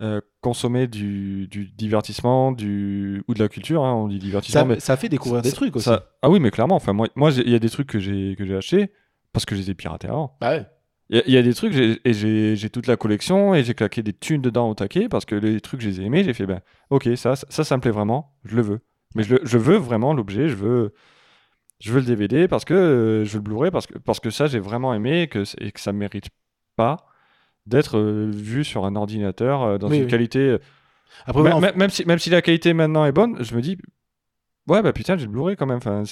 euh, 0.00 0.20
consommaient 0.42 0.86
du, 0.86 1.48
du 1.48 1.66
divertissement, 1.66 2.52
du 2.52 3.24
ou 3.26 3.34
de 3.34 3.40
la 3.40 3.48
culture. 3.48 3.84
hein, 3.84 3.94
on 3.94 4.06
dit 4.06 4.20
divertissement, 4.20 4.60
ça, 4.60 4.64
mais 4.64 4.78
ça 4.78 4.96
fait 4.96 5.08
découvrir 5.08 5.42
des 5.42 5.50
trucs 5.50 5.74
aussi. 5.74 5.86
ça- 5.86 6.06
Ah 6.22 6.30
oui, 6.30 6.38
mais 6.38 6.52
clairement. 6.52 6.76
Enfin, 6.76 6.92
moi, 6.92 7.08
il 7.16 7.50
y 7.50 7.54
a 7.56 7.58
des 7.58 7.68
trucs 7.68 7.88
que 7.88 7.98
j'ai 7.98 8.36
que 8.38 8.44
j'ai 8.46 8.54
achetés 8.56 8.92
parce 9.32 9.44
que 9.44 9.56
je 9.56 9.60
les 9.60 9.70
ai 9.70 9.74
piratés 9.74 10.06
avant. 10.06 10.36
Bah 10.40 10.50
ouais. 10.50 10.66
Il 11.10 11.16
y, 11.16 11.20
a- 11.20 11.24
il 11.26 11.32
y 11.32 11.36
a 11.38 11.42
des 11.42 11.54
trucs 11.54 11.72
j'ai- 11.72 12.00
et 12.04 12.12
j'ai 12.12 12.54
j'ai 12.56 12.70
toute 12.70 12.86
la 12.86 12.96
collection 12.96 13.54
et 13.54 13.64
j'ai 13.64 13.74
claqué 13.74 14.02
des 14.02 14.12
thunes 14.12 14.42
dedans 14.42 14.68
au 14.68 14.74
taquet 14.74 15.08
parce 15.08 15.24
que 15.24 15.34
les 15.34 15.60
trucs 15.60 15.80
je 15.80 15.88
les 15.88 16.00
ai 16.00 16.04
aimés. 16.04 16.22
J'ai 16.24 16.34
fait 16.34 16.46
ben 16.46 16.60
ok 16.90 17.08
ça 17.16 17.34
ça 17.36 17.64
ça 17.64 17.76
me 17.76 17.80
plaît 17.80 17.90
vraiment, 17.90 18.34
je 18.44 18.56
le 18.56 18.62
veux. 18.62 18.80
Mais 19.14 19.22
je, 19.22 19.36
je 19.42 19.56
veux 19.58 19.76
vraiment 19.76 20.12
l'objet, 20.12 20.48
je 20.48 20.54
veux 20.54 20.92
je 21.80 21.92
veux 21.92 22.00
le 22.00 22.06
DVD 22.06 22.46
parce 22.48 22.64
que 22.66 22.74
euh, 22.74 23.24
je 23.24 23.30
veux 23.32 23.38
le 23.38 23.42
Blu-ray 23.42 23.70
parce 23.70 23.86
que 23.86 23.98
parce 23.98 24.20
que 24.20 24.30
ça 24.30 24.46
j'ai 24.48 24.58
vraiment 24.58 24.92
aimé 24.94 25.22
et 25.22 25.28
que 25.28 25.44
et 25.62 25.72
que 25.72 25.80
ça 25.80 25.92
mérite 25.92 26.28
pas 26.76 27.06
d'être 27.66 27.98
euh, 27.98 28.30
vu 28.30 28.64
sur 28.64 28.84
un 28.84 28.94
ordinateur 28.96 29.62
euh, 29.62 29.78
dans 29.78 29.88
Oui, 29.88 29.98
une 29.98 30.04
oui. 30.04 30.10
qualité 30.10 30.38
euh, 30.40 30.58
Après, 31.24 31.42
même, 31.42 31.52
en 31.86 31.88
si 31.88 32.04
même 32.04 32.18
si 32.18 32.28
la 32.30 32.42
qualité 32.42 32.74
maintenant 32.74 33.04
est 33.06 33.12
bonne, 33.12 33.42
je 33.42 33.54
me 33.54 33.62
dis 33.62 33.78
ouais 34.66 34.82
bah 34.82 34.92
putain 34.92 35.16
j'ai 35.16 35.24
le 35.26 35.32
Blu-ray 35.32 35.56
quand 35.56 35.66
même. 35.66 35.78
Enfin 35.78 36.02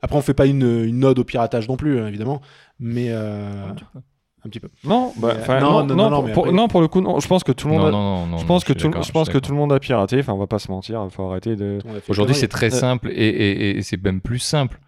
Après, 0.00 0.16
on 0.16 0.22
fait 0.22 0.34
pas 0.34 0.46
une, 0.46 0.84
une 0.84 1.04
ode 1.04 1.18
au 1.18 1.24
piratage 1.24 1.68
non 1.68 1.76
plus, 1.76 1.98
hein, 1.98 2.06
évidemment. 2.06 2.40
Mais. 2.78 3.08
euh, 3.10 3.72
un 4.44 4.48
petit 4.48 4.60
peu. 4.60 4.68
non 4.84 5.12
bah, 5.16 5.34
euh, 5.48 5.60
non, 5.60 5.84
non, 5.84 5.94
non, 5.94 6.10
non, 6.10 6.16
pour, 6.18 6.24
mais 6.26 6.32
pour- 6.32 6.42
après- 6.44 6.56
non, 6.56 6.68
pour 6.68 6.80
le 6.80 6.88
coup 6.88 7.00
non, 7.00 7.18
je 7.20 7.26
pense 7.28 7.44
que 7.44 7.52
tout 7.52 7.68
le 7.68 7.74
monde 7.74 7.82
non, 7.82 7.88
a- 7.88 7.90
non, 7.92 8.02
non, 8.20 8.26
non, 8.26 8.36
je 8.38 8.44
pense 8.46 8.64
que 8.64 8.72
tout, 8.72 8.90
je 9.02 9.12
pense 9.12 9.28
que 9.28 9.38
tout 9.38 9.52
le 9.52 9.56
monde 9.58 9.72
a 9.72 9.78
piraté. 9.80 10.18
Enfin, 10.20 10.32
on 10.32 10.38
va 10.38 10.46
pas 10.46 10.58
se 10.58 10.70
mentir. 10.70 11.02
Il 11.04 11.10
faut 11.10 11.28
arrêter 11.30 11.56
de. 11.56 11.78
Aujourd'hui, 12.08 12.34
c'est 12.34 12.48
très 12.48 12.70
simple 12.70 13.10
et, 13.10 13.12
et- 13.28 13.78
et 13.78 13.82
c'est 13.82 14.02
même 14.02 14.20
plus 14.20 14.38
simple. 14.38 14.78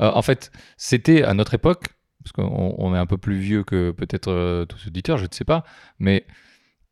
Euh, 0.00 0.10
en 0.14 0.22
fait, 0.22 0.50
c'était 0.76 1.22
à 1.22 1.34
notre 1.34 1.54
époque, 1.54 1.86
parce 2.22 2.32
qu'on 2.32 2.74
on 2.78 2.94
est 2.94 2.98
un 2.98 3.06
peu 3.06 3.18
plus 3.18 3.36
vieux 3.38 3.64
que 3.64 3.90
peut-être 3.90 4.28
euh, 4.30 4.64
tous 4.64 4.86
auditeurs, 4.86 5.16
je 5.18 5.24
ne 5.24 5.28
sais 5.32 5.44
pas, 5.44 5.64
mais 5.98 6.24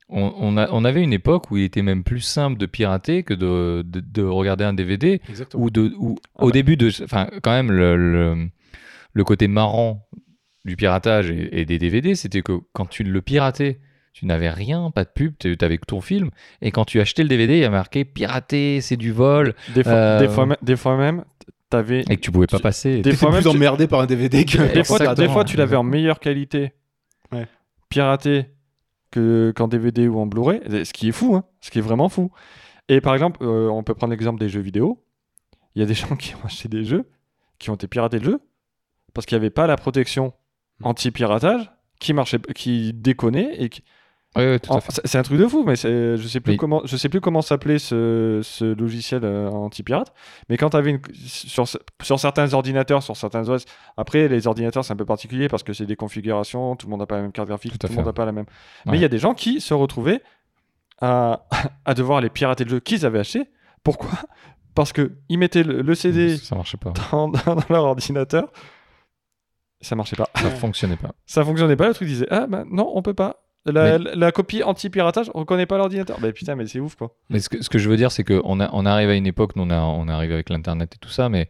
on, 0.08 0.32
on 0.38 0.56
a- 0.56 0.68
on 0.72 0.84
avait 0.84 1.02
une 1.02 1.12
époque 1.12 1.50
où 1.50 1.56
il 1.56 1.64
était 1.64 1.82
même 1.82 2.02
plus 2.04 2.20
simple 2.20 2.58
de 2.58 2.66
pirater 2.66 3.22
que 3.24 3.34
de, 3.34 3.82
de- 3.84 4.00
de 4.00 4.22
regarder 4.22 4.64
un 4.64 4.72
DVD 4.72 5.20
Exactement. 5.28 5.64
ou 5.64 5.70
de 5.70 5.92
ou 5.98 6.16
Ah 6.36 6.44
au 6.44 6.46
bah. 6.46 6.52
début 6.52 6.76
de 6.76 6.90
enfin 7.04 7.28
quand 7.42 7.50
même 7.50 7.70
le, 7.72 7.96
le, 7.96 8.48
le 9.12 9.24
côté 9.24 9.48
marrant 9.48 10.06
du 10.66 10.76
piratage 10.76 11.30
et, 11.30 11.60
et 11.60 11.64
des 11.64 11.78
DVD 11.78 12.14
c'était 12.14 12.42
que 12.42 12.60
quand 12.72 12.86
tu 12.86 13.02
le 13.04 13.22
piratais 13.22 13.78
tu 14.12 14.26
n'avais 14.26 14.50
rien 14.50 14.90
pas 14.90 15.04
de 15.04 15.10
pub 15.14 15.34
tu 15.38 15.56
avais 15.60 15.78
que 15.78 15.86
ton 15.86 16.00
film 16.00 16.30
et 16.62 16.70
quand 16.72 16.84
tu 16.84 17.00
achetais 17.00 17.22
le 17.22 17.28
DVD 17.28 17.54
il 17.54 17.60
y 17.60 17.64
a 17.64 17.70
marqué 17.70 18.04
pirater 18.04 18.80
c'est 18.80 18.96
du 18.96 19.12
vol 19.12 19.54
Des 19.74 19.82
fois, 19.84 19.92
Euh, 19.92 20.18
des 20.20 20.28
fois, 20.28 20.46
même- 20.46 20.56
des 20.62 20.76
fois 20.76 20.96
même, 20.96 21.24
t'avais. 21.70 22.00
et 22.08 22.16
que 22.16 22.20
tu 22.20 22.30
pouvais 22.30 22.46
pas 22.46 22.56
Tu- 22.58 22.62
passer 22.62 23.00
des 23.02 23.12
fois 23.12 23.30
même, 23.30 23.40
plus 23.42 23.50
tu- 23.50 23.56
emmerdé 23.56 23.86
par 23.86 24.00
un 24.00 24.06
DVD 24.06 24.44
que. 24.44 24.72
Des 24.74 24.84
fois, 24.84 25.14
des 25.14 25.28
fois, 25.28 25.44
tu 25.44 25.56
l'avais 25.56 25.76
en 25.76 25.82
meilleure 25.82 26.20
qualité, 26.20 26.72
Ouais. 27.32 27.46
piraté, 27.88 28.46
que 29.10 29.52
qu'en 29.56 29.68
DVD 29.68 30.08
ou 30.08 30.18
en 30.18 30.26
Blu-ray. 30.26 30.60
Ce 30.84 30.92
qui 30.92 31.08
est 31.08 31.12
fou, 31.12 31.36
hein. 31.36 31.44
Ce 31.60 31.70
qui 31.70 31.78
est 31.78 31.82
vraiment 31.82 32.08
fou. 32.08 32.30
Et 32.88 33.00
par 33.00 33.14
exemple, 33.14 33.38
euh, 33.42 33.68
on 33.68 33.82
peut 33.82 33.94
prendre 33.94 34.10
l'exemple 34.12 34.38
des 34.40 34.48
jeux 34.48 34.60
vidéo. 34.60 35.02
Il 35.74 35.80
y 35.80 35.82
a 35.82 35.86
des 35.86 35.94
gens 36.14 36.16
qui 36.16 36.34
ont 36.34 36.44
acheté 36.44 36.68
des 36.68 36.84
jeux, 36.84 37.04
qui 37.58 37.70
ont 37.70 37.74
été 37.74 37.86
piratés 37.88 38.18
le 38.18 38.24
jeu, 38.24 38.40
parce 39.14 39.26
qu'il 39.26 39.36
n'y 39.36 39.42
avait 39.42 39.50
pas 39.50 39.66
la 39.66 39.76
protection. 39.76 40.32
Anti-piratage 40.82 41.70
qui 42.00 42.12
marchait, 42.12 42.38
qui 42.54 42.92
déconnait 42.92 43.54
et 43.58 43.68
qui, 43.70 43.82
Oui, 44.36 44.44
oui, 44.44 44.60
tout 44.60 44.74
à 44.74 44.80
fait. 44.80 45.00
C'est 45.04 45.16
un 45.18 45.22
truc 45.22 45.38
de 45.38 45.46
fou, 45.46 45.64
mais 45.66 45.76
je 45.76 46.26
sais 46.28 46.40
plus 46.40 46.52
Oui. 46.52 46.56
comment, 46.58 46.82
je 46.84 46.96
sais 46.96 47.08
plus 47.08 47.20
comment 47.22 47.40
s'appelait 47.40 47.78
ce, 47.78 48.40
ce 48.42 48.64
logiciel 48.64 49.22
euh, 49.24 49.48
anti-pirate. 49.48 50.12
Mais 50.50 50.56
quand 50.58 50.70
tu 50.70 50.76
avais 50.76 50.90
une, 50.90 51.00
sur, 51.14 51.66
sur 52.02 52.20
certains 52.20 52.52
ordinateurs, 52.52 53.02
sur 53.02 53.16
certains 53.16 53.48
OS, 53.48 53.64
après 53.96 54.28
les 54.28 54.46
ordinateurs 54.46 54.84
c'est 54.84 54.92
un 54.92 54.96
peu 54.96 55.06
particulier 55.06 55.48
parce 55.48 55.62
que 55.62 55.72
c'est 55.72 55.86
des 55.86 55.96
configurations, 55.96 56.76
tout 56.76 56.86
le 56.86 56.90
monde 56.90 57.00
n'a 57.00 57.06
pas 57.06 57.16
la 57.16 57.22
même 57.22 57.32
carte 57.32 57.48
graphique, 57.48 57.78
Tout 57.78 57.86
le 57.88 57.94
monde 57.94 58.06
n'a 58.06 58.12
pas 58.12 58.26
la 58.26 58.32
même. 58.32 58.46
Mais 58.84 58.98
il 58.98 59.00
y 59.00 59.06
a 59.06 59.08
des 59.08 59.18
gens 59.18 59.32
qui 59.34 59.60
se 59.62 59.72
retrouvaient 59.72 60.22
à, 61.00 61.46
à 61.86 61.94
devoir 61.94 62.20
les 62.20 62.28
pirater 62.30 62.64
le 62.64 62.70
jeu 62.70 62.80
qu'ils 62.80 63.06
avaient 63.06 63.20
acheté. 63.20 63.44
Pourquoi? 63.82 64.10
Parce 64.74 64.92
que 64.92 65.12
ils 65.30 65.38
mettaient 65.38 65.62
le, 65.62 65.80
le 65.80 65.94
CD 65.94 66.36
Ça 66.36 66.54
marchait 66.56 66.76
pas. 66.76 66.92
dans, 67.10 67.28
dans 67.46 67.56
leur 67.70 67.84
ordinateur, 67.84 68.52
ça 69.80 69.94
marchait 69.96 70.16
pas. 70.16 70.28
Ça 70.36 70.50
fonctionnait 70.50 70.96
pas. 70.96 71.12
Ça 71.26 71.44
fonctionnait 71.44 71.76
pas, 71.76 71.88
le 71.88 71.94
truc 71.94 72.08
disait 72.08 72.26
Ah 72.30 72.46
ben 72.46 72.64
non, 72.70 72.90
on 72.94 73.02
peut 73.02 73.14
pas. 73.14 73.42
La, 73.66 73.98
la- 73.98 74.14
la 74.14 74.30
copie 74.32 74.62
anti-piratage, 74.62 75.28
on 75.34 75.40
reconnaît 75.40 75.66
pas 75.66 75.76
l'ordinateur. 75.76 76.18
Bah 76.20 76.30
putain, 76.32 76.54
mais 76.54 76.66
c'est 76.68 76.78
ouf 76.78 76.94
quoi. 76.94 77.16
Mais 77.30 77.40
ce 77.40 77.48
que, 77.48 77.62
ce 77.62 77.68
que 77.68 77.78
je 77.78 77.88
veux 77.90 77.96
dire, 77.96 78.12
c'est 78.12 78.22
qu'on 78.22 78.40
on 78.60 78.86
arrive 78.86 79.08
à 79.10 79.14
une 79.14 79.26
époque, 79.26 79.56
nous, 79.56 79.64
on, 79.64 79.70
a, 79.70 79.80
on 79.80 80.06
arrive 80.06 80.30
avec 80.32 80.50
l'Internet 80.50 80.94
et 80.94 80.98
tout 80.98 81.08
ça, 81.08 81.28
mais 81.28 81.48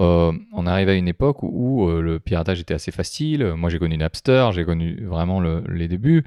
euh, 0.00 0.32
on 0.52 0.66
arrive 0.66 0.88
à 0.88 0.94
une 0.94 1.06
époque 1.06 1.44
où, 1.44 1.50
où, 1.52 1.88
euh, 1.88 2.00
le 2.00 2.18
piratage 2.18 2.58
était 2.60 2.74
assez 2.74 2.90
facile. 2.90 3.44
Moi, 3.56 3.70
j'ai 3.70 3.78
connu 3.78 3.96
Napster, 3.96 4.48
j'ai 4.52 4.64
connu 4.64 5.04
vraiment 5.06 5.38
le- 5.38 5.62
les 5.68 5.86
débuts. 5.86 6.24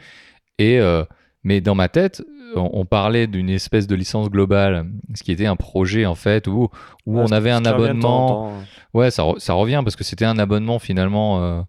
Et, 0.58 0.80
euh, 0.80 1.04
mais 1.46 1.62
dans 1.62 1.76
ma 1.76 1.88
tête, 1.88 2.22
on, 2.58 2.70
on 2.74 2.86
parlait 2.86 3.28
d'une 3.28 3.50
espèce 3.50 3.88
de 3.88 3.96
licence 3.96 4.30
globale, 4.30 4.86
ce 5.14 5.24
qui 5.24 5.32
était 5.32 5.46
un 5.46 5.56
projet, 5.56 6.06
en 6.06 6.16
fait, 6.16 6.48
où, 6.48 6.70
où 7.06 7.20
on 7.20 7.32
avait 7.32 7.52
un 7.52 7.64
abonnement. 7.88 8.52
Ouais, 8.94 9.12
ça, 9.12 9.24
re- 9.24 9.40
ça 9.40 9.54
revient 9.54 9.80
parce 9.84 9.96
que 9.96 10.04
c'était 10.04 10.26
un 10.26 10.38
abonnement 10.38 10.80
finalement. 10.80 11.42
euh, 11.44 11.62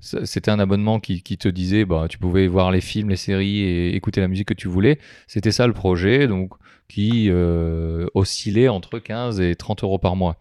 c'était 0.00 0.50
un 0.50 0.58
abonnement 0.58 1.00
qui, 1.00 1.22
qui 1.22 1.36
te 1.38 1.48
disait 1.48 1.84
bah 1.86 2.06
tu 2.08 2.18
pouvais 2.18 2.46
voir 2.46 2.70
les 2.70 2.80
films, 2.82 3.08
les 3.10 3.16
séries 3.16 3.60
et 3.60 3.94
écouter 3.96 4.20
la 4.20 4.28
musique 4.28 4.48
que 4.48 4.54
tu 4.54 4.68
voulais. 4.68 4.98
C'était 5.26 5.52
ça 5.52 5.66
le 5.66 5.72
projet, 5.72 6.26
donc 6.28 6.52
qui 6.88 7.28
euh, 7.30 8.06
oscillait 8.14 8.68
entre 8.68 8.98
15 8.98 9.40
et 9.40 9.54
30 9.56 9.82
euros 9.84 9.98
par 9.98 10.16
mois. 10.16 10.36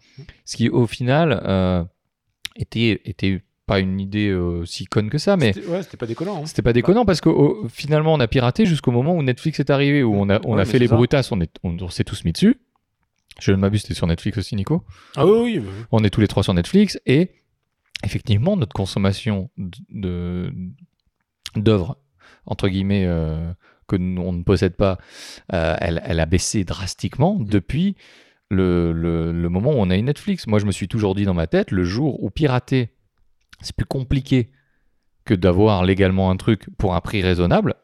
Ce 0.45 0.57
qui 0.57 0.67
au 0.69 0.87
final 0.87 1.41
euh, 1.45 1.83
était, 2.55 3.01
était 3.05 3.41
pas 3.69 3.79
une 3.79 3.99
idée 3.99 4.27
euh, 4.29 4.65
si 4.65 4.85
conne 4.85 5.09
que 5.09 5.17
ça, 5.17 5.37
mais 5.37 5.53
C'était- 5.53 5.67
Ouais, 5.67 5.81
pas 5.97 6.05
déconnant. 6.05 6.37
hein. 6.41 6.45
c'était 6.45 6.61
pas 6.61 6.73
déconnant 6.73 7.05
parce 7.05 7.21
que 7.21 7.29
finalement 7.69 8.13
on 8.13 8.19
a 8.19 8.27
piraté 8.27 8.65
jusqu'au 8.65 8.91
moment 8.91 9.15
où 9.15 9.23
Netflix 9.23 9.59
est 9.59 9.69
arrivé, 9.69 10.03
où 10.03 10.13
on 10.15 10.29
a, 10.29 10.39
on 10.45 10.55
Ouais, 10.55 10.61
a 10.61 10.65
fait 10.65 10.79
les 10.79 10.87
ça. 10.87 10.95
brutasses, 10.95 11.31
on, 11.31 11.39
est, 11.41 11.55
on, 11.63 11.77
on 11.79 11.89
s'est 11.89 12.03
tous 12.03 12.25
mis 12.25 12.31
dessus. 12.33 12.59
Je 13.39 13.51
ne 13.51 13.57
m'abuse, 13.57 13.83
c'était 13.83 13.93
sur 13.93 14.05
Netflix 14.07 14.37
aussi, 14.37 14.55
Nico. 14.57 14.83
Ah 15.15 15.25
oui, 15.25 15.31
oui, 15.43 15.57
oui. 15.59 15.65
On 15.91 16.03
est 16.03 16.09
tous 16.09 16.19
les 16.21 16.27
trois 16.27 16.43
sur 16.43 16.53
Netflix 16.53 16.99
et 17.05 17.29
effectivement, 18.03 18.57
notre 18.57 18.73
consommation 18.73 19.49
de 19.89 20.51
d'œuvres 21.55 21.97
entre 22.45 22.67
guillemets 22.69 23.05
euh, 23.05 23.51
que 23.87 23.95
nous, 23.95 24.21
on 24.21 24.33
ne 24.33 24.43
possède 24.43 24.75
pas, 24.75 24.97
euh, 25.53 25.75
elle, 25.79 26.01
elle 26.05 26.19
a 26.19 26.25
baissé 26.25 26.63
drastiquement 26.63 27.35
depuis 27.39 27.95
le, 28.49 28.91
le- 28.91 29.31
le 29.31 29.49
moment 29.49 29.71
où 29.71 29.75
on 29.77 29.89
a 29.89 29.97
eu 29.97 30.01
Netflix. 30.01 30.47
Moi, 30.47 30.59
je 30.59 30.65
me 30.65 30.71
suis 30.71 30.87
toujours 30.87 31.15
dit 31.15 31.25
dans 31.25 31.33
ma 31.33 31.47
tête, 31.47 31.71
le 31.71 31.83
jour 31.83 32.21
où 32.23 32.29
pirater, 32.29 32.89
c'est 33.61 33.75
plus 33.75 33.85
compliqué 33.85 34.49
que 35.25 35.33
d'avoir 35.33 35.83
légalement 35.83 36.31
un 36.31 36.37
truc 36.37 36.67
pour 36.77 36.95
un 36.95 37.01
prix 37.01 37.21
raisonnable, 37.21 37.75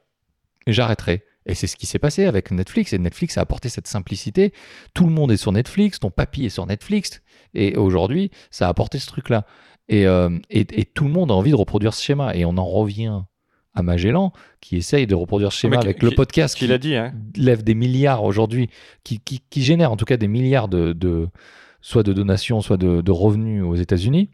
j'arrêterai. 0.68 1.24
Et 1.48 1.54
c'est 1.54 1.68
ce 1.68 1.76
qui 1.76 1.86
s'est 1.86 2.00
passé 2.00 2.26
avec 2.26 2.50
Netflix. 2.50 2.92
Et 2.94 2.98
Netflix 2.98 3.38
a 3.38 3.42
apporté 3.42 3.70
cette 3.70 3.88
simplicité. 3.88 4.52
Tout 4.96 5.06
le 5.06 5.12
monde 5.12 5.32
est 5.32 5.38
sur 5.38 5.52
Netflix, 5.52 6.00
ton 6.00 6.10
papy 6.10 6.46
est 6.46 6.50
sur 6.50 6.66
Netflix. 6.66 7.22
Et 7.54 7.78
aujourd'hui, 7.78 8.32
ça 8.50 8.66
a 8.66 8.70
apporté 8.70 8.98
ce 8.98 9.06
truc-là. 9.06 9.46
Et, 9.88 10.08
euh, 10.08 10.40
et, 10.50 10.62
et 10.72 10.86
tout 10.86 11.04
le 11.04 11.12
monde 11.12 11.30
a 11.30 11.36
envie 11.36 11.52
de 11.52 11.56
reproduire 11.56 11.94
ce 11.94 12.04
schéma. 12.04 12.36
Et 12.36 12.46
on 12.46 12.58
en 12.58 12.66
revient 12.66 13.22
à 13.76 13.84
Magellan, 13.84 14.32
qui 14.60 14.78
essaye 14.78 15.06
de 15.06 15.14
reproduire 15.14 15.52
ce 15.52 15.60
schéma 15.60 15.76
mais 15.76 15.82
qui- 15.82 15.88
avec 15.90 16.02
le 16.02 16.12
podcast 16.12 16.56
qui 16.58 16.72
a 16.72 16.78
dit, 16.80 16.96
hein. 16.96 17.14
lève 17.36 17.62
des 17.64 17.76
milliards 17.76 18.24
aujourd'hui, 18.24 18.70
qui, 19.04 19.20
qui, 19.20 19.42
qui 19.50 19.62
génère 19.62 19.92
en 19.92 19.98
tout 19.98 20.06
cas 20.06 20.18
des 20.18 20.30
milliards 20.30 20.70
de, 20.70 20.94
de- 20.94 21.28
soit 21.82 22.02
de 22.02 22.14
donations, 22.14 22.62
soit 22.62 22.78
de, 22.78 23.02
de 23.02 23.12
revenus 23.12 23.62
aux 23.64 23.76
États-Unis. 23.76 24.32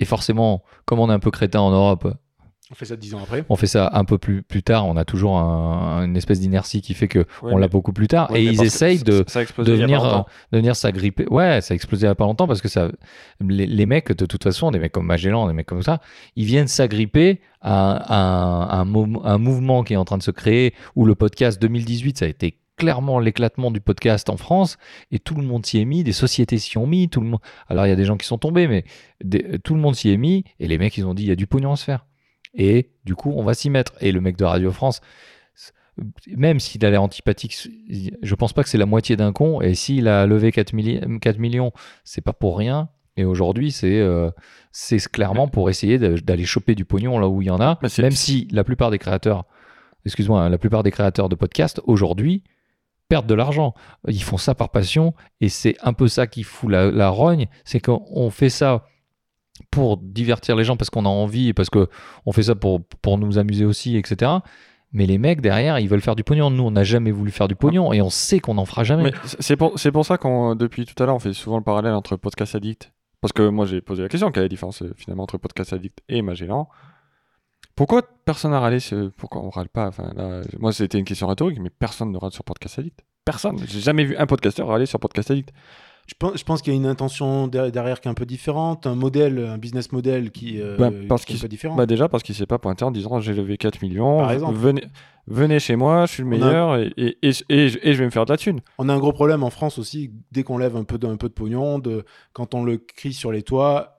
Et 0.00 0.04
forcément, 0.04 0.62
comme 0.84 0.98
on 1.00 1.10
est 1.10 1.14
un 1.14 1.18
peu 1.18 1.30
crétin 1.30 1.60
en 1.60 1.70
Europe, 1.70 2.06
On 2.70 2.74
fait 2.74 2.86
ça 2.86 2.96
dix 2.96 3.14
ans 3.14 3.20
après. 3.22 3.44
On 3.50 3.56
fait 3.56 3.66
ça 3.66 3.90
un 3.92 4.04
peu 4.06 4.16
plus, 4.16 4.42
plus 4.42 4.62
tard. 4.62 4.86
On 4.86 4.96
a 4.96 5.04
toujours 5.04 5.36
un- 5.38 6.02
une 6.04 6.16
espèce 6.16 6.40
d'inertie 6.40 6.80
qui 6.80 6.94
fait 6.94 7.08
que 7.08 7.18
Ouais, 7.42 7.52
on 7.52 7.58
l'a 7.58 7.68
beaucoup 7.68 7.92
plus 7.92 8.08
tard. 8.08 8.30
ouais, 8.30 8.40
et 8.42 8.44
ils 8.44 8.62
essayent 8.64 9.02
de, 9.02 9.22
ça 9.28 9.44
venir, 9.58 10.24
de 10.50 10.56
venir 10.58 10.74
s'agripper. 10.74 11.26
Ouais, 11.30 11.60
ça 11.60 11.72
a 11.72 11.74
explosé 11.74 12.04
il 12.06 12.08
n'y 12.08 12.12
a 12.12 12.14
pas 12.14 12.24
longtemps 12.24 12.46
parce 12.46 12.62
que 12.62 12.68
ça, 12.68 12.88
les, 13.40 13.66
les 13.66 13.86
mecs, 13.86 14.12
de 14.16 14.24
toute 14.24 14.42
façon, 14.42 14.70
des 14.70 14.78
mecs 14.78 14.92
comme 14.92 15.04
Magellan, 15.06 15.46
des 15.46 15.52
mecs 15.52 15.66
comme 15.66 15.82
ça, 15.82 16.00
ils 16.36 16.46
viennent 16.46 16.66
s'agripper 16.66 17.42
à, 17.60 18.72
à 18.72 18.76
un, 18.80 18.84
mom- 18.86 19.20
un 19.24 19.38
mouvement 19.38 19.82
qui 19.84 19.92
est 19.92 19.96
en 19.98 20.06
train 20.06 20.18
de 20.18 20.22
se 20.22 20.30
créer 20.30 20.72
où 20.96 21.04
le 21.04 21.14
podcast 21.14 21.60
2018, 21.60 22.18
ça 22.18 22.24
a 22.24 22.28
été 22.28 22.58
clairement 22.76 23.18
l'éclatement 23.20 23.70
du 23.70 23.80
podcast 23.80 24.28
en 24.30 24.36
France 24.36 24.78
et 25.10 25.18
tout 25.18 25.34
le 25.34 25.42
monde 25.42 25.64
s'y 25.64 25.78
est 25.80 25.84
mis, 25.84 26.02
des 26.04 26.12
sociétés 26.12 26.58
s'y 26.58 26.76
ont 26.78 26.86
mis, 26.86 27.08
tout 27.08 27.20
le 27.20 27.26
monde. 27.28 27.40
Alors 27.68 27.86
il 27.86 27.88
y 27.88 27.92
a 27.92 27.96
des 27.96 28.04
gens 28.04 28.16
qui 28.16 28.26
sont 28.26 28.38
tombés, 28.38 28.66
mais 28.68 28.84
des- 29.22 29.58
tout 29.60 29.74
le 29.74 29.80
monde 29.80 29.94
s'y 29.94 30.10
est 30.10 30.16
mis 30.16 30.44
et 30.60 30.66
les 30.68 30.78
mecs 30.78 30.96
ils 30.96 31.06
ont 31.06 31.14
dit 31.14 31.22
il 31.24 31.28
y 31.28 31.32
a 31.32 31.36
du 31.36 31.46
pognon 31.46 31.72
à 31.72 31.76
se 31.76 31.84
faire. 31.84 32.06
Et 32.54 32.90
du 33.04 33.14
coup 33.14 33.32
on 33.36 33.42
va 33.42 33.54
s'y 33.54 33.70
mettre. 33.70 33.92
Et 34.00 34.12
le 34.12 34.20
mec 34.20 34.36
de 34.36 34.44
Radio 34.44 34.70
France, 34.72 35.00
même 36.36 36.58
s'il 36.58 36.84
a 36.84 36.90
l'air 36.90 37.02
antipathique, 37.02 37.68
je 38.22 38.34
pense 38.34 38.52
pas 38.52 38.62
que 38.64 38.68
c'est 38.68 38.78
la 38.78 38.86
moitié 38.86 39.16
d'un 39.16 39.32
con. 39.32 39.60
Et 39.60 39.74
s'il 39.74 40.08
a 40.08 40.26
levé 40.26 40.50
4, 40.50 40.72
milli- 40.72 41.18
4 41.20 41.38
millions, 41.38 41.72
c'est 42.02 42.20
pas 42.20 42.32
pour 42.32 42.58
rien. 42.58 42.88
Et 43.16 43.24
aujourd'hui, 43.24 43.70
c'est 43.70 44.00
euh, 44.00 44.30
clairement 45.12 45.46
pour 45.46 45.70
essayer 45.70 45.98
d'aller 45.98 46.44
choper 46.44 46.74
du 46.74 46.84
pognon 46.84 47.18
là 47.20 47.28
où 47.28 47.42
il 47.42 47.46
y 47.46 47.50
en 47.50 47.60
a. 47.60 47.78
Même 48.02 48.10
si 48.16 48.48
la 48.50 48.64
plupart 48.64 48.90
des 48.90 48.98
créateurs, 48.98 49.44
excuse-moi, 50.04 50.42
hein, 50.42 50.48
la 50.48 50.58
plupart 50.58 50.82
des 50.82 50.90
créateurs 50.90 51.28
de 51.28 51.36
podcasts 51.36 51.80
aujourd'hui 51.84 52.42
perdent 53.08 53.26
de 53.26 53.34
l'argent. 53.34 53.74
Ils 54.08 54.22
font 54.22 54.36
ça 54.36 54.54
par 54.54 54.70
passion 54.70 55.14
et 55.40 55.48
c'est 55.48 55.76
un 55.82 55.92
peu 55.92 56.08
ça 56.08 56.26
qui 56.26 56.42
fout 56.42 56.70
la, 56.70 57.08
rogne. 57.08 57.46
C'est 57.64 57.80
qu'on 57.80 58.30
fait 58.30 58.50
ça 58.50 58.86
pour 59.70 59.98
divertir 59.98 60.56
les 60.56 60.64
gens 60.64 60.76
parce 60.76 60.90
qu'on 60.90 61.04
a 61.04 61.08
envie 61.08 61.48
et 61.48 61.54
parce 61.54 61.70
que 61.70 61.88
on 62.26 62.32
fait 62.32 62.44
ça 62.44 62.54
pour, 62.54 62.84
pour 63.02 63.18
nous 63.18 63.38
amuser 63.38 63.64
aussi, 63.64 63.96
etc. 63.96 64.32
Mais 64.92 65.06
les 65.06 65.18
mecs 65.18 65.40
derrière, 65.40 65.78
ils 65.80 65.88
veulent 65.88 66.00
faire 66.00 66.16
du 66.16 66.24
pognon. 66.24 66.50
Nous, 66.50 66.62
on 66.62 66.70
n'a 66.70 66.84
jamais 66.84 67.10
voulu 67.10 67.32
faire 67.32 67.48
du 67.48 67.56
pognon 67.56 67.92
et 67.92 68.00
on 68.00 68.10
sait 68.10 68.38
qu'on 68.38 68.54
n'en 68.54 68.64
fera 68.64 68.84
jamais. 68.84 69.02
Mais 69.02 69.12
c'est 69.40 69.56
pour, 69.56 69.74
pour 69.74 70.06
ça 70.06 70.18
qu'on, 70.18 70.54
depuis 70.54 70.86
tout 70.86 71.00
à 71.02 71.06
l'heure, 71.06 71.16
on 71.16 71.20
fait 71.20 71.32
souvent 71.32 71.58
le 71.58 71.64
parallèle 71.64 71.92
entre 71.92 72.16
Podcast 72.16 72.54
Addict. 72.54 72.92
Parce 73.20 73.32
que 73.32 73.48
moi, 73.48 73.66
j'ai 73.66 73.80
posé 73.80 74.02
la 74.02 74.08
question, 74.08 74.30
quelle 74.30 74.42
est 74.42 74.44
la 74.44 74.50
différence 74.50 74.82
euh, 74.82 74.92
finalement 74.96 75.22
entre 75.24 75.38
Podcast 75.38 75.72
Addict 75.72 75.98
et 76.08 76.22
Magellan? 76.22 76.68
Pourquoi 77.76 78.02
personne 78.24 78.52
n'a 78.52 78.60
râlé 78.60 78.78
ce- 78.80 79.08
Pourquoi 79.16 79.42
on 79.42 79.50
râle 79.50 79.68
pas? 79.68 79.88
Enfin, 79.88 80.12
là, 80.16 80.42
Moi, 80.60 80.72
c'était 80.72 80.98
une 80.98 81.04
question 81.04 81.26
rhétorique, 81.26 81.58
mais 81.60 81.70
personne 81.70 82.12
ne 82.12 82.18
râle 82.18 82.32
sur 82.32 82.44
Podcast 82.44 82.78
Addict. 82.78 83.00
Personne. 83.24 83.56
J'ai 83.66 83.80
jamais 83.80 84.04
vu 84.04 84.16
un 84.16 84.26
podcasteur 84.26 84.68
râler 84.68 84.86
sur 84.86 85.00
Podcast 85.00 85.30
Addict. 85.30 85.50
Je 86.06 86.12
pense, 86.18 86.38
je 86.38 86.44
pense 86.44 86.60
qu'il 86.60 86.72
y 86.74 86.76
a 86.76 86.78
une 86.78 86.84
intention 86.86 87.48
der- 87.48 87.72
derrière 87.72 87.98
qui 88.02 88.08
est 88.08 88.10
un 88.10 88.14
peu 88.14 88.26
différente, 88.26 88.86
un 88.86 88.94
modèle, 88.94 89.38
un 89.38 89.56
business 89.56 89.90
model 89.90 90.30
qui, 90.32 90.60
euh, 90.60 90.76
Bah, 90.76 90.90
parce 91.08 91.24
qui 91.24 91.32
est 91.32 91.36
un 91.36 91.40
peu 91.40 91.48
différent. 91.48 91.74
Bah 91.76 91.86
déjà 91.86 92.10
parce 92.10 92.22
qu'il 92.22 92.34
s'est 92.34 92.44
pas 92.44 92.58
pointé 92.58 92.84
en 92.84 92.90
disant 92.90 93.20
j'ai 93.20 93.32
levé 93.32 93.56
4 93.56 93.80
millions, 93.80 94.18
Par 94.18 94.32
exemple. 94.32 94.54
venez, 94.58 94.84
venez 95.26 95.58
chez 95.60 95.76
moi, 95.76 96.04
je 96.04 96.12
suis 96.12 96.22
le 96.22 96.28
a- 96.28 96.30
meilleur 96.30 96.76
et, 96.76 96.92
et, 96.98 97.16
et, 97.22 97.30
et 97.48 97.68
je- 97.70 97.78
et 97.82 97.92
je 97.94 97.98
vais 98.00 98.04
me 98.04 98.10
faire 98.10 98.26
de 98.26 98.32
la 98.32 98.36
thune. 98.36 98.60
On 98.76 98.90
a 98.90 98.92
un 98.94 98.98
gros 98.98 99.14
problème 99.14 99.42
en 99.42 99.48
France 99.48 99.78
aussi, 99.78 100.10
dès 100.30 100.42
qu'on 100.42 100.58
lève 100.58 100.76
un 100.76 100.84
peu 100.84 100.98
de, 100.98 101.06
un 101.06 101.16
peu 101.16 101.30
de 101.30 101.32
pognon, 101.34 101.78
de, 101.78 102.04
quand 102.34 102.52
on 102.54 102.62
le 102.64 102.76
crie 102.76 103.14
sur 103.14 103.32
les 103.32 103.42
toits, 103.42 103.93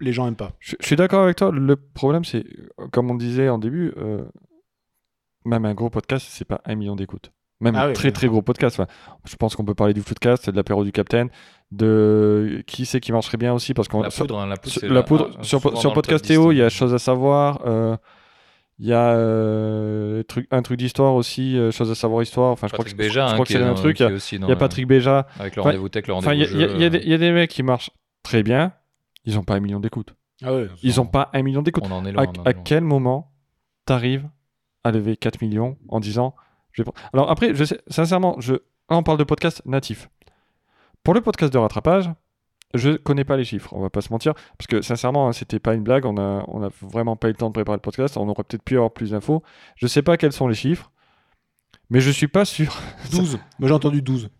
les 0.00 0.12
gens 0.12 0.26
aiment 0.26 0.36
pas. 0.36 0.52
Je, 0.58 0.76
je 0.80 0.86
suis 0.86 0.96
d'accord 0.96 1.22
avec 1.24 1.36
toi. 1.36 1.50
Le 1.52 1.76
problème, 1.76 2.24
c'est, 2.24 2.44
comme 2.92 3.10
on 3.10 3.14
disait 3.14 3.48
en 3.48 3.58
début, 3.58 3.92
euh, 3.98 4.24
même 5.44 5.64
un 5.64 5.74
gros 5.74 5.90
podcast, 5.90 6.26
c'est 6.30 6.44
pas 6.44 6.60
un 6.64 6.74
million 6.74 6.96
d'écoutes. 6.96 7.32
Même 7.60 7.74
Ah 7.76 7.84
un 7.84 7.88
oui, 7.88 7.92
très 7.92 8.08
oui. 8.08 8.12
très 8.12 8.26
gros 8.28 8.40
podcast. 8.42 8.80
Enfin, 8.80 8.90
je 9.26 9.36
pense 9.36 9.54
qu'on 9.54 9.64
peut 9.64 9.74
parler 9.74 9.92
du 9.92 10.00
Floodcast, 10.02 10.48
de 10.48 10.56
l'apéro 10.56 10.82
du 10.82 10.92
Capitaine, 10.92 11.28
de 11.72 12.62
qui 12.66 12.86
c'est 12.86 13.00
qui 13.00 13.12
marcherait 13.12 13.36
bien 13.36 13.52
aussi 13.52 13.74
parce 13.74 13.86
qu'on 13.88 14.02
La 14.02 14.10
sur- 14.10 14.24
poudre, 14.26 14.38
hein, 14.40 14.46
la 14.46 14.56
poudre, 14.56 14.72
sur, 14.72 14.80
c'est 14.80 14.88
la 14.88 14.94
la- 14.94 15.02
poudre, 15.02 15.30
un- 15.38 15.42
sur, 15.42 15.60
souvent 15.60 15.76
sur 15.76 15.82
dans 15.90 15.90
le 15.90 15.94
top 15.94 15.94
Podcast 15.94 16.24
10, 16.24 16.28
Théo, 16.28 16.52
il 16.52 16.56
y 16.56 16.62
a 16.62 16.66
hein. 16.66 16.68
chose 16.70 16.94
à 16.94 16.98
savoir. 16.98 17.60
euh, 17.66 17.96
Il 18.78 18.86
y 18.86 18.94
a 18.94 19.10
euh, 19.12 20.22
truc- 20.22 20.46
un 20.50 20.62
truc 20.62 20.78
d'histoire 20.78 21.14
aussi, 21.14 21.58
euh, 21.58 21.70
chose 21.70 21.90
à 21.90 21.94
savoir 21.94 22.22
histoire. 22.22 22.50
Enfin, 22.50 22.66
je 22.66 22.72
crois 22.72 22.82
que, 22.82 22.90
Patrick 22.92 22.98
Béja, 23.08 23.26
je 23.26 23.30
hein, 23.30 23.34
crois 23.34 23.44
que 23.44 23.52
c'est 23.52 23.58
est 23.58 23.62
un 23.62 23.74
truc. 23.74 24.00
Il 24.00 24.48
y 24.48 24.52
a- 24.52 24.56
Patrick 24.56 24.86
Béja. 24.86 25.26
Avec 25.38 25.54
le 25.56 25.60
rendez-vous 25.62 25.88
tech, 25.90 26.06
le 26.06 26.14
rendez-vous 26.14 26.32
il 26.58 26.80
y 27.08 27.12
a 27.14 27.18
des 27.18 27.30
mecs 27.32 27.50
qui 27.50 27.62
marchent 27.62 27.90
très 28.22 28.42
bien. 28.42 28.72
Ils 29.24 29.38
ont 29.38 29.42
pas 29.44 29.54
un 29.54 29.60
million 29.60 29.80
d'écoutes. 29.80 30.14
Ah 30.42 30.54
ouais, 30.54 30.68
Ils 30.82 31.00
ont 31.00 31.06
pas 31.06 31.30
un 31.34 31.42
million 31.42 31.62
d'écoutes. 31.62 31.84
On 31.86 31.90
en 31.92 32.04
est 32.06 32.10
À, 32.10 32.12
loin. 32.12 32.24
on 32.26 32.40
en 32.40 32.44
est 32.44 32.48
à 32.48 32.52
loin. 32.52 32.62
quel 32.64 32.82
moment 32.84 33.32
t'arrives 33.84 34.28
à 34.84 34.90
lever 34.90 35.16
4 35.16 35.42
millions 35.42 35.76
en 35.88 36.00
disant 36.00 36.34
je 36.72 36.82
vais... 36.82 36.90
prendre- 36.90 37.08
Alors 37.12 37.30
après, 37.30 37.54
je 37.54 37.64
sais, 37.64 37.80
sincèrement, 37.88 38.36
je... 38.40 38.54
là, 38.54 38.60
on 38.96 39.02
parle 39.02 39.18
de 39.18 39.24
podcast 39.24 39.60
natif. 39.66 40.08
Pour 41.02 41.12
le 41.14 41.20
podcast 41.20 41.52
de 41.52 41.58
rattrapage, 41.58 42.10
je 42.74 42.90
connais 42.96 43.24
pas 43.24 43.36
les 43.36 43.44
chiffres, 43.44 43.72
on 43.74 43.80
va 43.82 43.90
pas 43.90 44.00
se 44.00 44.12
mentir, 44.12 44.32
parce 44.56 44.66
que 44.68 44.80
sincèrement, 44.80 45.28
hein, 45.28 45.32
c'était 45.32 45.58
pas 45.58 45.74
une 45.74 45.82
blague, 45.82 46.06
on 46.06 46.16
a, 46.18 46.44
on 46.48 46.62
a 46.62 46.68
vraiment 46.82 47.16
pas 47.16 47.28
eu 47.28 47.32
le 47.32 47.36
temps 47.36 47.48
de 47.48 47.52
préparer 47.52 47.76
le 47.76 47.82
podcast, 47.82 48.16
on 48.16 48.28
aurait 48.28 48.44
peut-être 48.44 48.62
pu 48.62 48.76
avoir 48.76 48.92
plus 48.92 49.10
d'infos. 49.10 49.42
Je 49.76 49.86
sais 49.88 50.02
pas 50.02 50.16
quels 50.16 50.32
sont 50.32 50.46
les 50.46 50.54
chiffres, 50.54 50.90
mais 51.90 52.00
je 52.00 52.10
suis 52.10 52.28
pas 52.28 52.44
sûr. 52.44 52.74
12. 53.10 53.38
Moi 53.58 53.68
j'ai 53.68 53.74
entendu 53.74 54.00
12. 54.02 54.30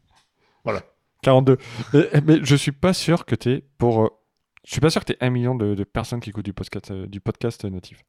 42. 1.23 1.59
mais, 1.93 2.09
mais 2.25 2.39
je 2.43 2.57
suis 2.57 2.73
pas 2.73 2.95
sûr 2.95 3.27
que 3.27 3.35
t'es 3.35 3.65
pour. 3.79 4.20
Je 4.67 4.73
suis 4.73 4.81
pas 4.81 4.91
sûr 4.91 5.01
que 5.05 5.13
t'es 5.13 5.19
un 5.25 5.31
million 5.31 5.55
de, 5.55 5.75
de 5.75 5.85
personnes 5.85 6.21
qui 6.21 6.31
écoutent 6.31 6.45
du 6.45 6.53
podcast, 6.53 6.91
euh, 6.91 7.07
du 7.07 7.21
podcast 7.21 7.65
natif. 7.65 8.03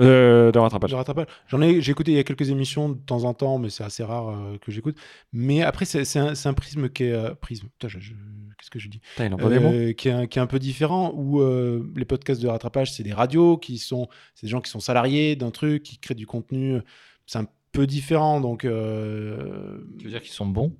Euh, 0.00 0.50
de 0.50 0.58
rattrapage. 0.58 0.90
Je 0.90 0.96
rattrape 0.96 1.16
pas. 1.18 1.26
J'en 1.46 1.62
ai, 1.62 1.80
j'ai 1.80 1.92
écouté 1.92 2.10
il 2.10 2.16
y 2.16 2.18
a 2.18 2.24
quelques 2.24 2.50
émissions 2.50 2.88
de 2.88 2.98
temps 2.98 3.22
en 3.22 3.32
temps, 3.32 3.58
mais 3.58 3.70
c'est 3.70 3.84
assez 3.84 4.02
rare 4.02 4.30
euh, 4.30 4.58
que 4.58 4.72
j'écoute. 4.72 4.98
Mais 5.32 5.62
après, 5.62 5.84
c'est, 5.84 6.04
c'est 6.04 6.18
un, 6.18 6.34
c'est 6.34 6.48
un 6.48 6.54
prisme 6.54 6.88
qui 6.88 7.04
est. 7.04 7.12
euh, 7.12 7.34
prisme. 7.36 7.68
Putain, 7.68 7.86
je- 7.86 8.00
je- 8.00 8.12
qu'est-ce 8.58 8.70
que 8.70 8.80
je 8.80 8.88
dis? 8.88 8.98
Putain, 9.10 9.26
il 9.26 9.30
mots. 9.60 9.68
Euh, 9.72 9.92
qui, 9.92 10.08
est 10.08 10.10
un, 10.12 10.26
qui 10.26 10.40
est 10.40 10.42
un 10.42 10.48
peu 10.48 10.58
différent, 10.58 11.12
où 11.14 11.40
euh, 11.40 11.88
les 11.94 12.04
podcasts 12.04 12.42
de 12.42 12.48
rattrapage, 12.48 12.92
c'est 12.92 13.04
des 13.04 13.12
radios 13.12 13.56
qui 13.56 13.78
sont. 13.78 14.08
C'est 14.34 14.46
des 14.46 14.50
gens 14.50 14.60
qui 14.60 14.70
sont 14.70 14.80
salariés 14.80 15.36
d'un 15.36 15.52
truc, 15.52 15.84
qui 15.84 15.98
créent 15.98 16.16
du 16.16 16.26
contenu. 16.26 16.80
C'est 17.26 17.38
un 17.38 17.46
peu 17.70 17.86
différent. 17.86 18.40
Donc. 18.40 18.64
euh, 18.64 19.78
Tu 20.00 20.06
veux 20.06 20.10
dire 20.10 20.22
qu'ils 20.22 20.32
sont 20.32 20.46
bons? 20.46 20.76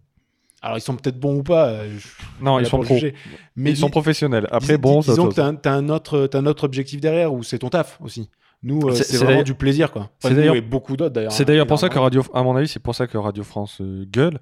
Alors, 0.65 0.79
ils 0.79 0.81
sont 0.81 0.97
peut-être 0.97 1.19
bons 1.21 1.37
ou 1.37 1.43
pas. 1.43 1.69
euh, 1.69 1.89
je- 1.99 2.45
Non, 2.45 2.59
ils 2.59 2.67
sont 2.67 2.81
pros. 2.81 2.97
Mais 3.57 3.71
ils 3.71 3.77
sont 3.77 3.91
professionnels. 3.91 4.49
Après, 4.51 4.75
dis- 4.75 4.81
bon, 4.81 5.01
dis- 5.01 5.07
ça 5.07 5.13
disons 5.13 5.29
que 5.29 5.35
t'as 5.35 5.73
un, 5.73 5.89
autre, 5.89 6.27
t'as 6.27 6.39
un 6.39 6.47
autre 6.47 6.65
objectif 6.65 7.01
derrière, 7.01 7.33
où 7.33 7.43
c'est 7.43 7.59
ton 7.59 7.69
taf 7.69 7.99
aussi. 8.03 8.31
Nous, 8.63 8.81
euh, 8.89 8.93
C'est- 8.93 9.05
c'est 9.05 9.19
c'est 9.19 9.25
vraiment 9.25 9.43
du 9.43 9.55
plaisir, 9.55 9.93
quoi. 9.93 10.09
c'est 10.21 10.33
Enfin, 10.33 10.55
et 10.55 10.61
beaucoup 10.63 10.97
d'autres 10.97 11.13
d'ailleurs. 11.15 11.33
C'est 11.33 11.43
hein, 11.43 11.47
d'ailleurs 11.47 11.67
pour 11.67 11.79
ça 11.79 11.89
que. 11.91 11.99
Radio, 11.99 12.23
à 12.33 12.43
mon 12.43 12.57
avis, 12.57 12.67
c'est 12.69 12.81
pour 12.81 12.95
ça 12.95 13.07
que 13.07 13.19
Radio 13.19 13.43
France 13.45 13.79
euh, 13.83 14.05
gueule. 14.11 14.41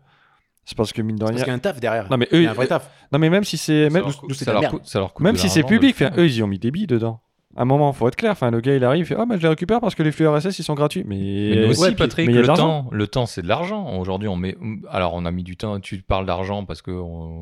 C'est 0.64 0.76
parce 0.76 0.92
que 0.92 1.02
mine 1.02 1.16
de 1.16 1.20
Parce 1.24 1.32
rien. 1.32 1.42
qu'il 1.42 1.48
y 1.48 1.50
a 1.50 1.56
un 1.56 1.58
taf 1.58 1.80
derrière. 1.80 2.08
Non 2.08 2.16
mais 2.16 2.28
Il 2.30 2.38
eux, 2.38 2.42
y 2.44 2.46
a 2.46 2.52
un 2.52 2.54
vrai 2.54 2.68
taf. 2.68 2.88
non 3.12 3.18
mais 3.18 3.30
même 3.30 3.42
si 3.42 3.56
c'est 3.58 3.90
même, 3.90 4.04
c'est 4.32 4.44
ça 4.44 4.52
leur 5.00 5.12
coûte- 5.12 5.24
même 5.24 5.36
si 5.36 5.48
c'est 5.48 5.64
public, 5.64 6.00
eux 6.02 6.26
ils 6.26 6.36
y 6.36 6.42
ont 6.44 6.46
mis 6.46 6.60
des 6.60 6.70
billes 6.70 6.86
dedans. 6.86 7.20
À 7.56 7.62
un 7.62 7.64
moment, 7.64 7.92
faut 7.92 8.08
être 8.08 8.16
clair. 8.16 8.32
Enfin, 8.32 8.50
le 8.50 8.60
gars 8.60 8.74
il 8.74 8.84
arrive, 8.84 9.02
il 9.02 9.06
fait 9.06 9.16
oh 9.18 9.26
mais 9.28 9.36
je 9.36 9.42
les 9.42 9.48
récupère 9.48 9.80
parce 9.80 9.94
que 9.94 10.02
les 10.02 10.10
flux 10.12 10.26
RSS 10.26 10.58
ils 10.58 10.62
sont 10.62 10.74
gratuits. 10.74 11.04
Mais, 11.06 11.16
Mais 11.54 11.62
nous 11.64 11.70
aussi, 11.70 11.80
Ouais, 11.82 11.92
Patrick, 11.92 12.26
mais 12.26 12.32
le 12.34 12.46
temps, 12.46 12.88
le 12.90 13.06
temps, 13.06 13.26
c'est 13.26 13.42
de 13.42 13.48
l'argent. 13.48 13.98
Aujourd'hui, 13.98 14.28
on 14.28 14.36
met. 14.36 14.56
Alors, 14.90 15.12
on 15.14 15.24
a 15.26 15.30
mis 15.30 15.42
du 15.42 15.56
temps. 15.56 15.78
Tu 15.80 15.98
parles 15.98 16.24
d'argent 16.26 16.64
parce 16.64 16.80
qu'on 16.82 16.92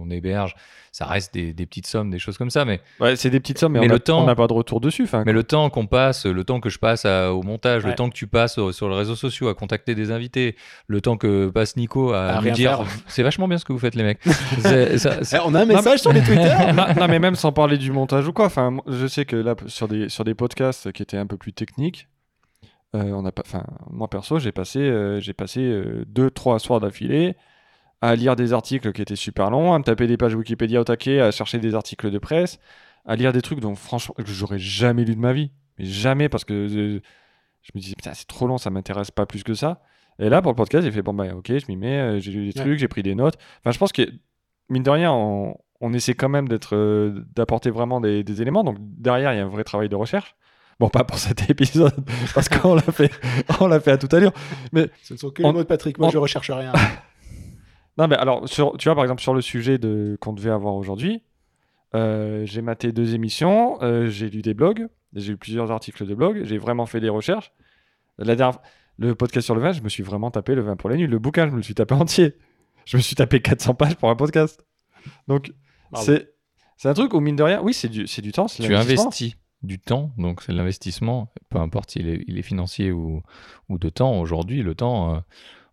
on 0.06 0.10
héberge. 0.10 0.54
Ça 0.92 1.04
reste 1.06 1.32
des, 1.32 1.52
des 1.52 1.66
petites 1.66 1.86
sommes, 1.86 2.10
des 2.10 2.18
choses 2.18 2.36
comme 2.36 2.50
ça. 2.50 2.64
Mais, 2.64 2.80
Ouais, 2.98 3.14
c'est 3.14 3.30
des 3.30 3.38
petites 3.38 3.58
sommes, 3.58 3.74
mais, 3.74 3.78
Mais 3.80 3.86
on 3.86 3.90
le 3.90 3.94
a- 3.94 3.98
temps- 4.00 4.22
on 4.24 4.26
n'a 4.26 4.34
pas 4.34 4.48
de 4.48 4.52
retour 4.52 4.80
dessus. 4.80 5.04
Enfin, 5.04 5.22
mais 5.24 5.32
le 5.32 5.44
temps 5.44 5.70
qu'on 5.70 5.86
passe, 5.86 6.26
le 6.26 6.42
temps 6.42 6.58
que 6.58 6.68
je 6.68 6.80
passe 6.80 7.04
à- 7.04 7.32
au 7.32 7.42
montage, 7.44 7.84
Ouais. 7.84 7.90
le 7.90 7.94
temps 7.96 8.08
que 8.10 8.14
tu 8.16 8.26
passes 8.26 8.58
au- 8.58 8.72
sur 8.72 8.88
les 8.88 8.96
réseaux 8.96 9.14
sociaux 9.14 9.46
à 9.48 9.54
contacter 9.54 9.94
des 9.94 10.10
invités, 10.10 10.56
le 10.88 11.00
temps 11.00 11.16
que 11.16 11.48
passe 11.50 11.76
Nico 11.76 12.12
à, 12.12 12.24
À 12.30 12.34
nous 12.36 12.40
rien 12.40 12.52
dire 12.52 12.80
c'est 13.06 13.22
vachement 13.22 13.46
bien 13.46 13.58
ce 13.58 13.64
que 13.64 13.72
vous 13.72 13.78
faites, 13.78 13.94
les 13.94 14.02
mecs. 14.02 14.18
C'est- 14.58 14.98
ça- 14.98 15.22
ça- 15.22 15.38
Eh, 15.40 15.46
on 15.48 15.54
a 15.54 15.60
un 15.60 15.64
message 15.66 16.00
sur 16.00 16.12
les 16.12 16.22
Twitter. 16.22 16.42
non, 16.74 16.86
non, 16.98 17.06
mais 17.08 17.20
même 17.20 17.36
sans 17.36 17.52
parler 17.52 17.78
du 17.78 17.92
montage 17.92 18.26
ou 18.26 18.32
quoi. 18.32 18.46
Enfin, 18.46 18.76
je 18.88 19.06
sais 19.06 19.24
que 19.24 19.36
là, 19.36 19.54
sur 19.66 19.86
des, 19.86 19.99
sur 20.08 20.24
des 20.24 20.34
podcasts 20.34 20.92
qui 20.92 21.02
étaient 21.02 21.16
un 21.16 21.26
peu 21.26 21.36
plus 21.36 21.52
techniques, 21.52 22.08
euh, 22.94 23.02
on 23.12 23.24
a 23.24 23.32
pas. 23.32 23.42
Moi 23.90 24.08
perso, 24.08 24.38
j'ai 24.38 24.52
passé, 24.52 24.80
euh, 24.80 25.20
j'ai 25.20 25.32
passé 25.32 25.60
euh, 25.60 26.04
deux, 26.06 26.30
trois 26.30 26.58
soirs 26.58 26.80
d'affilée 26.80 27.36
à 28.02 28.16
lire 28.16 28.34
des 28.34 28.52
articles 28.54 28.92
qui 28.92 29.02
étaient 29.02 29.14
super 29.16 29.50
longs, 29.50 29.74
à 29.74 29.78
me 29.78 29.84
taper 29.84 30.06
des 30.06 30.16
pages 30.16 30.34
Wikipédia 30.34 30.80
au 30.80 30.84
taquet, 30.84 31.20
à 31.20 31.30
chercher 31.30 31.58
des 31.58 31.74
articles 31.74 32.10
de 32.10 32.18
presse, 32.18 32.58
à 33.04 33.14
lire 33.14 33.32
des 33.32 33.42
trucs 33.42 33.60
dont 33.60 33.74
franchement 33.74 34.14
que 34.16 34.24
j'aurais 34.26 34.58
jamais 34.58 35.04
lu 35.04 35.14
de 35.14 35.20
ma 35.20 35.32
vie, 35.34 35.50
mais 35.78 35.84
jamais 35.84 36.28
parce 36.30 36.44
que 36.44 36.54
euh, 36.54 37.00
je 37.62 37.70
me 37.74 37.80
disais 37.80 37.94
putain 37.94 38.14
c'est 38.14 38.26
trop 38.26 38.46
long, 38.46 38.56
ça 38.58 38.70
m'intéresse 38.70 39.10
pas 39.10 39.26
plus 39.26 39.42
que 39.44 39.52
ça. 39.54 39.82
Et 40.18 40.28
là 40.30 40.40
pour 40.42 40.50
le 40.50 40.56
podcast, 40.56 40.82
j'ai 40.84 40.90
fait 40.90 41.02
bon 41.02 41.12
bah 41.14 41.26
ok, 41.34 41.46
je 41.58 41.66
m'y 41.68 41.76
mets, 41.76 41.98
euh, 42.00 42.18
j'ai 42.20 42.32
lu 42.32 42.50
des 42.50 42.58
Ouais. 42.58 42.64
trucs, 42.64 42.78
j'ai 42.78 42.88
pris 42.88 43.02
des 43.02 43.14
notes. 43.14 43.36
Enfin, 43.60 43.70
je 43.70 43.78
pense 43.78 43.92
que 43.92 44.02
mine 44.70 44.82
de 44.82 44.90
rien, 44.90 45.12
on, 45.12 45.54
on 45.80 45.92
essaie 45.92 46.14
quand 46.14 46.28
même 46.28 46.48
d'être, 46.48 46.76
euh, 46.76 47.24
d'apporter 47.34 47.70
vraiment 47.70 48.00
des, 48.00 48.22
des 48.24 48.42
éléments. 48.42 48.64
Donc 48.64 48.76
derrière, 48.80 49.32
il 49.32 49.36
y 49.36 49.40
a 49.40 49.44
un 49.44 49.48
vrai 49.48 49.64
travail 49.64 49.88
de 49.88 49.96
recherche. 49.96 50.34
Bon, 50.78 50.88
pas 50.88 51.04
pour 51.04 51.18
cet 51.18 51.48
épisode, 51.50 51.94
parce 52.34 52.48
qu'on 52.50 52.74
l'a 52.74 52.82
fait, 52.82 53.10
on 53.60 53.66
l'a 53.66 53.80
fait 53.80 53.92
à 53.92 53.98
toute 53.98 54.12
allure. 54.14 54.32
Ce 55.02 55.12
ne 55.14 55.18
sont 55.18 55.30
que 55.30 55.42
On- 55.42 55.48
les 55.48 55.52
mots 55.52 55.58
de 55.62 55.64
Patrick. 55.68 55.98
Moi, 55.98 56.08
on- 56.08 56.10
je 56.10 56.18
recherche 56.18 56.50
rien. 56.50 56.72
Non, 57.98 58.08
mais 58.08 58.16
alors, 58.16 58.48
sur, 58.48 58.76
tu 58.78 58.88
vois, 58.88 58.94
par 58.94 59.04
exemple, 59.04 59.20
sur 59.20 59.34
le 59.34 59.42
sujet 59.42 59.76
de, 59.76 60.16
qu'on 60.20 60.32
devait 60.32 60.50
avoir 60.50 60.74
aujourd'hui, 60.74 61.22
euh, 61.94 62.46
j'ai 62.46 62.62
maté 62.62 62.92
deux 62.92 63.14
émissions, 63.14 63.82
euh, 63.82 64.06
j'ai 64.08 64.30
lu 64.30 64.40
des 64.40 64.54
blogs, 64.54 64.86
j'ai 65.14 65.32
lu 65.32 65.36
plusieurs 65.36 65.70
articles 65.70 66.06
de 66.06 66.14
blog, 66.14 66.42
j'ai 66.44 66.56
vraiment 66.56 66.86
fait 66.86 67.00
des 67.00 67.10
recherches. 67.10 67.52
La 68.16 68.36
dernière, 68.36 68.60
le 68.98 69.14
podcast 69.14 69.44
sur 69.44 69.54
le 69.54 69.60
vin, 69.60 69.72
je 69.72 69.82
me 69.82 69.88
suis 69.90 70.02
vraiment 70.02 70.30
tapé 70.30 70.54
le 70.54 70.62
vin 70.62 70.76
pour 70.76 70.88
les 70.88 70.96
nuls. 70.96 71.10
Le 71.10 71.18
bouquin, 71.18 71.46
je 71.46 71.50
me 71.50 71.56
le 71.56 71.62
suis 71.62 71.74
tapé 71.74 71.94
entier. 71.94 72.36
Je 72.86 72.96
me 72.96 73.02
suis 73.02 73.16
tapé 73.16 73.40
400 73.42 73.74
pages 73.74 73.96
pour 73.96 74.08
un 74.08 74.16
podcast. 74.16 74.64
Donc. 75.28 75.50
C'est, 75.94 76.32
c'est 76.76 76.88
un 76.88 76.94
truc 76.94 77.12
où, 77.14 77.20
mine 77.20 77.36
de 77.36 77.42
rien, 77.42 77.60
oui, 77.62 77.74
c'est 77.74 77.88
du, 77.88 78.06
c'est 78.06 78.22
du 78.22 78.32
temps, 78.32 78.48
c'est 78.48 78.62
tu 78.62 78.74
investis. 78.74 79.36
du 79.62 79.78
temps, 79.78 80.12
donc 80.16 80.42
c'est 80.42 80.52
de 80.52 80.56
l'investissement, 80.56 81.32
peu 81.50 81.58
importe 81.58 81.90
s'il 81.90 82.08
est, 82.08 82.24
il 82.26 82.38
est 82.38 82.42
financier 82.42 82.92
ou, 82.92 83.22
ou 83.68 83.78
de 83.78 83.88
temps. 83.88 84.18
Aujourd'hui, 84.20 84.62
le 84.62 84.74
temps, 84.74 85.14
euh, 85.14 85.18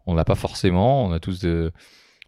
on 0.06 0.16
l'a 0.16 0.26
pas 0.26 0.36
forcément. 0.36 1.06
On 1.06 1.12
a 1.12 1.20
tous 1.20 1.40
de, 1.40 1.72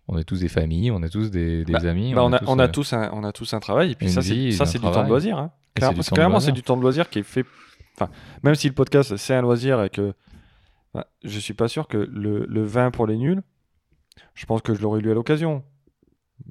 on 0.08 0.16
a 0.18 0.24
tous 0.24 0.40
des 0.40 0.48
familles, 0.48 0.92
on 0.92 1.04
a 1.04 1.10
tous 1.10 1.30
des, 1.32 1.66
des 1.66 1.86
amis. 1.86 2.14
Bah, 2.14 2.24
on, 2.24 2.32
a, 2.34 2.40
tous, 2.40 2.46
on 2.48 2.60
a 2.60 2.64
euh, 2.64 2.68
tous 2.68 2.94
un, 2.94 3.10
on 3.14 3.24
a 3.24 3.32
tous 3.32 3.54
un 3.54 3.60
travail 3.60 3.92
et 3.92 3.96
puis 3.96 4.10
ça 4.10 4.22
vie, 4.22 4.52
c'est 4.52 4.58
ça 4.60 4.64
un 4.64 4.66
c'est 4.68 4.80
du 4.80 4.86
temps 4.86 5.04
de 5.04 5.10
loisir. 5.10 5.38
hein. 5.38 5.52
C'est 5.80 6.14
Clairement, 6.14 6.40
c'est 6.40 6.52
du 6.52 6.64
temps 6.64 6.78
de 6.78 6.82
loisir 6.82 7.10
qui 7.10 7.20
est 7.20 7.24
fait. 7.24 7.46
Enfin, 7.96 8.10
même 8.44 8.56
si 8.56 8.68
le 8.68 8.74
podcast 8.74 9.18
c'est 9.18 9.36
un 9.36 9.42
loisir 9.42 9.84
et 9.84 9.90
que 9.90 10.14
bah, 10.94 11.08
je 11.24 11.38
suis 11.40 11.54
pas 11.54 11.68
sûr 11.68 11.88
que 11.88 11.98
le, 11.98 12.46
le 12.48 12.64
vin 12.64 12.92
pour 12.92 13.06
les 13.08 13.18
nuls, 13.18 13.42
je 14.34 14.46
pense 14.46 14.62
que 14.62 14.74
je 14.74 14.82
l'aurais 14.82 15.02
lu 15.02 15.12
à 15.12 15.14
l'occasion. 15.14 15.64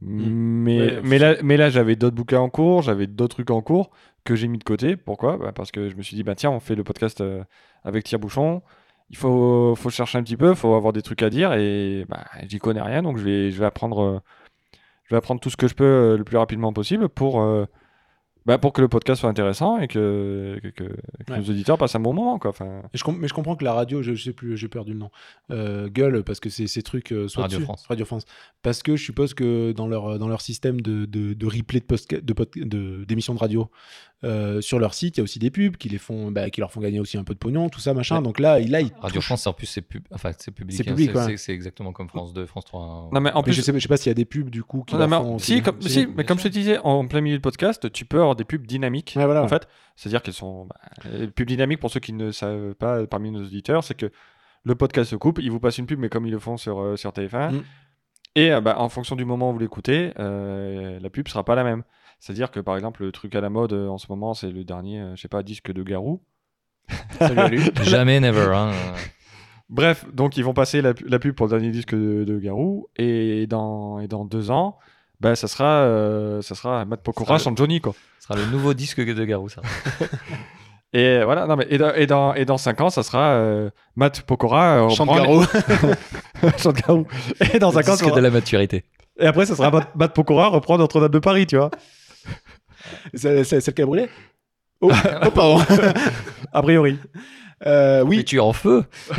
Mais, 0.00 0.78
Ouais, 0.78 1.00
mais 1.02 1.18
là, 1.18 1.36
mais 1.42 1.56
là 1.56 1.70
j'avais 1.70 1.96
d'autres 1.96 2.16
bouquins 2.16 2.40
en 2.40 2.50
cours, 2.50 2.82
j'avais 2.82 3.06
d'autres 3.06 3.36
trucs 3.36 3.50
en 3.50 3.62
cours 3.62 3.90
que 4.24 4.36
j'ai 4.36 4.48
mis 4.48 4.58
de 4.58 4.64
côté. 4.64 4.96
Pourquoi? 4.96 5.36
Bah, 5.38 5.52
Parce 5.52 5.70
que 5.72 5.88
je 5.88 5.96
me 5.96 6.02
suis 6.02 6.14
dit, 6.16 6.22
bah, 6.22 6.34
tiens, 6.34 6.50
on 6.50 6.60
fait 6.60 6.74
le 6.74 6.84
podcast 6.84 7.20
euh, 7.20 7.42
avec 7.84 8.04
Thierry 8.04 8.20
Bouchon. 8.20 8.62
Il 9.10 9.16
faut, 9.16 9.74
faut 9.76 9.90
chercher 9.90 10.18
un 10.18 10.22
petit 10.22 10.36
peu, 10.36 10.50
il 10.50 10.56
faut 10.56 10.74
avoir 10.74 10.92
des 10.92 11.02
trucs 11.02 11.22
à 11.22 11.30
dire 11.30 11.54
et 11.54 12.04
bah, 12.08 12.24
j'y 12.46 12.58
connais 12.58 12.82
rien, 12.82 13.02
donc 13.02 13.16
je 13.18 13.24
vais, 13.24 13.50
je 13.50 13.58
vais 13.58 13.66
apprendre. 13.66 14.00
euh, 14.02 14.20
je 15.04 15.14
vais 15.14 15.18
apprendre 15.18 15.40
tout 15.40 15.50
ce 15.50 15.56
que 15.56 15.68
je 15.68 15.74
peux 15.74 15.84
euh, 15.84 16.16
le 16.18 16.24
plus 16.24 16.36
rapidement 16.36 16.72
possible 16.72 17.08
pour, 17.08 17.40
euh, 17.42 17.66
bah, 18.46 18.56
pour 18.58 18.72
que 18.72 18.80
le 18.80 18.88
podcast 18.88 19.20
soit 19.20 19.28
intéressant 19.30 19.78
et 19.78 19.88
que, 19.88 20.58
que, 20.62 20.68
que- 20.68 20.84
que 20.84 21.32
Ouais. 21.32 21.38
nos 21.38 21.44
auditeurs 21.50 21.76
passent 21.78 21.94
un 21.96 22.00
bon 22.00 22.12
moment. 22.14 22.38
Quoi. 22.38 22.50
Enfin, 22.50 22.82
Et 22.94 22.98
je 22.98 23.04
com- 23.04 23.16
mais 23.18 23.28
je 23.28 23.34
comprends 23.34 23.56
que 23.56 23.64
la 23.64 23.72
radio, 23.74 24.02
je, 24.02 24.14
je 24.14 24.22
sais 24.24 24.32
plus, 24.32 24.56
j'ai 24.56 24.68
perdu 24.68 24.92
le 24.92 24.98
nom, 24.98 25.10
euh, 25.50 25.88
gueule 25.88 26.22
parce 26.24 26.40
que 26.40 26.48
c'est 26.50 26.66
ces 26.66 26.82
trucs 26.82 27.12
euh, 27.12 27.28
soit 27.28 27.42
Radio 27.42 27.58
dessus- 27.58 27.64
France. 27.64 27.86
Radio 27.88 28.04
France. 28.06 28.24
Parce 28.62 28.82
que 28.82 28.96
je 28.96 29.04
suppose 29.04 29.34
que 29.34 29.72
dans 29.72 29.86
leur, 29.86 30.18
dans 30.18 30.28
leur 30.28 30.40
système 30.40 30.80
de, 30.80 31.04
de, 31.04 31.34
de 31.34 31.46
replay 31.46 31.80
de 31.80 31.84
postka- 31.86 32.20
de 32.24 32.34
de- 32.64 33.04
d'émissions 33.04 33.34
de, 33.34 33.38
radio, 33.38 33.70
euh, 34.24 34.60
sur 34.60 34.78
leur 34.80 34.94
site, 34.94 35.16
il 35.16 35.20
y 35.20 35.22
a 35.22 35.24
aussi 35.24 35.38
des 35.38 35.50
pubs 35.50 35.76
qui, 35.76 35.88
les 35.88 35.98
font, 35.98 36.32
bah, 36.32 36.50
qui 36.50 36.60
leur 36.60 36.72
font 36.72 36.80
gagner 36.80 36.98
aussi 36.98 37.16
un 37.18 37.22
peu 37.24 37.34
de 37.34 37.38
pognon, 37.38 37.68
tout 37.68 37.78
ça, 37.78 37.94
machin. 37.94 38.16
Ouais. 38.16 38.22
Donc 38.22 38.40
là, 38.40 38.58
il, 38.58 38.70
là, 38.70 38.80
il 38.80 38.90
Radio 39.00 39.20
touche- 39.20 39.26
France, 39.26 39.46
en 39.46 39.52
plus, 39.52 39.66
c'est 39.66 39.80
pub... 39.82 40.02
enfin, 40.12 40.32
c'est 40.38 40.50
public. 40.50 40.76
C'est 40.76 40.82
hein, 40.88 40.92
public, 40.92 41.10
c'est, 41.14 41.18
ouais. 41.26 41.36
c'est- 41.36 41.52
exactement 41.52 41.92
comme 41.92 42.08
France 42.08 42.32
2, 42.32 42.44
France 42.46 42.64
3. 42.64 42.82
hein. 42.82 43.08
non, 43.12 43.20
mais 43.20 43.30
en 43.32 43.36
Mais 43.38 43.42
plus, 43.44 43.52
je 43.52 43.62
sais, 43.62 43.72
je 43.72 43.78
sais 43.78 43.86
pas 43.88 43.96
s'il 43.96 44.10
y 44.10 44.10
a 44.10 44.14
des 44.14 44.24
pubs 44.24 44.50
du 44.50 44.64
coup 44.64 44.82
qui 44.84 44.94
Non, 44.94 45.00
leur 45.00 45.08
mais 45.08 45.16
font- 45.18 45.38
si, 45.38 45.62
comme, 45.62 45.80
c'est- 45.80 45.88
si, 45.88 46.06
mais 46.08 46.24
comme 46.24 46.38
je 46.38 46.44
te 46.44 46.48
disais, 46.48 46.78
en 46.78 47.06
plein 47.06 47.20
milieu 47.20 47.36
de 47.36 47.42
podcast, 47.42 47.92
tu 47.92 48.04
peux 48.04 48.18
avoir 48.18 48.34
des 48.34 48.44
pubs 48.44 48.66
dynamiques. 48.66 49.14
Ouais, 49.16 49.24
voilà. 49.24 49.42
En 49.44 49.48
fait, 49.48 49.68
c'est-à-dire 49.94 50.22
qu'elles 50.22 50.34
sont 50.34 50.66
bah, 50.66 50.76
les 51.12 51.28
pubs 51.28 51.46
dynamiques 51.46 51.78
pour 51.80 51.90
ceux 51.90 52.00
qui 52.00 52.12
ne 52.12 52.32
savent 52.32 52.74
pas 52.74 53.06
parmi 53.06 53.30
nos 53.30 53.44
auditeurs, 53.44 53.84
c'est 53.84 53.94
que 53.96 54.10
le 54.64 54.74
podcast 54.74 55.10
se 55.10 55.16
coupe, 55.16 55.38
ils 55.40 55.50
vous 55.52 55.60
passent 55.60 55.78
une 55.78 55.86
pub, 55.86 56.00
mais 56.00 56.08
comme 56.08 56.26
ils 56.26 56.32
le 56.32 56.40
font 56.40 56.56
sur, 56.56 56.80
euh, 56.80 56.96
sur 56.96 57.12
TF1, 57.12 57.52
Mm. 57.52 57.62
et 58.34 58.52
euh, 58.52 58.60
bah, 58.60 58.74
en 58.80 58.88
fonction 58.88 59.14
du 59.14 59.24
moment 59.24 59.50
où 59.50 59.52
vous 59.52 59.58
l'écoutez, 59.60 60.12
euh, 60.18 60.98
la 61.00 61.08
pub 61.08 61.28
sera 61.28 61.44
pas 61.44 61.54
la 61.54 61.62
même. 61.62 61.84
C'est-à-dire 62.20 62.50
que 62.50 62.60
par 62.60 62.76
exemple, 62.76 63.04
le 63.04 63.12
truc 63.12 63.34
à 63.34 63.40
la 63.40 63.48
mode 63.50 63.72
euh, 63.72 63.88
en 63.88 63.98
ce 63.98 64.06
moment, 64.10 64.34
c'est 64.34 64.50
le 64.50 64.64
dernier, 64.64 65.00
euh, 65.00 65.16
je 65.16 65.20
sais 65.22 65.28
pas, 65.28 65.42
disque 65.42 65.72
de 65.72 65.82
Garou. 65.82 66.20
Salut 67.18 67.38
à 67.38 67.48
lui. 67.48 67.60
Jamais, 67.82 68.20
never. 68.20 68.50
hein. 68.54 68.72
Bref, 69.68 70.06
donc 70.14 70.36
ils 70.38 70.44
vont 70.44 70.54
passer 70.54 70.80
la, 70.80 70.94
la 71.06 71.18
pub 71.18 71.34
pour 71.34 71.46
le 71.46 71.50
dernier 71.50 71.70
disque 71.70 71.94
de, 71.94 72.24
de 72.24 72.38
Garou, 72.38 72.88
et 72.96 73.46
dans, 73.46 73.98
et 74.00 74.08
dans 74.08 74.24
deux 74.24 74.50
ans, 74.50 74.78
bah, 75.20 75.36
ça 75.36 75.46
sera, 75.46 75.82
euh, 75.82 76.40
ça 76.40 76.54
sera 76.54 76.84
Matt 76.86 77.02
Pokora 77.02 77.38
Ça- 77.38 77.44
sans 77.44 77.54
Johnny, 77.56 77.80
quoi. 77.82 77.92
Ce 78.18 78.28
sera 78.28 78.38
le 78.38 78.46
nouveau 78.46 78.72
disque 78.72 79.00
de 79.04 79.24
Garou, 79.26 79.48
ça. 79.50 79.60
Et 80.94 81.22
voilà, 81.22 81.46
non, 81.46 81.56
mais, 81.56 81.66
et, 81.68 81.76
dans, 81.76 81.92
et, 81.92 82.06
dans, 82.06 82.32
et 82.34 82.46
dans 82.46 82.56
5 82.56 82.80
ans, 82.80 82.88
ça 82.90 83.02
sera 83.02 83.32
euh, 83.34 83.68
Matt 83.94 84.22
Pokora. 84.22 84.86
euh, 84.86 84.88
Chante 84.88 85.10
reprend 85.10 85.22
Garou. 85.22 85.44
les- 86.42 86.58
Chante 86.58 86.76
Garou. 86.76 87.06
Et 87.52 87.58
dans 87.58 87.68
Le 87.68 87.74
5 87.74 87.80
ans, 87.80 87.84
ça 87.84 87.92
disque 87.92 88.04
de 88.06 88.08
sera- 88.10 88.20
la 88.22 88.30
maturité. 88.30 88.84
et 89.20 89.26
après, 89.26 89.44
ça 89.44 89.54
sera 89.54 89.70
Matt, 89.70 89.94
Matt 89.94 90.14
Pokora 90.14 90.48
reprend 90.48 90.78
Notre-Dame 90.78 91.10
de 91.10 91.18
Paris, 91.18 91.46
tu 91.46 91.56
vois. 91.58 91.70
c'est 93.14 93.44
c'est 93.44 93.60
celle 93.60 93.74
qui 93.74 93.82
a 93.82 93.86
brûlé 93.86 94.08
Oh, 94.80 94.90
oh, 94.92 95.30
pardon. 95.32 95.58
A 96.52 96.62
priori. 96.62 96.98
Euh, 97.66 98.04
Mais 98.04 98.08
oui, 98.08 98.24
tu 98.24 98.36
es 98.36 98.38
en 98.38 98.52
feu 98.52 98.84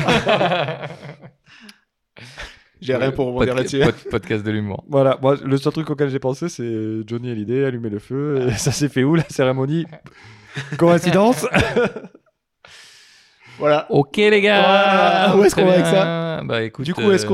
j'ai 2.82 2.96
rien 2.96 3.12
pour 3.12 3.28
rebondir 3.28 3.54
Podca- 3.54 3.58
là-dessus. 3.58 3.80
pod- 3.80 4.10
podcast 4.10 4.46
de 4.46 4.52
l'humour. 4.52 4.86
Voilà, 4.88 5.18
moi, 5.22 5.36
le 5.44 5.58
seul 5.58 5.74
truc 5.74 5.90
auquel 5.90 6.10
j'ai 6.10 6.20
pensé, 6.20 6.48
c'est 6.48 7.02
Johnny 7.06 7.30
Hallyday, 7.32 7.66
allumer 7.66 7.90
le 7.90 8.00
feu. 8.00 8.48
Et 8.50 8.54
ça 8.54 8.72
s'est 8.72 8.88
fait 8.88 9.04
où, 9.04 9.16
la 9.16 9.24
cérémonie? 9.30 9.86
Coïncidence? 10.78 11.46
Voilà. 13.60 13.86
Ok 13.90 14.18
les 14.18 14.42
gars 14.42 14.62
Voilà. 14.62 15.36
Où 15.38 15.44
est-ce 15.44 15.52
Très 15.56 15.62
qu'on 15.64 15.68
va 15.68 15.74
avec 15.76 15.86
bien. 15.86 16.30
Bah 16.46 16.64
écoute. 16.64 16.86
Du 16.86 16.94
coup, 16.94 17.12
est-ce 17.12 17.26
euh, 17.26 17.30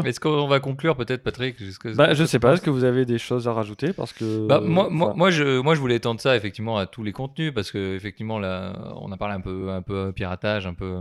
qu'on. 0.00 0.02
Est-ce 0.04 0.20
qu'on 0.20 0.46
va 0.46 0.60
conclure 0.60 0.94
peut-être, 0.96 1.22
Patrick 1.22 1.58
jusque- 1.58 1.94
bah, 1.94 2.14
Je 2.14 2.24
sais 2.24 2.38
pas, 2.38 2.52
est-ce 2.54 2.62
que 2.62 2.70
vous 2.70 2.84
avez 2.84 3.04
des 3.04 3.18
choses 3.18 3.48
à 3.48 3.52
rajouter 3.52 3.92
Parce 3.92 4.12
que. 4.12 4.46
Bah, 4.46 4.60
moi, 4.62 4.88
moi, 4.90 5.08
enfin, 5.08 5.16
moi, 5.16 5.30
je, 5.30 5.60
moi, 5.60 5.74
je 5.74 5.80
voulais 5.80 5.96
étendre 5.96 6.20
ça 6.20 6.36
effectivement 6.36 6.76
à 6.76 6.86
tous 6.86 7.02
les 7.02 7.12
contenus 7.12 7.52
parce 7.54 7.70
que 7.70 7.96
effectivement 7.96 8.38
là, 8.38 8.72
on 9.00 9.10
a 9.12 9.16
parlé 9.16 9.34
un 9.34 9.40
peu, 9.40 9.70
un 9.70 9.82
peu 9.82 10.12
piratage, 10.12 10.66
un 10.66 10.74
peu, 10.74 10.98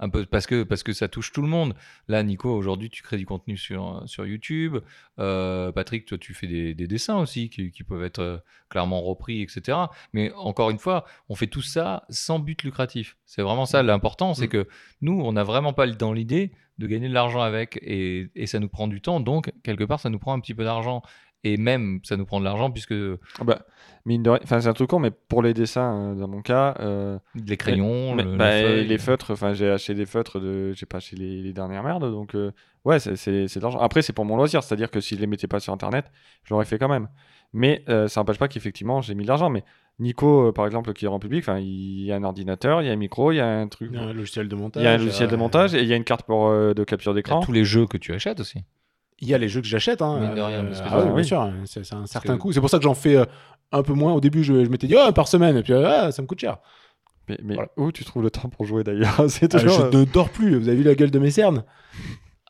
un 0.00 0.08
peu 0.08 0.24
parce 0.26 0.46
que 0.46 0.64
parce 0.64 0.82
que 0.82 0.92
ça 0.92 1.06
touche 1.06 1.30
tout 1.30 1.42
le 1.42 1.48
monde. 1.48 1.74
Là, 2.08 2.22
Nico, 2.22 2.52
aujourd'hui, 2.52 2.90
tu 2.90 3.02
crées 3.02 3.18
du 3.18 3.26
contenu 3.26 3.56
sur 3.56 4.02
sur 4.06 4.26
YouTube. 4.26 4.78
Euh, 5.18 5.70
Patrick, 5.70 6.06
toi, 6.06 6.18
tu 6.18 6.34
fais 6.34 6.46
des, 6.46 6.74
des 6.74 6.86
dessins 6.88 7.18
aussi 7.18 7.50
qui, 7.50 7.70
qui 7.70 7.84
peuvent 7.84 8.02
être 8.02 8.18
euh, 8.20 8.38
clairement 8.70 9.02
repris, 9.02 9.42
etc. 9.42 9.78
Mais 10.12 10.32
encore 10.32 10.70
une 10.70 10.78
fois, 10.78 11.04
on 11.28 11.34
fait 11.34 11.46
tout 11.46 11.62
ça 11.62 12.04
sans 12.08 12.38
but 12.38 12.62
lucratif. 12.64 13.16
C'est 13.26 13.42
vraiment 13.42 13.66
ça 13.66 13.82
l'important, 13.82 14.34
c'est 14.34 14.46
Mm. 14.46 14.48
que 14.48 14.68
nous, 15.02 15.20
on 15.20 15.32
n'a 15.32 15.44
vraiment 15.44 15.72
pas 15.72 15.86
dans 15.86 16.12
l'idée 16.12 16.52
de 16.78 16.86
gagner 16.86 17.08
de 17.08 17.14
l'argent 17.14 17.42
avec 17.42 17.78
et, 17.82 18.30
et 18.34 18.46
ça 18.46 18.58
nous 18.58 18.68
prend 18.68 18.88
du 18.88 19.02
temps. 19.02 19.20
Donc 19.20 19.52
quelque 19.62 19.84
part, 19.84 20.00
ça 20.00 20.08
nous 20.08 20.18
prend 20.18 20.32
un 20.32 20.40
petit 20.40 20.54
peu 20.54 20.64
d'argent 20.64 21.02
et 21.44 21.56
même 21.56 22.00
ça 22.04 22.16
nous 22.16 22.26
prend 22.26 22.38
de 22.40 22.44
l'argent 22.44 22.70
puisque 22.70 22.94
bah, 23.44 23.60
mine 24.04 24.22
de 24.22 24.30
rien, 24.30 24.40
enfin, 24.42 24.60
c'est 24.60 24.68
un 24.68 24.72
truc 24.72 24.90
con, 24.90 24.98
mais 24.98 25.10
pour 25.10 25.42
les 25.42 25.54
dessins, 25.54 26.12
euh, 26.12 26.14
dans 26.14 26.28
mon 26.28 26.42
cas. 26.42 26.74
euh, 26.80 27.18
les 27.34 27.56
crayons, 27.56 28.14
Mais- 28.14 28.24
le- 28.24 28.36
bah, 28.36 28.62
les 28.62 28.98
feutres, 28.98 29.32
enfin 29.32 29.52
j'ai 29.54 29.70
acheté 29.70 29.94
des 29.94 30.06
feutres 30.06 30.38
de, 30.40 30.72
j'ai 30.72 30.86
pas 30.86 30.98
acheté 30.98 31.16
les, 31.16 31.42
les 31.42 31.52
dernières 31.52 31.82
merdes, 31.82 32.10
donc 32.10 32.34
euh, 32.34 32.52
ouais 32.84 32.98
c'est 32.98 33.16
c'est 33.16 33.48
c'est 33.48 33.58
de 33.60 33.64
l'argent. 33.64 33.78
Après 33.80 34.02
c'est 34.02 34.12
pour 34.12 34.24
mon 34.24 34.36
loisir, 34.36 34.62
c'est-à-dire 34.62 34.90
que 34.90 35.00
si 35.00 35.14
je 35.16 35.20
les 35.20 35.26
mettais 35.26 35.46
pas 35.48 35.60
sur 35.60 35.72
internet, 35.72 36.10
je 36.44 36.52
l'aurais 36.54 36.64
fait 36.66 36.78
quand 36.78 36.88
même. 36.88 37.08
Mais 37.52 37.82
euh, 37.88 38.06
ça 38.06 38.20
n'empêche 38.20 38.38
pas 38.38 38.46
qu'effectivement 38.48 39.00
j'ai 39.00 39.14
mis 39.14 39.24
de 39.24 39.28
l'argent. 39.28 39.50
Mais 39.50 39.64
Nico 39.98 40.48
euh, 40.48 40.52
par 40.52 40.66
exemple 40.66 40.92
qui 40.92 41.04
est 41.04 41.08
en 41.08 41.18
public, 41.18 41.42
enfin 41.42 41.58
il 41.58 42.04
y 42.04 42.12
a 42.12 42.16
un 42.16 42.22
ordinateur, 42.22 42.80
il 42.80 42.86
y 42.86 42.90
a 42.90 42.92
un 42.92 42.96
micro, 42.96 43.32
il 43.32 43.36
y 43.36 43.40
a 43.40 43.46
un 43.48 43.66
truc, 43.66 43.90
Il 43.92 43.96
y 43.98 43.98
a 43.98 44.04
un 44.08 44.12
logiciel 44.12 44.48
de 44.48 44.54
montage. 44.56 44.82
il 44.82 44.84
y 44.84 44.88
a 44.88 44.92
un 44.92 44.98
logiciel 44.98 45.28
de 45.28 45.34
euh, 45.34 45.38
montage 45.38 45.74
et 45.74 45.80
il 45.82 45.88
y 45.88 45.92
a 45.92 45.96
une 45.96 46.04
carte 46.04 46.26
pour 46.26 46.48
euh, 46.48 46.74
de 46.74 46.84
capture 46.84 47.12
d'écran. 47.12 47.40
tous 47.40 47.52
les 47.52 47.64
jeux 47.64 47.86
que 47.86 47.96
tu 47.96 48.12
achètes 48.14 48.40
aussi. 48.40 48.60
Il 49.20 49.28
y 49.28 49.34
a 49.34 49.38
les 49.38 49.48
jeux 49.48 49.60
que 49.60 49.66
j'achète. 49.66 50.00
Hein, 50.02 50.18
Mine 50.20 50.34
de 50.34 50.40
rien, 50.40 50.64
parce 50.64 50.80
que 50.80 50.86
ah 50.90 51.04
bien 51.04 51.22
sûr, 51.22 51.40
hein, 51.40 51.52
c'est 51.66 51.80
un 51.92 52.06
certain 52.06 52.36
que- 52.36 52.42
coût. 52.42 52.52
C'est 52.52 52.60
pour 52.60 52.70
ça 52.70 52.78
que 52.78 52.84
j'en 52.84 52.94
fais 52.94 53.16
euh, 53.16 53.24
un 53.72 53.82
peu 53.82 53.92
moins. 53.92 54.12
Au 54.14 54.20
début, 54.20 54.42
je, 54.42 54.64
je 54.64 54.70
m'étais 54.70 54.86
dit, 54.86 54.96
oh, 54.98 55.12
par 55.12 55.28
semaine. 55.28 55.56
Et 55.58 55.62
puis, 55.62 55.74
ah, 55.74 56.10
ça 56.10 56.22
me 56.22 56.26
coûte 56.26 56.40
cher. 56.40 56.56
Mais, 57.28 57.38
mais 57.44 57.54
Voilà. 57.54 57.68
où 57.76 57.92
tu 57.92 58.04
trouves 58.04 58.22
le 58.22 58.30
temps 58.30 58.48
pour 58.48 58.64
jouer 58.66 58.82
d'ailleurs? 58.82 59.22
C'est 59.28 59.54
Ah, 59.54 59.58
je 59.58 59.68
euh, 59.68 59.90
ne 59.92 60.04
dors 60.04 60.30
plus. 60.30 60.56
Vous 60.58 60.68
avez 60.68 60.76
vu 60.78 60.82
la 60.84 60.94
gueule 60.94 61.10
de 61.10 61.18
mes 61.18 61.30
cernes? 61.30 61.64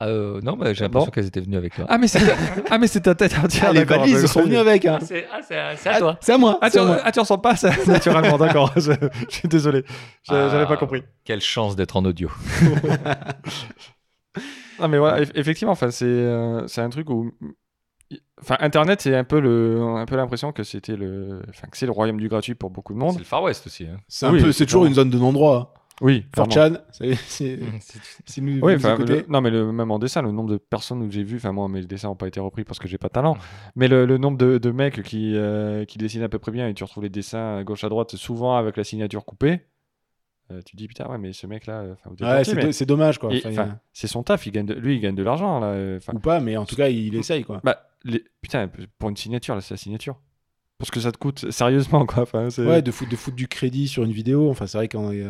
Euh, 0.02 0.40
non, 0.42 0.56
bah, 0.56 0.72
j'ai 0.72 0.84
l'impression 0.84 1.06
bon? 1.08 1.10
qu'elles 1.10 1.26
étaient 1.26 1.42
venues 1.42 1.58
avec 1.58 1.74
toi. 1.74 1.84
Ah 1.90 1.98
mais 1.98 2.08
c'est 2.08 2.20
ah 2.70 2.78
mais 2.78 2.86
c'est 2.86 3.02
ta 3.02 3.14
tête 3.14 3.36
entière. 3.36 3.66
Ah, 3.68 3.72
Les 3.74 3.84
valises 3.84 4.24
sont 4.32 4.40
venues 4.44 4.56
avec. 4.56 4.86
Hein. 4.86 4.98
c'est 5.02 5.26
Ah, 5.30 5.40
C'est 5.76 5.88
à 6.32 6.38
moi. 6.38 6.58
Ah 6.62 6.70
c'est 6.70 6.78
tu, 6.78 6.82
à 6.82 6.86
moi. 6.86 7.00
ah, 7.04 7.12
tu 7.12 7.20
ressens 7.20 7.36
pas 7.36 7.54
ça? 7.56 7.70
Naturellement, 7.86 8.38
d'accord. 8.38 8.72
Je, 8.76 8.92
je 9.28 9.34
suis 9.36 9.48
désolé, 9.48 9.84
Je- 10.22 10.32
j'avais 10.32 10.64
pas 10.64 10.78
compris. 10.78 11.02
Quelle 11.24 11.42
chance 11.42 11.76
d'être 11.76 11.96
en 11.98 12.04
audio. 12.06 12.30
Non 14.80 14.88
mais 14.88 14.98
voilà, 14.98 15.20
eff- 15.22 15.32
effectivement, 15.34 15.72
enfin 15.72 15.90
c'est 15.90 16.04
euh, 16.06 16.66
c'est 16.66 16.80
un 16.80 16.88
truc 16.90 17.08
où 17.10 17.30
enfin 18.40 18.56
internet 18.60 19.00
c'est 19.00 19.14
un 19.14 19.24
peu 19.24 19.38
le 19.40 19.80
un 19.82 20.06
peu 20.06 20.16
l'impression 20.16 20.50
que 20.52 20.62
c'était 20.64 20.96
le 20.96 21.42
enfin 21.48 21.68
que 21.68 21.76
c'est 21.76 21.86
le 21.86 21.92
royaume 21.92 22.18
du 22.18 22.28
gratuit 22.28 22.54
pour 22.54 22.70
beaucoup 22.70 22.92
de 22.94 22.98
C'est 22.98 23.04
monde. 23.06 23.18
le 23.18 23.24
Far 23.24 23.42
West 23.42 23.66
aussi. 23.66 23.84
hein. 23.86 23.98
C'est 24.08 24.26
un 24.26 24.32
Oui, 24.32 24.42
peu- 24.42 24.52
c'est 24.52 24.66
toujours 24.66 24.82
clairement. 24.82 24.88
une 24.88 24.94
zone 24.94 25.10
de 25.10 25.18
non-droit. 25.18 25.74
Oui, 26.02 26.24
clairement. 26.32 26.50
4chan, 26.54 26.78
c'est- 26.92 27.14
c'est- 27.14 27.56
Mm. 27.58 27.78
si 28.24 28.40
nous, 28.40 28.58
Oui, 28.62 28.72
le- 28.76 29.26
non 29.28 29.42
mais 29.42 29.50
le, 29.50 29.70
même 29.70 29.90
en 29.90 29.98
dessin, 29.98 30.22
le 30.22 30.32
nombre 30.32 30.48
de 30.50 30.56
personnes 30.56 31.06
que 31.06 31.12
j'ai 31.12 31.22
vu, 31.22 31.36
enfin 31.36 31.52
moi 31.52 31.68
mes 31.68 31.82
dessins 31.82 32.08
n'ont 32.08 32.16
pas 32.16 32.26
été 32.26 32.40
repris 32.40 32.64
parce 32.64 32.78
que 32.78 32.88
j'ai 32.88 32.96
pas 32.96 33.08
de 33.08 33.12
talent, 33.12 33.36
mais 33.76 33.86
le, 33.86 34.06
le 34.06 34.16
nombre 34.16 34.38
de, 34.38 34.56
de 34.56 34.70
mecs 34.70 35.02
qui 35.02 35.36
euh, 35.36 35.84
qui 35.84 35.98
dessinent 35.98 36.22
à 36.22 36.30
peu 36.30 36.38
près 36.38 36.52
bien 36.52 36.66
et 36.68 36.72
tu 36.72 36.82
retrouves 36.84 37.02
les 37.02 37.10
dessins 37.10 37.58
à 37.58 37.64
gauche 37.64 37.84
à 37.84 37.90
droite 37.90 38.16
souvent 38.16 38.56
avec 38.56 38.78
la 38.78 38.84
signature 38.84 39.26
coupée. 39.26 39.60
Euh, 40.50 40.60
tu 40.64 40.72
te 40.72 40.76
dis 40.76 40.88
putain 40.88 41.08
ouais 41.08 41.18
mais 41.18 41.32
ce 41.32 41.46
mec 41.46 41.66
là, 41.66 41.84
gentil, 42.18 42.44
c'est 42.72 42.80
mais- 42.80 42.86
dommage, 42.86 43.18
quoi. 43.18 43.30
Enfin, 43.44 43.62
a- 43.62 43.80
c'est 43.92 44.06
son 44.06 44.22
taf, 44.22 44.46
il 44.46 44.52
gagne 44.52 44.66
de- 44.66 44.74
lui 44.74 44.96
il 44.96 45.00
gagne 45.00 45.14
de 45.14 45.22
l'argent 45.22 45.60
là. 45.60 45.68
euh, 45.68 46.00
Ou 46.12 46.18
pas, 46.18 46.40
mais 46.40 46.56
en 46.56 46.64
tout 46.66 46.76
cas, 46.76 46.88
il 46.88 47.14
essaye, 47.14 47.44
quoi. 47.44 47.60
Bah, 47.64 47.86
les... 48.04 48.24
putain, 48.40 48.70
pour 48.98 49.10
une 49.10 49.16
signature, 49.16 49.54
là, 49.54 49.60
c'est 49.60 49.74
la 49.74 49.78
signature. 49.78 50.18
Pour 50.78 50.86
ce 50.86 50.92
que 50.92 51.00
ça 51.00 51.12
te 51.12 51.18
coûte, 51.18 51.50
sérieusement, 51.50 52.06
quoi. 52.06 52.22
Enfin, 52.22 52.48
Ouais, 52.58 52.80
de 52.82 52.90
foutre, 52.90 53.10
de 53.10 53.16
foutre 53.16 53.36
du 53.36 53.48
crédit 53.48 53.86
sur 53.88 54.02
une 54.04 54.12
vidéo, 54.12 54.48
enfin, 54.50 54.66
c'est 54.66 54.78
vrai 54.78 54.88
qu'on 54.88 55.12
est. 55.12 55.24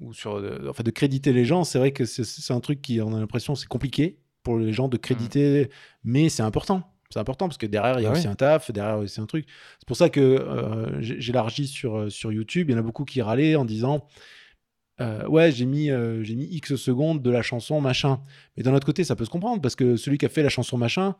Ou 0.00 0.12
sur, 0.12 0.36
euh, 0.36 0.66
enfin, 0.68 0.82
de 0.84 0.90
créditer 0.90 1.32
les 1.32 1.44
gens, 1.44 1.64
c'est 1.64 1.78
vrai 1.78 1.92
que 1.92 2.04
c'est- 2.04 2.52
un 2.52 2.60
truc 2.60 2.80
qui, 2.82 3.00
on 3.00 3.14
a 3.14 3.18
l'impression, 3.18 3.54
c'est 3.54 3.66
compliqué 3.68 4.18
pour 4.42 4.56
les 4.58 4.72
gens 4.72 4.88
de 4.88 4.96
créditer, 4.96 5.70
mais 6.04 6.28
c'est 6.28 6.42
important. 6.42 6.82
C'est 7.10 7.18
important 7.20 7.46
parce 7.48 7.58
que 7.58 7.66
derrière, 7.66 7.98
il 7.98 8.02
y 8.02 8.06
a 8.06 8.10
Ah 8.10 8.12
aussi 8.12 8.26
oui. 8.26 8.32
un 8.32 8.34
taf, 8.34 8.70
derrière, 8.70 9.08
c'est 9.08 9.20
un 9.20 9.26
truc. 9.26 9.46
C'est 9.78 9.88
pour 9.88 9.96
ça 9.96 10.10
que 10.10 10.20
euh, 10.20 11.00
j'élargis 11.00 11.66
sur, 11.66 11.96
euh, 11.96 12.10
sur 12.10 12.30
YouTube. 12.32 12.68
Il 12.68 12.72
y 12.72 12.76
en 12.76 12.78
a 12.78 12.82
beaucoup 12.82 13.04
qui 13.04 13.22
râlaient 13.22 13.56
en 13.56 13.64
disant 13.64 14.06
euh, 15.00 15.26
Ouais, 15.28 15.50
j'ai 15.52 15.64
mis, 15.66 15.90
euh, 15.90 16.22
j'ai 16.24 16.34
mis 16.34 16.44
X 16.46 16.76
secondes 16.76 17.22
de 17.22 17.30
la 17.30 17.42
chanson 17.42 17.80
machin. 17.80 18.20
Mais 18.56 18.62
d'un 18.62 18.74
autre 18.74 18.86
côté, 18.86 19.04
ça 19.04 19.16
peut 19.16 19.24
se 19.24 19.30
comprendre 19.30 19.60
parce 19.62 19.76
que 19.76 19.96
celui 19.96 20.18
qui 20.18 20.26
a 20.26 20.28
fait 20.28 20.42
la 20.42 20.48
chanson 20.48 20.76
machin, 20.78 21.14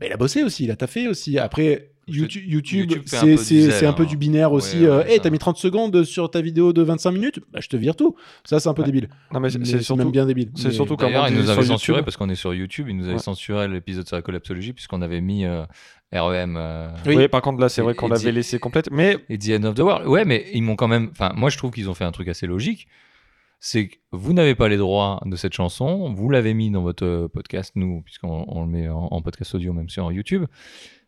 Bah, 0.00 0.06
il 0.06 0.12
a 0.12 0.16
bossé 0.16 0.44
aussi, 0.44 0.62
il 0.62 0.70
a 0.70 0.76
taffé 0.76 1.08
aussi. 1.08 1.40
Après, 1.40 1.90
YouTube, 2.06 2.44
YouTube, 2.46 2.88
YouTube 2.92 3.02
fait 3.08 3.16
un 3.16 3.20
c'est 3.20 3.36
c'est- 3.36 3.70
c'est 3.72 3.84
un 3.84 3.92
peu 3.92 4.04
hein. 4.04 4.06
du 4.06 4.16
binaire 4.16 4.52
aussi. 4.52 4.78
Ouais, 4.82 4.86
euh, 4.86 5.04
hey, 5.04 5.18
t'as 5.18 5.28
mis 5.28 5.38
30 5.38 5.56
secondes 5.58 6.04
sur 6.04 6.30
ta 6.30 6.40
vidéo 6.40 6.72
de 6.72 6.82
25 6.82 7.10
minutes 7.10 7.40
Bah, 7.52 7.58
je 7.60 7.68
te 7.68 7.76
vire 7.76 7.96
tout. 7.96 8.14
Ça, 8.44 8.60
c'est 8.60 8.68
un 8.68 8.74
peu 8.74 8.82
Ouais. 8.82 8.86
débile. 8.86 9.08
Non, 9.32 9.40
mais 9.40 9.50
c'est 9.50 9.58
Mais 9.58 9.64
c'est 9.64 9.78
c'est 9.78 9.82
surtout. 9.82 9.98
même 10.04 10.12
bien 10.12 10.24
débile. 10.24 10.50
c'est 10.54 10.68
Mais- 10.68 10.74
surtout 10.74 10.94
comme 10.96 11.08
D'ailleurs, 11.08 11.24
on 11.24 11.26
il 11.26 11.34
dit 11.34 11.40
nous 11.40 11.48
YouTube. 11.48 11.64
censuré 11.64 12.04
parce 12.04 12.16
qu'on 12.16 12.28
est 12.28 12.36
sur 12.36 12.54
YouTube. 12.54 12.86
Il 12.88 12.96
nous 12.96 13.06
avait 13.06 13.14
Ouais. 13.14 13.18
censuré 13.18 13.66
l'épisode 13.66 14.06
sur 14.06 14.14
la 14.14 14.22
collapsologie 14.22 14.72
puisqu'on 14.72 15.02
avait 15.02 15.20
mis 15.20 15.44
euh, 15.44 15.64
REM 16.12 16.54
euh, 16.56 16.90
Oui. 17.04 17.16
Oui. 17.16 17.26
par 17.26 17.42
contre, 17.42 17.60
là, 17.60 17.68
c'est 17.68 17.80
Et- 17.80 17.84
vrai 17.84 17.94
qu'on 17.94 18.06
et 18.06 18.10
l'avait 18.10 18.30
laissé 18.30 18.60
complète. 18.60 18.90
Mais 18.92 19.16
et 19.28 19.36
The 19.36 19.60
End 19.60 19.64
of 19.64 19.74
the 19.74 19.80
World. 19.80 20.06
Ouais, 20.06 20.24
mais 20.24 20.46
ils 20.54 20.62
m'ont 20.62 20.76
quand 20.76 20.86
même. 20.88 21.08
Enfin, 21.10 21.32
moi, 21.34 21.50
je 21.50 21.58
trouve 21.58 21.72
qu'ils 21.72 21.90
ont 21.90 21.94
fait 21.94 22.04
un 22.04 22.12
truc 22.12 22.28
assez 22.28 22.46
logique. 22.46 22.86
C'est 23.60 23.88
que 23.88 23.96
vous 24.12 24.32
n'avez 24.32 24.54
pas 24.54 24.68
les 24.68 24.76
droits 24.76 25.20
de 25.26 25.34
cette 25.36 25.52
chanson. 25.52 26.12
Vous 26.12 26.30
l'avez 26.30 26.54
mis 26.54 26.70
dans 26.70 26.82
votre 26.82 27.04
euh, 27.04 27.28
podcast, 27.28 27.72
nous, 27.74 28.02
puisqu'on 28.02 28.44
on 28.48 28.62
le 28.62 28.68
met 28.70 28.88
en, 28.88 29.08
en 29.10 29.20
podcast 29.22 29.54
audio, 29.54 29.72
même 29.72 29.88
sur 29.88 30.10
YouTube. 30.12 30.44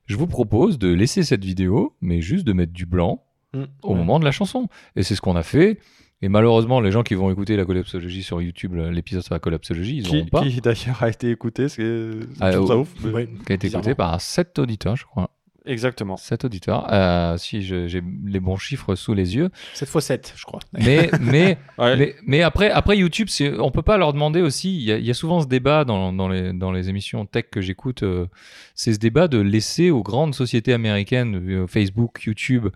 Je 0.06 0.16
vous 0.16 0.26
propose 0.26 0.78
de 0.78 0.88
laisser 0.92 1.22
cette 1.22 1.44
vidéo, 1.44 1.94
mais 2.00 2.20
juste 2.20 2.44
de 2.46 2.52
mettre 2.52 2.72
du 2.72 2.86
blanc 2.86 3.24
Mm. 3.52 3.64
au 3.82 3.90
Ouais. 3.90 3.94
moment 3.98 4.20
de 4.20 4.24
la 4.24 4.30
chanson. 4.30 4.68
Et 4.94 5.02
c'est 5.02 5.16
ce 5.16 5.20
qu'on 5.20 5.34
a 5.34 5.42
fait. 5.42 5.80
Et 6.22 6.28
malheureusement, 6.28 6.80
les 6.80 6.92
gens 6.92 7.02
qui 7.02 7.14
vont 7.14 7.32
écouter 7.32 7.56
la 7.56 7.64
collapsologie 7.64 8.22
sur 8.22 8.40
YouTube, 8.40 8.74
l'épisode 8.76 9.24
sur 9.24 9.34
la 9.34 9.40
collapsologie, 9.40 9.96
ils 9.96 10.04
n'auront 10.04 10.26
pas. 10.26 10.42
qui, 10.42 10.60
d'ailleurs 10.60 11.02
a 11.02 11.08
été 11.08 11.30
écouté, 11.32 11.68
c'est 11.68 12.10
Ah, 12.40 12.52
je 12.52 12.56
trouve 12.58 12.68
ça 12.68 12.76
oh. 12.76 12.80
ouf. 12.82 12.94
mais- 13.12 13.26
qui 13.44 13.50
a 13.52 13.54
été 13.56 13.66
écouté 13.66 13.96
par 13.96 14.20
7 14.20 14.58
auditeurs, 14.60 14.94
je 14.94 15.04
crois. 15.04 15.30
Exactement. 15.66 16.16
7 16.16 16.44
auditeurs. 16.44 16.86
Euh, 16.92 17.36
si 17.36 17.62
j'ai 17.62 18.02
les 18.24 18.40
bons 18.40 18.56
chiffres 18.56 18.94
sous 18.94 19.12
les 19.14 19.36
yeux. 19.36 19.50
7 19.74 19.88
x 19.94 20.04
7, 20.04 20.34
je 20.36 20.44
crois. 20.44 20.60
Mais, 20.72 21.10
mais, 21.20 21.58
Ouais. 21.78 21.96
mais, 21.96 22.14
mais 22.26 22.42
après, 22.42 22.70
après 22.70 22.96
YouTube, 22.96 23.28
on 23.58 23.70
peut 23.70 23.82
pas 23.82 23.98
leur 23.98 24.12
demander 24.12 24.40
aussi. 24.40 24.74
Il 24.74 24.82
y 24.82 24.92
a, 24.92 24.96
il 24.98 25.04
y 25.04 25.10
a 25.10 25.14
souvent 25.14 25.40
ce 25.40 25.46
débat 25.46 25.84
dans, 25.84 26.12
dans, 26.12 26.28
les, 26.28 26.52
dans 26.52 26.72
les 26.72 26.88
émissions 26.88 27.26
tech 27.26 27.44
que 27.50 27.60
j'écoute. 27.60 28.02
euh, 28.02 28.26
c'est 28.74 28.94
ce 28.94 28.98
débat 28.98 29.28
de 29.28 29.38
laisser 29.38 29.90
aux 29.90 30.02
grandes 30.02 30.34
sociétés 30.34 30.72
américaines, 30.72 31.36
euh, 31.36 31.66
Facebook, 31.66 32.22
YouTube, 32.24 32.68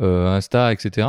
euh, 0.00 0.28
Insta, 0.36 0.72
etc., 0.72 1.06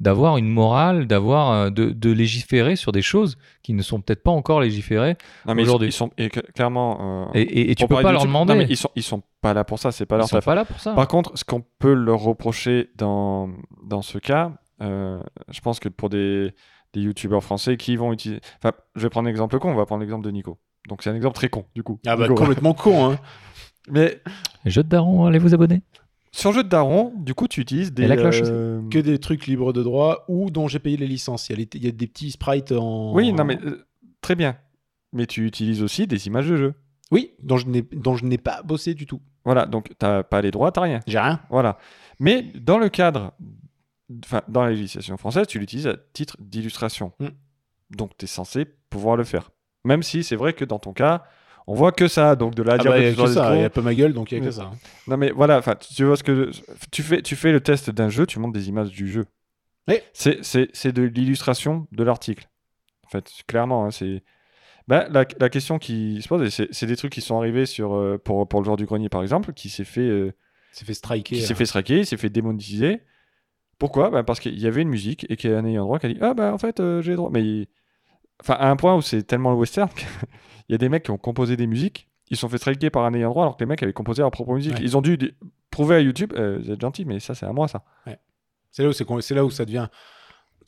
d'avoir 0.00 0.36
une 0.36 0.48
morale, 0.48 1.06
d'avoir 1.06 1.50
euh, 1.50 1.70
de, 1.70 1.90
de 1.90 2.10
légiférer 2.12 2.76
sur 2.76 2.92
des 2.92 3.02
choses 3.02 3.36
qui 3.62 3.72
ne 3.74 3.82
sont 3.82 4.00
peut-être 4.00 4.22
pas 4.22 4.30
encore 4.30 4.60
légiférées. 4.60 5.16
Ils 5.46 5.50
sont- 5.54 5.58
Aujourd'hui. 5.58 5.88
Ils 5.88 5.92
sont, 5.92 6.10
et 6.18 6.28
clairement. 6.28 7.26
euh, 7.26 7.30
Et, 7.34 7.42
et- 7.42 7.70
et 7.72 7.74
tu 7.74 7.86
peux 7.86 7.96
pas 8.00 8.12
leur 8.12 8.24
demander. 8.24 8.52
Non, 8.52 8.58
mais 8.60 8.66
ils 8.68 8.76
sont, 8.76 8.90
ils 8.94 9.02
sont 9.02 9.22
pas 9.40 9.54
là 9.54 9.64
pour 9.64 9.78
ça, 9.78 9.90
c'est 9.92 10.06
pas 10.06 10.16
Ils 10.16 10.18
leur 10.18 10.28
sont 10.28 10.36
taf. 10.36 10.44
pas 10.44 10.54
là 10.54 10.64
pour 10.64 10.78
ça. 10.80 10.94
Par 10.94 11.08
contre, 11.08 11.36
ce 11.36 11.44
qu'on 11.44 11.64
peut 11.78 11.94
leur 11.94 12.20
reprocher 12.20 12.90
dans, 12.96 13.50
dans 13.84 14.02
ce 14.02 14.18
cas, 14.18 14.52
euh, 14.82 15.20
je 15.50 15.60
pense 15.60 15.80
que 15.80 15.88
pour 15.88 16.08
des, 16.10 16.52
des 16.94 17.00
youtubeurs 17.00 17.42
français 17.42 17.76
qui 17.76 17.96
vont 17.96 18.12
utiliser. 18.12 18.40
Enfin, 18.62 18.72
je 18.94 19.02
vais 19.02 19.10
prendre 19.10 19.26
un 19.26 19.30
exemple 19.30 19.58
con, 19.58 19.70
on 19.72 19.74
va 19.74 19.84
prendre 19.86 20.00
l'exemple 20.02 20.24
de 20.24 20.30
Nico. 20.30 20.58
Donc 20.88 21.02
c'est 21.02 21.10
un 21.10 21.14
exemple 21.16 21.34
très 21.34 21.48
con, 21.48 21.64
du 21.74 21.82
coup. 21.82 21.98
Ah 22.06 22.14
bah 22.16 22.22
Nico. 22.28 22.34
complètement 22.36 22.72
con, 22.74 23.10
hein. 23.10 23.18
Mais 23.90 24.20
jeux 24.64 24.82
de 24.84 24.88
daron, 24.88 25.24
allez 25.26 25.38
vous 25.38 25.54
abonner. 25.54 25.82
Sur 26.38 26.52
jeu 26.52 26.62
de 26.62 26.68
daron, 26.68 27.12
du 27.16 27.34
coup, 27.34 27.48
tu 27.48 27.60
utilises 27.60 27.92
des. 27.92 28.04
Et 28.04 28.08
la 28.08 28.16
cloche 28.16 28.40
euh, 28.44 28.80
Que 28.90 28.98
des 28.98 29.18
trucs 29.18 29.46
libres 29.46 29.72
de 29.72 29.82
droit 29.82 30.24
ou 30.28 30.50
dont 30.50 30.68
j'ai 30.68 30.78
payé 30.78 30.96
les 30.96 31.06
licences. 31.06 31.48
Il 31.48 31.52
y 31.52 31.54
a, 31.54 31.58
les- 31.58 31.68
il 31.74 31.84
y 31.84 31.88
a 31.88 31.92
des 31.92 32.06
petits 32.06 32.30
sprites 32.30 32.72
en. 32.72 33.12
Oui, 33.14 33.32
non, 33.32 33.44
mais 33.44 33.58
euh, 33.64 33.86
très 34.20 34.34
bien. 34.34 34.56
Mais 35.12 35.26
tu 35.26 35.46
utilises 35.46 35.82
aussi 35.82 36.06
des 36.06 36.26
images 36.26 36.48
de 36.48 36.56
jeu. 36.56 36.74
Oui, 37.10 37.32
dont 37.42 37.56
je 37.56 37.66
n'ai 37.66 37.82
dont 37.82 38.14
je 38.16 38.24
n'ai 38.24 38.38
pas 38.38 38.62
bossé 38.62 38.94
du 38.94 39.06
tout. 39.06 39.20
Voilà, 39.44 39.64
donc 39.66 39.92
t'as 39.98 40.22
pas 40.22 40.42
les 40.42 40.50
droits, 40.50 40.70
t'as 40.72 40.82
rien. 40.82 41.00
J'ai 41.06 41.18
rien. 41.18 41.40
Voilà. 41.50 41.78
Mais 42.20 42.42
dans 42.42 42.78
le 42.78 42.90
cadre, 42.90 43.32
enfin, 44.24 44.42
dans 44.48 44.62
la 44.62 44.70
législation 44.70 45.16
française, 45.16 45.46
tu 45.46 45.58
l'utilises 45.58 45.86
à 45.86 45.96
titre 46.12 46.36
d'illustration. 46.38 47.12
Mm. 47.18 47.28
Donc, 47.90 48.10
tu 48.18 48.26
es 48.26 48.28
censé 48.28 48.66
pouvoir 48.90 49.16
le 49.16 49.24
faire. 49.24 49.50
Même 49.84 50.02
si 50.02 50.22
c'est 50.22 50.36
vrai 50.36 50.52
que 50.52 50.66
dans 50.66 50.78
ton 50.78 50.92
cas, 50.92 51.24
on 51.68 51.74
voit 51.74 51.92
que 51.92 52.08
ça. 52.08 52.34
Donc, 52.34 52.54
de 52.54 52.62
là 52.62 52.72
à 52.72 52.74
Ah 52.76 52.78
dire 52.78 52.90
bah, 52.90 52.98
y 52.98 53.06
a 53.06 53.14
que 53.14 53.26
ça, 53.26 53.54
il 53.56 53.60
y 53.62 53.64
a 53.64 53.70
pas 53.70 53.82
ma 53.82 53.94
gueule, 53.94 54.12
donc 54.12 54.32
il 54.32 54.38
y 54.38 54.40
a 54.40 54.44
que 54.44 54.50
ça. 54.50 54.64
hein. 54.72 54.76
Non, 55.06 55.16
mais 55.16 55.30
voilà, 55.30 55.58
enfin, 55.58 55.76
tu 55.76 56.04
vois 56.04 56.16
ce 56.16 56.22
que. 56.24 56.50
Tu 56.90 57.02
fais, 57.02 57.22
tu 57.22 57.36
fais 57.36 57.52
le 57.52 57.60
test 57.60 57.90
d'un 57.90 58.08
jeu, 58.08 58.26
tu 58.26 58.38
montres 58.38 58.54
des 58.54 58.68
images 58.68 58.90
du 58.90 59.08
jeu. 59.08 59.26
Oui. 59.86 59.96
C'est, 60.12 60.44
c'est, 60.44 60.68
c'est 60.72 60.92
de 60.92 61.02
l'illustration 61.02 61.86
de 61.92 62.02
l'article. 62.04 62.48
En 63.06 63.08
fait, 63.10 63.30
clairement, 63.46 63.84
hein, 63.86 63.90
c'est. 63.90 64.22
Ben, 64.88 65.06
la, 65.10 65.26
la 65.38 65.48
question 65.50 65.78
qui 65.78 66.20
se 66.22 66.28
pose, 66.28 66.48
c'est, 66.48 66.86
des 66.86 66.96
trucs 66.96 67.12
qui 67.12 67.20
sont 67.20 67.36
arrivés 67.38 67.66
sur, 67.66 67.94
euh, 67.94 68.16
pour, 68.18 68.48
pour 68.48 68.60
le 68.60 68.64
joueur 68.64 68.78
du 68.78 68.86
grenier, 68.86 69.10
par 69.10 69.20
exemple, 69.22 69.52
qui 69.52 69.68
s'est 69.68 69.84
fait. 69.84 70.00
euh, 70.00 70.32
fait 70.72 70.94
striker. 70.94 71.36
qui 71.36 71.42
s'est 71.42 71.52
hein. 71.52 71.56
fait 71.56 71.66
striker, 71.66 71.98
il 71.98 72.06
s'est 72.06 72.16
fait 72.16 72.30
démonétiser. 72.30 73.02
Pourquoi? 73.78 74.10
Bah, 74.10 74.22
Parce 74.24 74.40
qu'il 74.40 74.58
y 74.58 74.66
avait 74.66 74.82
une 74.82 74.88
musique 74.88 75.26
et 75.28 75.36
qu'il 75.36 75.50
y 75.50 75.54
a 75.54 75.58
un 75.58 75.64
ayant 75.66 75.84
droit 75.84 75.98
qui 75.98 76.06
a 76.06 76.08
dit 76.08 76.18
Ah, 76.20 76.32
bah 76.34 76.52
en 76.54 76.58
fait, 76.58 76.80
euh, 76.80 77.02
j'ai 77.02 77.10
le 77.10 77.16
droit. 77.18 77.30
Mais 77.32 77.42
il- 77.44 77.66
enfin, 78.40 78.54
à 78.54 78.70
un 78.70 78.76
point 78.76 78.96
où 78.96 79.02
c'est 79.02 79.22
tellement 79.22 79.50
le 79.50 79.56
western 79.56 79.90
qu'il 80.68 80.74
y 80.74 80.76
a 80.76 80.78
des 80.78 80.88
mecs 80.88 81.02
qui 81.04 81.10
ont 81.10 81.18
composé 81.18 81.56
des 81.56 81.66
musiques, 81.66 82.08
ils 82.30 82.36
se 82.36 82.42
sont 82.42 82.48
fait 82.48 82.58
striker 82.58 82.90
par 82.90 83.04
un 83.04 83.14
ayant 83.14 83.30
droit 83.30 83.44
alors 83.44 83.56
que 83.56 83.64
les 83.64 83.68
mecs 83.68 83.82
avaient 83.82 83.92
composé 83.92 84.20
leur 84.22 84.30
propre 84.30 84.52
musique. 84.54 84.74
Ouais. 84.74 84.80
Ils 84.82 84.96
ont 84.96 85.00
dû 85.02 85.18
prouver 85.70 85.96
à 85.96 86.00
YouTube 86.00 86.32
euh, 86.36 86.58
Vous 86.62 86.70
êtes 86.70 86.80
gentil, 86.80 87.04
mais 87.06 87.20
ça, 87.20 87.34
c'est 87.34 87.46
à 87.46 87.52
moi, 87.52 87.68
ça. 87.68 87.82
C'est 88.70 88.82
là, 88.84 88.90
là 89.30 89.44
où 89.44 89.50
ça 89.50 89.64
devient 89.64 89.88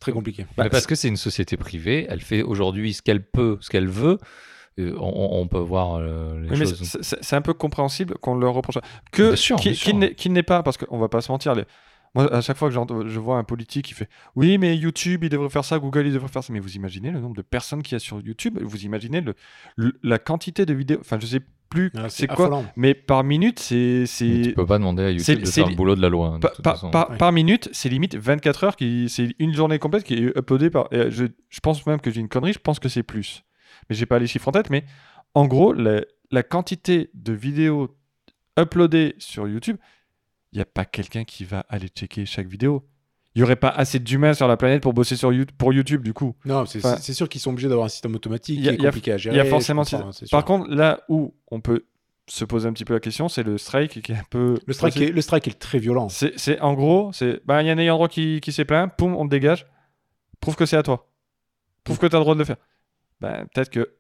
très 0.01 0.13
compliqué. 0.13 0.45
Bah, 0.57 0.65
Mais 0.65 0.71
parce 0.71 0.87
que 0.87 0.95
c'est 0.95 1.09
une 1.09 1.19
société 1.19 1.57
privée, 1.59 2.07
elle 2.09 2.23
fait 2.23 2.43
aujourd'hui 2.43 2.95
ce 2.95 3.03
qu'elle 3.03 3.23
peut, 3.23 3.59
ce 3.61 3.69
qu'elle 3.69 3.89
veut. 3.89 4.19
Euh, 4.79 4.95
on, 4.99 5.41
on 5.43 5.47
peut 5.49 5.59
voir 5.59 5.97
euh, 5.97 6.41
les 6.41 6.49
Oui, 6.51 6.59
mais 6.61 6.65
choses. 6.65 6.99
c'est- 7.03 7.37
un 7.37 7.43
peu 7.43 7.53
compréhensible 7.53 8.15
qu'on 8.19 8.37
leur 8.37 8.55
reproche 8.55 8.77
ça. 8.77 8.81
que 9.13 9.35
qu'il 9.57 10.15
qu'il 10.15 10.33
n'est 10.33 10.43
pas 10.43 10.63
parce 10.63 10.79
qu'on 10.79 10.99
va 10.99 11.09
pas 11.09 11.21
se 11.21 11.31
mentir 11.31 11.55
les- 11.55 11.65
moi 12.15 12.33
à 12.35 12.41
chaque 12.41 12.57
fois 12.57 12.69
que 12.71 12.75
je 13.09 13.19
vois 13.21 13.37
un 13.39 13.45
politique 13.45 13.87
qui 13.87 13.95
fait 13.95 14.09
oui 14.35 14.59
mais 14.59 14.77
YouTube 14.77 15.23
il 15.25 15.31
devrait 15.31 15.49
faire 15.51 15.65
ça 15.65 15.79
Google 15.79 16.07
il 16.07 16.13
devrait 16.13 16.29
faire 16.29 16.43
ça 16.43 16.53
mais 16.53 16.61
vous 16.61 16.75
imaginez 16.77 17.11
le 17.11 17.21
nombre 17.21 17.37
de 17.37 17.43
personnes 17.43 17.83
qu'il 17.83 17.93
y 17.95 17.97
a 17.97 17.99
sur 18.01 18.21
YouTube? 18.21 18.59
Vous 18.61 18.85
imaginez 18.85 19.21
le, 19.21 19.35
le- 19.77 19.99
la 20.03 20.19
quantité 20.19 20.67
de 20.67 20.75
vidéos? 20.75 20.99
Enfin 21.01 21.19
je 21.21 21.27
sais 21.27 21.41
plus 21.69 21.93
Ah, 21.97 22.09
c'est 22.09 22.27
quoi 22.27 22.47
affolant. 22.47 22.65
mais 22.75 22.95
par 22.95 23.23
minute 23.23 23.61
c'est 23.61 24.05
tu 24.09 24.53
peux 24.57 24.67
pas 24.67 24.79
demander 24.79 25.05
à 25.05 25.11
YouTube 25.13 25.39
de 25.41 25.45
c'est 25.45 25.61
faire 25.61 25.71
le 25.71 25.77
boulot 25.77 25.95
de 25.95 26.03
la 26.03 26.09
loi. 26.09 26.29
hein, 26.35 26.39
de 26.41 26.49
par, 26.63 27.11
Ouais. 27.11 27.33
minute, 27.33 27.69
c'est 27.73 27.89
limite 27.89 28.17
24 28.17 28.65
heures, 28.65 28.75
qui, 28.77 29.09
c'est 29.09 29.29
une 29.39 29.55
journée 29.55 29.79
complète 29.79 30.03
qui 30.03 30.15
est 30.15 30.37
uploadée 30.37 30.69
par. 30.71 30.89
je, 30.91 31.27
je 31.49 31.61
pense 31.61 31.87
même 31.87 32.01
que 32.01 32.11
j'ai 32.11 32.21
une 32.21 32.29
connerie, 32.29 32.53
je 32.55 32.59
pense 32.59 32.81
que 32.81 32.89
c'est 32.89 33.05
plus. 33.05 33.45
Mais 33.89 33.95
j'ai 33.95 34.05
pas 34.07 34.19
les 34.19 34.27
chiffres 34.27 34.49
en 34.49 34.53
tête, 34.53 34.69
mais 34.71 34.85
en 35.35 35.47
gros, 35.47 35.73
la, 35.73 36.01
la 36.33 36.43
quantité 36.43 37.11
de 37.15 37.33
vidéos 37.33 37.97
uploadées 38.59 39.15
sur 39.19 39.47
YouTube, 39.49 39.77
il 40.53 40.57
n'y 40.57 40.63
a 40.63 40.67
pas 40.67 40.85
quelqu'un 40.85 41.25
qui 41.25 41.45
va 41.45 41.65
aller 41.69 41.89
checker 41.89 42.27
chaque 42.27 42.47
vidéo. 42.49 42.85
Il 43.35 43.39
n'y 43.39 43.45
aurait 43.45 43.55
pas 43.57 43.69
assez 43.69 44.01
d'humains 44.01 44.35
sur 44.35 44.49
la 44.49 44.57
planète 44.57 44.83
pour 44.83 44.93
bosser 44.93 45.15
sur 45.15 45.33
You- 45.33 45.47
pour 45.57 45.73
YouTube, 45.73 46.03
du 46.03 46.13
coup. 46.13 46.35
Non, 46.45 46.67
c'est 46.67 46.79
Enfin, 46.85 46.97
sûr 46.99 47.29
qu'ils 47.29 47.41
sont 47.41 47.51
obligés 47.53 47.69
d'avoir 47.69 47.87
un 47.87 47.89
système 47.91 48.15
automatique 48.17 48.59
y 48.59 48.69
a- 48.69 48.71
qui 48.73 48.75
est 48.75 48.79
il 48.79 48.83
y 48.83 48.87
a- 48.87 48.91
compliqué 48.91 49.13
à 49.13 49.19
gérer. 49.19 49.37
Il 49.37 49.39
y 49.39 49.41
a 49.41 49.45
forcément. 49.45 49.85
comprends, 49.85 50.09
hein. 50.09 50.27
Par 50.33 50.45
contre, 50.45 50.69
là 50.71 51.03
où 51.09 51.33
on 51.53 51.61
peut 51.61 51.85
se 52.27 52.45
poser 52.45 52.69
un 52.69 52.73
petit 52.73 52.85
peu 52.85 52.95
la 52.95 53.01
question, 53.01 53.29
c'est 53.29 53.45
le 53.45 53.57
strike 53.59 54.03
qui 54.03 54.11
est 54.13 54.17
un 54.17 54.25
peu. 54.31 54.57
le 54.67 54.73
strike, 54.73 54.97
est, 55.01 55.13
le 55.13 55.21
strike 55.21 55.47
est 55.47 55.59
très 55.61 55.79
violent. 55.79 56.09
C'est, 56.09 56.61
en 56.61 56.75
gros, 56.75 57.13
c'est 57.13 57.41
bah 57.47 57.63
il 57.63 57.67
y 57.67 57.71
a 57.71 57.73
un 57.73 57.79
ayant 57.79 57.95
droit 57.95 58.09
qui, 58.09 58.41
qui 58.41 58.51
s'est 58.53 58.65
plaint, 58.65 58.93
poum, 58.97 59.15
on 59.15 59.25
te 59.27 59.31
dégage. 59.31 59.67
Prouve 60.41 60.57
que 60.57 60.67
c'est 60.67 60.77
à 60.77 60.83
toi. 60.83 61.09
Prouve 61.85 61.99
que 61.99 62.07
tu 62.09 62.17
as 62.17 62.19
le 62.19 62.25
droit 62.25 62.35
de 62.35 62.41
le 62.41 62.45
faire. 62.45 62.57
Ben, 63.21 63.47
peut-être 63.55 63.71
que 63.71 63.95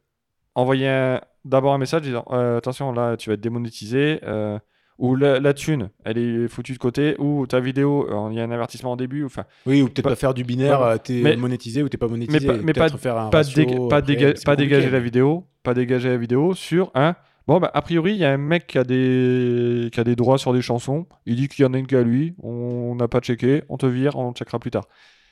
envoyer 0.57 1.19
d'abord 1.45 1.73
un 1.73 1.79
message 1.79 2.03
disant 2.03 2.25
euh, 2.33 2.59
attention 2.59 2.93
là 2.93 3.17
tu 3.17 3.31
vas 3.31 3.35
être 3.35 3.41
démonétisé 3.41 4.19
euh, 4.25 4.59
ou 5.01 5.17
la, 5.17 5.41
la 5.41 5.53
thune 5.55 5.91
elle 6.05 6.19
est 6.19 6.47
foutue 6.49 6.73
de 6.75 6.79
côté 6.79 7.17
ou 7.19 7.47
ta 7.47 7.59
vidéo 7.59 8.07
euh, 8.09 8.29
il 8.31 8.37
y 8.37 8.41
a 8.41 8.45
un 8.45 8.51
avertissement 8.53 8.93
au 8.93 8.97
début 8.97 9.25
enfin 9.25 9.45
Oui, 9.67 9.83
ou 9.83 9.87
peut-être 9.87 10.03
Pas- 10.05 10.11
pas 10.11 10.17
faire 10.17 10.35
du 10.35 10.45
binaire, 10.45 10.81
euh, 10.83 10.97
t'es 10.97 11.21
Mais- 11.23 11.37
monétisé 11.37 11.83
ou 11.83 11.89
t'es 11.89 11.97
pas 11.99 12.07
monétisé. 12.07 12.47
mais 12.63 12.73
pas- 12.73 12.89
faire 12.91 13.17
un 13.19 13.31
pas, 13.31 13.39
ratio 13.39 13.63
déga- 13.65 13.89
pas, 13.89 13.97
après, 13.97 14.15
déga- 14.15 14.33
c'est 14.37 14.45
pas 14.45 14.53
compliqué. 14.53 14.75
dégager 14.77 14.91
la 14.91 15.01
vidéo 15.01 15.47
pas 15.65 15.75
dégager 15.75 16.09
la 16.11 16.17
vidéo 16.19 16.55
sur 16.55 16.91
un 16.95 17.17
bon 17.49 17.59
bah 17.59 17.71
a 17.75 17.83
priori 17.83 18.13
il 18.13 18.19
y 18.19 18.25
a 18.25 18.31
un 18.33 18.37
mec 18.37 18.67
qui 18.69 18.79
a 18.79 18.85
des 18.85 19.89
qui 19.93 19.99
a 20.01 20.05
des 20.05 20.15
droits 20.17 20.39
sur 20.39 20.53
des 20.53 20.63
chansons 20.63 21.07
il 21.27 21.37
dit 21.37 21.49
qu'il 21.49 21.65
y 21.65 21.67
en 21.67 21.75
a 21.75 21.79
une 21.79 21.87
qu'à 21.87 22.03
lui 22.03 22.35
on 22.43 22.95
n'a 22.95 23.09
pas 23.09 23.21
checké 23.21 23.63
on 23.69 23.77
te 23.79 23.87
vire 23.87 24.17
on 24.17 24.33
checkera 24.33 24.59
plus 24.59 24.71
tard 24.71 24.85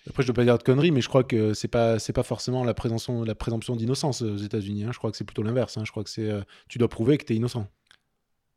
Après, 0.09 0.23
je 0.23 0.29
dois 0.29 0.35
pas 0.35 0.45
dire 0.45 0.57
de 0.57 0.63
conneries, 0.63 0.91
mais 0.91 1.03
je 1.03 1.09
crois 1.09 1.23
que 1.25 1.53
c'est 1.53 1.69
pas 1.69 1.99
c'est 1.99 2.15
pas 2.15 2.23
forcément 2.23 2.65
la 2.65 2.73
présomption 2.73 3.23
la 3.25 3.35
présomption 3.35 3.77
d'innocence 3.77 4.23
aux 4.23 4.37
États-Unis. 4.39 4.85
hein. 4.85 4.91
Je 4.93 4.99
crois 4.99 5.11
que 5.11 5.19
c'est 5.19 5.25
plutôt 5.27 5.43
l'inverse. 5.43 5.77
hein. 5.77 5.83
Je 5.85 5.91
crois 5.91 6.03
que 6.05 6.09
c'est 6.09 6.31
euh, 6.31 6.41
tu 6.71 6.79
dois 6.79 6.89
prouver 6.89 7.19
que 7.19 7.25
t'es 7.27 7.35
innocent. 7.35 7.67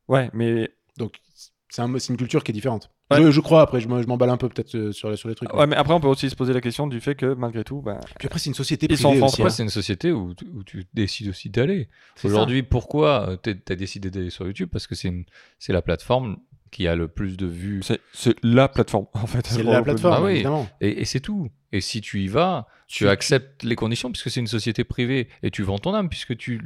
ouais 0.07 0.29
mais 0.33 0.69
Donc 0.97 1.15
c'est 1.69 1.81
un- 1.81 1.99
c'est 1.99 2.09
une 2.11 2.17
culture 2.17 2.43
qui 2.43 2.51
est 2.51 2.53
différente. 2.53 2.91
Ouais. 3.09 3.21
Je, 3.21 3.31
je 3.31 3.41
crois. 3.41 3.61
Après, 3.61 3.81
je 3.81 3.87
m'emballe 3.87 4.29
un 4.29 4.37
peu 4.37 4.47
peut-être 4.49 4.73
euh, 4.75 4.91
sur, 4.93 5.17
sur 5.17 5.27
les 5.29 5.35
trucs. 5.35 5.53
Ouais, 5.53 5.67
mais 5.67 5.75
après, 5.75 5.93
on 5.93 5.99
peut 5.99 6.07
aussi 6.07 6.29
se 6.29 6.35
poser 6.35 6.53
la 6.53 6.61
question 6.61 6.87
du 6.87 6.99
fait 7.01 7.15
que 7.15 7.33
malgré 7.33 7.63
tout, 7.65 7.81
bah, 7.81 7.99
Puis 8.19 8.27
après, 8.27 8.39
c'est 8.39 8.49
une 8.49 8.53
société 8.55 8.87
privée 8.87 9.21
aussi. 9.21 9.41
Après, 9.41 9.43
hein. 9.43 9.49
c'est 9.49 9.63
une 9.63 9.69
société 9.69 10.11
où, 10.13 10.33
tu- 10.33 10.45
où 10.53 10.63
tu 10.63 10.85
décides 10.93 11.27
aussi 11.29 11.49
d'aller. 11.49 11.89
Aujourd'hui, 12.23 12.63
pourquoi 12.63 13.37
tu 13.43 13.57
as 13.69 13.75
décidé 13.75 14.09
d'aller 14.09 14.29
sur 14.29 14.45
YouTube? 14.45 14.69
Parce 14.71 14.87
que 14.87 14.95
c'est 14.95 15.13
la 15.73 15.81
plateforme 15.81 16.37
qui 16.71 16.87
a 16.87 16.95
le 16.95 17.07
plus 17.07 17.37
de 17.37 17.45
vues. 17.45 17.81
c'est 17.83 17.99
c'est 18.13 18.35
la 18.43 18.67
plateforme 18.69 19.05
en 19.13 19.27
fait. 19.27 19.45
c'est 19.45 19.61
la 19.63 19.81
plateforme, 19.81 20.15
Ah 20.17 20.23
oui. 20.23 20.31
évidemment. 20.35 20.69
Et, 20.79 21.01
et 21.01 21.05
c'est 21.05 21.19
tout. 21.19 21.49
Et 21.73 21.79
si 21.79 22.01
tu 22.01 22.21
y 22.21 22.27
vas, 22.27 22.67
tu, 22.87 22.99
Tu- 23.05 23.07
acceptes 23.07 23.63
les 23.63 23.75
conditions 23.75 24.11
puisque 24.11 24.29
c'est 24.29 24.41
une 24.41 24.47
société 24.47 24.83
privée 24.83 25.29
et 25.41 25.51
tu 25.51 25.63
vends 25.63 25.77
ton 25.79 25.93
âme 25.93 26.09
puisque 26.09 26.35
tu, 26.35 26.59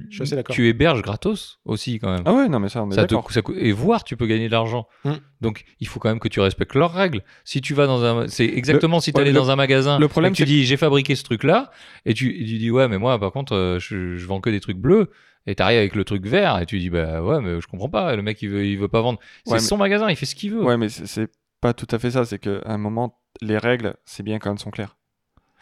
tu 0.50 0.68
héberges 0.68 1.04
gratos 1.04 1.60
aussi 1.66 2.00
quand 2.00 2.12
même. 2.12 2.24
Ah 2.26 2.34
ouais, 2.34 2.50
non 2.50 2.60
mais 2.60 2.70
ça, 2.70 2.84
on 2.84 2.90
est 2.90 2.96
Ça 2.96 3.06
te- 3.06 3.14
d'accord. 3.14 3.32
ça 3.32 3.42
coûte- 3.44 3.58
et 3.60 3.72
voir, 3.72 4.04
tu 4.04 4.18
peux 4.18 4.26
gagner 4.26 4.48
de 4.48 4.52
l'argent. 4.52 4.88
Mm. 5.04 5.12
Donc, 5.42 5.64
il 5.80 5.88
faut 5.88 6.00
quand 6.00 6.10
même 6.10 6.20
que 6.20 6.28
tu 6.28 6.40
respectes 6.40 6.74
leurs 6.74 6.92
règles. 6.94 7.22
Si 7.44 7.62
tu 7.62 7.76
vas 7.76 7.86
dans 7.86 8.04
un, 8.04 8.28
c'est 8.28 8.46
exactement 8.46 9.00
si 9.00 9.14
tu 9.14 9.22
allais 9.22 9.34
dans 9.34 9.52
un 9.52 9.56
magasin, 9.56 10.00
le 10.00 10.08
problème, 10.08 10.32
et 10.32 10.34
que 10.34 10.38
tu 10.38 10.44
c'est- 10.44 10.48
dis 10.48 10.66
j'ai 10.66 10.78
fabriqué 10.78 11.14
ce 11.16 11.24
truc-là, 11.24 11.70
et 12.06 12.16
tu, 12.16 12.30
et 12.32 12.46
tu 12.46 12.58
dis 12.58 12.72
ouais, 12.72 12.88
mais 12.88 12.98
moi 12.98 13.20
par 13.20 13.32
contre, 13.32 13.54
euh, 13.54 13.78
je, 13.80 14.16
je 14.16 14.26
vends 14.26 14.40
que 14.42 14.50
des 14.50 14.60
trucs 14.60 14.78
bleus. 14.78 15.12
Et 15.48 15.56
t'arrives 15.56 15.78
avec 15.80 15.96
le 15.96 16.04
truc 16.04 16.26
vert 16.26 16.60
et 16.60 16.66
tu 16.66 16.80
dis 16.80 16.90
bah 16.90 17.22
ouais 17.22 17.40
mais 17.40 17.62
je 17.62 17.68
comprends 17.68 17.90
pas 17.90 18.16
le 18.16 18.22
mec 18.24 18.42
il 18.42 18.50
veut 18.50 18.66
il 18.66 18.78
veut 18.80 18.88
pas 18.88 19.02
vendre 19.02 19.20
c'est 19.46 19.52
Ouais, 19.52 19.58
mais- 19.58 19.64
son 19.64 19.78
magasin 19.78 20.10
il 20.10 20.16
fait 20.16 20.26
ce 20.26 20.34
qu'il 20.36 20.52
veut 20.52 20.64
Ouais, 20.64 20.76
mais 20.78 20.90
c'est 20.90 21.30
pas 21.62 21.74
tout 21.74 21.88
à 21.92 22.00
fait 22.00 22.12
ça. 22.12 22.26
C'est 22.26 22.38
qu'à 22.40 22.60
un 22.66 22.78
moment, 22.78 23.20
les 23.42 23.58
règles, 23.58 23.96
c'est 24.06 24.22
bien 24.24 24.38
quand 24.40 24.52
elles 24.52 24.60
sont 24.60 24.70
claires. 24.72 24.98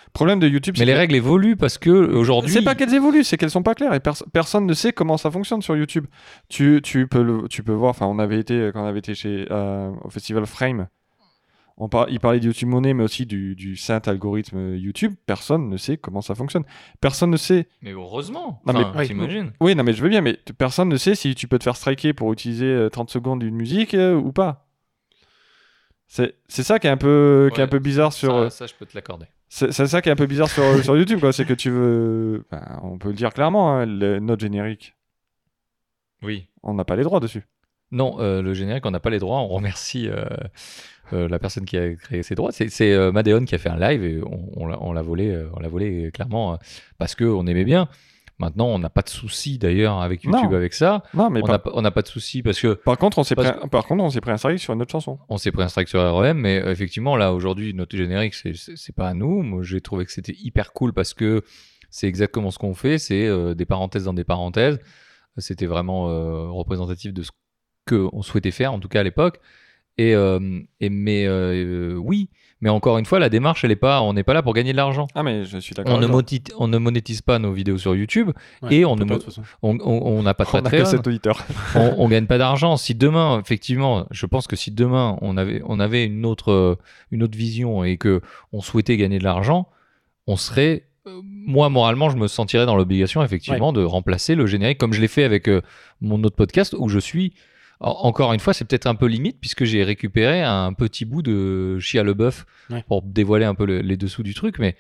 Le 0.06 0.12
problème 0.12 0.40
de 0.40 0.48
YouTube, 0.50 0.76
mais 0.80 0.86
les 0.86 0.94
règles 0.94 1.16
évoluent 1.16 1.56
parce 1.56 1.78
que 1.78 1.90
aujourd'hui 1.90 2.52
C'est 2.52 2.62
pas 2.64 2.76
qu'elles 2.76 2.94
évoluent, 2.94 3.24
c'est 3.24 3.38
qu'elles 3.38 3.50
sont 3.52 3.64
pas 3.64 3.74
claires 3.74 3.94
et 3.94 4.00
pers- 4.02 4.24
personne 4.34 4.66
ne 4.66 4.74
sait 4.74 4.92
comment 4.92 5.18
ça 5.18 5.32
fonctionne 5.32 5.62
sur 5.62 5.78
YouTube. 5.78 6.06
Tu, 6.50 6.82
tu, 6.84 7.08
peux, 7.08 7.24
le- 7.24 7.48
tu 7.48 7.64
peux 7.64 7.72
voir, 7.72 7.92
enfin, 7.92 8.06
on 8.08 8.20
avait 8.20 8.38
été, 8.40 8.70
quand 8.74 8.84
on 8.84 8.86
avait 8.88 9.00
été 9.00 9.16
chez, 9.16 9.46
euh, 9.50 9.92
au 10.04 10.10
festival 10.10 10.46
Frame, 10.46 10.88
on 11.78 11.90
par- 11.90 12.08
il 12.10 12.20
parlait 12.20 12.40
de 12.40 12.46
YouTube 12.46 12.70
Money, 12.70 12.94
mais 12.94 13.04
aussi 13.04 13.26
du, 13.26 13.56
du 13.56 13.76
saint 13.76 14.02
algorithme 14.06 14.76
YouTube. 14.76 15.16
Personne 15.26 15.70
ne 15.70 15.78
sait 15.78 15.98
comment 15.98 16.22
ça 16.22 16.36
fonctionne. 16.36 16.64
Personne 17.02 17.32
ne 17.32 17.38
sait. 17.38 17.68
mais 17.82 17.92
heureusement 17.92 18.62
Non, 18.66 18.74
mais- 18.74 18.80
Enfin, 18.86 19.00
Oui. 19.00 19.08
t'imagines 19.08 19.52
Oui, 19.60 19.76
non, 19.76 19.84
mais 19.84 19.94
je 19.94 20.02
veux 20.04 20.10
bien, 20.10 20.22
mais 20.22 20.38
personne 20.58 20.90
ne 20.90 20.98
sait 20.98 21.16
si 21.16 21.34
tu 21.36 21.48
peux 21.48 21.58
te 21.58 21.64
faire 21.64 21.76
striker 21.76 22.14
pour 22.14 22.32
utiliser 22.32 22.66
euh, 22.68 22.90
30 22.90 23.10
secondes 23.10 23.40
d'une 23.40 23.56
musique 23.56 23.94
euh, 23.96 24.14
ou 24.16 24.32
pas. 24.32 24.68
C'est 26.08 26.36
c'est 26.48 26.64
ça 26.64 26.78
qui 26.80 26.86
est 26.88 26.92
un 26.92 26.98
peu, 26.98 27.50
qui 27.54 27.60
est 27.60 27.64
un 27.64 27.68
peu 27.68 27.80
bizarre 27.80 28.14
sur. 28.14 28.30
ça, 28.34 28.38
euh, 28.38 28.50
ça, 28.50 28.66
je 28.68 28.74
peux 28.78 28.86
te 28.86 28.94
l'accorder 28.96 29.26
C'est 29.50 29.72
c'est 29.72 29.88
ça 29.88 30.00
qui 30.02 30.10
est 30.10 30.12
un 30.12 30.16
peu 30.16 30.28
bizarre 30.28 30.50
sur, 30.50 30.64
sur 30.84 30.96
YouTube, 30.96 31.20
quoi. 31.20 31.34
C'est 31.34 31.46
que 31.46 31.54
tu 31.56 31.72
veux. 31.72 32.46
ben, 32.52 32.80
on 32.84 33.00
peut 33.00 33.08
le 33.10 33.16
dire 33.16 33.34
clairement, 33.34 33.72
hein, 33.74 33.86
le- 33.88 34.20
notre 34.20 34.42
générique, 34.42 34.94
oui 36.22 36.48
on 36.62 36.74
n'a 36.76 36.86
pas 36.86 36.96
les 36.96 37.04
droits 37.04 37.20
dessus. 37.20 37.48
Non, 37.92 38.18
euh, 38.20 38.42
le 38.42 38.54
générique, 38.54 38.86
on 38.86 38.92
n'a 38.92 39.00
pas 39.00 39.10
les 39.10 39.20
droits. 39.20 39.40
On 39.40 39.48
remercie 39.48 40.08
euh, 40.08 40.26
euh, 41.12 41.28
la 41.28 41.38
personne 41.40 41.66
qui 41.66 41.78
a 41.78 41.94
créé 41.96 42.24
ces 42.24 42.36
droits. 42.36 42.52
C'est, 42.52 42.92
euh, 42.94 43.12
Madeon 43.12 43.44
qui 43.46 43.56
a 43.56 43.58
fait 43.58 43.70
un 43.70 43.78
live 43.78 44.04
et 44.04 44.22
on, 44.24 44.54
on 44.56 44.94
l'a, 44.94 45.02
volé, 45.02 45.30
euh, 45.30 45.50
on 45.56 45.60
l'a 45.60 45.68
volé 45.68 46.12
clairement 46.14 46.54
euh, 46.54 46.58
parce 46.98 47.16
que 47.16 47.26
on 47.26 47.46
aimait 47.46 47.66
bien. 47.66 47.90
Maintenant, 48.40 48.66
on 48.68 48.80
n'a 48.80 48.90
pas 48.90 49.04
de 49.04 49.10
souci 49.10 49.60
d'ailleurs 49.60 50.02
avec 50.02 50.24
YouTube 50.24 50.50
Non. 50.50 50.56
avec 50.56 50.74
ça. 50.74 51.04
Non, 51.14 51.30
mais 51.30 51.42
on 51.44 51.82
n'a 51.82 51.92
pas- 51.92 52.02
de 52.02 52.08
souci 52.08 52.42
parce 52.42 52.60
que 52.60 52.74
par 52.74 52.98
contre, 52.98 53.20
on 53.20 53.24
s'est 53.24 53.36
pris, 53.36 53.48
un- 53.48 53.68
par 53.68 53.86
contre, 53.86 54.04
on 54.04 54.10
s'est 54.10 54.22
pris 54.22 54.32
un 54.32 54.38
strike 54.38 54.60
sur 54.60 54.74
une 54.74 54.82
autre 54.82 54.92
chanson. 54.92 55.20
on 55.30 55.38
s'est 55.38 55.52
pris 55.52 55.62
un 55.64 55.68
strike 55.68 55.88
sur 55.88 56.02
REM, 56.02 56.38
mais 56.40 56.56
effectivement, 56.66 57.16
là, 57.16 57.32
aujourd'hui, 57.32 57.74
notre 57.76 57.96
générique, 57.96 58.34
c'est, 58.34 58.96
pas 58.96 59.10
à 59.10 59.14
nous. 59.14 59.44
Moi, 59.44 59.62
j'ai 59.64 59.82
trouvé 59.82 60.06
que 60.06 60.12
c'était 60.12 60.36
hyper 60.42 60.74
cool 60.74 60.94
parce 60.94 61.14
que 61.14 61.44
c'est 61.92 62.08
exactement 62.08 62.50
ce 62.50 62.58
qu'on 62.58 62.74
fait. 62.74 62.98
C'est 62.98 63.28
euh, 63.28 63.54
des 63.54 63.66
parenthèses 63.66 64.06
dans 64.06 64.14
des 64.16 64.24
parenthèses. 64.24 64.80
C'était 65.38 65.68
vraiment 65.68 66.10
euh, 66.10 66.50
représentatif 66.50 67.14
de 67.14 67.22
ce 67.22 67.32
qu'on 67.88 68.22
souhaitait 68.24 68.52
faire, 68.52 68.74
en 68.74 68.80
tout 68.80 68.88
cas 68.90 69.02
à 69.02 69.04
l'époque. 69.04 69.40
Et, 69.98 70.16
euh, 70.16 70.60
et 70.80 70.90
mais 70.90 71.26
euh, 71.28 71.96
oui, 71.96 72.30
mais 72.62 72.70
encore 72.70 72.98
une 72.98 73.06
fois, 73.06 73.20
la 73.20 73.30
démarche, 73.30 73.64
elle 73.64 73.72
est 73.72 73.76
pas, 73.76 74.02
on 74.02 74.14
n'est 74.14 74.24
pas 74.24 74.34
là 74.34 74.42
pour 74.42 74.54
gagner 74.54 74.72
de 74.72 74.78
l'argent. 74.78 75.08
Ah, 75.16 75.22
mais 75.22 75.46
je 75.46 75.58
suis 75.58 75.76
d'accord. 75.76 75.96
On 75.96 76.00
ne, 76.00 76.78
on 76.78 76.80
monétise 76.80 77.22
pas 77.22 77.38
nos 77.38 77.52
vidéos 77.52 77.78
sur 77.78 77.94
YouTube 77.96 78.32
Ouais, 78.62 78.76
et 78.76 78.86
on 78.86 78.96
ne 78.96 79.04
on 79.62 80.24
n'a 80.24 80.34
pas 80.34 80.46
de 80.46 80.50
Patreon 80.52 80.86
7 80.86 81.06
auditeurs. 81.06 81.46
on, 81.76 81.96
on 81.98 82.08
gagne 82.08 82.26
pas 82.26 82.38
d'argent. 82.38 82.78
Si 82.78 82.96
demain, 82.96 83.40
effectivement, 83.40 84.08
je 84.12 84.26
pense 84.26 84.48
que 84.48 84.56
si 84.56 84.72
demain 84.72 85.18
on 85.22 85.38
avait, 85.38 85.62
on 85.66 85.80
avait 85.80 86.06
une 86.06 86.26
autre, 86.26 86.78
une 87.12 87.22
autre 87.22 87.38
vision 87.38 87.84
et 87.84 87.98
que 87.98 88.22
on 88.52 88.62
souhaitait 88.62 88.98
gagner 88.98 89.20
de 89.20 89.24
l'argent, 89.24 89.68
on 90.28 90.38
serait, 90.38 90.88
euh, 91.06 91.22
moi 91.24 91.70
moralement, 91.70 92.10
je 92.10 92.18
me 92.18 92.28
sentirais 92.28 92.66
dans 92.66 92.76
l'obligation 92.76 93.24
effectivement 93.24 93.74
de 93.74 93.84
remplacer 93.84 94.36
le 94.36 94.48
générique 94.48 94.78
comme 94.78 94.94
je 94.94 95.02
l'ai 95.02 95.08
fait 95.08 95.24
avec 95.24 95.50
euh, 95.50 95.62
mon 96.02 96.24
autre 96.24 96.36
podcast 96.36 96.76
où 96.78 96.88
je 96.90 97.00
suis. 97.00 97.34
En- 97.80 97.92
Encore 98.08 98.34
une 98.34 98.40
fois, 98.40 98.54
c'est 98.54 98.66
peut-être 98.66 98.88
un 98.88 98.96
peu 98.96 99.08
limite 99.08 99.38
puisque 99.42 99.64
j'ai 99.66 99.84
récupéré 99.84 100.42
un 100.42 100.74
petit 100.74 101.06
bout 101.06 101.22
de 101.22 101.80
Chia 101.80 102.04
Leboeuf 102.04 102.46
Ouais. 102.70 102.84
pour 102.88 103.02
dévoiler 103.02 103.46
un 103.46 103.56
peu 103.56 103.66
le- 103.66 103.80
les 103.82 103.98
dessous 103.98 104.24
du 104.24 104.34
truc, 104.34 104.60
mais 104.60 104.76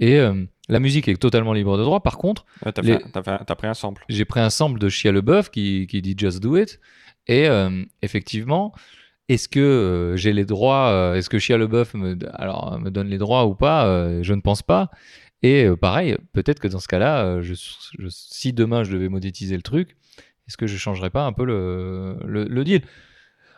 et 0.00 0.18
euh, 0.18 0.44
la 0.68 0.80
musique 0.80 1.06
est 1.08 1.16
totalement 1.16 1.52
libre 1.52 1.78
de 1.78 1.82
droit. 1.84 2.00
Par 2.02 2.18
contre, 2.18 2.44
Ouais, 2.64 2.72
t'as, 2.72 2.82
Les- 2.82 2.98
pris 2.98 3.66
un 3.68 3.74
sample. 3.74 4.04
j'ai 4.08 4.24
pris 4.24 4.40
un 4.40 4.50
sample 4.50 4.78
de 4.78 4.88
Chia 4.88 5.12
Leboeuf 5.12 5.50
qui, 5.50 5.86
qui 5.86 6.02
dit 6.02 6.14
Just 6.18 6.40
Do 6.42 6.56
It. 6.56 6.80
Et 7.28 7.46
euh, 7.48 7.84
effectivement, 8.02 8.74
est-ce 9.28 9.48
que 9.48 9.60
euh, 9.60 10.16
j'ai 10.16 10.32
les 10.32 10.44
droits 10.44 11.12
Est-ce 11.16 11.30
que 11.30 11.38
Chia 11.38 11.56
Leboeuf 11.56 11.94
me, 11.94 12.18
alors, 12.34 12.78
me 12.80 12.90
donne 12.90 13.08
les 13.08 13.18
droits 13.18 13.46
ou 13.46 13.54
pas 13.54 14.20
Je 14.22 14.34
ne 14.34 14.40
pense 14.40 14.62
pas. 14.62 14.90
Et 15.44 15.68
pareil, 15.80 16.16
peut-être 16.32 16.58
que 16.60 16.68
dans 16.68 16.80
ce 16.80 16.88
cas-là, 16.88 17.40
je, 17.40 17.54
je- 17.54 18.08
si 18.08 18.52
demain 18.52 18.82
je 18.84 18.92
devais 18.92 19.08
monétiser 19.08 19.54
le 19.56 19.62
truc, 19.62 19.96
est-ce 20.48 20.56
que 20.56 20.66
je 20.66 20.76
changerais 20.76 21.10
pas 21.10 21.24
un 21.24 21.32
peu 21.32 21.44
le, 21.44 22.16
le, 22.24 22.44
le 22.44 22.64
deal? 22.64 22.82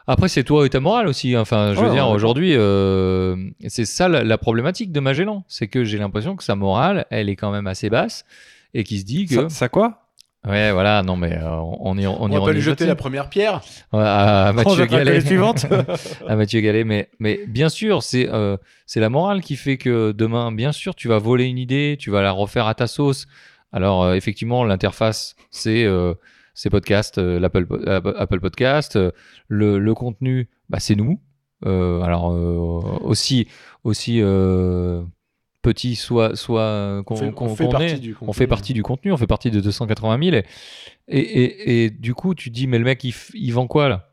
Après, 0.06 0.28
c'est 0.28 0.44
toi 0.44 0.66
et 0.66 0.68
ta 0.68 0.80
morale 0.80 1.06
aussi. 1.06 1.34
hein. 1.34 1.40
Enfin, 1.40 1.72
je 1.74 1.80
veux 1.80 1.86
Ouais, 1.86 1.92
dire, 1.94 2.06
ouais, 2.06 2.12
aujourd'hui, 2.14 2.52
euh, 2.54 3.36
c'est 3.68 3.86
ça 3.86 4.06
la, 4.08 4.22
la 4.22 4.36
problématique 4.38 4.92
de 4.92 5.00
Magellan. 5.00 5.44
C'est 5.48 5.66
que 5.68 5.82
j'ai 5.84 5.96
l'impression 5.98 6.36
que 6.36 6.44
sa 6.44 6.54
morale, 6.56 7.06
elle 7.10 7.30
est 7.30 7.36
quand 7.36 7.50
même 7.50 7.66
assez 7.66 7.88
basse 7.88 8.24
et 8.74 8.84
qui 8.84 8.98
se 9.00 9.04
dit 9.06 9.24
que. 9.26 9.34
Ça, 9.34 9.48
ça 9.48 9.68
quoi? 9.70 10.00
Ouais, 10.46 10.72
voilà, 10.72 11.02
non, 11.02 11.16
mais 11.16 11.32
euh, 11.38 11.56
on 11.80 11.96
y 11.96 12.06
on, 12.06 12.22
On 12.22 12.28
y 12.30 12.34
va 12.34 12.42
pas 12.42 12.52
lui 12.52 12.60
jeter 12.60 12.84
la 12.84 12.94
première 12.96 13.30
pierre. 13.30 13.62
Ouais, 13.94 14.02
à, 14.02 14.48
à 14.48 14.50
On 14.50 14.54
Mathieu 14.54 14.84
Gallet. 14.84 15.22
suivante. 15.22 15.64
à 16.28 16.36
Mathieu 16.36 16.60
Gallet, 16.60 16.84
mais, 16.84 17.08
mais 17.18 17.40
bien 17.48 17.70
sûr, 17.70 18.02
c'est 18.02 18.28
euh, 18.30 18.58
c'est 18.84 19.00
la 19.00 19.08
morale 19.08 19.40
qui 19.40 19.56
fait 19.56 19.78
que 19.78 20.12
demain, 20.12 20.52
bien 20.52 20.72
sûr, 20.72 20.94
tu 20.94 21.08
vas 21.08 21.16
voler 21.16 21.44
une 21.46 21.56
idée, 21.56 21.96
tu 21.98 22.10
vas 22.10 22.20
la 22.20 22.30
refaire 22.30 22.66
à 22.66 22.74
ta 22.74 22.86
sauce. 22.86 23.26
Alors, 23.72 24.02
euh, 24.02 24.14
effectivement, 24.16 24.64
l'interface, 24.64 25.34
c'est 25.50 25.86
euh, 26.54 26.56
c'est 26.56 26.70
podcast, 26.70 27.18
euh, 27.18 27.38
l'Apple 27.40 27.66
Apple 28.16 28.40
Podcast. 28.40 28.96
euh, 28.96 29.10
le, 29.48 29.78
le 29.78 29.94
contenu, 29.94 30.48
bah, 30.68 30.78
c'est 30.80 30.94
nous. 30.96 31.20
Euh, 31.66 32.00
alors, 32.02 32.26
aussi, 33.02 33.48
aussi 33.84 34.20
petit 35.62 35.94
soit, 35.94 36.36
soit 36.36 37.02
qu'on 37.06 37.14
On 37.14 37.16
fait, 37.16 37.32
qu'on- 37.32 37.46
on 37.46 37.56
fait 37.56 37.68
partie 37.68 37.86
est, 37.86 37.98
du 37.98 38.16
on 38.20 38.32
fait 38.32 38.46
partie 38.46 38.74
du 38.74 38.82
contenu, 38.82 39.12
on 39.12 39.16
fait 39.16 39.26
partie 39.26 39.50
de 39.50 39.60
280 39.60 40.18
000. 40.30 40.36
Et, 40.36 40.44
et, 41.08 41.18
et, 41.18 41.84
et 41.84 41.90
du 41.90 42.14
coup, 42.14 42.34
tu 42.34 42.50
dis, 42.50 42.66
mais 42.66 42.78
le 42.78 42.84
mec, 42.84 43.02
il, 43.04 43.14
il 43.34 43.50
vend 43.52 43.66
quoi 43.66 43.88
là? 43.88 44.10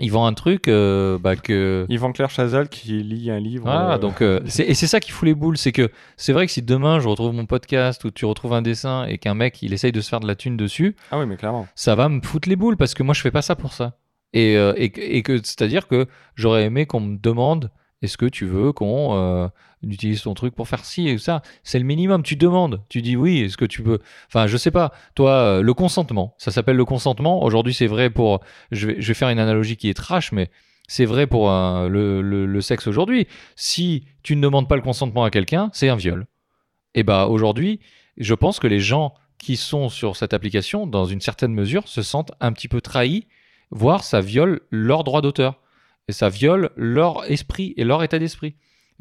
Il 0.00 0.10
vend 0.12 0.26
un 0.26 0.32
truc 0.34 0.68
euh, 0.68 1.18
bah, 1.18 1.36
que. 1.36 1.86
Yvan 1.90 2.12
Claire 2.12 2.30
Chazal 2.30 2.68
qui 2.68 3.02
lit 3.02 3.30
un 3.30 3.38
livre. 3.40 3.64
Voilà, 3.64 3.94
euh, 3.94 3.98
donc, 3.98 4.22
euh, 4.22 4.40
c'est- 4.46 4.64
et 4.68 4.74
c'est 4.74 4.86
ça 4.86 5.00
qui 5.00 5.10
fout 5.10 5.26
les 5.26 5.34
boules. 5.34 5.56
C'est 5.58 5.72
que 5.72 5.90
c'est 6.16 6.32
vrai 6.32 6.46
que 6.46 6.52
si 6.52 6.62
demain 6.62 7.00
je 7.00 7.08
retrouve 7.08 7.32
mon 7.34 7.46
podcast 7.46 8.04
ou 8.04 8.10
tu 8.10 8.24
retrouves 8.24 8.52
un 8.52 8.62
dessin 8.62 9.04
et 9.06 9.18
qu'un 9.18 9.34
mec 9.34 9.62
il 9.62 9.72
essaye 9.72 9.92
de 9.92 10.00
se 10.00 10.08
faire 10.08 10.20
de 10.20 10.26
la 10.26 10.34
thune 10.34 10.56
dessus, 10.56 10.96
Ah 11.10 11.18
oui, 11.18 11.26
mais 11.26 11.36
clairement. 11.36 11.66
ça 11.74 11.94
va 11.94 12.08
me 12.08 12.20
foutre 12.22 12.48
les 12.48 12.56
boules 12.56 12.76
parce 12.76 12.94
que 12.94 13.02
moi 13.02 13.14
je 13.14 13.20
fais 13.20 13.30
pas 13.30 13.42
ça 13.42 13.56
pour 13.56 13.72
ça. 13.72 13.94
Et, 14.34 14.54
et, 14.54 14.90
que- 14.90 15.00
et 15.00 15.22
que 15.22 15.36
c'est-à-dire 15.38 15.88
que 15.88 16.06
j'aurais 16.34 16.64
aimé 16.64 16.84
qu'on 16.86 17.00
me 17.00 17.16
demande 17.16 17.70
est-ce 18.02 18.16
que 18.16 18.26
tu 18.26 18.46
veux 18.46 18.72
qu'on 18.72 19.16
euh, 19.16 19.48
utilise 19.82 20.22
ton 20.22 20.34
truc 20.34 20.54
pour 20.54 20.68
faire 20.68 20.84
ci 20.84 21.08
et 21.08 21.18
ça? 21.18 21.42
C'est 21.64 21.78
le 21.78 21.84
minimum. 21.84 22.22
Tu 22.22 22.36
demandes, 22.36 22.82
tu 22.88 23.02
dis 23.02 23.16
oui. 23.16 23.40
Est-ce 23.40 23.56
que 23.56 23.64
tu 23.64 23.82
peux? 23.82 23.98
Enfin, 24.28 24.46
je 24.46 24.56
sais 24.56 24.70
pas. 24.70 24.92
Toi, 25.14 25.30
euh, 25.32 25.62
le 25.62 25.74
consentement, 25.74 26.34
ça 26.38 26.50
s'appelle 26.50 26.76
le 26.76 26.84
consentement. 26.84 27.42
Aujourd'hui, 27.42 27.74
c'est 27.74 27.88
vrai 27.88 28.10
pour. 28.10 28.40
Je 28.70 28.86
vais, 28.86 29.14
faire 29.14 29.30
une 29.30 29.40
analogie 29.40 29.76
qui 29.76 29.88
est 29.88 29.94
trash, 29.94 30.30
mais 30.30 30.50
c'est 30.86 31.04
vrai 31.04 31.26
pour 31.26 31.50
le, 31.50 32.22
le- 32.22 32.60
sexe 32.60 32.86
aujourd'hui. 32.86 33.26
Si 33.56 34.04
tu 34.22 34.36
ne 34.36 34.42
demandes 34.42 34.68
pas 34.68 34.76
le 34.76 34.82
consentement 34.82 35.24
à 35.24 35.30
quelqu'un, 35.30 35.70
c'est 35.72 35.88
un 35.88 35.96
viol. 35.96 36.26
Et 36.94 37.02
bah 37.02 37.26
aujourd'hui, 37.26 37.80
je 38.16 38.34
pense 38.34 38.58
que 38.58 38.66
les 38.66 38.80
gens 38.80 39.12
qui 39.38 39.56
sont 39.56 39.88
sur 39.88 40.16
cette 40.16 40.34
application, 40.34 40.86
dans 40.86 41.04
une 41.04 41.20
certaine 41.20 41.52
mesure, 41.52 41.88
se 41.88 42.02
sentent 42.02 42.32
un 42.40 42.52
petit 42.52 42.68
peu 42.68 42.80
trahis, 42.80 43.26
voire 43.70 44.02
ça 44.02 44.20
viole 44.20 44.60
leur 44.70 45.04
droit 45.04 45.20
d'auteur. 45.20 45.60
Et 46.08 46.12
ça 46.12 46.28
viole 46.28 46.70
leur 46.76 47.30
esprit 47.30 47.74
et 47.76 47.84
leur 47.84 48.02
état 48.02 48.18
d'esprit 48.18 48.56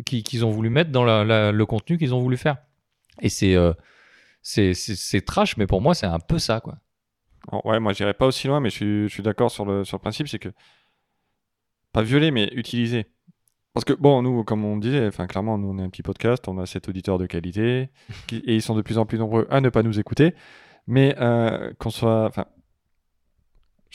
qui- 0.06 0.24
qu'ils 0.24 0.46
ont 0.46 0.52
voulu 0.52 0.70
mettre 0.70 0.92
dans 0.92 1.04
la- 1.06 1.24
la- 1.24 1.52
le 1.52 1.66
contenu 1.66 1.98
qu'ils 1.98 2.14
ont 2.14 2.20
voulu 2.20 2.38
faire. 2.38 2.58
Et 3.22 3.30
c'est 3.30 3.56
euh, 3.56 3.74
c'est 4.42 5.26
trash, 5.26 5.58
mais 5.58 5.68
pour 5.68 5.82
moi, 5.82 5.94
c'est 5.96 6.06
un 6.06 6.20
peu 6.20 6.38
ça, 6.40 6.60
quoi. 6.62 6.78
Ouais, 7.64 7.80
moi 7.80 7.94
j'irais 7.94 8.14
pas 8.14 8.26
aussi 8.28 8.48
loin, 8.48 8.60
mais 8.60 8.70
je 8.70 9.08
suis, 9.08 9.24
d'accord 9.24 9.52
sur 9.52 9.66
le, 9.66 9.84
sur 9.86 9.98
le 9.98 10.02
principe, 10.02 10.28
c'est 10.28 10.40
que 10.40 10.50
pas 11.94 12.02
violer, 12.04 12.32
mais 12.32 12.50
utiliser. 12.54 13.08
Parce 13.74 13.86
que 13.86 13.94
bon, 13.94 14.22
nous, 14.22 14.44
comme 14.44 14.66
on 14.66 14.78
disait, 14.78 15.08
enfin 15.08 15.28
clairement, 15.28 15.58
nous 15.58 15.70
on 15.70 15.78
est 15.80 15.84
un 15.84 15.90
petit 15.90 16.02
podcast, 16.04 16.48
on 16.48 16.58
a 16.58 16.66
sept 16.66 16.88
auditeurs 16.90 17.18
de 17.18 17.26
qualité, 17.26 17.90
qui- 18.28 18.38
et 18.46 18.56
ils 18.56 18.62
sont 18.62 18.76
de 18.76 18.82
plus 18.82 18.98
en 18.98 19.06
plus 19.06 19.18
nombreux 19.18 19.48
à 19.50 19.62
ne 19.62 19.70
pas 19.70 19.84
nous 19.84 20.00
écouter. 20.00 20.34
Mais 20.88 21.16
euh, 21.20 21.74
qu'on 21.80 21.90
soit, 21.90 22.26
enfin, 22.28 22.46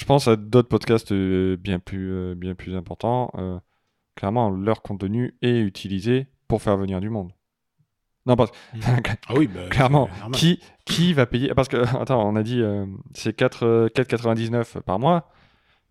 je 0.03 0.07
pense 0.07 0.27
à 0.27 0.35
d'autres 0.35 0.69
podcasts 0.69 1.12
euh, 1.12 1.57
bien 1.57 1.79
plus, 1.79 2.11
euh, 2.12 2.35
bien 2.35 2.57
plus 2.57 2.74
importants. 2.74 3.31
euh, 3.39 3.61
clairement, 4.16 4.51
leur 4.51 4.83
contenu 4.83 5.37
est 5.43 5.61
utilisé 5.61 6.27
pour 6.49 6.61
faire 6.61 6.77
venir 6.77 7.01
du 7.01 7.09
monde. 7.09 7.31
Non, 8.27 8.35
parce 8.35 8.51
Ah 9.29 9.35
oui, 9.37 9.47
bah, 9.47 9.69
Clairement, 9.70 10.09
qui, 10.33 10.59
qui 10.87 11.12
va 11.12 11.27
payer? 11.27 11.55
Parce 11.55 11.69
que, 11.69 11.77
attends, 12.01 12.29
on 12.29 12.35
a 12.35 12.43
dit 12.43 12.61
euh, 12.61 12.85
c'est 13.15 13.33
4, 13.33 13.65
euh, 13.65 13.89
4,99 13.91 14.81
par 14.81 14.99
mois, 14.99 15.31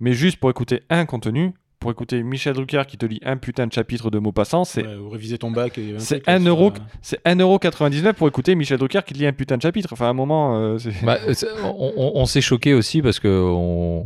mais 0.02 0.12
juste 0.12 0.42
pour 0.42 0.50
écouter 0.50 0.84
un 0.90 1.06
contenu, 1.06 1.54
pour 1.82 1.91
écouter 1.91 2.24
Michel 2.24 2.53
Drucker 2.53 2.84
qui 2.88 2.98
te 2.98 3.06
lit 3.06 3.20
un 3.26 3.36
putain 3.36 3.68
de 3.68 3.74
chapitre 3.74 4.10
de 4.10 4.20
mots 4.20 4.32
passants, 4.32 4.64
c'est 4.64 4.88
Ouais, 4.88 4.95
ou 4.95 5.10
réviser 5.10 5.38
ton 5.38 5.52
bac. 5.52 5.78
et- 5.78 5.95
c'est 5.98 6.16
truc, 6.22 6.28
là, 6.28 6.36
1 6.36 6.40
sur, 6.41 6.48
euro, 6.49 6.68
euh, 6.68 6.80
c'est 7.02 7.20
1,99€ 7.26 8.14
pour 8.14 8.28
écouter 8.30 8.56
Michel 8.56 8.78
Drucker 8.78 9.02
qui 9.06 9.14
te 9.14 9.20
lit 9.20 9.26
un 9.28 9.34
putain 9.34 9.58
de 9.58 9.62
chapitre. 9.62 9.90
Enfin, 9.91 10.06
à 10.06 10.10
un 10.10 10.14
moment, 10.14 10.56
euh, 10.58 10.78
c'est. 10.78 10.94
Bah, 11.03 11.18
on 11.64 11.91
on- 11.98 12.12
on 12.16 12.26
s'est 12.26 12.40
choqué 12.41 12.74
aussi 12.74 13.02
parce 13.02 13.20
que 13.20 13.28
on, 13.28 14.06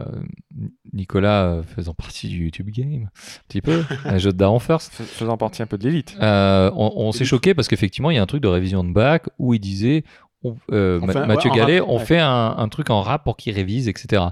euh, 0.00 0.20
Nicolas 0.92 1.44
euh, 1.46 1.62
faisant 1.62 1.94
partie 1.94 2.28
du 2.28 2.44
YouTube 2.44 2.68
Game, 2.70 3.04
un 3.04 3.42
petit 3.48 3.60
peu, 3.60 3.82
un 4.04 4.18
jeu 4.18 4.30
de 4.32 4.36
Daron 4.36 4.58
First, 4.60 4.92
fais- 4.92 5.02
faisant 5.04 5.36
partie 5.36 5.62
un 5.62 5.66
peu 5.66 5.78
de 5.78 5.84
l'élite. 5.84 6.16
Euh, 6.20 6.70
on, 6.76 6.92
on 6.96 7.12
s'est 7.12 7.24
choqué 7.24 7.54
parce 7.54 7.68
qu'effectivement, 7.68 8.10
il 8.10 8.16
y 8.16 8.18
a 8.18 8.22
un 8.22 8.26
truc 8.26 8.42
de 8.42 8.48
révision 8.48 8.84
de 8.84 8.92
bac 8.92 9.24
où 9.38 9.54
il 9.54 9.60
disait 9.60 10.04
on- 10.44 10.56
euh, 10.72 11.00
On 11.02 11.06
fait 11.08 11.26
Mathieu 11.26 11.50
ouais, 11.50 11.56
Gallet, 11.56 11.80
rap, 11.80 11.88
on 11.88 11.98
ouais. 11.98 12.04
fait 12.04 12.18
un, 12.20 12.54
un 12.56 12.68
truc 12.68 12.90
en 12.90 13.00
rap 13.02 13.24
pour 13.24 13.36
qu'il 13.36 13.54
révise, 13.54 13.88
etc. 13.88 14.22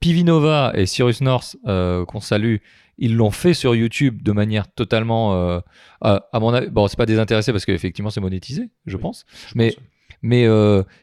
Pivinova 0.00 0.72
et 0.74 0.86
Cyrus 0.86 1.20
North, 1.20 1.56
euh, 1.66 2.04
qu'on 2.04 2.20
salue, 2.20 2.56
ils 2.98 3.14
l'ont 3.16 3.30
fait 3.30 3.54
sur 3.54 3.74
YouTube 3.74 4.22
de 4.22 4.32
manière 4.32 4.68
totalement, 4.72 5.34
euh, 5.34 5.60
à 6.00 6.20
mon 6.40 6.52
avis, 6.52 6.68
bon, 6.70 6.88
c'est 6.88 6.96
pas 6.96 7.06
désintéressé 7.06 7.52
parce 7.52 7.64
qu'effectivement 7.64 8.10
c'est 8.10 8.20
monétisé, 8.20 8.70
je 8.86 8.96
Oui, 8.96 9.02
pense, 9.02 9.24
Je 9.48 9.52
mais 9.56 9.70
pense. 9.70 9.84
mais 10.22 10.48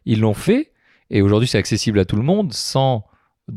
ils 0.06 0.20
l'ont 0.20 0.34
fait 0.34 0.72
et 1.10 1.22
aujourd'hui 1.22 1.48
c'est 1.48 1.58
accessible 1.58 2.00
à 2.00 2.06
tout 2.06 2.16
le 2.16 2.22
monde 2.24 2.54
sans 2.54 3.06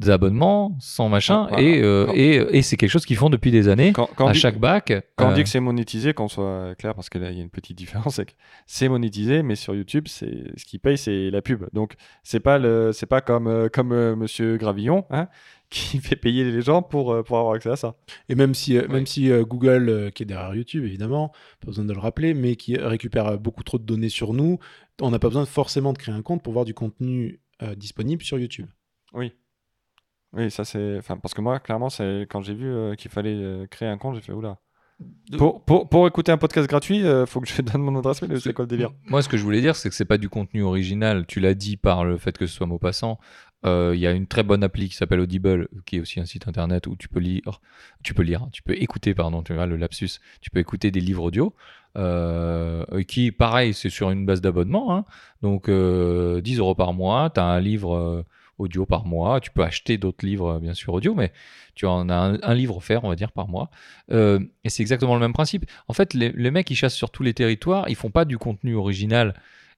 abonnements, 0.08 0.76
sans 0.80 1.08
machin, 1.08 1.48
et, 1.58 1.82
euh, 1.82 2.06
quand- 2.06 2.12
et, 2.14 2.58
et 2.58 2.62
c'est 2.62 2.76
quelque 2.76 2.90
chose 2.90 3.06
qu'ils 3.06 3.16
font 3.16 3.30
depuis 3.30 3.50
des 3.50 3.68
années. 3.68 3.92
Quand, 3.92 4.08
à 4.18 4.32
dit- 4.32 4.38
chaque 4.38 4.58
bac. 4.58 4.92
Quand 5.16 5.28
on 5.28 5.30
euh, 5.30 5.34
dit 5.34 5.42
que 5.42 5.48
c'est 5.48 5.60
monétisé, 5.60 6.14
qu'on 6.14 6.28
soit 6.28 6.74
clair, 6.78 6.94
parce 6.94 7.08
que 7.08 7.18
là 7.18 7.30
il 7.30 7.36
y 7.36 7.40
a 7.40 7.42
une 7.42 7.50
petite 7.50 7.76
différence, 7.76 8.16
c'est 8.16 8.26
que 8.26 8.32
c'est 8.66 8.88
monétisé, 8.88 9.42
mais 9.42 9.54
sur 9.56 9.74
YouTube, 9.74 10.06
c'est 10.08 10.44
ce 10.56 10.64
qui 10.64 10.78
paye, 10.78 10.98
c'est 10.98 11.30
la 11.30 11.42
pub. 11.42 11.64
Donc 11.72 11.94
c'est 12.22 12.40
pas 12.40 12.58
le, 12.58 12.92
c'est 12.92 13.06
pas 13.06 13.20
comme 13.20 13.46
euh, 13.46 13.68
comme 13.68 13.92
euh, 13.92 14.16
Monsieur 14.16 14.56
Gravillon, 14.56 15.04
hein, 15.10 15.28
qui 15.70 15.98
fait 15.98 16.16
payer 16.16 16.44
les 16.44 16.60
gens 16.62 16.82
pour 16.82 17.12
euh, 17.12 17.22
pour 17.22 17.38
avoir 17.38 17.54
accès 17.54 17.70
à 17.70 17.76
ça. 17.76 17.94
Et 18.28 18.34
même 18.34 18.54
si, 18.54 18.76
euh, 18.76 18.82
Ouais. 18.82 18.88
même 18.88 19.06
si 19.06 19.30
euh, 19.30 19.44
Google, 19.44 19.88
euh, 19.88 20.10
qui 20.10 20.22
est 20.22 20.26
derrière 20.26 20.54
YouTube, 20.54 20.84
évidemment, 20.84 21.28
pas 21.60 21.66
besoin 21.66 21.84
de 21.84 21.92
le 21.92 21.98
rappeler, 21.98 22.34
mais 22.34 22.56
qui 22.56 22.76
récupère 22.76 23.26
euh, 23.26 23.36
beaucoup 23.36 23.62
trop 23.62 23.78
de 23.78 23.84
données 23.84 24.08
sur 24.10 24.34
nous, 24.34 24.58
on 25.00 25.10
n'a 25.10 25.18
pas 25.18 25.28
besoin 25.28 25.46
forcément 25.46 25.92
de 25.92 25.98
créer 25.98 26.14
un 26.14 26.22
compte 26.22 26.42
pour 26.42 26.52
voir 26.52 26.64
du 26.64 26.74
contenu 26.74 27.40
euh, 27.62 27.74
disponible 27.74 28.22
sur 28.22 28.38
YouTube. 28.38 28.66
Oui. 29.14 29.32
Oui, 30.34 30.50
ça 30.50 30.64
c'est, 30.64 30.96
enfin 30.98 31.16
parce 31.18 31.34
que 31.34 31.40
moi 31.42 31.58
clairement 31.60 31.90
c'est 31.90 32.22
quand 32.30 32.40
j'ai 32.40 32.54
vu 32.54 32.66
euh, 32.72 32.94
qu'il 32.94 33.10
fallait 33.10 33.34
euh, 33.34 33.66
créer 33.66 33.88
un 33.88 33.98
compte, 33.98 34.14
j'ai 34.14 34.20
fait 34.22 34.32
oula. 34.32 34.58
Pour, 35.36 35.64
pour, 35.64 35.88
pour 35.88 36.06
écouter 36.06 36.30
un 36.30 36.38
podcast 36.38 36.68
gratuit, 36.68 37.04
euh, 37.04 37.26
faut 37.26 37.40
que 37.40 37.48
je 37.48 37.60
donne 37.62 37.82
mon 37.82 37.98
adresse 37.98 38.22
mail. 38.22 38.40
C'est 38.40 38.52
quoi 38.52 38.64
le 38.64 38.68
délire? 38.68 38.90
Moi, 39.08 39.20
ce 39.20 39.28
que 39.28 39.36
je 39.36 39.42
voulais 39.42 39.60
dire, 39.60 39.74
c'est 39.74 39.88
que 39.88 39.96
c'est 39.96 40.04
pas 40.04 40.18
du 40.18 40.28
contenu 40.28 40.62
original. 40.62 41.26
Tu 41.26 41.40
l'as 41.40 41.54
dit 41.54 41.76
par 41.76 42.04
le 42.04 42.18
fait 42.18 42.38
que 42.38 42.46
ce 42.46 42.54
soit 42.54 42.66
mot 42.66 42.78
passant. 42.78 43.18
Euh, 43.66 43.92
Il 43.94 44.00
y 44.00 44.06
a 44.06 44.12
une 44.12 44.28
très 44.28 44.44
bonne 44.44 44.62
appli 44.62 44.88
qui 44.88 44.94
s'appelle 44.94 45.18
Audible, 45.18 45.66
qui 45.86 45.96
est 45.96 46.00
aussi 46.00 46.20
un 46.20 46.24
site 46.24 46.46
internet 46.46 46.86
où 46.86 46.94
tu 46.94 47.08
peux 47.08 47.18
lire, 47.18 47.60
tu 48.04 48.14
peux 48.14 48.22
lire, 48.22 48.46
tu 48.52 48.62
peux 48.62 48.74
écouter, 48.80 49.12
pardon, 49.12 49.42
tu 49.42 49.52
verras 49.54 49.66
le 49.66 49.76
lapsus. 49.76 50.20
Tu 50.40 50.50
peux 50.50 50.60
écouter 50.60 50.92
des 50.92 51.00
livres 51.00 51.24
audio, 51.24 51.52
euh, 51.98 52.84
qui, 53.08 53.32
pareil, 53.32 53.74
c'est 53.74 53.90
sur 53.90 54.10
une 54.10 54.24
base 54.24 54.40
d'abonnement. 54.40 54.94
hein. 54.94 55.04
Donc, 55.42 55.68
euh, 55.68 56.40
10 56.40 56.58
euros 56.58 56.74
par 56.76 56.92
mois, 56.92 57.30
tu 57.30 57.40
as 57.40 57.44
un 57.44 57.60
livre 57.60 57.96
euh, 57.96 58.22
audio 58.58 58.86
par 58.86 59.06
mois. 59.06 59.40
Tu 59.40 59.50
peux 59.50 59.62
acheter 59.62 59.98
d'autres 59.98 60.24
livres, 60.24 60.56
euh, 60.56 60.58
bien 60.60 60.74
sûr, 60.74 60.92
audio, 60.94 61.14
mais 61.14 61.32
tu 61.74 61.86
en 61.86 62.08
as 62.08 62.14
un, 62.14 62.38
un 62.42 62.54
livre 62.54 62.76
offert, 62.76 63.04
on 63.04 63.08
va 63.08 63.16
dire, 63.16 63.32
par 63.32 63.48
mois. 63.48 63.70
Euh, 64.10 64.38
et 64.64 64.68
c'est 64.68 64.82
exactement 64.82 65.14
le 65.14 65.20
même 65.20 65.32
principe. 65.32 65.64
En 65.88 65.92
fait, 65.92 66.14
les, 66.14 66.30
les 66.32 66.50
mecs, 66.50 66.70
ils 66.70 66.76
chassent 66.76 66.94
sur 66.94 67.10
tous 67.10 67.22
les 67.22 67.34
territoires, 67.34 67.88
ils 67.88 67.96
font 67.96 68.10
pas 68.10 68.24
du 68.24 68.38
contenu 68.38 68.74
original 68.74 69.34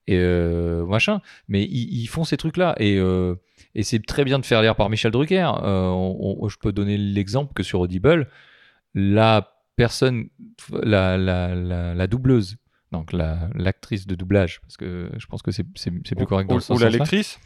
et 0.07 0.17
euh, 0.19 0.85
machin, 0.85 1.21
mais 1.49 1.63
ils, 1.65 2.03
ils 2.03 2.07
font 2.07 2.25
ces 2.25 2.37
trucs-là. 2.37 2.75
Et, 2.79 2.99
euh, 2.99 3.37
et 3.75 3.83
c'est 3.83 4.05
très 4.05 4.25
bien 4.25 4.39
de 4.39 4.45
faire 4.45 4.61
lire 4.61 4.77
par 4.77 4.91
Michel 4.91 5.13
Drucker. 5.13 5.51
On- 5.63 6.39
on- 6.43 6.49
je 6.49 6.59
peux 6.59 6.73
donner 6.73 6.99
l'exemple 6.99 7.55
que 7.55 7.63
sur 7.63 7.81
Audible, 7.81 8.29
la 8.95 9.51
personne, 9.77 10.29
la, 10.83 11.17
la, 11.17 11.55
la, 11.55 11.95
la 11.95 12.07
doubleuse, 12.07 12.57
donc 12.93 13.13
la- 13.13 13.49
l'actrice 13.55 14.07
de 14.07 14.15
doublage, 14.15 14.61
parce 14.61 14.77
que 14.77 15.11
je 15.17 15.27
pense 15.27 15.43
que 15.43 15.51
c'est 15.51 15.65
plus 15.65 16.27
correct 16.27 16.47
dans 16.49 16.55
ou, 16.55 16.59
le 16.59 16.63
sens 16.63 16.77
ou 16.77 16.85
la 16.85 16.91
lectrice? 16.91 17.41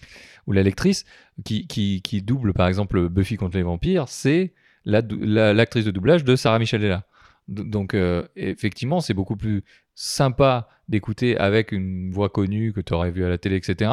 Ou 0.48 0.52
la 0.52 0.62
lectrice 0.64 1.04
qui, 1.44 1.66
qui, 1.68 2.02
qui 2.02 2.22
double 2.22 2.52
par 2.54 2.66
exemple 2.66 3.08
Buffy 3.08 3.36
contre 3.36 3.56
les 3.56 3.62
vampires, 3.62 4.08
c'est 4.08 4.52
la 4.84 5.02
dou- 5.02 5.18
la- 5.20 5.52
l'actrice 5.52 5.84
de 5.84 5.90
doublage 5.92 6.24
de 6.24 6.34
Sarah 6.34 6.58
Michel 6.58 6.80
Gellar. 6.80 7.02
D- 7.46 7.62
Donc 7.64 7.94
euh, 7.94 8.26
effectivement, 8.34 9.00
c'est 9.00 9.14
beaucoup 9.14 9.36
plus 9.36 9.62
sympa 9.94 10.68
d'écouter 10.88 11.36
avec 11.36 11.70
une 11.72 12.10
voix 12.10 12.30
connue 12.30 12.72
que 12.72 12.80
tu 12.80 12.94
aurais 12.94 13.10
vue 13.10 13.24
à 13.24 13.28
la 13.28 13.36
télé, 13.38 13.56
etc. 13.56 13.90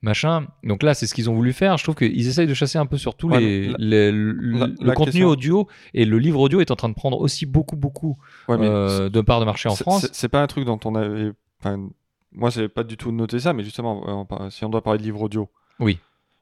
Machin. 0.00 0.46
Donc 0.62 0.82
là, 0.84 0.94
c'est 0.94 1.06
ce 1.06 1.14
qu'ils 1.14 1.28
ont 1.28 1.34
voulu 1.34 1.52
faire. 1.52 1.76
Je 1.76 1.82
trouve 1.82 1.96
qu'ils 1.96 2.28
essayent 2.28 2.46
de 2.46 2.54
chasser 2.54 2.78
un 2.78 2.86
peu 2.86 2.98
sur 2.98 3.16
tous 3.16 3.30
Ouais, 3.30 3.40
les, 3.40 3.66
le, 3.78 4.32
la- 4.32 4.66
le 4.66 4.74
la 4.80 4.94
contenu 4.94 5.12
question- 5.12 5.28
audio 5.28 5.68
et 5.94 6.04
le 6.04 6.18
livre 6.18 6.38
audio 6.40 6.60
est 6.60 6.70
en 6.70 6.76
train 6.76 6.88
de 6.88 6.94
prendre 6.94 7.18
aussi 7.20 7.46
beaucoup, 7.46 7.76
beaucoup 7.76 8.16
Ouais, 8.48 8.56
euh, 8.60 9.08
de 9.08 9.20
parts 9.22 9.40
de 9.40 9.44
marché 9.44 9.68
en 9.68 9.74
c'est- 9.74 9.82
France. 9.84 10.02
c'est- 10.02 10.14
C'est 10.14 10.28
pas 10.28 10.40
un 10.42 10.46
truc 10.46 10.64
dont 10.66 10.78
on 10.84 10.94
avait. 10.94 11.32
Enfin, 11.60 11.88
moi, 12.32 12.50
j'ai 12.50 12.68
pas 12.68 12.84
du 12.84 12.96
tout 12.96 13.10
noté 13.10 13.40
ça, 13.40 13.52
mais 13.54 13.64
justement, 13.64 14.02
on 14.06 14.50
si 14.50 14.64
on 14.64 14.68
doit 14.68 14.82
parler 14.82 14.98
de 14.98 15.04
livre 15.04 15.22
audio. 15.22 15.48
Oui. 15.80 15.98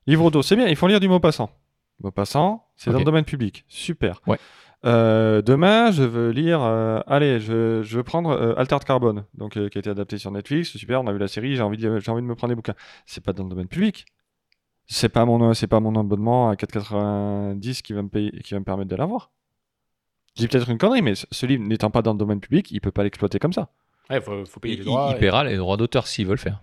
Livre 0.07 0.25
audio, 0.25 0.43
c'est 0.43 0.57
bien, 0.57 0.67
ils 0.69 0.77
font 0.77 0.87
lire 0.87 1.01
du 1.01 1.09
mot 1.09 1.21
passant. 1.21 1.51
Mot 2.03 2.11
passant, 2.11 2.67
c'est 2.77 2.91
dans 2.91 2.99
le 2.99 3.05
domaine 3.05 3.25
public. 3.25 3.65
Super. 3.69 4.21
Ouais. 4.27 4.39
Euh, 4.85 5.43
demain, 5.43 5.91
je 5.91 6.03
veux 6.05 6.31
lire. 6.31 6.63
euh, 6.63 7.01
allez, 7.07 7.41
je, 7.41 7.83
je 7.83 7.97
veux 7.97 8.05
prendre 8.05 8.31
euh, 8.31 8.55
Altered 8.57 8.85
Carbone, 8.85 9.25
donc 9.35 9.57
euh, 9.57 9.69
qui 9.69 9.79
a 9.79 9.81
été 9.81 9.91
adapté 9.91 10.19
sur 10.19 10.31
Netflix. 10.31 10.77
Super, 10.77 11.01
on 11.03 11.07
a 11.09 11.13
vu 11.13 11.19
la 11.19 11.27
série. 11.29 11.57
J'ai 11.57 11.63
envie, 11.63 11.79
de, 11.79 11.99
j'ai 11.99 12.11
envie 12.11 12.23
de 12.23 12.27
me 12.27 12.35
prendre 12.37 12.51
des 12.53 12.55
bouquins. 12.57 12.75
C'est 13.07 13.25
pas 13.25 13.33
dans 13.33 13.43
le 13.45 13.49
domaine 13.51 13.67
public. 13.67 14.05
C'est 14.87 15.09
pas 15.09 15.25
mon, 15.25 15.55
c'est 15.55 15.67
pas 15.67 15.81
mon 15.81 15.99
abonnement 15.99 16.51
à 16.51 16.55
4,90 16.55 17.83
qui 17.83 17.93
va 17.95 18.03
me 18.03 18.09
payer, 18.09 18.31
qui 18.45 18.55
va 18.55 18.61
me 18.61 18.65
permettre 18.65 18.91
de 18.91 18.95
l'avoir. 18.97 19.31
Je 20.37 20.43
dis 20.43 20.49
peut-être 20.49 20.69
une 20.71 20.79
connerie, 20.79 21.03
mais 21.03 21.15
ce 21.17 21.47
livre 21.47 21.65
n'étant 21.65 21.91
pas 21.91 22.03
dans 22.03 22.13
le 22.13 22.19
domaine 22.19 22.41
public, 22.41 22.71
il 22.71 22.81
peut 22.81 22.93
pas 22.93 23.03
l'exploiter 23.03 23.39
comme 23.41 23.55
ça. 23.55 23.71
Ouais, 24.11 24.21
faut, 24.21 24.45
faut 24.45 24.61
payer 24.61 24.75
Il, 24.75 24.79
les 24.81 24.85
droits. 24.85 25.09
il 25.13 25.19
paiera 25.19 25.43
les 25.45 25.57
droits 25.57 25.77
d'auteur 25.79 26.07
s'ils 26.07 26.27
veulent 26.27 26.39
faire. 26.39 26.63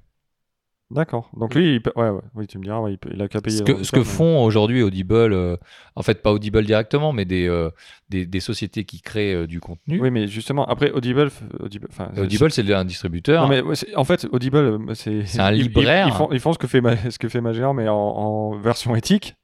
D'accord. 0.92 1.32
Donc 1.36 1.56
lui, 1.56 1.76
il 1.76 1.82
peut- 1.82 1.94
ouais, 1.96 2.10
ouais, 2.10 2.22
oui, 2.36 2.46
tu 2.46 2.60
me 2.60 2.64
diras, 2.64 2.80
ouais, 2.80 2.98
il, 3.12 3.22
a 3.22 3.28
qu'à 3.28 3.42
payer. 3.42 3.58
Ce 3.58 3.64
que, 3.64 3.82
ce 3.84 3.96
mais- 3.96 4.04
font 4.04 4.44
aujourd'hui 4.44 4.84
Audible, 4.84 5.16
euh, 5.34 5.58
en 5.96 6.04
fait 6.04 6.22
pas 6.22 6.32
Audible 6.32 6.64
directement, 6.64 7.14
mais 7.14 7.26
des, 7.26 7.48
euh, 7.48 7.72
des, 8.10 8.26
des 8.28 8.40
sociétés 8.40 8.84
qui 8.86 9.02
créent 9.02 9.34
euh, 9.34 9.48
du 9.48 9.60
contenu. 9.60 10.00
Oui, 10.00 10.12
mais 10.12 10.28
justement, 10.28 10.66
après 10.66 10.92
Audible, 10.92 11.32
Audible, 11.60 11.88
Audible, 12.18 12.52
c'est 12.52 12.72
un 12.74 12.86
distributeur. 12.86 13.48
Non, 13.48 13.50
mais 13.50 13.64
en 13.96 14.04
fait, 14.04 14.28
Audible, 14.32 14.58
euh, 14.58 14.94
c'est 14.94 15.26
C'est 15.26 15.40
un 15.40 15.52
ils- 15.54 15.64
libraire. 15.64 16.08
Ils, 16.08 16.14
font, 16.14 16.30
ils 16.32 16.40
font 16.40 16.54
ce 16.54 16.60
que 16.60 16.68
fait 16.68 16.82
Ma- 16.82 17.10
ce 17.10 17.18
que 17.18 17.28
fait 17.30 17.42
Magellan, 17.42 17.74
mais 17.74 17.88
en, 17.90 17.96
en 17.98 18.58
version 18.60 18.96
éthique. 18.96 19.36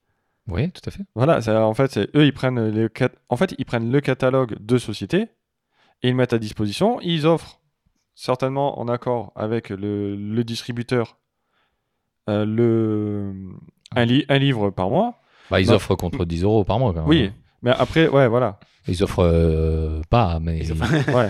Oui, 0.48 0.72
tout 0.72 0.82
à 0.88 0.92
fait. 0.92 1.04
Voilà, 1.16 1.40
en 1.68 1.74
fait, 1.74 1.98
eux, 2.16 2.26
ils 2.26 2.34
prennent 2.34 2.70
les 2.70 2.88
en 3.30 3.38
fait, 3.38 3.56
ils 3.58 3.66
prennent 3.66 3.92
le 3.92 4.02
catalogue 4.02 4.56
de 4.60 4.78
sociétés 4.78 5.30
et 6.04 6.08
ils 6.08 6.12
le 6.12 6.16
mettent 6.16 6.34
à 6.34 6.40
disposition. 6.40 7.00
Ils 7.02 7.26
offrent 7.28 7.60
certainement 8.16 8.80
en 8.80 8.88
accord 8.88 9.32
avec 9.36 9.70
le, 9.70 10.16
le 10.16 10.44
distributeur 10.44 11.18
euh, 12.30 12.46
le 12.46 13.34
un, 13.96 14.06
li- 14.06 14.26
un 14.30 14.38
livre 14.38 14.70
par 14.70 14.90
mois. 14.90 15.16
Bah, 15.52 15.60
ils 15.60 15.68
Bah, 15.68 15.74
offrent 15.76 15.96
contre 15.96 16.26
10 16.26 16.44
euros 16.44 16.64
par 16.64 16.80
mois. 16.80 16.94
Quand 16.94 17.00
même. 17.02 17.10
Oui, 17.10 17.32
mais 17.64 17.72
après, 17.72 18.08
ouais, 18.08 18.28
voilà. 18.28 18.60
Ils 18.88 19.04
offrent 19.04 19.24
euh, 19.24 20.02
pas, 20.10 20.40
mais 20.40 20.60
Ils 20.60 20.72
offrent- 20.72 21.10
Ouais. 21.16 21.30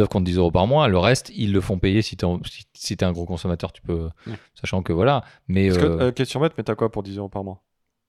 offrent, 0.00 0.08
contre 0.10 0.24
10 0.24 0.36
euros 0.38 0.50
par 0.50 0.66
mois. 0.66 0.88
Le 0.88 0.98
reste, 0.98 1.30
ils 1.34 1.52
le 1.52 1.60
font 1.60 1.78
payer 1.78 2.02
si 2.02 2.16
tu 2.16 2.26
es, 2.26 2.28
si, 2.44 2.64
si 2.74 2.96
t'es 2.96 3.04
un 3.04 3.12
gros 3.12 3.24
consommateur, 3.24 3.72
tu 3.72 3.82
peux. 3.82 4.08
Ouais. 4.26 4.34
Sachant 4.54 4.82
que 4.82 4.92
voilà. 4.92 5.22
Mais 5.48 5.68
Parce 5.68 5.78
que, 5.80 5.86
euh, 5.86 6.00
euh, 6.08 6.12
question 6.12 6.40
bête, 6.40 6.52
mais 6.58 6.64
t'as 6.64 6.74
quoi 6.74 6.90
pour 6.90 7.02
10 7.04 7.18
euros 7.18 7.28
par 7.28 7.44
mois? 7.44 7.62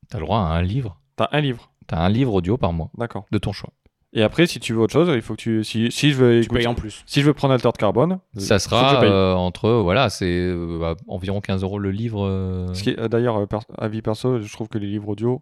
t'as 0.09 0.17
le 0.19 0.25
droit 0.25 0.39
à 0.39 0.53
un 0.53 0.61
livre. 0.61 0.99
T'as 1.15 1.29
un 1.31 1.41
livre, 1.41 1.71
T'as 1.87 1.99
un 1.99 2.09
livre 2.09 2.33
audio 2.33 2.57
par 2.57 2.73
mois 2.73 2.89
d'accord. 2.97 3.25
de 3.31 3.37
ton 3.37 3.51
choix. 3.51 3.69
Et 4.13 4.23
après, 4.23 4.47
si 4.47 4.59
tu 4.59 4.73
veux 4.73 4.79
autre 4.79 4.93
chose, 4.93 5.09
il 5.13 5.21
faut 5.21 5.33
que 5.35 5.41
tu. 5.41 5.63
Si, 5.63 5.91
si 5.91 6.11
je 6.11 6.15
veux 6.17 6.41
Tu 6.41 6.49
payes 6.49 6.65
en 6.67 6.75
plus. 6.75 7.03
Si 7.05 7.21
je 7.21 7.25
veux 7.25 7.33
prendre 7.33 7.53
Altered 7.53 7.75
Carbone, 7.77 8.19
Ça 8.37 8.57
sera 8.57 9.03
euh, 9.03 9.33
entre. 9.33 9.69
Voilà, 9.69 10.09
c'est 10.09 10.25
euh, 10.31 10.77
bah, 10.79 10.95
environ 11.07 11.41
15 11.41 11.61
euros 11.63 11.77
le 11.77 11.91
livre. 11.91 12.25
euh, 12.25 12.73
Ce 12.73 12.83
qui 12.83 12.91
est- 12.91 12.99
euh, 12.99 13.07
D'ailleurs, 13.09 13.37
euh, 13.37 13.45
per- 13.45 13.59
avis 13.77 14.01
perso, 14.01 14.39
je 14.41 14.51
trouve 14.53 14.69
que 14.69 14.77
les 14.77 14.87
livres 14.87 15.09
audio, 15.09 15.41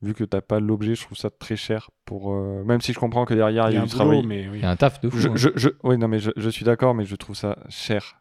vu 0.00 0.14
que 0.14 0.22
t'as 0.24 0.40
pas 0.40 0.60
l'objet, 0.60 0.94
je 0.94 1.02
trouve 1.04 1.18
ça 1.18 1.28
très 1.28 1.56
cher 1.56 1.90
pour. 2.04 2.32
euh, 2.32 2.62
Même 2.64 2.80
si 2.80 2.92
je 2.92 2.98
comprends 3.00 3.24
que 3.24 3.34
derrière 3.34 3.68
il 3.70 3.74
y 3.74 3.78
a, 3.78 3.80
un 3.82 3.84
du 3.84 3.90
boulot, 3.92 4.04
travail. 4.04 4.22
mais 4.26 4.48
oui. 4.48 4.58
Il 4.58 4.62
y 4.62 4.64
a 4.64 4.70
un 4.70 4.76
taf 4.76 5.00
de 5.00 5.10
fou. 5.10 5.18
Je, 5.18 5.28
hein. 5.28 5.32
je, 5.34 5.48
je- 5.56 5.68
oui, 5.82 5.98
non, 5.98 6.06
mais 6.06 6.20
je, 6.20 6.30
je 6.36 6.48
suis 6.48 6.64
d'accord, 6.64 6.94
mais 6.94 7.04
je 7.04 7.16
trouve 7.16 7.34
ça 7.34 7.58
cher. 7.68 8.16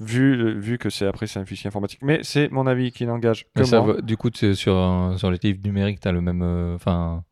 Vu, 0.00 0.58
vu 0.58 0.78
que 0.78 0.88
c'est 0.90 1.06
après 1.06 1.26
c'est 1.26 1.38
un 1.38 1.44
fichier 1.44 1.68
informatique. 1.68 2.00
Mais 2.02 2.20
c'est 2.22 2.48
mon 2.50 2.66
avis 2.66 2.90
qui 2.90 3.06
n'engage 3.06 3.44
que 3.54 3.60
Mais 3.60 3.64
ça 3.66 3.80
moi. 3.82 3.94
va- 3.94 4.00
du 4.00 4.16
coup, 4.16 4.30
sur, 4.32 4.76
un- 4.76 5.16
sur 5.18 5.30
les 5.30 5.38
livres 5.42 5.60
numériques, 5.64 6.00
tu 6.00 6.08
as 6.08 6.12
le 6.12 6.20
même. 6.22 6.42
euh, 6.42 6.74
Enfin, 6.74 7.22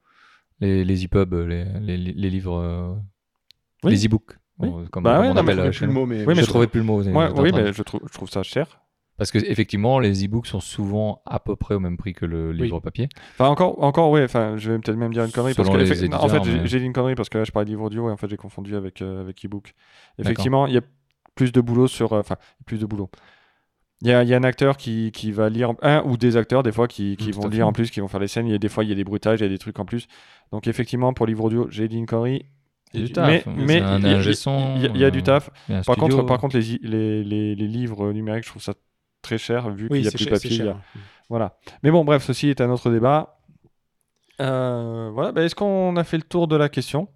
les, 0.61 0.85
les 0.85 1.05
EPUB, 1.05 1.35
les, 1.49 1.65
les, 1.81 1.97
les 1.97 2.31
livres. 2.31 2.59
euh, 2.59 2.95
Oui. 3.85 3.93
Les 3.93 4.07
e-books. 4.07 4.37
Oui. 4.59 4.69
euh, 4.75 4.87
Comme 4.91 5.05
Bah 5.05 5.21
ouais, 5.21 5.29
on 5.29 5.35
non, 5.35 5.41
appelle 5.43 5.57
je 5.57 5.61
euh, 5.63 5.71
plus 5.71 5.81
le 5.83 5.87
nous. 5.89 5.93
mot, 5.93 6.07
mais 6.07 6.19
Oui, 6.21 6.25
mais 6.29 6.35
je 6.37 6.41
je 6.43 6.47
trouvais 6.47 6.67
plus 6.67 6.81
le 6.81 6.87
mot. 6.87 7.03
Ouais, 7.03 7.31
oui, 7.37 7.51
mais 7.55 7.73
je 7.73 7.83
trouve, 7.83 8.01
je 8.07 8.13
trouve 8.13 8.29
ça 8.29 8.43
cher. 8.43 8.81
Parce 9.17 9.33
que 9.33 9.39
effectivement, 9.39 9.99
les 9.99 10.25
e-books 10.25 10.47
sont 10.47 10.61
souvent 10.61 11.23
à 11.27 11.41
peu 11.41 11.57
près 11.57 11.75
au 11.75 11.81
même 11.81 11.97
prix 11.97 12.13
que 12.13 12.25
le 12.25 12.53
livre 12.53 12.79
papier. 12.79 13.09
Enfin, 13.33 13.49
encore, 13.49 13.83
encore, 13.83 14.11
ouais, 14.11 14.23
enfin, 14.23 14.57
je 14.57 14.71
vais 14.71 14.79
peut-être 14.79 14.97
même 14.97 15.13
dire 15.13 15.25
une 15.25 15.33
connerie. 15.33 15.55
Parce 15.55 15.69
que, 15.69 15.77
les 15.77 16.15
en 16.15 16.29
fait, 16.29 16.45
j'ai 16.45 16.53
mais- 16.61 16.67
j'ai 16.69 16.79
dit 16.79 16.87
une 16.87 16.93
connerie 16.93 17.17
parce 17.17 17.29
que 17.29 17.39
là, 17.39 17.45
je 17.45 17.51
parlais 17.51 17.65
de 17.65 17.71
livre 17.71 17.83
audio 17.83 18.09
et 18.09 18.13
en 18.13 18.17
fait, 18.17 18.29
j'ai 18.29 18.37
confondu 18.37 18.77
avec, 18.77 19.03
euh, 19.03 19.21
avec 19.21 19.45
e-book. 19.45 19.75
Effectivement, 20.19 20.67
il 20.69 20.75
y 20.75 20.79
a 20.79 20.83
plus 21.35 21.51
de 21.51 21.61
boulot 21.61 21.89
sur. 21.89 22.13
euh, 22.13 22.21
Enfin, 22.21 22.37
plus 22.65 22.79
de 22.79 22.87
boulot. 22.87 23.11
Il 24.03 24.09
y 24.09 24.13
a, 24.13 24.23
il 24.23 24.29
y 24.29 24.35
a 24.35 24.37
un 24.37 24.45
acteur 24.45 24.77
qui, 24.77 25.11
qui 25.13 25.33
va 25.33 25.49
lire, 25.49 25.73
un 25.83 26.03
ou 26.05 26.17
des 26.17 26.37
acteurs 26.37 26.63
des 26.63 26.71
fois 26.71 26.87
qui, 26.87 27.17
qui 27.17 27.33
vont 27.33 27.49
lire 27.49 27.59
fait. 27.59 27.63
en 27.65 27.73
plus, 27.73 27.91
qui 27.91 27.99
vont 28.01 28.07
faire 28.09 28.21
les 28.21 28.29
scènes. 28.29 28.47
Il 28.47 28.53
y 28.53 28.55
a 28.55 28.59
des 28.59 28.69
fois, 28.69 28.85
il 28.85 28.91
y 28.91 28.93
a 28.93 28.95
des 28.95 29.03
bruitages, 29.05 29.41
il 29.41 29.43
y 29.43 29.47
a 29.47 29.49
des 29.49 29.59
trucs 29.59 29.79
en 29.81 29.85
plus. 29.85 30.07
Donc, 30.53 30.69
effectivement, 30.69 31.13
pour 31.13 31.27
livre 31.27 31.43
audio, 31.45 31.67
j'ai 31.71 31.89
dit 31.89 31.97
une 31.97 32.07
connerie. 32.07 32.47
Il 32.95 33.01
y 33.01 33.03
a 33.03 33.07
du 33.07 33.13
Mais- 33.21 33.41
taf. 33.43 33.47
mais 33.47 33.55
C'est 33.59 33.67
mais 33.67 33.81
un 33.83 33.99
il 33.99 34.05
y 34.05 34.07
a- 34.07 34.23
y 34.23 34.29
a- 34.29 34.33
son, 34.35 34.75
il 34.77 34.83
y, 34.83 34.87
a- 34.87 34.91
il 34.95 35.01
y 35.01 35.05
a 35.05 35.11
du 35.11 35.19
euh, 35.19 35.23
taf. 35.23 35.51
Par 35.69 35.83
studio. 35.83 35.97
contre, 35.97 36.23
par 36.27 36.39
contre 36.39 36.57
les, 36.59 36.79
les, 36.83 37.25
les, 37.25 37.55
les 37.57 37.67
livres 37.67 38.13
numériques, 38.13 38.45
je 38.45 38.51
trouve 38.51 38.63
ça 38.63 38.75
très 39.21 39.37
cher 39.37 39.69
vu 39.71 39.89
qu'il 39.89 39.93
Oui, 39.97 40.01
n'y 40.03 40.07
a 40.07 40.11
c'est 40.11 40.17
plus 40.17 40.27
de 40.27 40.31
cher. 40.37 40.41
papier. 40.41 40.73
Voilà. 41.29 41.59
Mais 41.83 41.91
bon, 41.91 42.05
bref, 42.05 42.23
ceci 42.25 42.49
est 42.49 42.61
un 42.61 42.71
autre 42.71 42.91
débat. 42.91 43.38
Euh, 44.41 45.11
voilà, 45.13 45.33
bah, 45.33 45.43
est-ce 45.43 45.55
qu'on 45.55 45.97
a 45.97 46.05
fait 46.05 46.17
le 46.17 46.23
tour 46.23 46.47
de 46.49 46.57
la 46.57 46.69
question? 46.69 47.09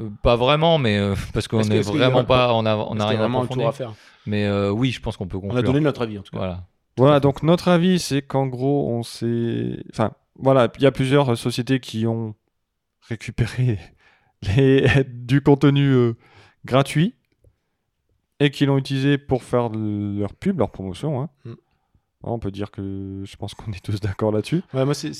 Euh, 0.00 0.10
Pas 0.22 0.36
vraiment, 0.36 0.76
mais 0.78 0.98
euh, 0.98 1.14
parce 1.32 1.48
qu'on 1.48 1.60
Est-ce 1.60 1.68
que- 1.70 1.74
est 1.74 1.78
est-ce 1.78 1.90
qu'il 1.90 2.00
y 2.00 2.02
a 2.02 2.08
vraiment 2.10 2.24
pas, 2.24 2.52
on 2.54 2.66
a, 2.66 2.76
on 2.76 3.00
a 3.00 3.06
rien 3.06 3.18
a 3.18 3.22
vraiment 3.22 3.40
un 3.40 3.44
approfondi. 3.44 3.60
tour 3.62 3.68
à 3.68 3.72
faire? 3.72 3.94
Mais 4.26 4.44
euh, 4.44 4.70
oui, 4.70 4.90
je 4.90 5.00
pense 5.00 5.16
qu'on 5.16 5.26
peut 5.26 5.36
On 5.38 5.40
conclure. 5.40 5.58
a 5.58 5.62
donné 5.62 5.80
notre 5.80 6.02
avis 6.02 6.18
en 6.18 6.22
tout 6.22 6.32
cas. 6.32 6.38
Voilà. 6.38 6.64
Voilà, 6.98 7.20
donc 7.20 7.42
notre 7.42 7.68
avis, 7.68 7.98
c'est 7.98 8.22
qu'en 8.22 8.46
gros, 8.46 8.88
on 8.90 9.02
s'est. 9.02 9.82
Enfin, 9.92 10.12
voilà, 10.38 10.68
il 10.76 10.82
y 10.82 10.86
a 10.86 10.92
plusieurs 10.92 11.36
sociétés 11.36 11.78
qui 11.80 12.06
ont 12.06 12.34
récupéré 13.08 13.78
les... 14.56 14.86
du 15.06 15.40
contenu 15.42 15.88
euh, 15.92 16.14
gratuit 16.64 17.14
et 18.40 18.50
qui 18.50 18.66
l'ont 18.66 18.76
utilisé 18.78 19.16
pour 19.18 19.42
faire 19.44 19.68
leur 19.70 20.34
pub, 20.34 20.58
leur 20.58 20.70
promotion. 20.70 21.20
hein. 21.22 21.28
Mm. 21.44 21.52
On 22.26 22.38
peut 22.38 22.50
dire 22.50 22.70
que 22.70 23.22
je 23.24 23.36
pense 23.36 23.54
qu'on 23.54 23.70
est 23.72 23.82
tous 23.84 24.00
d'accord 24.00 24.32
là-dessus. 24.32 24.62
Ouais, 24.74 24.84
moi, 24.84 24.94
c'est. 24.94 25.12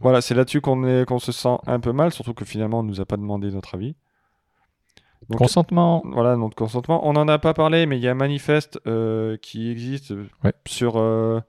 Voilà, 0.00 0.20
c'est 0.20 0.34
là-dessus 0.34 0.60
qu'on 0.60 0.84
est... 0.86 1.06
qu'on 1.06 1.18
se 1.18 1.32
sent 1.32 1.56
un 1.66 1.80
peu 1.80 1.92
mal, 1.92 2.12
surtout 2.12 2.34
que 2.34 2.44
finalement, 2.44 2.80
on 2.80 2.82
nous 2.82 3.00
a 3.00 3.04
pas 3.06 3.16
demandé 3.16 3.50
notre 3.50 3.74
avis. 3.74 3.94
Donc, 5.28 5.38
Consentement. 5.38 6.02
voilà, 6.06 6.36
notre 6.36 6.54
consentement. 6.54 7.06
On 7.06 7.12
n'en 7.12 7.26
a 7.26 7.38
pas 7.38 7.52
parlé, 7.52 7.86
mais 7.86 7.98
il 7.98 8.02
y 8.02 8.08
a 8.08 8.12
un 8.12 8.14
manifeste 8.14 8.78
euh, 8.86 9.36
qui 9.38 9.68
existe 9.70 10.12
Ouais. 10.44 10.52
sur, 10.66 10.96
euh, 10.96 11.40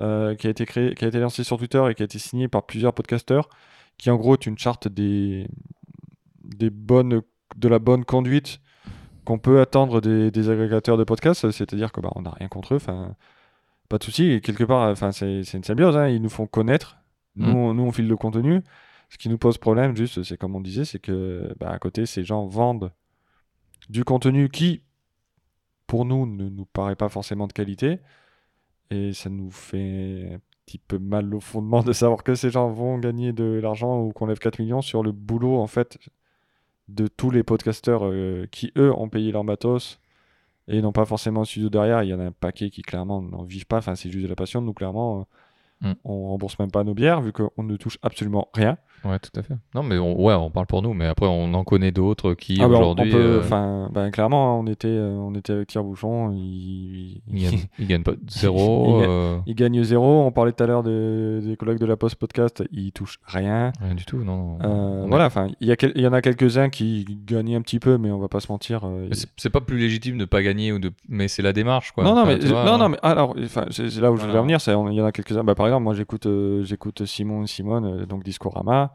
euh, 0.00 0.34
qui 0.34 0.46
a 0.46 0.50
été 0.50 0.64
créé, 0.64 0.94
qui 0.94 1.04
a 1.04 1.08
été 1.08 1.20
lancé 1.20 1.44
sur 1.44 1.58
Twitter 1.58 1.82
et 1.90 1.94
qui 1.94 2.02
a 2.02 2.06
été 2.06 2.18
signé 2.18 2.48
par 2.48 2.64
plusieurs 2.64 2.94
podcasteurs, 2.94 3.48
qui 3.98 4.10
en 4.10 4.16
gros 4.16 4.34
est 4.34 4.46
une 4.46 4.56
charte 4.58 4.88
des, 4.88 5.46
des 6.44 6.70
bonnes, 6.70 7.20
de 7.56 7.68
la 7.68 7.78
bonne 7.78 8.04
conduite 8.04 8.60
qu'on 9.24 9.38
peut 9.38 9.60
attendre 9.60 10.00
des, 10.00 10.30
des 10.30 10.48
agrégateurs 10.50 10.96
de 10.96 11.04
podcasts. 11.04 11.50
C'est-à-dire 11.50 11.92
que 11.92 12.00
bah, 12.00 12.10
on 12.16 12.22
n'a 12.22 12.30
rien 12.30 12.48
contre 12.48 12.74
eux, 12.74 12.76
enfin 12.78 13.14
pas 13.94 13.98
de 13.98 14.04
souci. 14.04 14.40
Quelque 14.42 14.64
part, 14.64 14.90
enfin 14.90 15.12
c'est 15.12 15.40
une 15.54 15.64
symbiose. 15.64 15.96
hein, 15.96 16.08
ils 16.08 16.20
nous 16.20 16.28
font 16.28 16.46
connaître. 16.46 16.98
Nous, 17.36 17.46
Mm. 17.48 17.56
on, 17.56 17.74
nous, 17.74 17.82
on 17.84 17.92
file 17.92 18.08
le 18.08 18.16
contenu. 18.16 18.62
Ce 19.10 19.18
qui 19.18 19.28
nous 19.28 19.38
pose 19.38 19.58
problème, 19.58 19.96
juste, 19.96 20.22
c'est 20.24 20.36
comme 20.36 20.56
on 20.56 20.60
disait, 20.60 20.84
c'est 20.84 20.98
que 20.98 21.54
bah, 21.60 21.70
à 21.70 21.78
côté, 21.78 22.06
ces 22.06 22.24
gens 22.24 22.46
vendent 22.46 22.90
du 23.88 24.02
contenu 24.04 24.48
qui, 24.48 24.82
pour 25.86 26.04
nous, 26.04 26.26
ne 26.26 26.48
nous 26.48 26.64
paraît 26.64 26.96
pas 26.96 27.08
forcément 27.08 27.46
de 27.46 27.52
qualité. 27.52 27.98
Et 28.90 29.12
ça 29.12 29.30
nous 29.30 29.50
fait 29.50 30.32
un 30.34 30.40
petit 30.66 30.78
peu 30.78 30.98
mal 30.98 31.34
au 31.34 31.40
fondement 31.40 31.82
de 31.82 31.92
savoir 31.92 32.22
que 32.24 32.34
ces 32.34 32.50
gens 32.50 32.68
vont 32.70 32.98
gagner 32.98 33.32
de 33.32 33.44
l'argent 33.62 34.00
ou 34.00 34.12
qu'on 34.12 34.26
lève 34.26 34.38
4 34.38 34.58
millions 34.60 34.82
sur 34.82 35.02
le 35.02 35.12
boulot, 35.12 35.58
en 35.60 35.66
fait, 35.66 35.98
de 36.88 37.06
tous 37.06 37.30
les 37.30 37.42
podcasteurs 37.42 38.04
euh, 38.06 38.46
qui, 38.50 38.72
eux, 38.76 38.92
ont 38.92 39.08
payé 39.08 39.30
leur 39.32 39.44
matos 39.44 40.00
et 40.68 40.80
n'ont 40.82 40.92
pas 40.92 41.04
forcément 41.04 41.42
un 41.42 41.44
studio 41.44 41.68
derrière. 41.68 42.02
Il 42.02 42.08
y 42.08 42.14
en 42.14 42.20
a 42.20 42.24
un 42.24 42.32
paquet 42.32 42.70
qui, 42.70 42.82
clairement, 42.82 43.20
n'en 43.22 43.42
vivent 43.42 43.66
pas. 43.66 43.78
Enfin, 43.78 43.94
c'est 43.94 44.10
juste 44.10 44.24
de 44.24 44.28
la 44.28 44.36
passion. 44.36 44.60
Nous, 44.60 44.72
clairement, 44.72 45.26
Mm. 45.80 45.92
on 46.04 46.28
rembourse 46.28 46.58
même 46.60 46.70
pas 46.70 46.84
nos 46.84 46.94
bières 46.94 47.20
vu 47.20 47.32
qu'on 47.32 47.62
ne 47.62 47.76
touche 47.76 47.98
absolument 48.02 48.48
rien. 48.54 48.78
Ouais, 49.04 49.18
tout 49.18 49.30
à 49.38 49.42
fait. 49.42 49.54
Non, 49.74 49.82
mais 49.82 49.98
on, 49.98 50.20
ouais, 50.22 50.34
on 50.34 50.50
parle 50.50 50.66
pour 50.66 50.80
nous, 50.82 50.94
mais 50.94 51.06
après, 51.06 51.26
on 51.26 51.52
en 51.54 51.64
connaît 51.64 51.92
d'autres 51.92 52.34
qui 52.34 52.58
Ah 52.60 52.68
bah, 52.68 52.78
aujourd'hui. 52.78 53.12
euh, 53.14 53.40
enfin, 53.40 53.88
ben, 53.92 54.10
clairement, 54.10 54.58
on 54.58 54.66
était, 54.66 54.88
euh, 54.88 55.10
on 55.16 55.34
était 55.34 55.52
avec 55.52 55.68
Thierry 55.68 55.84
Bouchon. 55.86 56.32
Il, 56.32 57.20
ils 57.78 57.86
gagnent 57.86 58.02
pas 58.02 58.12
zéro. 58.28 58.96
Il 58.96 59.00
gagne- 59.02 59.10
euh, 59.10 59.38
il 59.46 59.54
gagne 59.54 59.82
zéro. 59.84 60.22
On 60.24 60.32
parlait 60.32 60.52
tout 60.52 60.62
à 60.64 60.66
l'heure 60.66 60.82
des, 60.82 61.40
des 61.42 61.56
collègues 61.56 61.78
de 61.78 61.86
la 61.86 61.96
Poste 61.96 62.16
Podcast. 62.16 62.62
Ils 62.72 62.92
touchent 62.92 63.18
rien. 63.26 63.72
rien 63.80 63.94
du 63.94 64.04
tout, 64.04 64.24
non. 64.24 64.58
Euh, 64.62 65.04
voilà, 65.08 65.26
enfin, 65.26 65.48
il 65.60 65.68
y, 65.68 65.76
il 65.94 66.00
y 66.02 66.06
en 66.06 66.12
a 66.12 66.22
quelques-uns 66.22 66.68
qui 66.70 67.04
gagnent 67.26 67.56
un 67.56 67.62
petit 67.62 67.78
peu, 67.80 67.98
mais 67.98 68.10
on 68.10 68.18
va 68.18 68.28
pas 68.28 68.40
se 68.40 68.50
mentir. 68.50 68.88
c'est- 69.12 69.50
pas 69.50 69.60
plus 69.60 69.78
légitime 69.78 70.18
de 70.18 70.24
pas 70.24 70.42
gagner 70.42 70.72
ou 70.72 70.78
de. 70.78 70.90
Mais 71.08 71.28
c'est 71.28 71.42
la 71.42 71.52
démarche, 71.52 71.92
quoi. 71.92 72.02
non, 72.02 72.14
non, 72.14 72.24
mais, 72.26 72.36
vois, 72.38 72.64
non, 72.64 72.72
hein. 72.72 72.78
non, 72.78 72.88
mais 72.88 72.98
alors, 73.02 73.36
c'est 73.70 74.00
là 74.00 74.10
où 74.10 74.16
je 74.16 74.22
voulais 74.22 74.32
Voilà. 74.32 74.40
en 74.40 74.42
venir. 74.42 74.60
c'est- 74.60 74.74
on- 74.74 74.88
Il 74.88 74.96
y 74.96 75.00
en 75.00 75.04
a 75.06 75.12
quelques-uns. 75.12 75.44
Bah, 75.44 75.54
par 75.54 75.66
exemple, 75.66 75.84
moi, 75.84 75.94
j'écoute, 75.94 76.26
j'écoute 76.62 77.04
Simon 77.04 77.42
et 77.44 77.46
Simone, 77.46 78.04
donc 78.06 78.24
Discorama. 78.24 78.92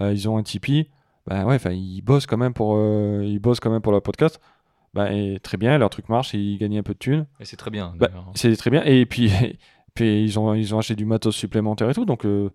Euh, 0.00 0.12
ils 0.12 0.28
ont 0.28 0.36
un 0.36 0.42
Tipeee. 0.42 0.90
Bah 1.26 1.44
ouais, 1.44 1.54
enfin, 1.54 1.70
ils 1.70 2.02
bossent 2.02 2.26
quand 2.26 2.36
même 2.36 2.52
pour, 2.52 2.74
euh, 2.76 3.22
ils 3.24 3.38
bossent 3.38 3.60
quand 3.60 3.70
même 3.70 3.80
pour 3.82 3.92
leur 3.92 4.02
podcast. 4.02 4.40
Et 5.10 5.40
très 5.42 5.56
bien, 5.56 5.76
leur 5.78 5.90
truc 5.90 6.08
marche, 6.08 6.34
ils 6.34 6.56
gagnent 6.58 6.78
un 6.78 6.82
peu 6.84 6.92
de 6.94 6.98
thunes. 6.98 7.26
Et 7.40 7.44
c'est 7.44 7.56
très 7.56 7.70
bien. 7.70 7.94
Bah, 7.96 8.06
d'ailleurs. 8.08 8.30
c'est 8.36 8.54
très 8.56 8.70
bien. 8.70 8.84
Et 8.84 9.06
puis, 9.06 9.30
puis 9.94 10.22
ils, 10.24 10.38
ont, 10.38 10.54
ils 10.54 10.72
ont 10.74 10.78
acheté 10.78 10.94
du 10.94 11.04
matos 11.04 11.34
supplémentaire 11.34 11.90
et 11.90 11.94
tout. 11.94 12.04
Donc, 12.04 12.24
euh, 12.24 12.50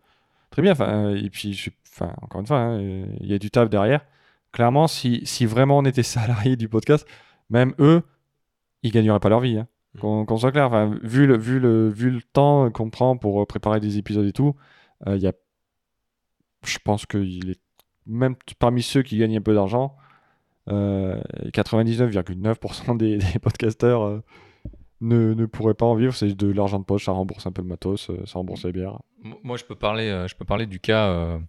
très 0.49 0.61
bien. 0.61 0.71
Enfin, 0.71 0.87
euh, 1.07 1.21
et 1.21 1.29
puis, 1.29 1.53
je- 1.53 1.69
enfin, 1.91 2.13
encore 2.21 2.39
une 2.41 2.47
fois, 2.47 2.59
hein, 2.59 2.79
euh, 2.79 3.05
il 3.19 3.27
y 3.27 3.33
a 3.33 3.39
du 3.39 3.51
taf 3.51 3.69
derrière. 3.69 4.05
Clairement, 4.53 4.87
si, 4.87 5.21
si 5.25 5.45
vraiment 5.45 5.79
on 5.79 5.83
était 5.85 6.03
salarié 6.03 6.55
du 6.55 6.69
podcast, 6.69 7.05
même 7.49 7.73
eux, 7.79 8.03
ils 8.83 8.91
gagneraient 8.91 9.19
pas 9.19 9.29
leur 9.29 9.41
vie. 9.41 9.57
hein. 9.57 9.67
Mm. 9.95 10.25
Qu'on 10.25 10.37
soit 10.37 10.51
clair. 10.53 10.67
Enfin, 10.67 10.97
vu, 11.03 11.27
le, 11.27 11.37
vu, 11.37 11.59
le, 11.59 11.89
vu 11.89 12.09
le 12.11 12.21
temps 12.21 12.69
qu'on 12.71 12.89
prend 12.89 13.17
pour 13.17 13.41
euh, 13.41 13.45
préparer 13.45 13.81
des 13.81 13.97
épisodes 13.97 14.25
et 14.27 14.31
tout, 14.33 14.55
euh, 15.07 15.17
il 15.17 15.21
y 15.21 15.27
a, 15.27 15.33
je 16.65 16.77
pense 16.83 17.05
qu'il 17.05 17.51
est 17.51 17.59
même 18.05 18.35
parmi 18.59 18.81
ceux 18.81 19.01
qui 19.03 19.17
gagnent 19.17 19.37
un 19.37 19.41
peu 19.41 19.53
d'argent, 19.53 19.95
euh, 20.69 21.19
99,9% 21.53 22.97
des, 22.97 23.17
des 23.17 23.39
podcasteurs 23.39 24.03
euh, 24.03 24.23
ne, 25.01 25.33
ne 25.33 25.45
pourraient 25.45 25.73
pas 25.73 25.85
en 25.85 25.95
vivre. 25.95 26.13
C'est 26.15 26.33
de 26.35 26.51
l'argent 26.51 26.79
de 26.79 26.85
poche, 26.85 27.05
ça 27.05 27.11
rembourse 27.11 27.45
un 27.45 27.51
peu 27.51 27.61
le 27.61 27.67
matos, 27.67 28.09
euh, 28.09 28.25
ça 28.25 28.33
rembourse 28.39 28.65
les 28.65 28.71
bières. 28.71 28.99
Moi, 29.43 29.57
je 29.57 29.63
peux 29.65 29.75
parler, 29.75 30.09
euh, 30.09 30.27
je 30.27 30.35
peux 30.35 30.45
parler 30.45 30.65
du 30.65 30.79
cas. 30.79 31.09
euh, 31.09 31.39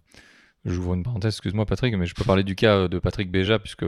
J'ouvre 0.63 0.93
une 0.93 1.01
parenthèse, 1.03 1.33
excuse-moi 1.33 1.65
Patrick, 1.65 1.95
mais 1.97 2.05
je 2.05 2.13
peux 2.13 2.23
parler 2.23 2.43
du 2.43 2.55
cas 2.55 2.75
euh, 2.75 2.87
de 2.87 2.99
Patrick 2.99 3.31
Béja, 3.31 3.57
puisque 3.57 3.85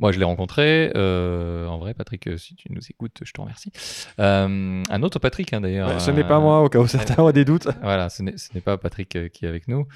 moi 0.00 0.10
je 0.10 0.18
l'ai 0.18 0.24
rencontré. 0.24 0.90
euh, 0.96 1.66
en 1.68 1.78
vrai, 1.78 1.94
Patrick, 1.94 2.26
euh, 2.26 2.36
si 2.36 2.56
tu 2.56 2.72
nous 2.72 2.80
écoutes, 2.90 3.18
je 3.22 3.30
te 3.32 3.40
remercie. 3.40 3.70
Euh, 4.18 4.82
un 4.90 5.02
autre 5.02 5.18
Patrick, 5.20 5.52
hein, 5.52 5.60
d'ailleurs. 5.60 5.88
Ouais, 5.90 6.00
ce 6.00 6.10
n'est 6.10 6.24
pas 6.24 6.40
moi, 6.40 6.62
au 6.64 6.68
cas 6.68 6.80
où 6.80 6.86
certains 6.88 7.22
ont 7.22 7.30
des 7.30 7.44
doutes. 7.44 7.68
Voilà, 7.82 8.08
ce 8.08 8.22
n'est 8.22 8.60
pas 8.60 8.76
Patrick 8.78 9.10
qui 9.32 9.44
est 9.44 9.48
avec 9.48 9.68
nous. 9.68 9.86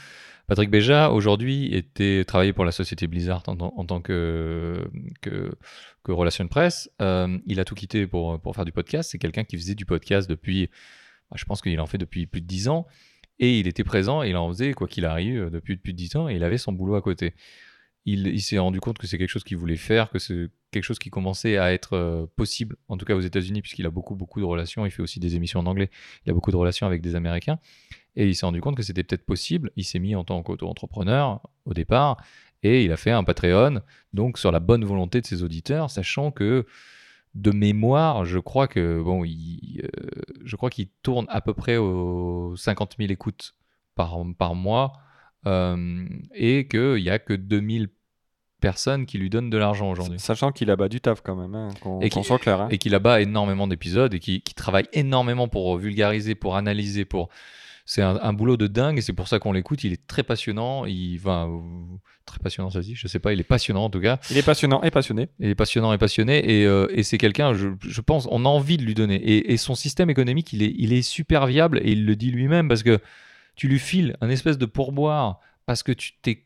Patrick 0.47 0.71
Béja, 0.71 1.11
aujourd'hui, 1.11 1.75
était 1.75 2.23
travaillé 2.27 2.53
pour 2.53 2.67
la 2.67 2.71
société 2.73 3.07
Blizzard 3.07 3.43
en, 3.47 3.57
tant- 3.57 3.73
en 3.75 3.85
tant 3.87 4.03
que, 4.03 4.87
que, 5.23 5.51
que 6.05 6.13
relation 6.13 6.45
de 6.45 6.51
presse. 6.51 6.91
Euh, 7.01 7.39
il 7.47 7.61
a 7.61 7.65
tout 7.65 7.75
quitté 7.75 8.07
pour, 8.07 8.39
pour 8.41 8.55
faire 8.55 8.67
du 8.67 8.73
podcast. 8.73 9.11
C'est 9.11 9.19
quelqu'un 9.19 9.45
qui 9.45 9.57
faisait 9.57 9.75
du 9.75 9.87
podcast 9.87 10.29
depuis, 10.29 10.69
bah, 11.31 11.37
je 11.39 11.47
pense 11.47 11.63
qu'il 11.63 11.81
en 11.81 11.87
fait 11.87 11.97
depuis 11.97 12.27
plus 12.27 12.43
de 12.43 12.47
10 12.47 12.69
ans. 12.69 12.87
Et 13.41 13.59
il 13.59 13.67
était 13.67 13.85
présent 13.85 14.23
et 14.23 14.29
il 14.29 14.37
en 14.37 14.47
faisait, 14.49 14.75
quoi 14.75 14.87
qu'il 14.87 15.07
arrive, 15.07 15.49
depuis 15.51 15.77
plus 15.79 15.93
de 15.95 15.99
10 15.99 16.17
ans. 16.17 16.29
Et 16.29 16.37
il 16.37 16.45
avait 16.45 16.59
son 16.59 16.73
boulot 16.73 16.95
à 16.95 17.01
côté. 17.01 17.35
Il, 18.07 18.41
s'est 18.43 18.59
rendu 18.59 18.81
compte 18.81 18.99
que 18.99 19.07
c'est 19.07 19.17
quelque 19.17 19.31
chose 19.31 19.45
qu'il 19.45 19.57
voulait 19.57 19.77
faire, 19.77 20.11
que 20.11 20.19
c'est 20.19 20.49
quelque 20.71 20.85
chose 20.85 20.99
qui 20.99 21.09
commençait 21.09 21.57
à 21.57 21.73
être 21.73 21.95
euh, 21.95 22.27
possible, 22.37 22.77
en 22.89 22.99
tout 22.99 23.07
cas 23.07 23.15
aux 23.15 23.21
États-Unis, 23.21 23.63
puisqu'il 23.63 23.87
a 23.87 23.91
beaucoup, 23.91 24.15
beaucoup 24.15 24.41
de 24.41 24.45
relations. 24.45 24.85
Il 24.85 24.91
fait 24.91 25.01
aussi 25.01 25.21
des 25.21 25.37
émissions 25.37 25.61
en 25.61 25.67
anglais. 25.67 25.91
Il 26.27 26.31
a 26.31 26.35
beaucoup 26.35 26.51
de 26.51 26.57
relations 26.57 26.87
avec 26.87 27.01
des 27.01 27.17
Américains. 27.17 27.59
Et 28.17 28.29
il 28.29 28.37
s'est 28.37 28.45
rendu 28.45 28.61
compte 28.61 28.77
que 28.77 28.83
c'était 28.83 29.03
peut-être 29.03 29.25
possible. 29.25 29.71
Il 29.77 29.85
s'est 29.85 30.01
mis 30.01 30.15
en 30.15 30.25
tant 30.25 30.43
qu'auto-entrepreneur 30.43 31.41
au 31.65 31.73
départ 31.73 32.19
et 32.65 32.83
il 32.83 32.93
a 32.93 32.97
fait 32.97 33.11
un 33.11 33.23
Patreon, 33.23 33.83
donc 34.15 34.39
sur 34.39 34.51
la 34.51 34.59
bonne 34.59 34.85
volonté 34.85 35.21
de 35.21 35.27
ses 35.27 35.43
auditeurs, 35.43 35.91
sachant 35.91 36.31
que 36.31 36.67
de 37.35 37.51
mémoire, 37.51 38.25
je 38.25 38.39
crois 38.39 38.69
que 38.69 39.03
bon, 39.03 39.23
il, 39.25 39.83
euh, 39.85 40.11
je 40.45 40.57
crois 40.57 40.71
qu'il 40.71 40.89
tourne 41.03 41.27
à 41.29 41.41
peu 41.43 41.53
près 41.53 41.77
aux 41.77 42.57
50 42.57 42.97
000 42.99 43.13
écoutes 43.13 43.55
par, 43.95 44.17
par 44.39 44.55
mois 44.55 44.95
euh, 45.47 46.07
et 46.35 46.67
qu'il 46.69 47.03
n'y 47.03 47.11
a 47.11 47.19
que 47.19 47.35
2000 47.35 47.89
personnes 48.65 49.07
qui 49.07 49.19
lui 49.19 49.31
donnent 49.31 49.51
de 49.51 49.59
l'argent 49.59 49.91
aujourd'hui. 49.91 50.19
Sachant 50.19 50.51
qu'il 50.51 50.71
a 50.71 50.77
bas 50.77 50.89
du 50.89 51.01
taf 51.01 51.21
quand 51.23 51.37
même, 51.37 51.55
hein, 51.55 51.69
qu'on 51.83 52.23
soit 52.23 52.39
clair. 52.39 52.61
hein. 52.63 52.69
Et 52.71 52.79
qu'il 52.79 52.95
abat 52.95 53.21
énormément 53.21 53.67
d'épisodes 53.69 54.13
et 54.15 54.19
qui, 54.19 54.41
travaille 54.57 54.87
énormément 54.93 55.49
pour 55.49 55.77
vulgariser, 55.77 56.35
pour 56.35 56.57
analyser, 56.57 57.05
pour. 57.05 57.29
C'est 57.87 58.01
un, 58.01 58.19
un 58.23 58.33
boulot 58.33 58.57
de 58.57 58.67
dingue 58.67 58.97
et 58.97 59.03
c'est 59.03 59.13
pour 59.13 59.29
ça 59.29 59.39
qu'on 59.39 59.53
l'écoute. 59.53 59.85
Il 59.85 59.93
est 59.93 60.07
très 60.07 60.23
passionnant. 60.23 60.87
Il 60.87 61.19
va 61.19 61.47
très 62.25 62.39
passionnant, 62.39 62.71
ça 62.71 62.81
se 62.81 62.87
dit. 62.87 62.95
Je 62.95 63.07
sais 63.09 63.19
pas. 63.19 63.35
Il 63.35 63.41
est 63.41 63.43
passionnant 63.45 63.85
en 63.85 63.91
tout 63.91 64.01
cas. 64.01 64.19
Il 64.31 64.39
est 64.39 64.43
passionnant 64.43 64.83
et 64.83 64.91
passionné. 64.91 65.29
Il 65.39 65.51
est 65.51 65.55
passionnant 65.55 65.93
et 65.93 65.99
passionné 65.99 66.39
et, 66.61 66.65
euh, 66.65 66.87
et 66.91 67.03
c'est 67.03 67.19
quelqu'un. 67.19 67.53
Je, 67.53 67.69
je 67.87 68.01
pense, 68.01 68.27
on 68.31 68.47
a 68.47 68.49
envie 68.49 68.79
de 68.79 68.85
lui 68.85 68.95
donner. 68.95 69.17
Et, 69.17 69.53
et 69.53 69.59
son 69.59 69.75
système 69.75 70.09
économique, 70.09 70.55
il 70.55 70.63
est, 70.63 70.75
il 70.79 70.95
est 70.95 71.03
super 71.03 71.47
viable 71.47 71.79
et 71.85 71.93
il 71.93 72.07
le 72.07 72.17
dit 72.17 72.31
lui-même 72.31 72.69
parce 72.69 72.83
que 72.83 72.99
tu 73.55 73.69
lui 73.69 73.79
files 73.79 74.17
un 74.23 74.31
espèce 74.31 74.57
de 74.57 74.65
pourboire 74.67 75.41
parce 75.67 75.83
que 75.83 75.93
tu 75.93 76.13
t'es. 76.23 76.45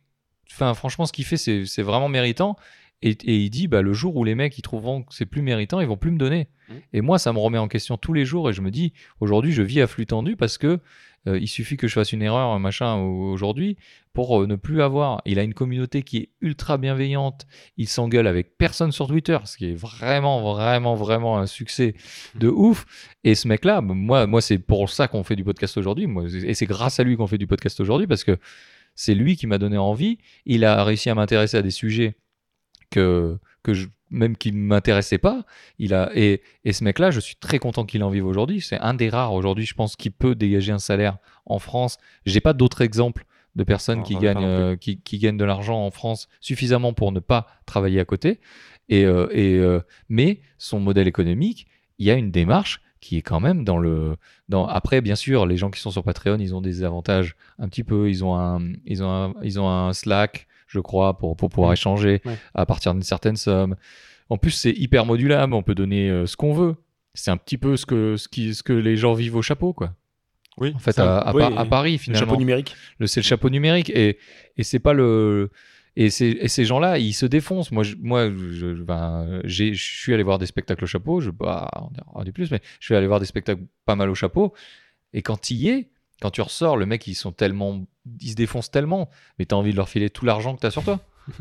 Enfin, 0.52 0.74
franchement, 0.74 1.06
ce 1.06 1.12
qu'il 1.12 1.24
fait, 1.24 1.36
c'est 1.36 1.66
c'est 1.66 1.82
vraiment 1.82 2.08
méritant. 2.08 2.56
Et, 3.00 3.10
et 3.10 3.36
il 3.36 3.50
dit, 3.50 3.68
bah, 3.68 3.80
le 3.80 3.92
jour 3.92 4.16
où 4.16 4.24
les 4.24 4.34
mecs 4.34 4.58
ils 4.58 4.62
trouveront 4.62 5.02
que 5.04 5.14
c'est 5.14 5.24
plus 5.26 5.40
méritant, 5.42 5.78
ils 5.80 5.86
vont 5.86 5.96
plus 5.96 6.10
me 6.10 6.18
donner. 6.18 6.48
Mhm. 6.68 6.80
Et 6.94 7.00
moi, 7.00 7.18
ça 7.20 7.32
me 7.32 7.38
remet 7.38 7.58
en 7.58 7.68
question 7.68 7.96
tous 7.96 8.12
les 8.12 8.24
jours. 8.24 8.50
Et 8.50 8.52
je 8.52 8.60
me 8.60 8.72
dis, 8.72 8.92
aujourd'hui, 9.20 9.52
je 9.52 9.62
vis 9.62 9.80
à 9.80 9.86
flux 9.86 10.04
tendu 10.06 10.34
parce 10.34 10.58
que 10.58 10.80
euh, 11.28 11.38
il 11.38 11.46
suffit 11.46 11.76
que 11.76 11.86
je 11.86 11.92
fasse 11.94 12.12
une 12.12 12.22
erreur, 12.22 12.58
machin 12.58 12.96
au- 12.96 13.30
aujourd'hui, 13.30 13.76
pour 14.14 14.40
euh, 14.42 14.46
ne 14.48 14.56
plus 14.56 14.82
avoir. 14.82 15.22
Il 15.26 15.38
a 15.38 15.44
une 15.44 15.54
communauté 15.54 16.02
qui 16.02 16.16
est 16.16 16.28
ultra 16.40 16.76
bienveillante. 16.76 17.46
Il 17.76 17.86
s'engueule 17.86 18.26
avec 18.26 18.58
personne 18.58 18.90
sur 18.90 19.06
Twitter, 19.06 19.38
ce 19.44 19.56
qui 19.58 19.66
est 19.70 19.74
vraiment, 19.74 20.52
vraiment, 20.52 20.96
vraiment 20.96 21.38
un 21.38 21.46
succès 21.46 21.94
de 22.34 22.48
ouf. 22.48 22.84
Et 23.22 23.36
ce 23.36 23.46
mec-là, 23.46 23.80
moi, 23.80 24.26
moi 24.26 24.40
c'est 24.40 24.58
pour 24.58 24.90
ça 24.90 25.06
qu'on 25.06 25.22
fait 25.22 25.36
du 25.36 25.44
podcast 25.44 25.76
aujourd'hui. 25.76 26.08
Et 26.44 26.54
c'est 26.54 26.66
grâce 26.66 26.98
à 26.98 27.04
lui 27.04 27.16
qu'on 27.16 27.28
fait 27.28 27.38
du 27.38 27.46
podcast 27.46 27.78
aujourd'hui 27.78 28.08
parce 28.08 28.24
que 28.24 28.38
c'est 28.98 29.14
lui 29.14 29.36
qui 29.36 29.46
m'a 29.46 29.58
donné 29.58 29.78
envie. 29.78 30.18
Il 30.44 30.64
a 30.64 30.82
réussi 30.82 31.08
à 31.08 31.14
m'intéresser 31.14 31.56
à 31.56 31.62
des 31.62 31.70
sujets 31.70 32.16
que, 32.90 33.38
que 33.62 33.72
je, 33.72 33.86
même 34.10 34.36
qui 34.36 34.50
ne 34.50 34.58
m'intéressaient 34.58 35.18
pas. 35.18 35.44
Il 35.78 35.94
a, 35.94 36.10
et, 36.16 36.42
et 36.64 36.72
ce 36.72 36.82
mec-là, 36.82 37.12
je 37.12 37.20
suis 37.20 37.36
très 37.36 37.60
content 37.60 37.84
qu'il 37.84 38.02
en 38.02 38.10
vive 38.10 38.26
aujourd'hui. 38.26 38.60
C'est 38.60 38.80
un 38.80 38.94
des 38.94 39.08
rares 39.08 39.34
aujourd'hui, 39.34 39.66
je 39.66 39.74
pense, 39.74 39.94
qui 39.94 40.10
peut 40.10 40.34
dégager 40.34 40.72
un 40.72 40.80
salaire 40.80 41.18
en 41.46 41.60
France. 41.60 41.98
J'ai 42.26 42.40
pas 42.40 42.54
d'autres 42.54 42.80
exemples 42.82 43.24
de 43.54 43.62
personnes 43.62 43.98
Non, 43.98 44.04
qui 44.04 44.16
gagnent, 44.16 44.44
euh, 44.44 44.74
qui, 44.74 45.00
qui 45.00 45.18
gagnent 45.18 45.36
de 45.36 45.44
l'argent 45.44 45.80
en 45.80 45.92
France 45.92 46.28
suffisamment 46.40 46.92
pour 46.92 47.12
ne 47.12 47.20
pas 47.20 47.46
travailler 47.66 48.00
à 48.00 48.04
côté. 48.04 48.40
Et, 48.88 49.04
euh, 49.04 49.28
et, 49.30 49.54
euh, 49.58 49.80
mais 50.08 50.40
son 50.58 50.80
modèle 50.80 51.06
économique, 51.06 51.68
il 51.98 52.06
y 52.08 52.10
a 52.10 52.14
une 52.14 52.32
démarche 52.32 52.80
qui 53.00 53.16
est 53.18 53.22
quand 53.22 53.40
même 53.40 53.64
dans 53.64 53.78
le. 53.78 54.16
Dans... 54.48 54.66
Après, 54.66 55.00
bien 55.00 55.14
sûr, 55.14 55.46
les 55.46 55.56
gens 55.56 55.70
qui 55.70 55.80
sont 55.80 55.90
sur 55.90 56.02
Patreon, 56.02 56.38
ils 56.38 56.54
ont 56.54 56.60
des 56.60 56.82
avantages 56.84 57.36
un 57.58 57.68
petit 57.68 57.84
peu. 57.84 58.08
Ils 58.08 58.24
ont 58.24 58.36
un, 58.38 58.60
ils 58.84 59.02
ont 59.02 59.10
un, 59.10 59.34
ils 59.42 59.58
ont 59.60 59.68
un 59.68 59.92
Slack, 59.92 60.46
je 60.66 60.80
crois, 60.80 61.16
pour, 61.18 61.36
pour 61.36 61.48
pouvoir 61.48 61.68
Ouais. 61.70 61.74
échanger 61.74 62.20
Ouais. 62.24 62.36
à 62.54 62.66
partir 62.66 62.92
d'une 62.94 63.02
certaine 63.02 63.36
somme. 63.36 63.76
En 64.30 64.36
plus, 64.36 64.50
c'est 64.50 64.72
hyper 64.72 65.06
modulable. 65.06 65.54
On 65.54 65.62
peut 65.62 65.74
donner 65.74 66.10
euh, 66.10 66.26
ce 66.26 66.36
qu'on 66.36 66.52
veut. 66.52 66.74
C'est 67.14 67.30
un 67.30 67.36
petit 67.36 67.56
peu 67.58 67.76
ce 67.76 67.86
que, 67.86 68.16
ce, 68.16 68.28
qui, 68.28 68.54
ce 68.54 68.62
que 68.62 68.72
les 68.72 68.96
gens 68.96 69.14
vivent 69.14 69.36
au 69.36 69.42
chapeau, 69.42 69.72
quoi. 69.72 69.94
Oui. 70.58 70.72
En 70.74 70.78
fait, 70.78 70.98
à, 70.98 71.18
à 71.18 71.34
oui, 71.34 71.42
Pa- 71.42 71.60
à 71.60 71.64
Paris, 71.64 71.92
Le 71.92 71.98
finalement. 71.98 72.26
chapeau 72.26 72.36
numérique. 72.36 72.74
Le- 72.98 73.06
c'est 73.06 73.20
le 73.20 73.24
chapeau 73.24 73.48
numérique 73.48 73.90
et, 73.90 74.18
et 74.56 74.62
c'est 74.64 74.80
pas 74.80 74.92
le 74.92 75.50
et, 76.06 76.10
ces 76.10 76.64
gens-là 76.64 76.98
ils 76.98 77.12
se 77.12 77.26
défoncent. 77.26 77.72
Moi 77.72 77.82
je, 77.82 77.96
moi 78.00 78.30
je, 78.30 78.66
ben, 78.82 79.40
je 79.44 79.72
suis 79.74 80.14
allé 80.14 80.22
voir 80.22 80.38
des 80.38 80.46
spectacles 80.46 80.84
au 80.84 80.86
chapeau. 80.86 81.20
Je 81.20 81.30
bah 81.30 81.68
on 82.14 82.22
du 82.22 82.32
plus 82.32 82.50
mais 82.50 82.60
je 82.78 82.86
suis 82.86 82.94
allé 82.94 83.06
voir 83.06 83.18
des 83.20 83.26
spectacles 83.26 83.62
pas 83.84 83.96
mal 83.96 84.08
au 84.08 84.14
chapeau. 84.14 84.54
Et 85.12 85.22
quand 85.22 85.40
tu 85.40 85.54
y 85.54 85.68
es 85.70 85.90
quand 86.22 86.30
tu 86.30 86.40
ressors 86.40 86.76
le 86.76 86.86
mec 86.86 87.06
ils 87.06 87.14
sont 87.14 87.32
tellement 87.32 87.84
ils 88.20 88.30
se 88.30 88.34
défoncent 88.36 88.70
tellement. 88.70 89.10
Mais 89.38 89.44
t'as 89.44 89.56
envie 89.56 89.72
de 89.72 89.76
leur 89.76 89.88
filer 89.88 90.08
tout 90.08 90.24
l'argent 90.24 90.54
que 90.54 90.60
t'as 90.60 90.70
sur 90.70 90.84
toi. 90.84 91.00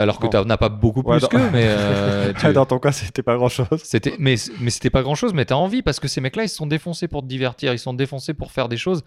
Alors 0.00 0.18
que 0.18 0.26
t'en 0.26 0.48
as 0.48 0.56
pas 0.56 0.70
beaucoup 0.70 1.02
Ouais, 1.02 1.18
plus 1.18 1.22
dans- 1.22 1.28
qu'eux 1.28 1.50
mais 1.52 1.66
euh, 1.66 2.32
tu- 2.32 2.52
Dans 2.54 2.64
ton 2.64 2.78
cas, 2.78 2.90
c'était 2.90 3.22
pas 3.22 3.36
grand 3.36 3.50
chose. 3.50 3.66
c'était, 3.84 4.14
mais, 4.18 4.36
mais 4.58 4.70
c'était 4.70 4.88
pas 4.88 5.02
grand 5.02 5.14
chose, 5.14 5.34
mais 5.34 5.44
t'as 5.44 5.56
envie 5.56 5.82
parce 5.82 6.00
que 6.00 6.08
ces 6.08 6.22
mecs-là, 6.22 6.44
ils 6.44 6.48
se 6.48 6.56
sont 6.56 6.66
défoncés 6.66 7.06
pour 7.06 7.20
te 7.22 7.26
divertir, 7.26 7.74
ils 7.74 7.78
se 7.78 7.84
sont 7.84 7.92
défoncés 7.92 8.32
pour 8.32 8.50
faire 8.50 8.70
des 8.70 8.78
choses. 8.78 9.04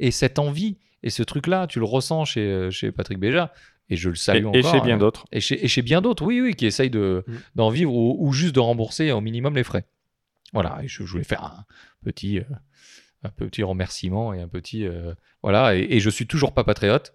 Et 0.00 0.10
cette 0.10 0.40
envie 0.40 0.76
et 1.04 1.10
ce 1.10 1.22
truc-là, 1.22 1.66
tu 1.68 1.78
le 1.78 1.84
ressens 1.84 2.24
chez, 2.24 2.40
euh, 2.40 2.70
chez 2.70 2.90
Patrick 2.90 3.18
Béja, 3.18 3.52
et 3.90 3.96
je 3.96 4.08
le 4.08 4.14
Et, 4.14 4.18
salue 4.18 4.44
et 4.44 4.46
encore. 4.46 4.72
chez 4.72 4.80
bien 4.80 4.96
d'autres. 4.98 5.26
Et 5.32 5.40
chez, 5.40 5.64
et 5.64 5.68
chez 5.68 5.82
bien 5.82 6.00
d'autres, 6.00 6.24
oui, 6.24 6.40
oui, 6.40 6.54
qui 6.54 6.66
essayent 6.66 6.90
de, 6.90 7.24
Mm. 7.26 7.32
d'en 7.56 7.68
vivre 7.70 7.92
ou, 7.94 8.16
ou 8.18 8.32
juste 8.32 8.54
de 8.54 8.60
rembourser 8.60 9.12
au 9.12 9.20
minimum 9.20 9.54
les 9.54 9.64
frais. 9.64 9.84
Voilà, 10.52 10.78
et 10.82 10.88
je, 10.88 11.04
je 11.04 11.10
voulais 11.12 11.24
faire 11.24 11.44
un 11.44 11.64
petit, 12.04 12.38
euh, 12.38 12.44
un 13.24 13.28
petit 13.30 13.62
remerciement 13.62 14.32
et 14.32 14.40
un 14.40 14.48
petit. 14.48 14.86
euh, 14.86 15.14
voilà, 15.42 15.76
et, 15.76 15.86
et 15.90 16.00
je 16.00 16.10
suis 16.10 16.26
toujours 16.26 16.52
pas 16.54 16.64
patriote. 16.64 17.12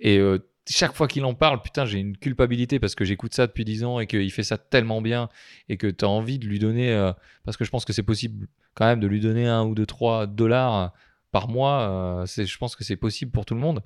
Et 0.00 0.18
euh, 0.18 0.38
chaque 0.68 0.94
fois 0.94 1.06
qu'il 1.08 1.24
en 1.24 1.34
parle, 1.34 1.62
putain, 1.62 1.84
j'ai 1.84 1.98
une 1.98 2.16
culpabilité 2.16 2.78
parce 2.80 2.94
que 2.94 3.04
j'écoute 3.04 3.34
ça 3.34 3.46
depuis 3.46 3.64
10 3.64 3.84
ans 3.84 4.00
et 4.00 4.06
qu'il 4.06 4.30
fait 4.32 4.42
ça 4.42 4.56
tellement 4.58 5.00
bien 5.02 5.28
et 5.68 5.76
que 5.76 5.86
tu 5.86 6.04
as 6.04 6.08
envie 6.08 6.38
de 6.38 6.46
lui 6.46 6.58
donner. 6.58 6.92
euh, 6.92 7.12
parce 7.44 7.56
que 7.56 7.64
je 7.64 7.70
pense 7.70 7.84
que 7.84 7.92
c'est 7.92 8.02
possible 8.02 8.46
quand 8.74 8.84
même 8.86 9.00
de 9.00 9.06
lui 9.06 9.20
donner 9.20 9.46
un 9.46 9.64
ou 9.64 9.74
deux, 9.74 9.86
trois 9.86 10.26
dollars 10.26 10.92
par 11.32 11.48
mois. 11.48 11.80
euh, 12.22 12.26
je 12.26 12.56
pense 12.58 12.76
que 12.76 12.84
c'est 12.84 12.96
possible 12.96 13.30
pour 13.30 13.44
tout 13.46 13.54
le 13.54 13.60
monde. 13.60 13.82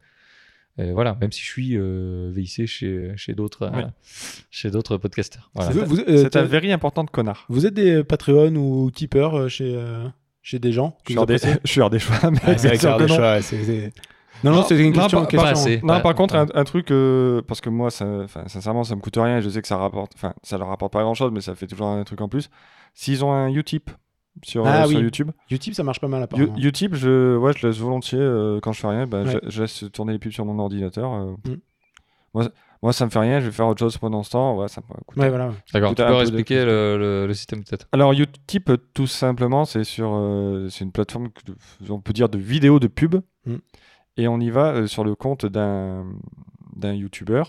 Et 0.78 0.92
voilà, 0.92 1.16
même 1.20 1.30
si 1.32 1.40
je 1.40 1.46
suis 1.46 1.76
euh, 1.76 2.30
VIC 2.32 2.66
chez, 2.66 3.12
chez 3.16 3.34
d'autres 3.34 3.64
euh, 3.64 3.82
chez 4.50 4.70
d'autres 4.70 4.96
podcasters. 4.96 5.50
Voilà. 5.54 5.70
Vous, 5.72 5.84
vous- 5.84 6.00
euh, 6.00 6.22
C'est 6.22 6.36
un 6.36 6.44
very 6.44 6.72
important 6.72 7.04
de 7.04 7.10
connard. 7.10 7.44
vous 7.48 7.66
êtes 7.66 7.74
des 7.74 8.02
Patreon 8.04 8.54
ou 8.56 8.90
tipeurs 8.90 9.36
euh, 9.38 9.48
chez, 9.48 9.74
euh, 9.76 10.06
chez 10.42 10.58
des 10.58 10.72
gens? 10.72 10.96
Je 11.06 11.10
suis 11.12 11.18
hors 11.18 11.26
des, 11.26 11.34
appréciez 11.34 11.60
je 11.64 11.70
suis 11.70 11.80
hors 11.80 11.90
des 11.90 11.98
choix, 11.98 12.16
mais 12.30 12.38
Ouais, 12.46 12.56
c'est 12.58 12.70
des 12.78 12.88
non. 12.88 13.08
choix, 13.08 13.42
c'est- 13.42 13.62
c'est- 13.64 13.92
Non, 14.42 14.52
non, 14.52 14.56
Non, 14.58 14.62
c'est 14.66 14.78
une 14.78 14.86
non, 14.94 15.00
question. 15.02 15.20
pas- 15.20 15.26
question. 15.26 15.42
pas 15.44 15.50
assez. 15.50 15.76
Non, 15.82 15.86
Bah, 15.88 16.00
par 16.00 16.14
contre, 16.14 16.32
bah. 16.34 16.46
un, 16.54 16.60
un 16.60 16.64
truc, 16.64 16.90
euh, 16.92 17.42
parce 17.46 17.60
que 17.60 17.68
moi, 17.68 17.90
ça, 17.90 18.06
sincèrement, 18.46 18.84
ça 18.84 18.96
me 18.96 19.00
coûte 19.02 19.16
rien 19.16 19.38
et 19.38 19.42
je 19.42 19.50
sais 19.50 19.60
que 19.60 19.68
ça 19.68 19.76
rapporte, 19.76 20.12
enfin, 20.14 20.32
ça 20.42 20.56
leur 20.56 20.68
rapporte 20.68 20.94
pas 20.94 21.02
grand 21.02 21.12
chose, 21.14 21.30
mais 21.30 21.42
ça 21.42 21.54
fait 21.54 21.66
toujours 21.66 21.88
un 21.88 22.02
truc 22.04 22.20
en 22.22 22.28
plus. 22.28 22.48
S'ils 22.94 23.22
ont 23.22 23.32
un 23.32 23.48
Utip 23.48 23.90
sur, 24.42 24.66
Ah 24.66 24.84
euh, 24.84 24.86
sur. 24.88 25.00
YouTube, 25.00 25.30
Utip, 25.50 25.74
ça 25.74 25.82
marche 25.82 26.00
pas 26.00 26.08
mal 26.08 26.22
apparemment. 26.22 26.56
Utip, 26.56 26.94
je, 26.94 27.36
ouais, 27.36 27.52
je 27.56 27.66
laisse 27.66 27.78
volontiers 27.78 28.18
euh, 28.18 28.60
quand 28.60 28.72
je 28.72 28.80
fais 28.80 28.88
rien, 28.88 29.06
bah, 29.06 29.22
Ouais. 29.22 29.38
je, 29.44 29.50
je 29.50 29.62
laisse 29.62 29.84
tourner 29.92 30.12
les 30.14 30.18
pubs 30.18 30.32
sur 30.32 30.44
mon 30.44 30.58
ordinateur. 30.58 31.12
euh. 31.12 31.32
Mm. 31.46 31.56
moi, 32.34 32.48
moi, 32.82 32.92
ça 32.94 33.04
me 33.04 33.10
fait 33.10 33.18
rien, 33.18 33.40
je 33.40 33.46
vais 33.46 33.52
faire 33.52 33.66
autre 33.66 33.80
chose 33.80 33.98
pendant 33.98 34.22
ce 34.22 34.30
temps. 34.30 34.56
Ouais, 34.56 34.68
ça 34.68 34.80
me 34.80 34.86
coûte 35.04 35.18
Ouais, 35.18 35.28
voilà. 35.28 35.52
D'accord, 35.74 35.90
tu 35.90 35.96
peux 35.96 36.04
un 36.04 36.08
peu 36.08 36.14
de- 36.16 36.20
expliquer 36.22 36.64
le, 36.64 36.96
le- 36.98 37.26
le 37.26 37.34
système 37.34 37.62
peut-être? 37.62 37.86
Alors 37.92 38.12
Utip, 38.12 38.72
tout 38.94 39.06
simplement, 39.06 39.66
c'est 39.66 39.84
sur, 39.84 40.12
euh, 40.14 40.68
c'est 40.70 40.84
une 40.84 40.92
plateforme, 40.92 41.28
que- 41.30 41.90
on 41.92 42.00
peut 42.00 42.14
dire 42.14 42.28
de 42.30 42.38
vidéos 42.38 42.80
de 42.80 42.86
pub, 42.86 43.16
Mm. 43.46 43.56
et 44.16 44.28
on 44.28 44.40
y 44.40 44.48
va 44.50 44.72
euh, 44.72 44.86
sur 44.86 45.04
le 45.04 45.14
compte 45.14 45.44
d'un 45.46 46.06
d'un 46.76 46.94
YouTuber, 46.94 47.42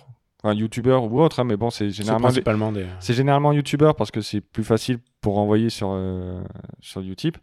un 0.44 0.54
YouTuber 0.54 1.00
ou 1.10 1.22
autre, 1.22 1.40
hein, 1.40 1.44
mais 1.44 1.56
bon, 1.58 1.70
c'est 1.70 1.86
C'est 1.86 1.98
généralement 1.98 2.28
principalement 2.28 2.72
des. 2.72 2.86
c'est 3.00 3.14
généralement 3.14 3.52
YouTuber 3.54 3.92
parce 3.98 4.10
que 4.12 4.22
c'est 4.22 4.42
plus 4.42 4.64
facile 4.64 4.98
pour 5.22 5.38
envoyer 5.38 5.70
sur 5.70 5.90
euh, 5.92 6.42
sur 6.80 7.02
Utip, 7.02 7.38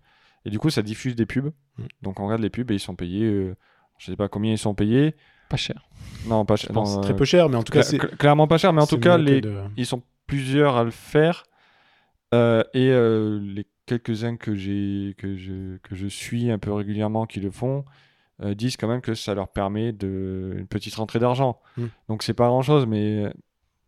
et 0.45 0.51
du 0.51 0.59
coup 0.59 0.70
ça 0.70 0.83
diffuse 0.83 1.15
des 1.15 1.27
pubs. 1.27 1.53
Mm. 1.79 1.83
Donc 2.03 2.19
on 2.20 2.25
regarde 2.25 2.43
les 2.43 2.51
pubs 2.51 2.70
et 2.70 2.75
ils 2.75 2.81
sont 2.81 2.97
payés, 2.97 3.25
euh, 3.25 3.55
je 3.99 4.07
sais 4.07 4.16
pas 4.16 4.29
combien 4.29 4.53
ils 4.53 4.59
sont 4.59 4.75
payés, 4.75 5.15
Pas 5.49 5.57
cher. 5.57 5.89
non 6.27 6.45
pas 6.45 6.57
cher, 6.57 6.70
très 7.03 7.12
euh, 7.12 7.16
peu 7.16 7.25
cher, 7.25 7.49
mais 7.49 7.57
en 7.57 7.62
tout 7.62 7.73
cas, 7.73 7.83
c'est. 7.83 7.99
cla- 7.99 8.16
clairement 8.16 8.49
pas 8.49 8.59
cher, 8.59 8.73
mais 8.73 8.83
en 8.83 8.87
c'est 8.87 8.97
tout 8.97 9.01
cas 9.01 9.16
les 9.16 9.41
de- 9.41 9.55
ils 9.77 9.87
sont 9.87 10.03
plusieurs 10.27 10.77
à 10.77 10.83
le 10.85 10.91
faire 10.91 11.45
euh, 12.35 12.62
et 12.75 12.89
euh, 12.91 13.39
les 13.41 13.66
quelques-uns 13.87 14.37
que 14.37 14.55
j'ai 14.55 15.15
que 15.16 15.37
je 15.37 15.79
que 15.79 15.95
je 15.95 16.07
suis 16.07 16.51
un 16.51 16.59
peu 16.59 16.73
régulièrement 16.73 17.25
qui 17.27 17.41
le 17.41 17.51
font 17.51 17.85
euh, 18.43 18.55
disent 18.55 18.77
quand 18.77 18.89
même 18.89 19.01
que 19.01 19.15
ça 19.15 19.35
leur 19.35 19.48
permet 19.48 19.93
de 19.93 20.55
une 20.59 20.66
petite 20.66 20.94
rentrée 20.94 21.19
d'argent. 21.19 21.60
Mm. 21.77 21.86
Donc 22.09 22.23
c'est 22.23 22.35
pas 22.35 22.47
grand-chose 22.48 22.86
mais 22.86 23.32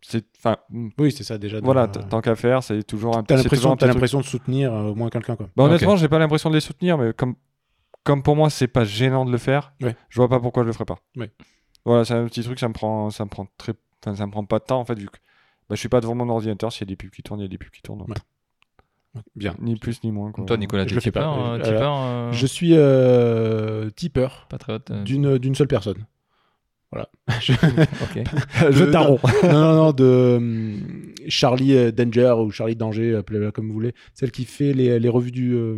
c'est 0.02 0.24
enfin 0.38 0.56
mm, 0.70 0.88
Oui, 0.98 1.12
c'est 1.12 1.24
ça 1.24 1.38
déjà. 1.38 1.60
voilà, 1.60 1.88
tant 1.88 2.20
qu'à 2.20 2.34
faire, 2.34 2.62
c'est 2.62 2.82
toujours 2.82 3.16
un 3.16 3.22
T'as 3.22 3.36
l'impression, 3.36 3.76
t'as 3.76 3.86
l'impression 3.86 4.18
de 4.20 4.24
soutenir 4.24 4.72
euh, 4.72 4.90
au 4.90 4.94
moins 4.94 5.10
quelqu'un, 5.10 5.36
quoi. 5.36 5.48
Bah, 5.56 5.64
honnêtement, 5.64 5.96
j'ai 5.96 6.08
pas 6.08 6.18
l'impression 6.18 6.50
de 6.50 6.54
les 6.54 6.60
soutenir 6.60 6.98
mais 6.98 7.12
comme 7.12 7.36
comme 8.02 8.22
pour 8.22 8.34
moi 8.34 8.48
c'est 8.50 8.66
pas 8.68 8.84
gênant 8.84 9.24
de 9.26 9.30
le 9.32 9.38
faire, 9.38 9.72
Ouais. 9.82 9.94
je 10.08 10.16
vois 10.16 10.28
pas 10.28 10.40
pourquoi 10.40 10.62
je 10.62 10.68
le 10.68 10.72
ferais 10.72 10.86
pas. 10.86 10.98
Ouais. 11.16 11.30
Voilà, 11.84 12.04
c'est 12.04 12.14
un 12.14 12.24
petit 12.26 12.42
truc 12.42 12.58
ça 12.58 12.68
me 12.68 12.72
prend 12.72 13.10
ça 13.10 13.24
me 13.24 13.30
prend 13.30 13.46
très 13.58 13.74
enfin, 14.02 14.16
ça 14.16 14.26
me 14.26 14.32
prend 14.32 14.44
pas 14.44 14.58
de 14.58 14.64
temps 14.64 14.80
en 14.80 14.84
fait 14.84 14.98
vu 14.98 15.06
que 15.06 15.18
bah, 15.68 15.76
je 15.76 15.80
suis 15.80 15.88
pas 15.88 16.00
devant 16.00 16.14
mon 16.14 16.28
ordinateur, 16.28 16.72
s'il 16.72 16.80
y 16.82 16.88
a 16.88 16.90
des 16.90 16.96
pubs 16.96 17.10
qui 17.10 17.22
tournent, 17.22 17.40
il 17.40 17.44
y 17.44 17.46
a 17.46 17.48
des 17.48 17.58
pubs 17.58 17.70
qui 17.70 17.82
tournent. 17.82 17.98
donc 17.98 18.08
Ouais. 18.08 18.14
Bien. 19.34 19.56
Ni 19.60 19.76
plus 19.76 20.02
ni 20.04 20.12
moins. 20.12 20.30
Quoi. 20.32 20.44
Toi, 20.44 20.56
Nicolas, 20.56 20.86
tu 20.86 20.94
le 20.94 21.00
fais 21.00 21.10
pas. 21.10 21.26
euh, 21.36 21.58
Euh, 21.58 21.62
tipeur, 21.62 21.92
euh, 21.96 22.32
Je 22.32 22.46
suis 22.46 22.72
euh, 22.76 23.90
tipeur 23.90 24.46
patriote 24.48 24.90
euh, 24.90 25.02
d'une 25.02 25.38
d'une 25.38 25.54
seule 25.54 25.66
personne. 25.68 26.06
Voilà. 26.92 27.08
Je- 27.40 27.52
de- 27.52 28.84
taron. 28.90 29.18
non, 29.44 29.52
non, 29.52 29.74
non, 29.76 29.92
de 29.92 30.34
hum, 30.36 31.12
Charlie 31.28 31.74
euh, 31.76 31.92
Danger 31.92 32.34
ou 32.38 32.50
Charlie 32.50 32.76
Danger, 32.76 33.14
appelez-la 33.16 33.52
comme 33.52 33.66
vous 33.68 33.72
voulez. 33.74 33.94
Celle 34.14 34.30
qui 34.32 34.44
fait 34.44 34.72
les, 34.72 34.98
les 34.98 35.08
revues 35.08 35.30
du. 35.32 35.54
euh, 35.54 35.76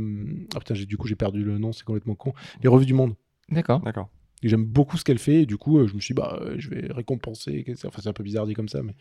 Ah 0.54 0.58
putain, 0.58 0.74
j'ai- 0.74 0.86
du 0.86 0.96
coup, 0.96 1.06
j'ai 1.08 1.16
perdu 1.16 1.42
le 1.42 1.58
nom, 1.58 1.72
c'est 1.72 1.84
complètement 1.84 2.14
con. 2.14 2.32
Les 2.62 2.68
revues 2.68 2.86
du 2.86 2.94
monde. 2.94 3.14
D'accord. 3.50 3.80
D'accord. 3.80 4.08
Et 4.42 4.48
J'aime 4.48 4.64
beaucoup 4.64 4.96
ce 4.96 5.04
qu'elle 5.04 5.18
fait 5.18 5.42
et 5.42 5.46
du 5.46 5.56
coup, 5.56 5.78
euh, 5.78 5.86
je 5.86 5.94
me 5.94 6.00
suis 6.00 6.14
dit, 6.14 6.20
bah, 6.20 6.38
euh, 6.40 6.54
je 6.58 6.68
vais 6.68 6.88
récompenser. 6.92 7.64
Enfin, 7.86 8.00
c'est 8.02 8.08
un 8.08 8.12
peu 8.12 8.24
bizarre 8.24 8.46
dit 8.46 8.54
comme 8.54 8.68
ça, 8.68 8.82
mais 8.82 8.94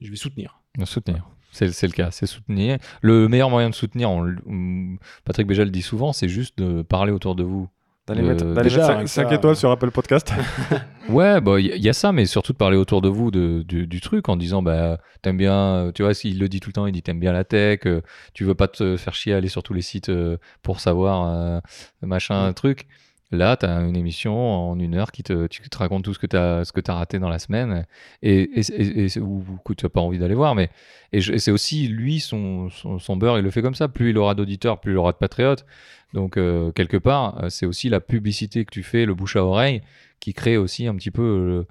je 0.00 0.10
vais 0.10 0.16
soutenir. 0.16 0.60
Soutenir. 0.84 1.28
C'est 1.50 1.72
c'est 1.72 1.86
le 1.86 1.92
cas, 1.92 2.10
c'est 2.10 2.26
soutenir. 2.26 2.78
Le 3.00 3.28
meilleur 3.28 3.48
moyen 3.48 3.70
de 3.70 3.74
soutenir, 3.74 4.10
on 4.10 4.96
Patrick 5.24 5.46
Béja 5.46 5.64
le 5.64 5.70
dit 5.70 5.82
souvent, 5.82 6.12
c'est 6.12 6.28
juste 6.28 6.58
de 6.58 6.82
parler 6.82 7.12
autour 7.12 7.36
de 7.36 7.44
vous. 7.44 7.68
D'aller 8.06 8.20
mettre, 8.20 8.44
déjà, 8.44 8.80
mettre 8.80 8.90
avec 8.90 9.08
5, 9.08 9.28
ça, 9.28 9.34
étoiles 9.34 9.52
euh, 9.52 9.56
sur 9.56 9.70
Apple 9.70 9.90
Podcast. 9.90 10.30
Ouais, 11.08 11.40
bah 11.40 11.60
il 11.60 11.66
y, 11.66 11.80
y 11.80 11.88
a 11.88 11.92
ça, 11.92 12.12
mais 12.12 12.26
surtout 12.26 12.52
de 12.52 12.58
parler 12.58 12.76
autour 12.76 13.02
de 13.02 13.08
vous 13.08 13.30
de, 13.30 13.62
du, 13.66 13.86
du 13.86 14.00
truc 14.00 14.28
en 14.28 14.36
disant 14.36 14.62
bah 14.62 14.98
t'aimes 15.22 15.36
bien, 15.36 15.90
tu 15.94 16.02
vois, 16.02 16.14
s'il 16.14 16.38
le 16.38 16.48
dit 16.48 16.60
tout 16.60 16.70
le 16.70 16.74
temps, 16.74 16.86
il 16.86 16.92
dit 16.92 17.02
t'aimes 17.02 17.20
bien 17.20 17.32
la 17.32 17.44
tech, 17.44 17.80
euh, 17.86 18.00
tu 18.32 18.44
veux 18.44 18.54
pas 18.54 18.68
te 18.68 18.96
faire 18.96 19.14
chier 19.14 19.34
à 19.34 19.38
aller 19.38 19.48
sur 19.48 19.62
tous 19.62 19.74
les 19.74 19.82
sites 19.82 20.08
euh, 20.08 20.38
pour 20.62 20.80
savoir 20.80 21.28
euh, 21.28 21.60
machin 22.02 22.52
truc. 22.52 22.86
Là, 23.30 23.56
tu 23.56 23.66
as 23.66 23.80
une 23.80 23.96
émission 23.96 24.36
en 24.36 24.78
une 24.78 24.94
heure 24.94 25.10
qui 25.10 25.22
te, 25.22 25.46
tu 25.48 25.62
te 25.68 25.78
raconte 25.78 26.04
tout 26.04 26.14
ce 26.14 26.18
que 26.18 26.26
tu 26.26 26.36
as, 26.36 26.94
raté 26.94 27.18
dans 27.18 27.28
la 27.28 27.38
semaine 27.38 27.84
et, 28.22 28.42
et, 28.42 28.60
et- 28.72 29.06
et- 29.16 29.18
ou, 29.20 29.44
que 29.64 29.72
tu 29.72 29.84
n'as 29.84 29.88
pas 29.90 30.00
envie 30.00 30.18
d'aller 30.18 30.34
voir. 30.34 30.54
Mais 30.54 30.70
et, 31.12 31.20
c'est 31.20 31.50
aussi 31.50 31.88
lui, 31.88 32.20
son, 32.20 32.68
son, 32.70 32.98
son 32.98 33.16
beurre, 33.16 33.38
il 33.38 33.42
le 33.44 33.50
fait 33.50 33.62
comme 33.62 33.74
ça. 33.74 33.88
Plus 33.88 34.10
il 34.10 34.18
aura 34.18 34.34
d'auditeurs, 34.34 34.78
plus 34.80 34.92
il 34.92 34.96
aura 34.98 35.12
de 35.12 35.16
patriotes. 35.16 35.64
Donc, 36.12 36.36
euh, 36.36 36.70
quelque 36.72 36.96
part, 36.98 37.42
euh, 37.42 37.48
c'est 37.48 37.66
aussi 37.66 37.88
la 37.88 38.00
publicité 38.00 38.64
que 38.64 38.70
tu 38.70 38.82
fais, 38.84 39.04
le 39.04 39.14
bouche 39.14 39.34
à 39.36 39.44
oreille, 39.44 39.80
qui 40.20 40.32
crée 40.32 40.56
aussi 40.56 40.86
un 40.86 40.94
petit 40.94 41.10
peu 41.10 41.22
le- 41.22 41.66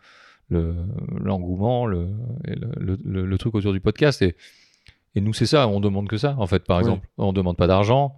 le- 0.49 0.75
l'engouement, 1.23 1.85
le, 1.85 2.09
et 2.45 2.55
le, 2.55 2.69
le- 2.77 2.99
le- 3.05 3.25
le 3.25 3.38
truc 3.38 3.55
autour 3.55 3.71
du 3.71 3.80
podcast. 3.80 4.21
Et, 4.21 4.35
et 5.15 5.21
nous, 5.21 5.34
c'est 5.34 5.45
ça, 5.45 5.67
on 5.69 5.80
demande 5.80 6.09
que 6.09 6.17
ça, 6.17 6.35
en 6.39 6.47
fait, 6.47 6.65
par 6.65 6.77
Oui. 6.77 6.81
exemple. 6.84 7.07
On 7.17 7.31
demande 7.31 7.55
pas 7.55 7.67
d'argent. 7.67 8.15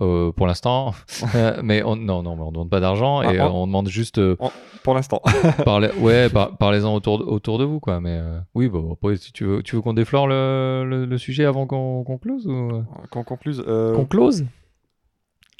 Euh, 0.00 0.32
pour 0.32 0.46
l'instant, 0.46 0.92
Euh, 1.34 1.60
mais 1.62 1.82
on, 1.84 1.96
non, 1.96 2.22
non, 2.22 2.36
mais 2.36 2.42
on 2.42 2.52
demande 2.52 2.70
pas 2.70 2.80
d'argent 2.80 3.22
et 3.22 3.38
Ah, 3.38 3.46
euh, 3.46 3.50
on 3.50 3.66
demande 3.66 3.88
juste 3.88 4.18
euh, 4.18 4.36
Pour 4.82 4.94
l'instant. 4.94 5.22
parlez, 5.64 5.90
ouais, 6.00 6.28
par- 6.28 6.56
parlez-en 6.56 6.94
autour, 6.94 7.18
de- 7.18 7.24
autour 7.24 7.58
de 7.58 7.64
vous, 7.64 7.80
quoi. 7.80 8.00
Mais 8.00 8.18
euh, 8.20 8.38
oui, 8.54 8.68
bah, 8.68 8.78
après, 8.92 9.16
si 9.16 9.32
tu 9.32 9.44
veux, 9.44 9.62
tu 9.62 9.76
veux 9.76 9.82
qu'on 9.82 9.94
déflore 9.94 10.26
le, 10.26 10.84
le, 10.88 11.04
le 11.06 11.18
sujet 11.18 11.44
avant 11.44 11.66
qu'on 11.66 12.04
close 12.20 12.46
ou... 12.46 12.82
Qu'on 13.10 13.22
concluse. 13.24 13.62
euh, 13.66 13.94
Qu'on 13.94 14.04
close? 14.04 14.44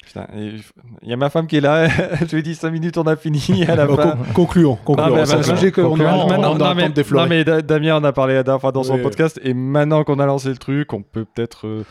putain, 0.05 0.27
Il 0.35 0.61
y 1.09 1.13
a 1.13 1.17
ma 1.17 1.29
femme 1.31 1.47
qui 1.47 1.57
est 1.57 1.61
là. 1.61 1.87
je 1.87 2.31
lui 2.31 2.39
ai 2.39 2.43
dit 2.43 2.53
5 2.55 2.69
minutes, 2.71 2.97
on 2.97 3.03
a 3.03 3.15
fini. 3.15 3.41
À 3.67 3.75
la 3.75 3.87
fin. 3.87 4.11
con- 4.11 4.17
concluons. 4.35 4.77
concluons. 4.85 5.25
C'est 5.25 5.33
un 5.33 5.43
sujet 5.43 5.71
qu'on 5.71 5.83
on 5.85 5.99
a 5.99 6.37
non, 6.37 6.75
mais, 6.75 6.89
non, 6.89 7.27
mais 7.27 7.43
Da- 7.43 7.61
Damien 7.63 7.95
en 7.97 8.03
a 8.03 8.13
parlé 8.13 8.35
la 8.35 8.43
dernière 8.43 8.61
fois 8.61 8.71
dans 8.71 8.83
son 8.83 8.95
Oui, 8.95 9.01
podcast 9.01 9.39
et 9.43 9.53
maintenant 9.55 10.03
qu'on 10.03 10.19
a 10.19 10.25
lancé 10.27 10.49
le 10.49 10.57
truc, 10.57 10.93
on 10.93 11.01
peut 11.01 11.25
peut-être. 11.25 11.83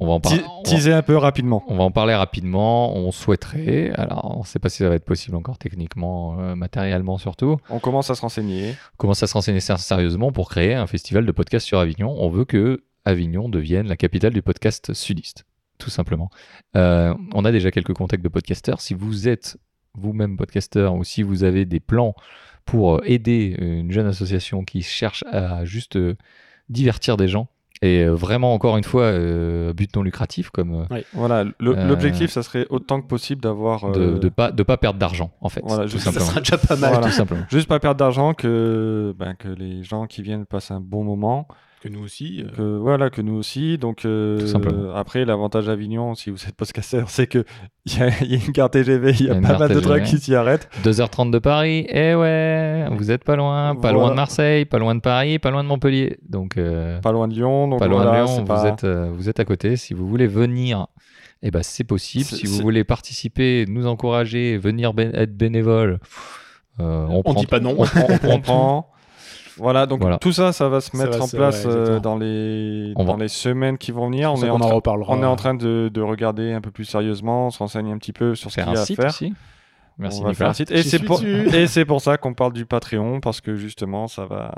On 0.00 0.06
va 0.06 0.12
en 0.12 0.20
parler. 0.20 0.42
Teaser 0.64 0.92
un 0.92 1.02
peu 1.02 1.16
rapidement. 1.16 1.64
On 1.66 1.76
va 1.76 1.82
en 1.82 1.90
parler 1.90 2.14
rapidement. 2.14 2.96
On 2.96 3.10
souhaiterait, 3.10 3.90
alors 3.96 4.36
on 4.36 4.40
ne 4.40 4.46
sait 4.46 4.60
pas 4.60 4.68
si 4.68 4.78
ça 4.78 4.88
va 4.88 4.94
être 4.94 5.04
possible 5.04 5.36
encore 5.36 5.58
techniquement, 5.58 6.38
euh, 6.38 6.54
matériellement 6.54 7.18
surtout, 7.18 7.56
On 7.68 7.80
commence 7.80 8.08
à 8.10 8.14
se 8.14 8.20
renseigner. 8.20 8.74
on 8.94 8.96
commence 8.96 9.22
à 9.22 9.26
se 9.26 9.34
renseigner 9.34 9.60
sérieusement 9.60 10.30
pour 10.30 10.50
créer 10.50 10.74
un 10.74 10.86
festival 10.86 11.26
de 11.26 11.32
podcast 11.32 11.66
sur 11.66 11.80
Avignon. 11.80 12.14
On 12.18 12.28
veut 12.28 12.44
que 12.44 12.84
Avignon 13.04 13.48
devienne 13.48 13.88
la 13.88 13.96
capitale 13.96 14.32
du 14.32 14.42
podcast 14.42 14.92
sudiste, 14.94 15.44
tout 15.78 15.90
simplement. 15.90 16.30
Euh, 16.76 17.14
on 17.34 17.44
a 17.44 17.50
déjà 17.50 17.72
quelques 17.72 17.94
contacts 17.94 18.22
de 18.22 18.28
podcasteurs. 18.28 18.80
Si 18.80 18.94
vous 18.94 19.26
êtes 19.26 19.56
vous-même 19.94 20.36
podcasteur 20.36 20.94
ou 20.94 21.02
si 21.02 21.24
vous 21.24 21.42
avez 21.42 21.64
des 21.64 21.80
plans 21.80 22.14
pour 22.66 22.96
euh, 22.96 23.00
aider 23.04 23.56
une 23.58 23.90
jeune 23.90 24.06
association 24.06 24.64
qui 24.64 24.82
cherche 24.82 25.24
à 25.32 25.64
juste 25.64 25.98
divertir 26.68 27.16
des 27.16 27.26
gens 27.26 27.48
et 27.82 28.02
euh, 28.04 28.10
vraiment 28.14 28.52
encore 28.54 28.76
une 28.76 28.84
fois 28.84 29.04
euh, 29.04 29.72
but 29.72 29.94
non 29.94 30.02
lucratif 30.02 30.50
comme 30.50 30.86
euh, 30.90 31.00
Voilà, 31.14 31.40
Euh, 31.40 31.52
l'objectif, 31.60 32.30
ça 32.30 32.42
serait 32.42 32.66
autant 32.70 33.00
que 33.00 33.06
possible 33.06 33.40
d'avoir. 33.40 33.90
de, 33.92 34.00
euh, 34.00 34.18
de 34.18 34.28
pas 34.28 34.50
de 34.50 34.62
pas 34.62 34.76
perdre 34.76 34.98
d'argent 34.98 35.30
en 35.40 35.48
fait 35.48 35.62
Voilà, 35.64 35.86
je- 35.86 35.98
Ça 35.98 36.12
sera 36.12 36.40
déjà 36.40 36.58
pas 36.58 36.76
mal. 36.76 36.90
Voilà. 36.92 37.06
tout 37.06 37.12
simplement 37.12 37.44
Juste 37.50 37.68
pas 37.68 37.78
perdre 37.80 37.98
d'argent, 37.98 38.34
que, 38.34 39.14
ben, 39.18 39.34
que 39.34 39.48
les 39.48 39.82
gens 39.82 40.06
qui 40.06 40.22
viennent 40.22 40.46
passent 40.46 40.70
un 40.70 40.80
bon 40.80 41.04
moment, 41.04 41.46
Que 41.82 41.88
nous 41.88 42.02
aussi. 42.02 42.42
euh, 42.44 42.50
que, 42.56 42.76
voilà, 42.78 43.08
que 43.08 43.22
nous 43.22 43.34
aussi. 43.34 43.78
Donc, 43.78 44.04
euh, 44.04 44.38
Tout 44.40 44.48
simplement. 44.48 44.92
après, 44.96 45.24
l'avantage 45.24 45.66
d'Avignon, 45.66 46.16
si 46.16 46.28
vous 46.30 46.44
êtes 46.46 46.56
podcasteur, 46.56 47.08
c'est 47.08 47.28
qu'il 47.28 47.44
y 47.86 48.02
a, 48.02 48.08
il 48.22 48.32
y 48.32 48.34
a 48.34 48.44
une 48.44 48.52
carte 48.52 48.72
TGV, 48.72 49.12
il 49.20 49.26
y 49.26 49.30
a 49.30 49.34
pas 49.36 49.58
mal 49.58 49.68
de 49.72 49.78
trucs 49.78 50.02
qui 50.02 50.18
s'y 50.18 50.34
arrêtent. 50.34 50.68
2h30 50.82 51.30
de 51.30 51.38
Paris, 51.38 51.86
eh 51.88 52.14
ouais, 52.16 52.84
vous 52.90 53.12
êtes 53.12 53.22
pas 53.22 53.36
loin, 53.36 53.74
pas 53.76 53.80
Voilà. 53.92 53.98
loin 53.98 54.10
de 54.10 54.16
Marseille, 54.16 54.64
pas 54.64 54.78
loin 54.80 54.96
de 54.96 55.00
Paris, 55.00 55.38
pas 55.38 55.52
loin 55.52 55.62
de 55.62 55.68
Montpellier. 55.68 56.18
Donc, 56.28 56.56
euh, 56.56 57.00
Pas 57.00 57.12
loin 57.12 57.28
de 57.28 57.34
Lyon. 57.34 57.68
Donc 57.68 57.78
pas 57.78 57.86
loin 57.86 58.02
voilà, 58.02 58.22
de 58.22 58.26
Lyon, 58.26 58.36
vous, 58.40 58.44
pas- 58.44 58.64
êtes, 58.68 58.82
euh, 58.84 59.10
vous 59.14 59.28
êtes 59.28 59.38
à 59.38 59.44
côté. 59.44 59.76
Si 59.76 59.94
vous 59.94 60.08
voulez 60.08 60.26
venir, 60.26 60.88
eh 61.44 61.52
ben, 61.52 61.62
c'est 61.62 61.84
possible. 61.84 62.24
Si 62.24 62.46
vous 62.46 62.56
voulez 62.60 62.82
participer, 62.82 63.66
nous 63.68 63.86
encourager, 63.86 64.58
venir 64.58 64.94
bé- 64.94 65.10
être 65.14 65.36
bénévole, 65.36 66.00
euh, 66.80 67.06
on, 67.08 67.18
On 67.18 67.22
prend- 67.22 67.34
dit 67.34 67.46
pas 67.46 67.60
non. 67.60 67.76
On 67.78 67.84
prend 67.84 68.06
on 68.24 68.40
prend. 68.40 68.90
Voilà, 69.58 69.86
donc 69.86 70.00
Voilà. 70.00 70.18
tout 70.18 70.32
ça, 70.32 70.52
ça 70.52 70.68
va 70.68 70.80
se 70.80 70.96
mettre 70.96 71.18
va 71.18 71.24
en 71.24 71.28
place 71.28 71.64
ouais, 71.64 71.70
euh, 71.72 72.00
dans, 72.00 72.16
les, 72.16 72.92
On 72.96 73.04
dans 73.04 73.16
va- 73.16 73.22
les 73.22 73.28
semaines 73.28 73.76
qui 73.78 73.92
vont 73.92 74.06
venir. 74.06 74.32
On 74.32 74.42
est, 74.42 74.48
en 74.50 74.56
reparlera. 74.56 75.12
on 75.12 75.22
est 75.22 75.26
en 75.26 75.36
train 75.36 75.54
de, 75.54 75.90
de 75.92 76.00
regarder 76.00 76.52
un 76.52 76.60
peu 76.60 76.70
plus 76.70 76.84
sérieusement, 76.84 77.50
se 77.50 77.58
renseigner 77.58 77.92
un 77.92 77.98
petit 77.98 78.12
peu 78.12 78.34
sur 78.34 78.50
ce 78.50 78.56
qu'il 78.56 78.64
y 78.64 78.66
a 78.66 78.70
un 78.70 78.82
à 78.82 78.84
site 78.84 78.96
faire. 78.96 79.06
aussi. 79.10 79.34
Merci 79.98 80.20
on 80.22 80.28
Nicolas. 80.28 80.50
un 80.50 80.54
site. 80.54 80.70
Et 80.72 80.82
c'est 80.84 81.84
pour, 81.84 82.00
ça 82.00 82.16
qu'on 82.18 82.34
parle 82.34 82.52
du 82.52 82.66
Patreon, 82.66 83.20
parce 83.20 83.40
que 83.40 83.56
justement, 83.56 84.06
ça 84.06 84.26
va, 84.26 84.54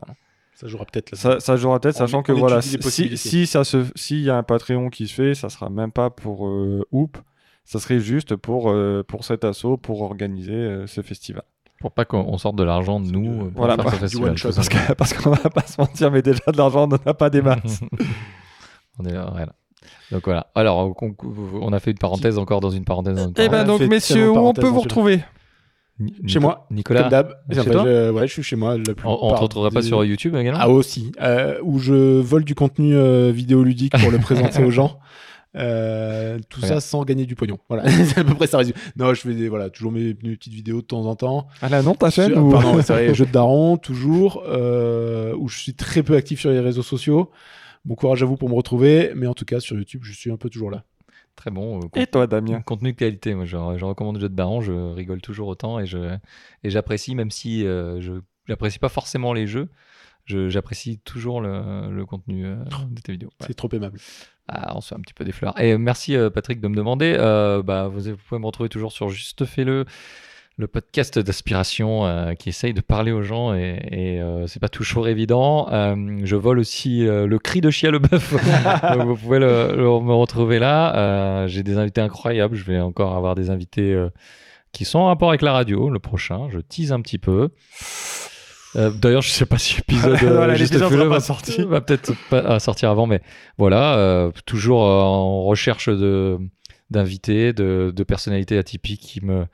Ça 0.55 0.67
jouera 0.67 0.85
peut-être 0.85 1.15
ça, 1.17 1.41
ça 1.41 1.57
jouera 1.57 1.79
On- 1.83 1.99
sachant 2.07 2.23
que 2.23 2.33
on 2.33 2.39
voilà, 2.39 2.61
si, 2.61 3.17
si 3.17 3.47
ça 3.47 3.65
se, 3.65 3.85
s'il 3.95 4.21
y 4.21 4.29
a 4.31 4.37
un 4.37 4.43
Patreon 4.43 4.91
qui 4.91 5.09
se 5.09 5.15
fait, 5.15 5.35
ça 5.35 5.49
sera 5.49 5.71
même 5.71 5.93
pas 5.93 6.11
pour 6.11 6.47
euh, 6.47 6.85
Hoop, 6.93 7.17
ça 7.65 7.79
serait 7.79 8.01
juste 8.01 8.37
pour 8.37 8.71
euh, 8.71 9.03
pour 9.07 9.25
cet 9.25 9.45
assaut, 9.45 9.79
pour 9.79 10.03
organiser 10.03 10.53
euh, 10.53 10.87
ce 10.87 11.01
festival. 11.01 11.45
Pour 11.81 11.93
pas 11.93 12.05
qu'on 12.05 12.21
on 12.29 12.37
sorte 12.39 12.57
de 12.57 12.63
l'argent 12.63 13.01
de 13.01 13.11
nous 13.11 13.47
pour 13.51 13.51
voilà, 13.67 13.75
faire 13.77 13.85
bah, 13.87 13.91
ce 13.93 13.97
festival. 14.01 14.35
tout 14.35 14.49
Parce 14.55 14.69
que- 14.69 14.93
parce 14.95 15.13
qu'on 15.15 15.31
va 15.31 15.49
pas 15.51 15.63
se 15.67 15.81
mentir, 15.81 16.11
mais 16.11 16.21
déjà 16.23 16.41
de 16.53 16.57
l'argent, 16.57 16.85
on 16.85 16.89
n'en 16.89 16.99
a 17.07 17.15
pas 17.15 17.31
des 17.31 17.41
masses. 17.43 17.81
on 18.99 19.05
est 19.07 19.13
voilà. 19.13 19.55
Donc 20.13 20.25
voilà. 20.25 20.47
Alors, 20.55 20.95
on, 21.01 21.15
on 21.63 21.73
a 21.73 21.81
fait 21.81 21.91
une 21.93 21.99
parenthèse 21.99 22.37
encore 22.39 22.61
dans 22.61 22.71
une 22.71 22.85
parenthèse. 22.85 23.17
dans 23.17 23.25
une 23.29 23.33
Eh 23.37 23.49
ben 23.49 23.65
parenthèse. 23.65 23.67
donc 23.79 23.89
messieurs, 23.89 24.29
où 24.29 24.33
on 24.33 24.35
parenthèse 24.35 24.65
peut 24.65 24.71
vous 24.71 24.81
retrouver? 24.81 25.21
Ni- 25.99 26.15
Chez 26.27 26.39
moi, 26.39 26.67
Nicolas. 26.71 27.03
Comme 27.03 27.11
d'hab. 27.11 27.35
Chez 27.53 27.61
Enfin, 27.61 27.71
toi 27.71 27.83
je- 27.85 28.11
ouais, 28.11 28.27
je 28.27 28.33
suis 28.33 28.43
chez 28.43 28.57
moi. 28.57 28.77
La 28.77 28.83
On, 29.05 29.19
on 29.23 29.35
te 29.35 29.41
retrouvera 29.41 29.71
pas 29.71 29.81
des- 29.83 29.87
sur 29.87 30.05
YouTube 30.05 30.35
également? 30.35 30.59
Ah 30.61 30.69
aussi, 30.69 31.13
euh, 31.21 31.59
où 31.63 31.79
je 31.79 32.21
vole 32.21 32.45
du 32.45 32.55
contenu 32.55 32.95
euh, 32.97 33.31
vidéoludique 33.33 33.93
pour 33.99 34.11
le 34.11 34.19
présenter 34.19 34.63
aux 34.65 34.71
gens. 34.71 34.99
Euh, 35.57 36.39
tout 36.49 36.61
ça 36.61 36.81
sans 36.81 37.05
gagner 37.05 37.27
du 37.27 37.35
pognon. 37.35 37.59
Voilà, 37.69 37.89
c'est 38.05 38.19
à 38.19 38.25
peu 38.25 38.35
près 38.35 38.47
ça 38.47 38.59
résume. 38.59 38.75
Non, 38.97 39.13
je 39.15 39.21
fais 39.23 39.35
des, 39.35 39.49
voilà, 39.49 39.69
toujours 39.71 39.91
mes, 39.93 40.17
mes 40.23 40.37
petites 40.37 40.53
vidéos 40.53 40.81
de 40.81 40.87
temps 40.87 41.07
en 41.07 41.17
temps. 41.17 41.49
Ah 41.61 41.69
là 41.69 41.83
non, 41.83 41.95
ta 41.95 42.11
chaîne 42.11 42.33
Sur- 42.33 42.45
ou... 42.45 42.51
Pardon, 42.51 42.81
c'est 42.83 42.93
vrai, 42.93 43.15
jeux 43.15 43.27
de 43.27 43.33
daron, 43.33 43.77
toujours, 43.77 44.45
euh, 44.47 45.35
où 45.37 45.49
je 45.49 45.59
suis 45.59 45.75
très 45.75 46.03
peu 46.03 46.15
actif 46.17 46.41
sur 46.41 46.51
les 46.51 46.61
réseaux 46.61 46.83
sociaux. 46.85 47.31
Bon 47.85 47.95
courage 47.95 48.23
à 48.23 48.27
vous 48.27 48.37
pour 48.37 48.49
me 48.49 48.55
retrouver, 48.55 49.13
mais 49.17 49.27
en 49.27 49.35
tout 49.35 49.45
cas 49.45 49.59
sur 49.59 49.77
YouTube, 49.77 50.03
je 50.05 50.13
suis 50.13 50.31
un 50.31 50.37
peu 50.37 50.51
toujours 50.51 50.71
là. 50.71 50.85
Très 51.35 51.51
bon. 51.51 51.81
euh, 51.81 52.01
Et 52.01 52.07
toi, 52.07 52.27
Damien 52.27 52.61
Contenu 52.61 52.93
de 52.93 52.97
qualité, 52.97 53.35
moi 53.35 53.45
je, 53.47 53.57
je 53.77 53.85
recommande 53.85 54.21
Jeu 54.21 54.29
de 54.29 54.35
Daron, 54.35 54.61
je 54.61 54.73
rigole 54.73 55.21
toujours 55.23 55.49
autant 55.49 55.81
et 55.81 55.87
je 55.87 56.15
et 56.63 56.71
j'apprécie 56.71 57.15
même 57.15 57.31
si 57.31 57.67
euh, 57.67 58.01
je 58.01 58.13
j'apprécie 58.47 58.79
pas 58.79 58.89
forcément 58.91 59.33
les 59.33 59.47
jeux, 59.47 59.69
je- 60.27 60.49
j'apprécie 60.51 60.99
toujours 60.99 61.41
le, 61.41 61.91
le 61.91 62.05
contenu 62.05 62.45
euh, 62.47 62.57
de 62.91 63.01
tes 63.01 63.13
vidéos. 63.13 63.31
C'est 63.47 63.55
trop 63.55 63.69
aimable. 63.73 63.99
Ah, 64.53 64.73
on 64.75 64.81
se 64.81 64.89
fait 64.89 64.95
un 64.97 65.01
petit 65.01 65.15
peu 65.15 65.25
des 65.25 65.31
fleurs. 65.33 65.59
Et 65.61 65.79
merci 65.79 66.17
euh, 66.17 66.29
Patrick 66.29 66.61
de 66.61 66.67
me 66.67 66.75
demander. 66.75 67.15
euh, 67.17 67.63
bah, 67.63 67.89
vous, 67.89 68.17
pouvez 68.29 68.41
me 68.41 68.47
retrouver 68.47 68.69
toujours 68.69 68.91
sur 68.91 69.09
Juste 69.09 69.45
Fais-le, 69.45 69.85
le 70.57 70.67
podcast 70.67 71.21
d'aspiration 71.21 72.05
euh, 72.05 72.35
qui 72.35 72.49
essaye 72.49 72.75
de 72.75 72.81
parler 72.81 73.13
aux 73.13 73.23
gens 73.23 73.55
et, 73.55 73.79
et, 73.91 74.21
euh, 74.21 74.49
c'est 74.49 74.59
pas 74.59 74.69
toujours 74.69 75.07
évident. 75.07 75.69
Je 76.25 76.37
vole 76.37 76.59
aussi 76.59 77.05
le 77.05 77.39
cri 77.39 77.61
de 77.61 77.71
Chia 77.71 77.93
le 77.93 78.01
bœuf. 78.01 78.33
Vous 78.99 79.17
pouvez 79.17 79.39
me 79.39 80.13
retrouver 80.15 80.59
là. 80.59 81.47
J'ai 81.47 81.63
des 81.63 81.79
invités 81.79 82.01
incroyables. 82.01 82.57
Je 82.57 82.65
vais 82.65 82.81
encore 82.81 83.15
avoir 83.15 83.37
des 83.37 83.51
invités 83.51 83.97
qui 84.73 84.85
sont 84.85 84.99
en 84.99 85.07
rapport 85.07 85.29
avec 85.29 85.43
la 85.43 85.53
radio. 85.53 85.91
Le 85.91 86.01
prochain, 86.01 86.49
je 86.51 86.59
tease 86.59 86.93
un 86.93 87.01
petit 87.01 87.19
peu. 87.19 87.51
Euh, 88.77 88.91
D'ailleurs, 88.91 89.23
je 89.23 89.31
sais 89.31 89.47
pas 89.47 89.59
si 89.59 89.77
l'épisode 89.77 90.13
euh, 90.23 90.37
Voilà, 90.37 90.55
l'épisode 90.55 90.91
sera 90.91 91.05
pas 91.05 91.09
va, 91.09 91.21
sorti. 91.21 91.63
va 91.69 91.81
peut-être 91.81 92.13
pas 92.29 92.37
euh, 92.39 92.59
sortir 92.59 92.91
avant, 92.91 93.07
mais 93.07 93.21
voilà, 93.59 93.97
euh, 93.97 94.31
toujours 94.47 94.83
en 94.83 95.45
recherche 95.45 95.89
de 95.89 96.39
d'invités, 96.91 97.53
de, 97.53 97.93
de 97.95 98.03
personnalités 98.05 98.59
atypiques 98.59 99.01
qui 99.01 99.25
me 99.25 99.47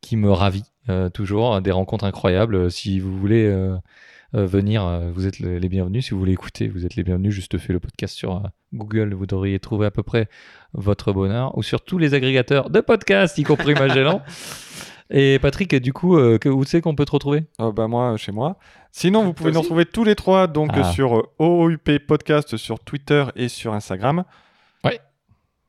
qui 0.00 0.16
me 0.16 0.30
ravit 0.32 0.64
euh, 0.88 1.08
toujours, 1.10 1.60
des 1.60 1.70
rencontres 1.70 2.04
incroyables. 2.04 2.70
Si 2.72 2.98
vous 2.98 3.16
voulez 3.16 3.52
venir, 4.32 5.00
vous 5.14 5.26
êtes 5.26 5.38
le- 5.40 5.58
les 5.58 5.68
bienvenus. 5.68 6.06
Si 6.06 6.10
vous 6.12 6.18
voulez 6.18 6.32
écouter, 6.32 6.66
vous 6.68 6.84
êtes 6.86 6.96
les 6.96 7.04
bienvenus. 7.04 7.32
Juste 7.32 7.58
fait 7.58 7.72
le 7.72 7.78
podcast 7.80 8.16
sur 8.16 8.42
Google, 8.74 9.14
vous 9.14 9.26
devriez 9.26 9.60
trouver 9.60 9.86
à 9.86 9.90
peu 9.92 10.02
près 10.02 10.28
votre 10.72 11.12
bonheur, 11.12 11.56
ou 11.56 11.62
sur 11.62 11.82
tous 11.84 11.98
les 11.98 12.14
agrégateurs 12.14 12.70
de 12.70 12.80
podcasts, 12.80 13.38
y 13.38 13.42
compris 13.44 13.74
Magellan. 13.74 14.22
Et 15.14 15.38
Patrick, 15.38 15.74
du 15.76 15.92
coup, 15.92 16.16
euh, 16.16 16.38
que, 16.38 16.48
où 16.48 16.64
c'est 16.64 16.80
qu'on 16.80 16.94
peut 16.94 17.04
te 17.04 17.10
retrouver 17.12 17.44
Oh, 17.58 17.70
bah 17.70 17.86
moi, 17.86 18.16
chez 18.16 18.32
moi. 18.32 18.56
Sinon, 18.92 19.24
vous 19.24 19.34
pouvez 19.34 19.52
nous 19.52 19.60
retrouver 19.60 19.84
tous 19.84 20.04
les 20.04 20.14
trois 20.14 20.46
donc 20.46 20.70
Ah. 20.72 20.84
sur 20.84 21.18
euh, 21.18 21.28
OOUP 21.38 21.98
Podcast 22.08 22.56
sur 22.56 22.80
Twitter 22.80 23.26
et 23.36 23.48
sur 23.48 23.74
Instagram. 23.74 24.24
Ouais. 24.84 25.00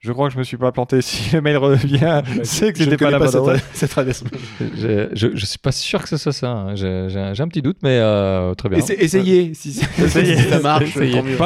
Je 0.04 0.12
crois 0.12 0.28
que 0.28 0.34
je 0.34 0.38
me 0.40 0.44
suis 0.44 0.58
pas 0.58 0.72
planté. 0.72 1.02
Si 1.02 1.34
le 1.34 1.42
mail 1.42 1.58
revient, 1.58 2.22
c'est 2.44 2.74
que 2.74 2.80
c'était 2.80 2.98
pas 2.98 3.10
la 3.10 3.20
bonne 3.20 3.58
cette, 3.74 3.98
adresse. 3.98 4.24
je, 4.60 5.10
je, 5.14 5.28
je 5.34 5.46
suis 5.46 5.58
pas 5.60 5.72
sûr 5.72 6.02
que 6.02 6.10
ce 6.10 6.18
soit 6.18 6.34
ça. 6.34 6.50
hein. 6.52 6.76
J'ai 6.76 7.42
un 7.42 7.48
petit 7.48 7.62
doute, 7.62 7.78
mais 7.84 7.98
euh, 8.00 8.54
très 8.54 8.68
bien. 8.70 8.80
Essa- 8.80 8.94
essayez, 8.96 9.54
si, 9.54 9.72
si 9.74 9.86
Essayez. 10.04 10.36
ça 10.38 10.60
marche, 10.60 10.98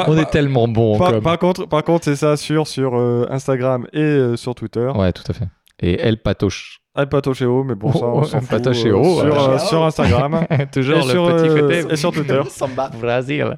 On 0.06 0.16
est 0.18 0.30
tellement 0.30 0.66
bon. 0.68 0.98
par 0.98 1.38
contre, 1.38 1.66
par 1.68 1.84
contre, 1.84 2.04
c'est 2.06 2.16
ça 2.16 2.36
sur 2.36 2.66
sur 2.66 2.96
euh, 2.98 3.26
Instagram 3.30 3.86
et 3.92 4.00
euh, 4.00 4.36
sur 4.36 4.54
Twitter. 4.54 4.90
Ouais, 4.94 5.12
tout 5.12 5.22
à 5.28 5.32
fait. 5.34 5.46
Et 5.80 6.00
El 6.00 6.18
Patoche. 6.20 6.80
Alpatochéo, 6.94 7.62
mais 7.62 7.76
bon, 7.76 7.92
ça, 7.92 8.06
on 8.06 8.18
Oh, 8.18 8.24
s'en 8.24 8.40
fout, 8.40 8.52
Alpatochéo, 8.54 9.20
euh, 9.20 9.30
sur, 9.30 9.40
euh, 9.50 9.58
sur 9.58 9.84
Instagram. 9.84 10.40
Toujours 10.72 10.96
et, 10.96 11.04
le 11.04 11.10
sur, 11.10 11.26
petit 11.28 11.48
euh, 11.48 11.60
côté. 11.60 11.84
et 11.92 11.96
sur 11.96 12.10
Twitter. 12.10 12.40
Samba. 12.50 12.90
Brésil. 13.00 13.56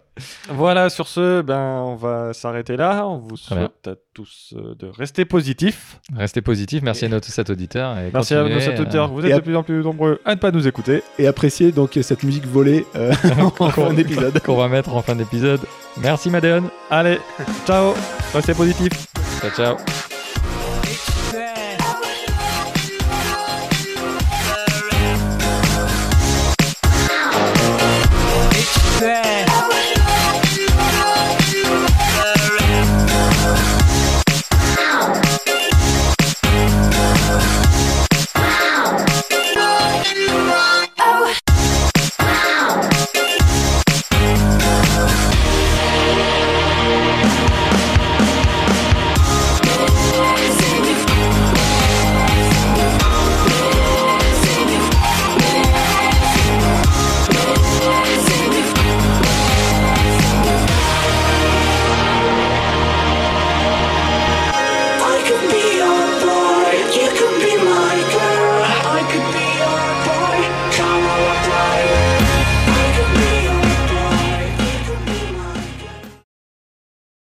Voilà, 0.50 0.90
sur 0.90 1.08
ce, 1.08 1.40
ben, 1.40 1.82
on 1.86 1.94
va 1.94 2.34
s'arrêter 2.34 2.76
là. 2.76 3.06
On 3.06 3.16
vous 3.16 3.38
souhaite 3.38 3.86
à 3.88 3.94
tous 4.12 4.52
euh, 4.58 4.74
de 4.74 4.88
rester 4.88 5.24
positifs. 5.24 5.98
Restez 6.14 6.42
positifs. 6.42 6.82
Merci 6.82 7.06
à 7.06 7.08
nos 7.08 7.22
cet 7.22 7.48
auditeur. 7.48 7.96
Et 7.98 8.10
Merci 8.12 8.34
à 8.34 8.42
nos 8.42 8.58
auditeurs. 8.58 9.06
euh, 9.06 9.12
Vous 9.14 9.24
êtes 9.24 9.32
à- 9.32 9.36
de 9.36 9.40
plus 9.42 9.56
en 9.56 9.62
plus 9.62 9.82
nombreux 9.82 10.20
à 10.26 10.34
ne 10.34 10.40
pas 10.40 10.50
nous 10.50 10.68
écouter. 10.68 11.02
Et 11.18 11.26
appréciez 11.26 11.72
donc 11.72 11.98
cette 12.02 12.22
musique 12.24 12.46
volée 12.46 12.84
euh, 12.94 13.10
en 13.58 13.70
fin 13.70 13.94
d'épisode. 13.94 14.38
qu'on 14.44 14.56
va 14.56 14.68
mettre 14.68 14.94
en 14.94 15.00
fin 15.00 15.14
d'épisode. 15.16 15.60
Merci 15.96 16.28
Madeleine. 16.28 16.68
Allez, 16.90 17.18
ciao. 17.66 17.94
Restez 18.34 18.52
positifs. 18.52 19.06
Ciao, 19.40 19.50
ciao. 19.56 20.09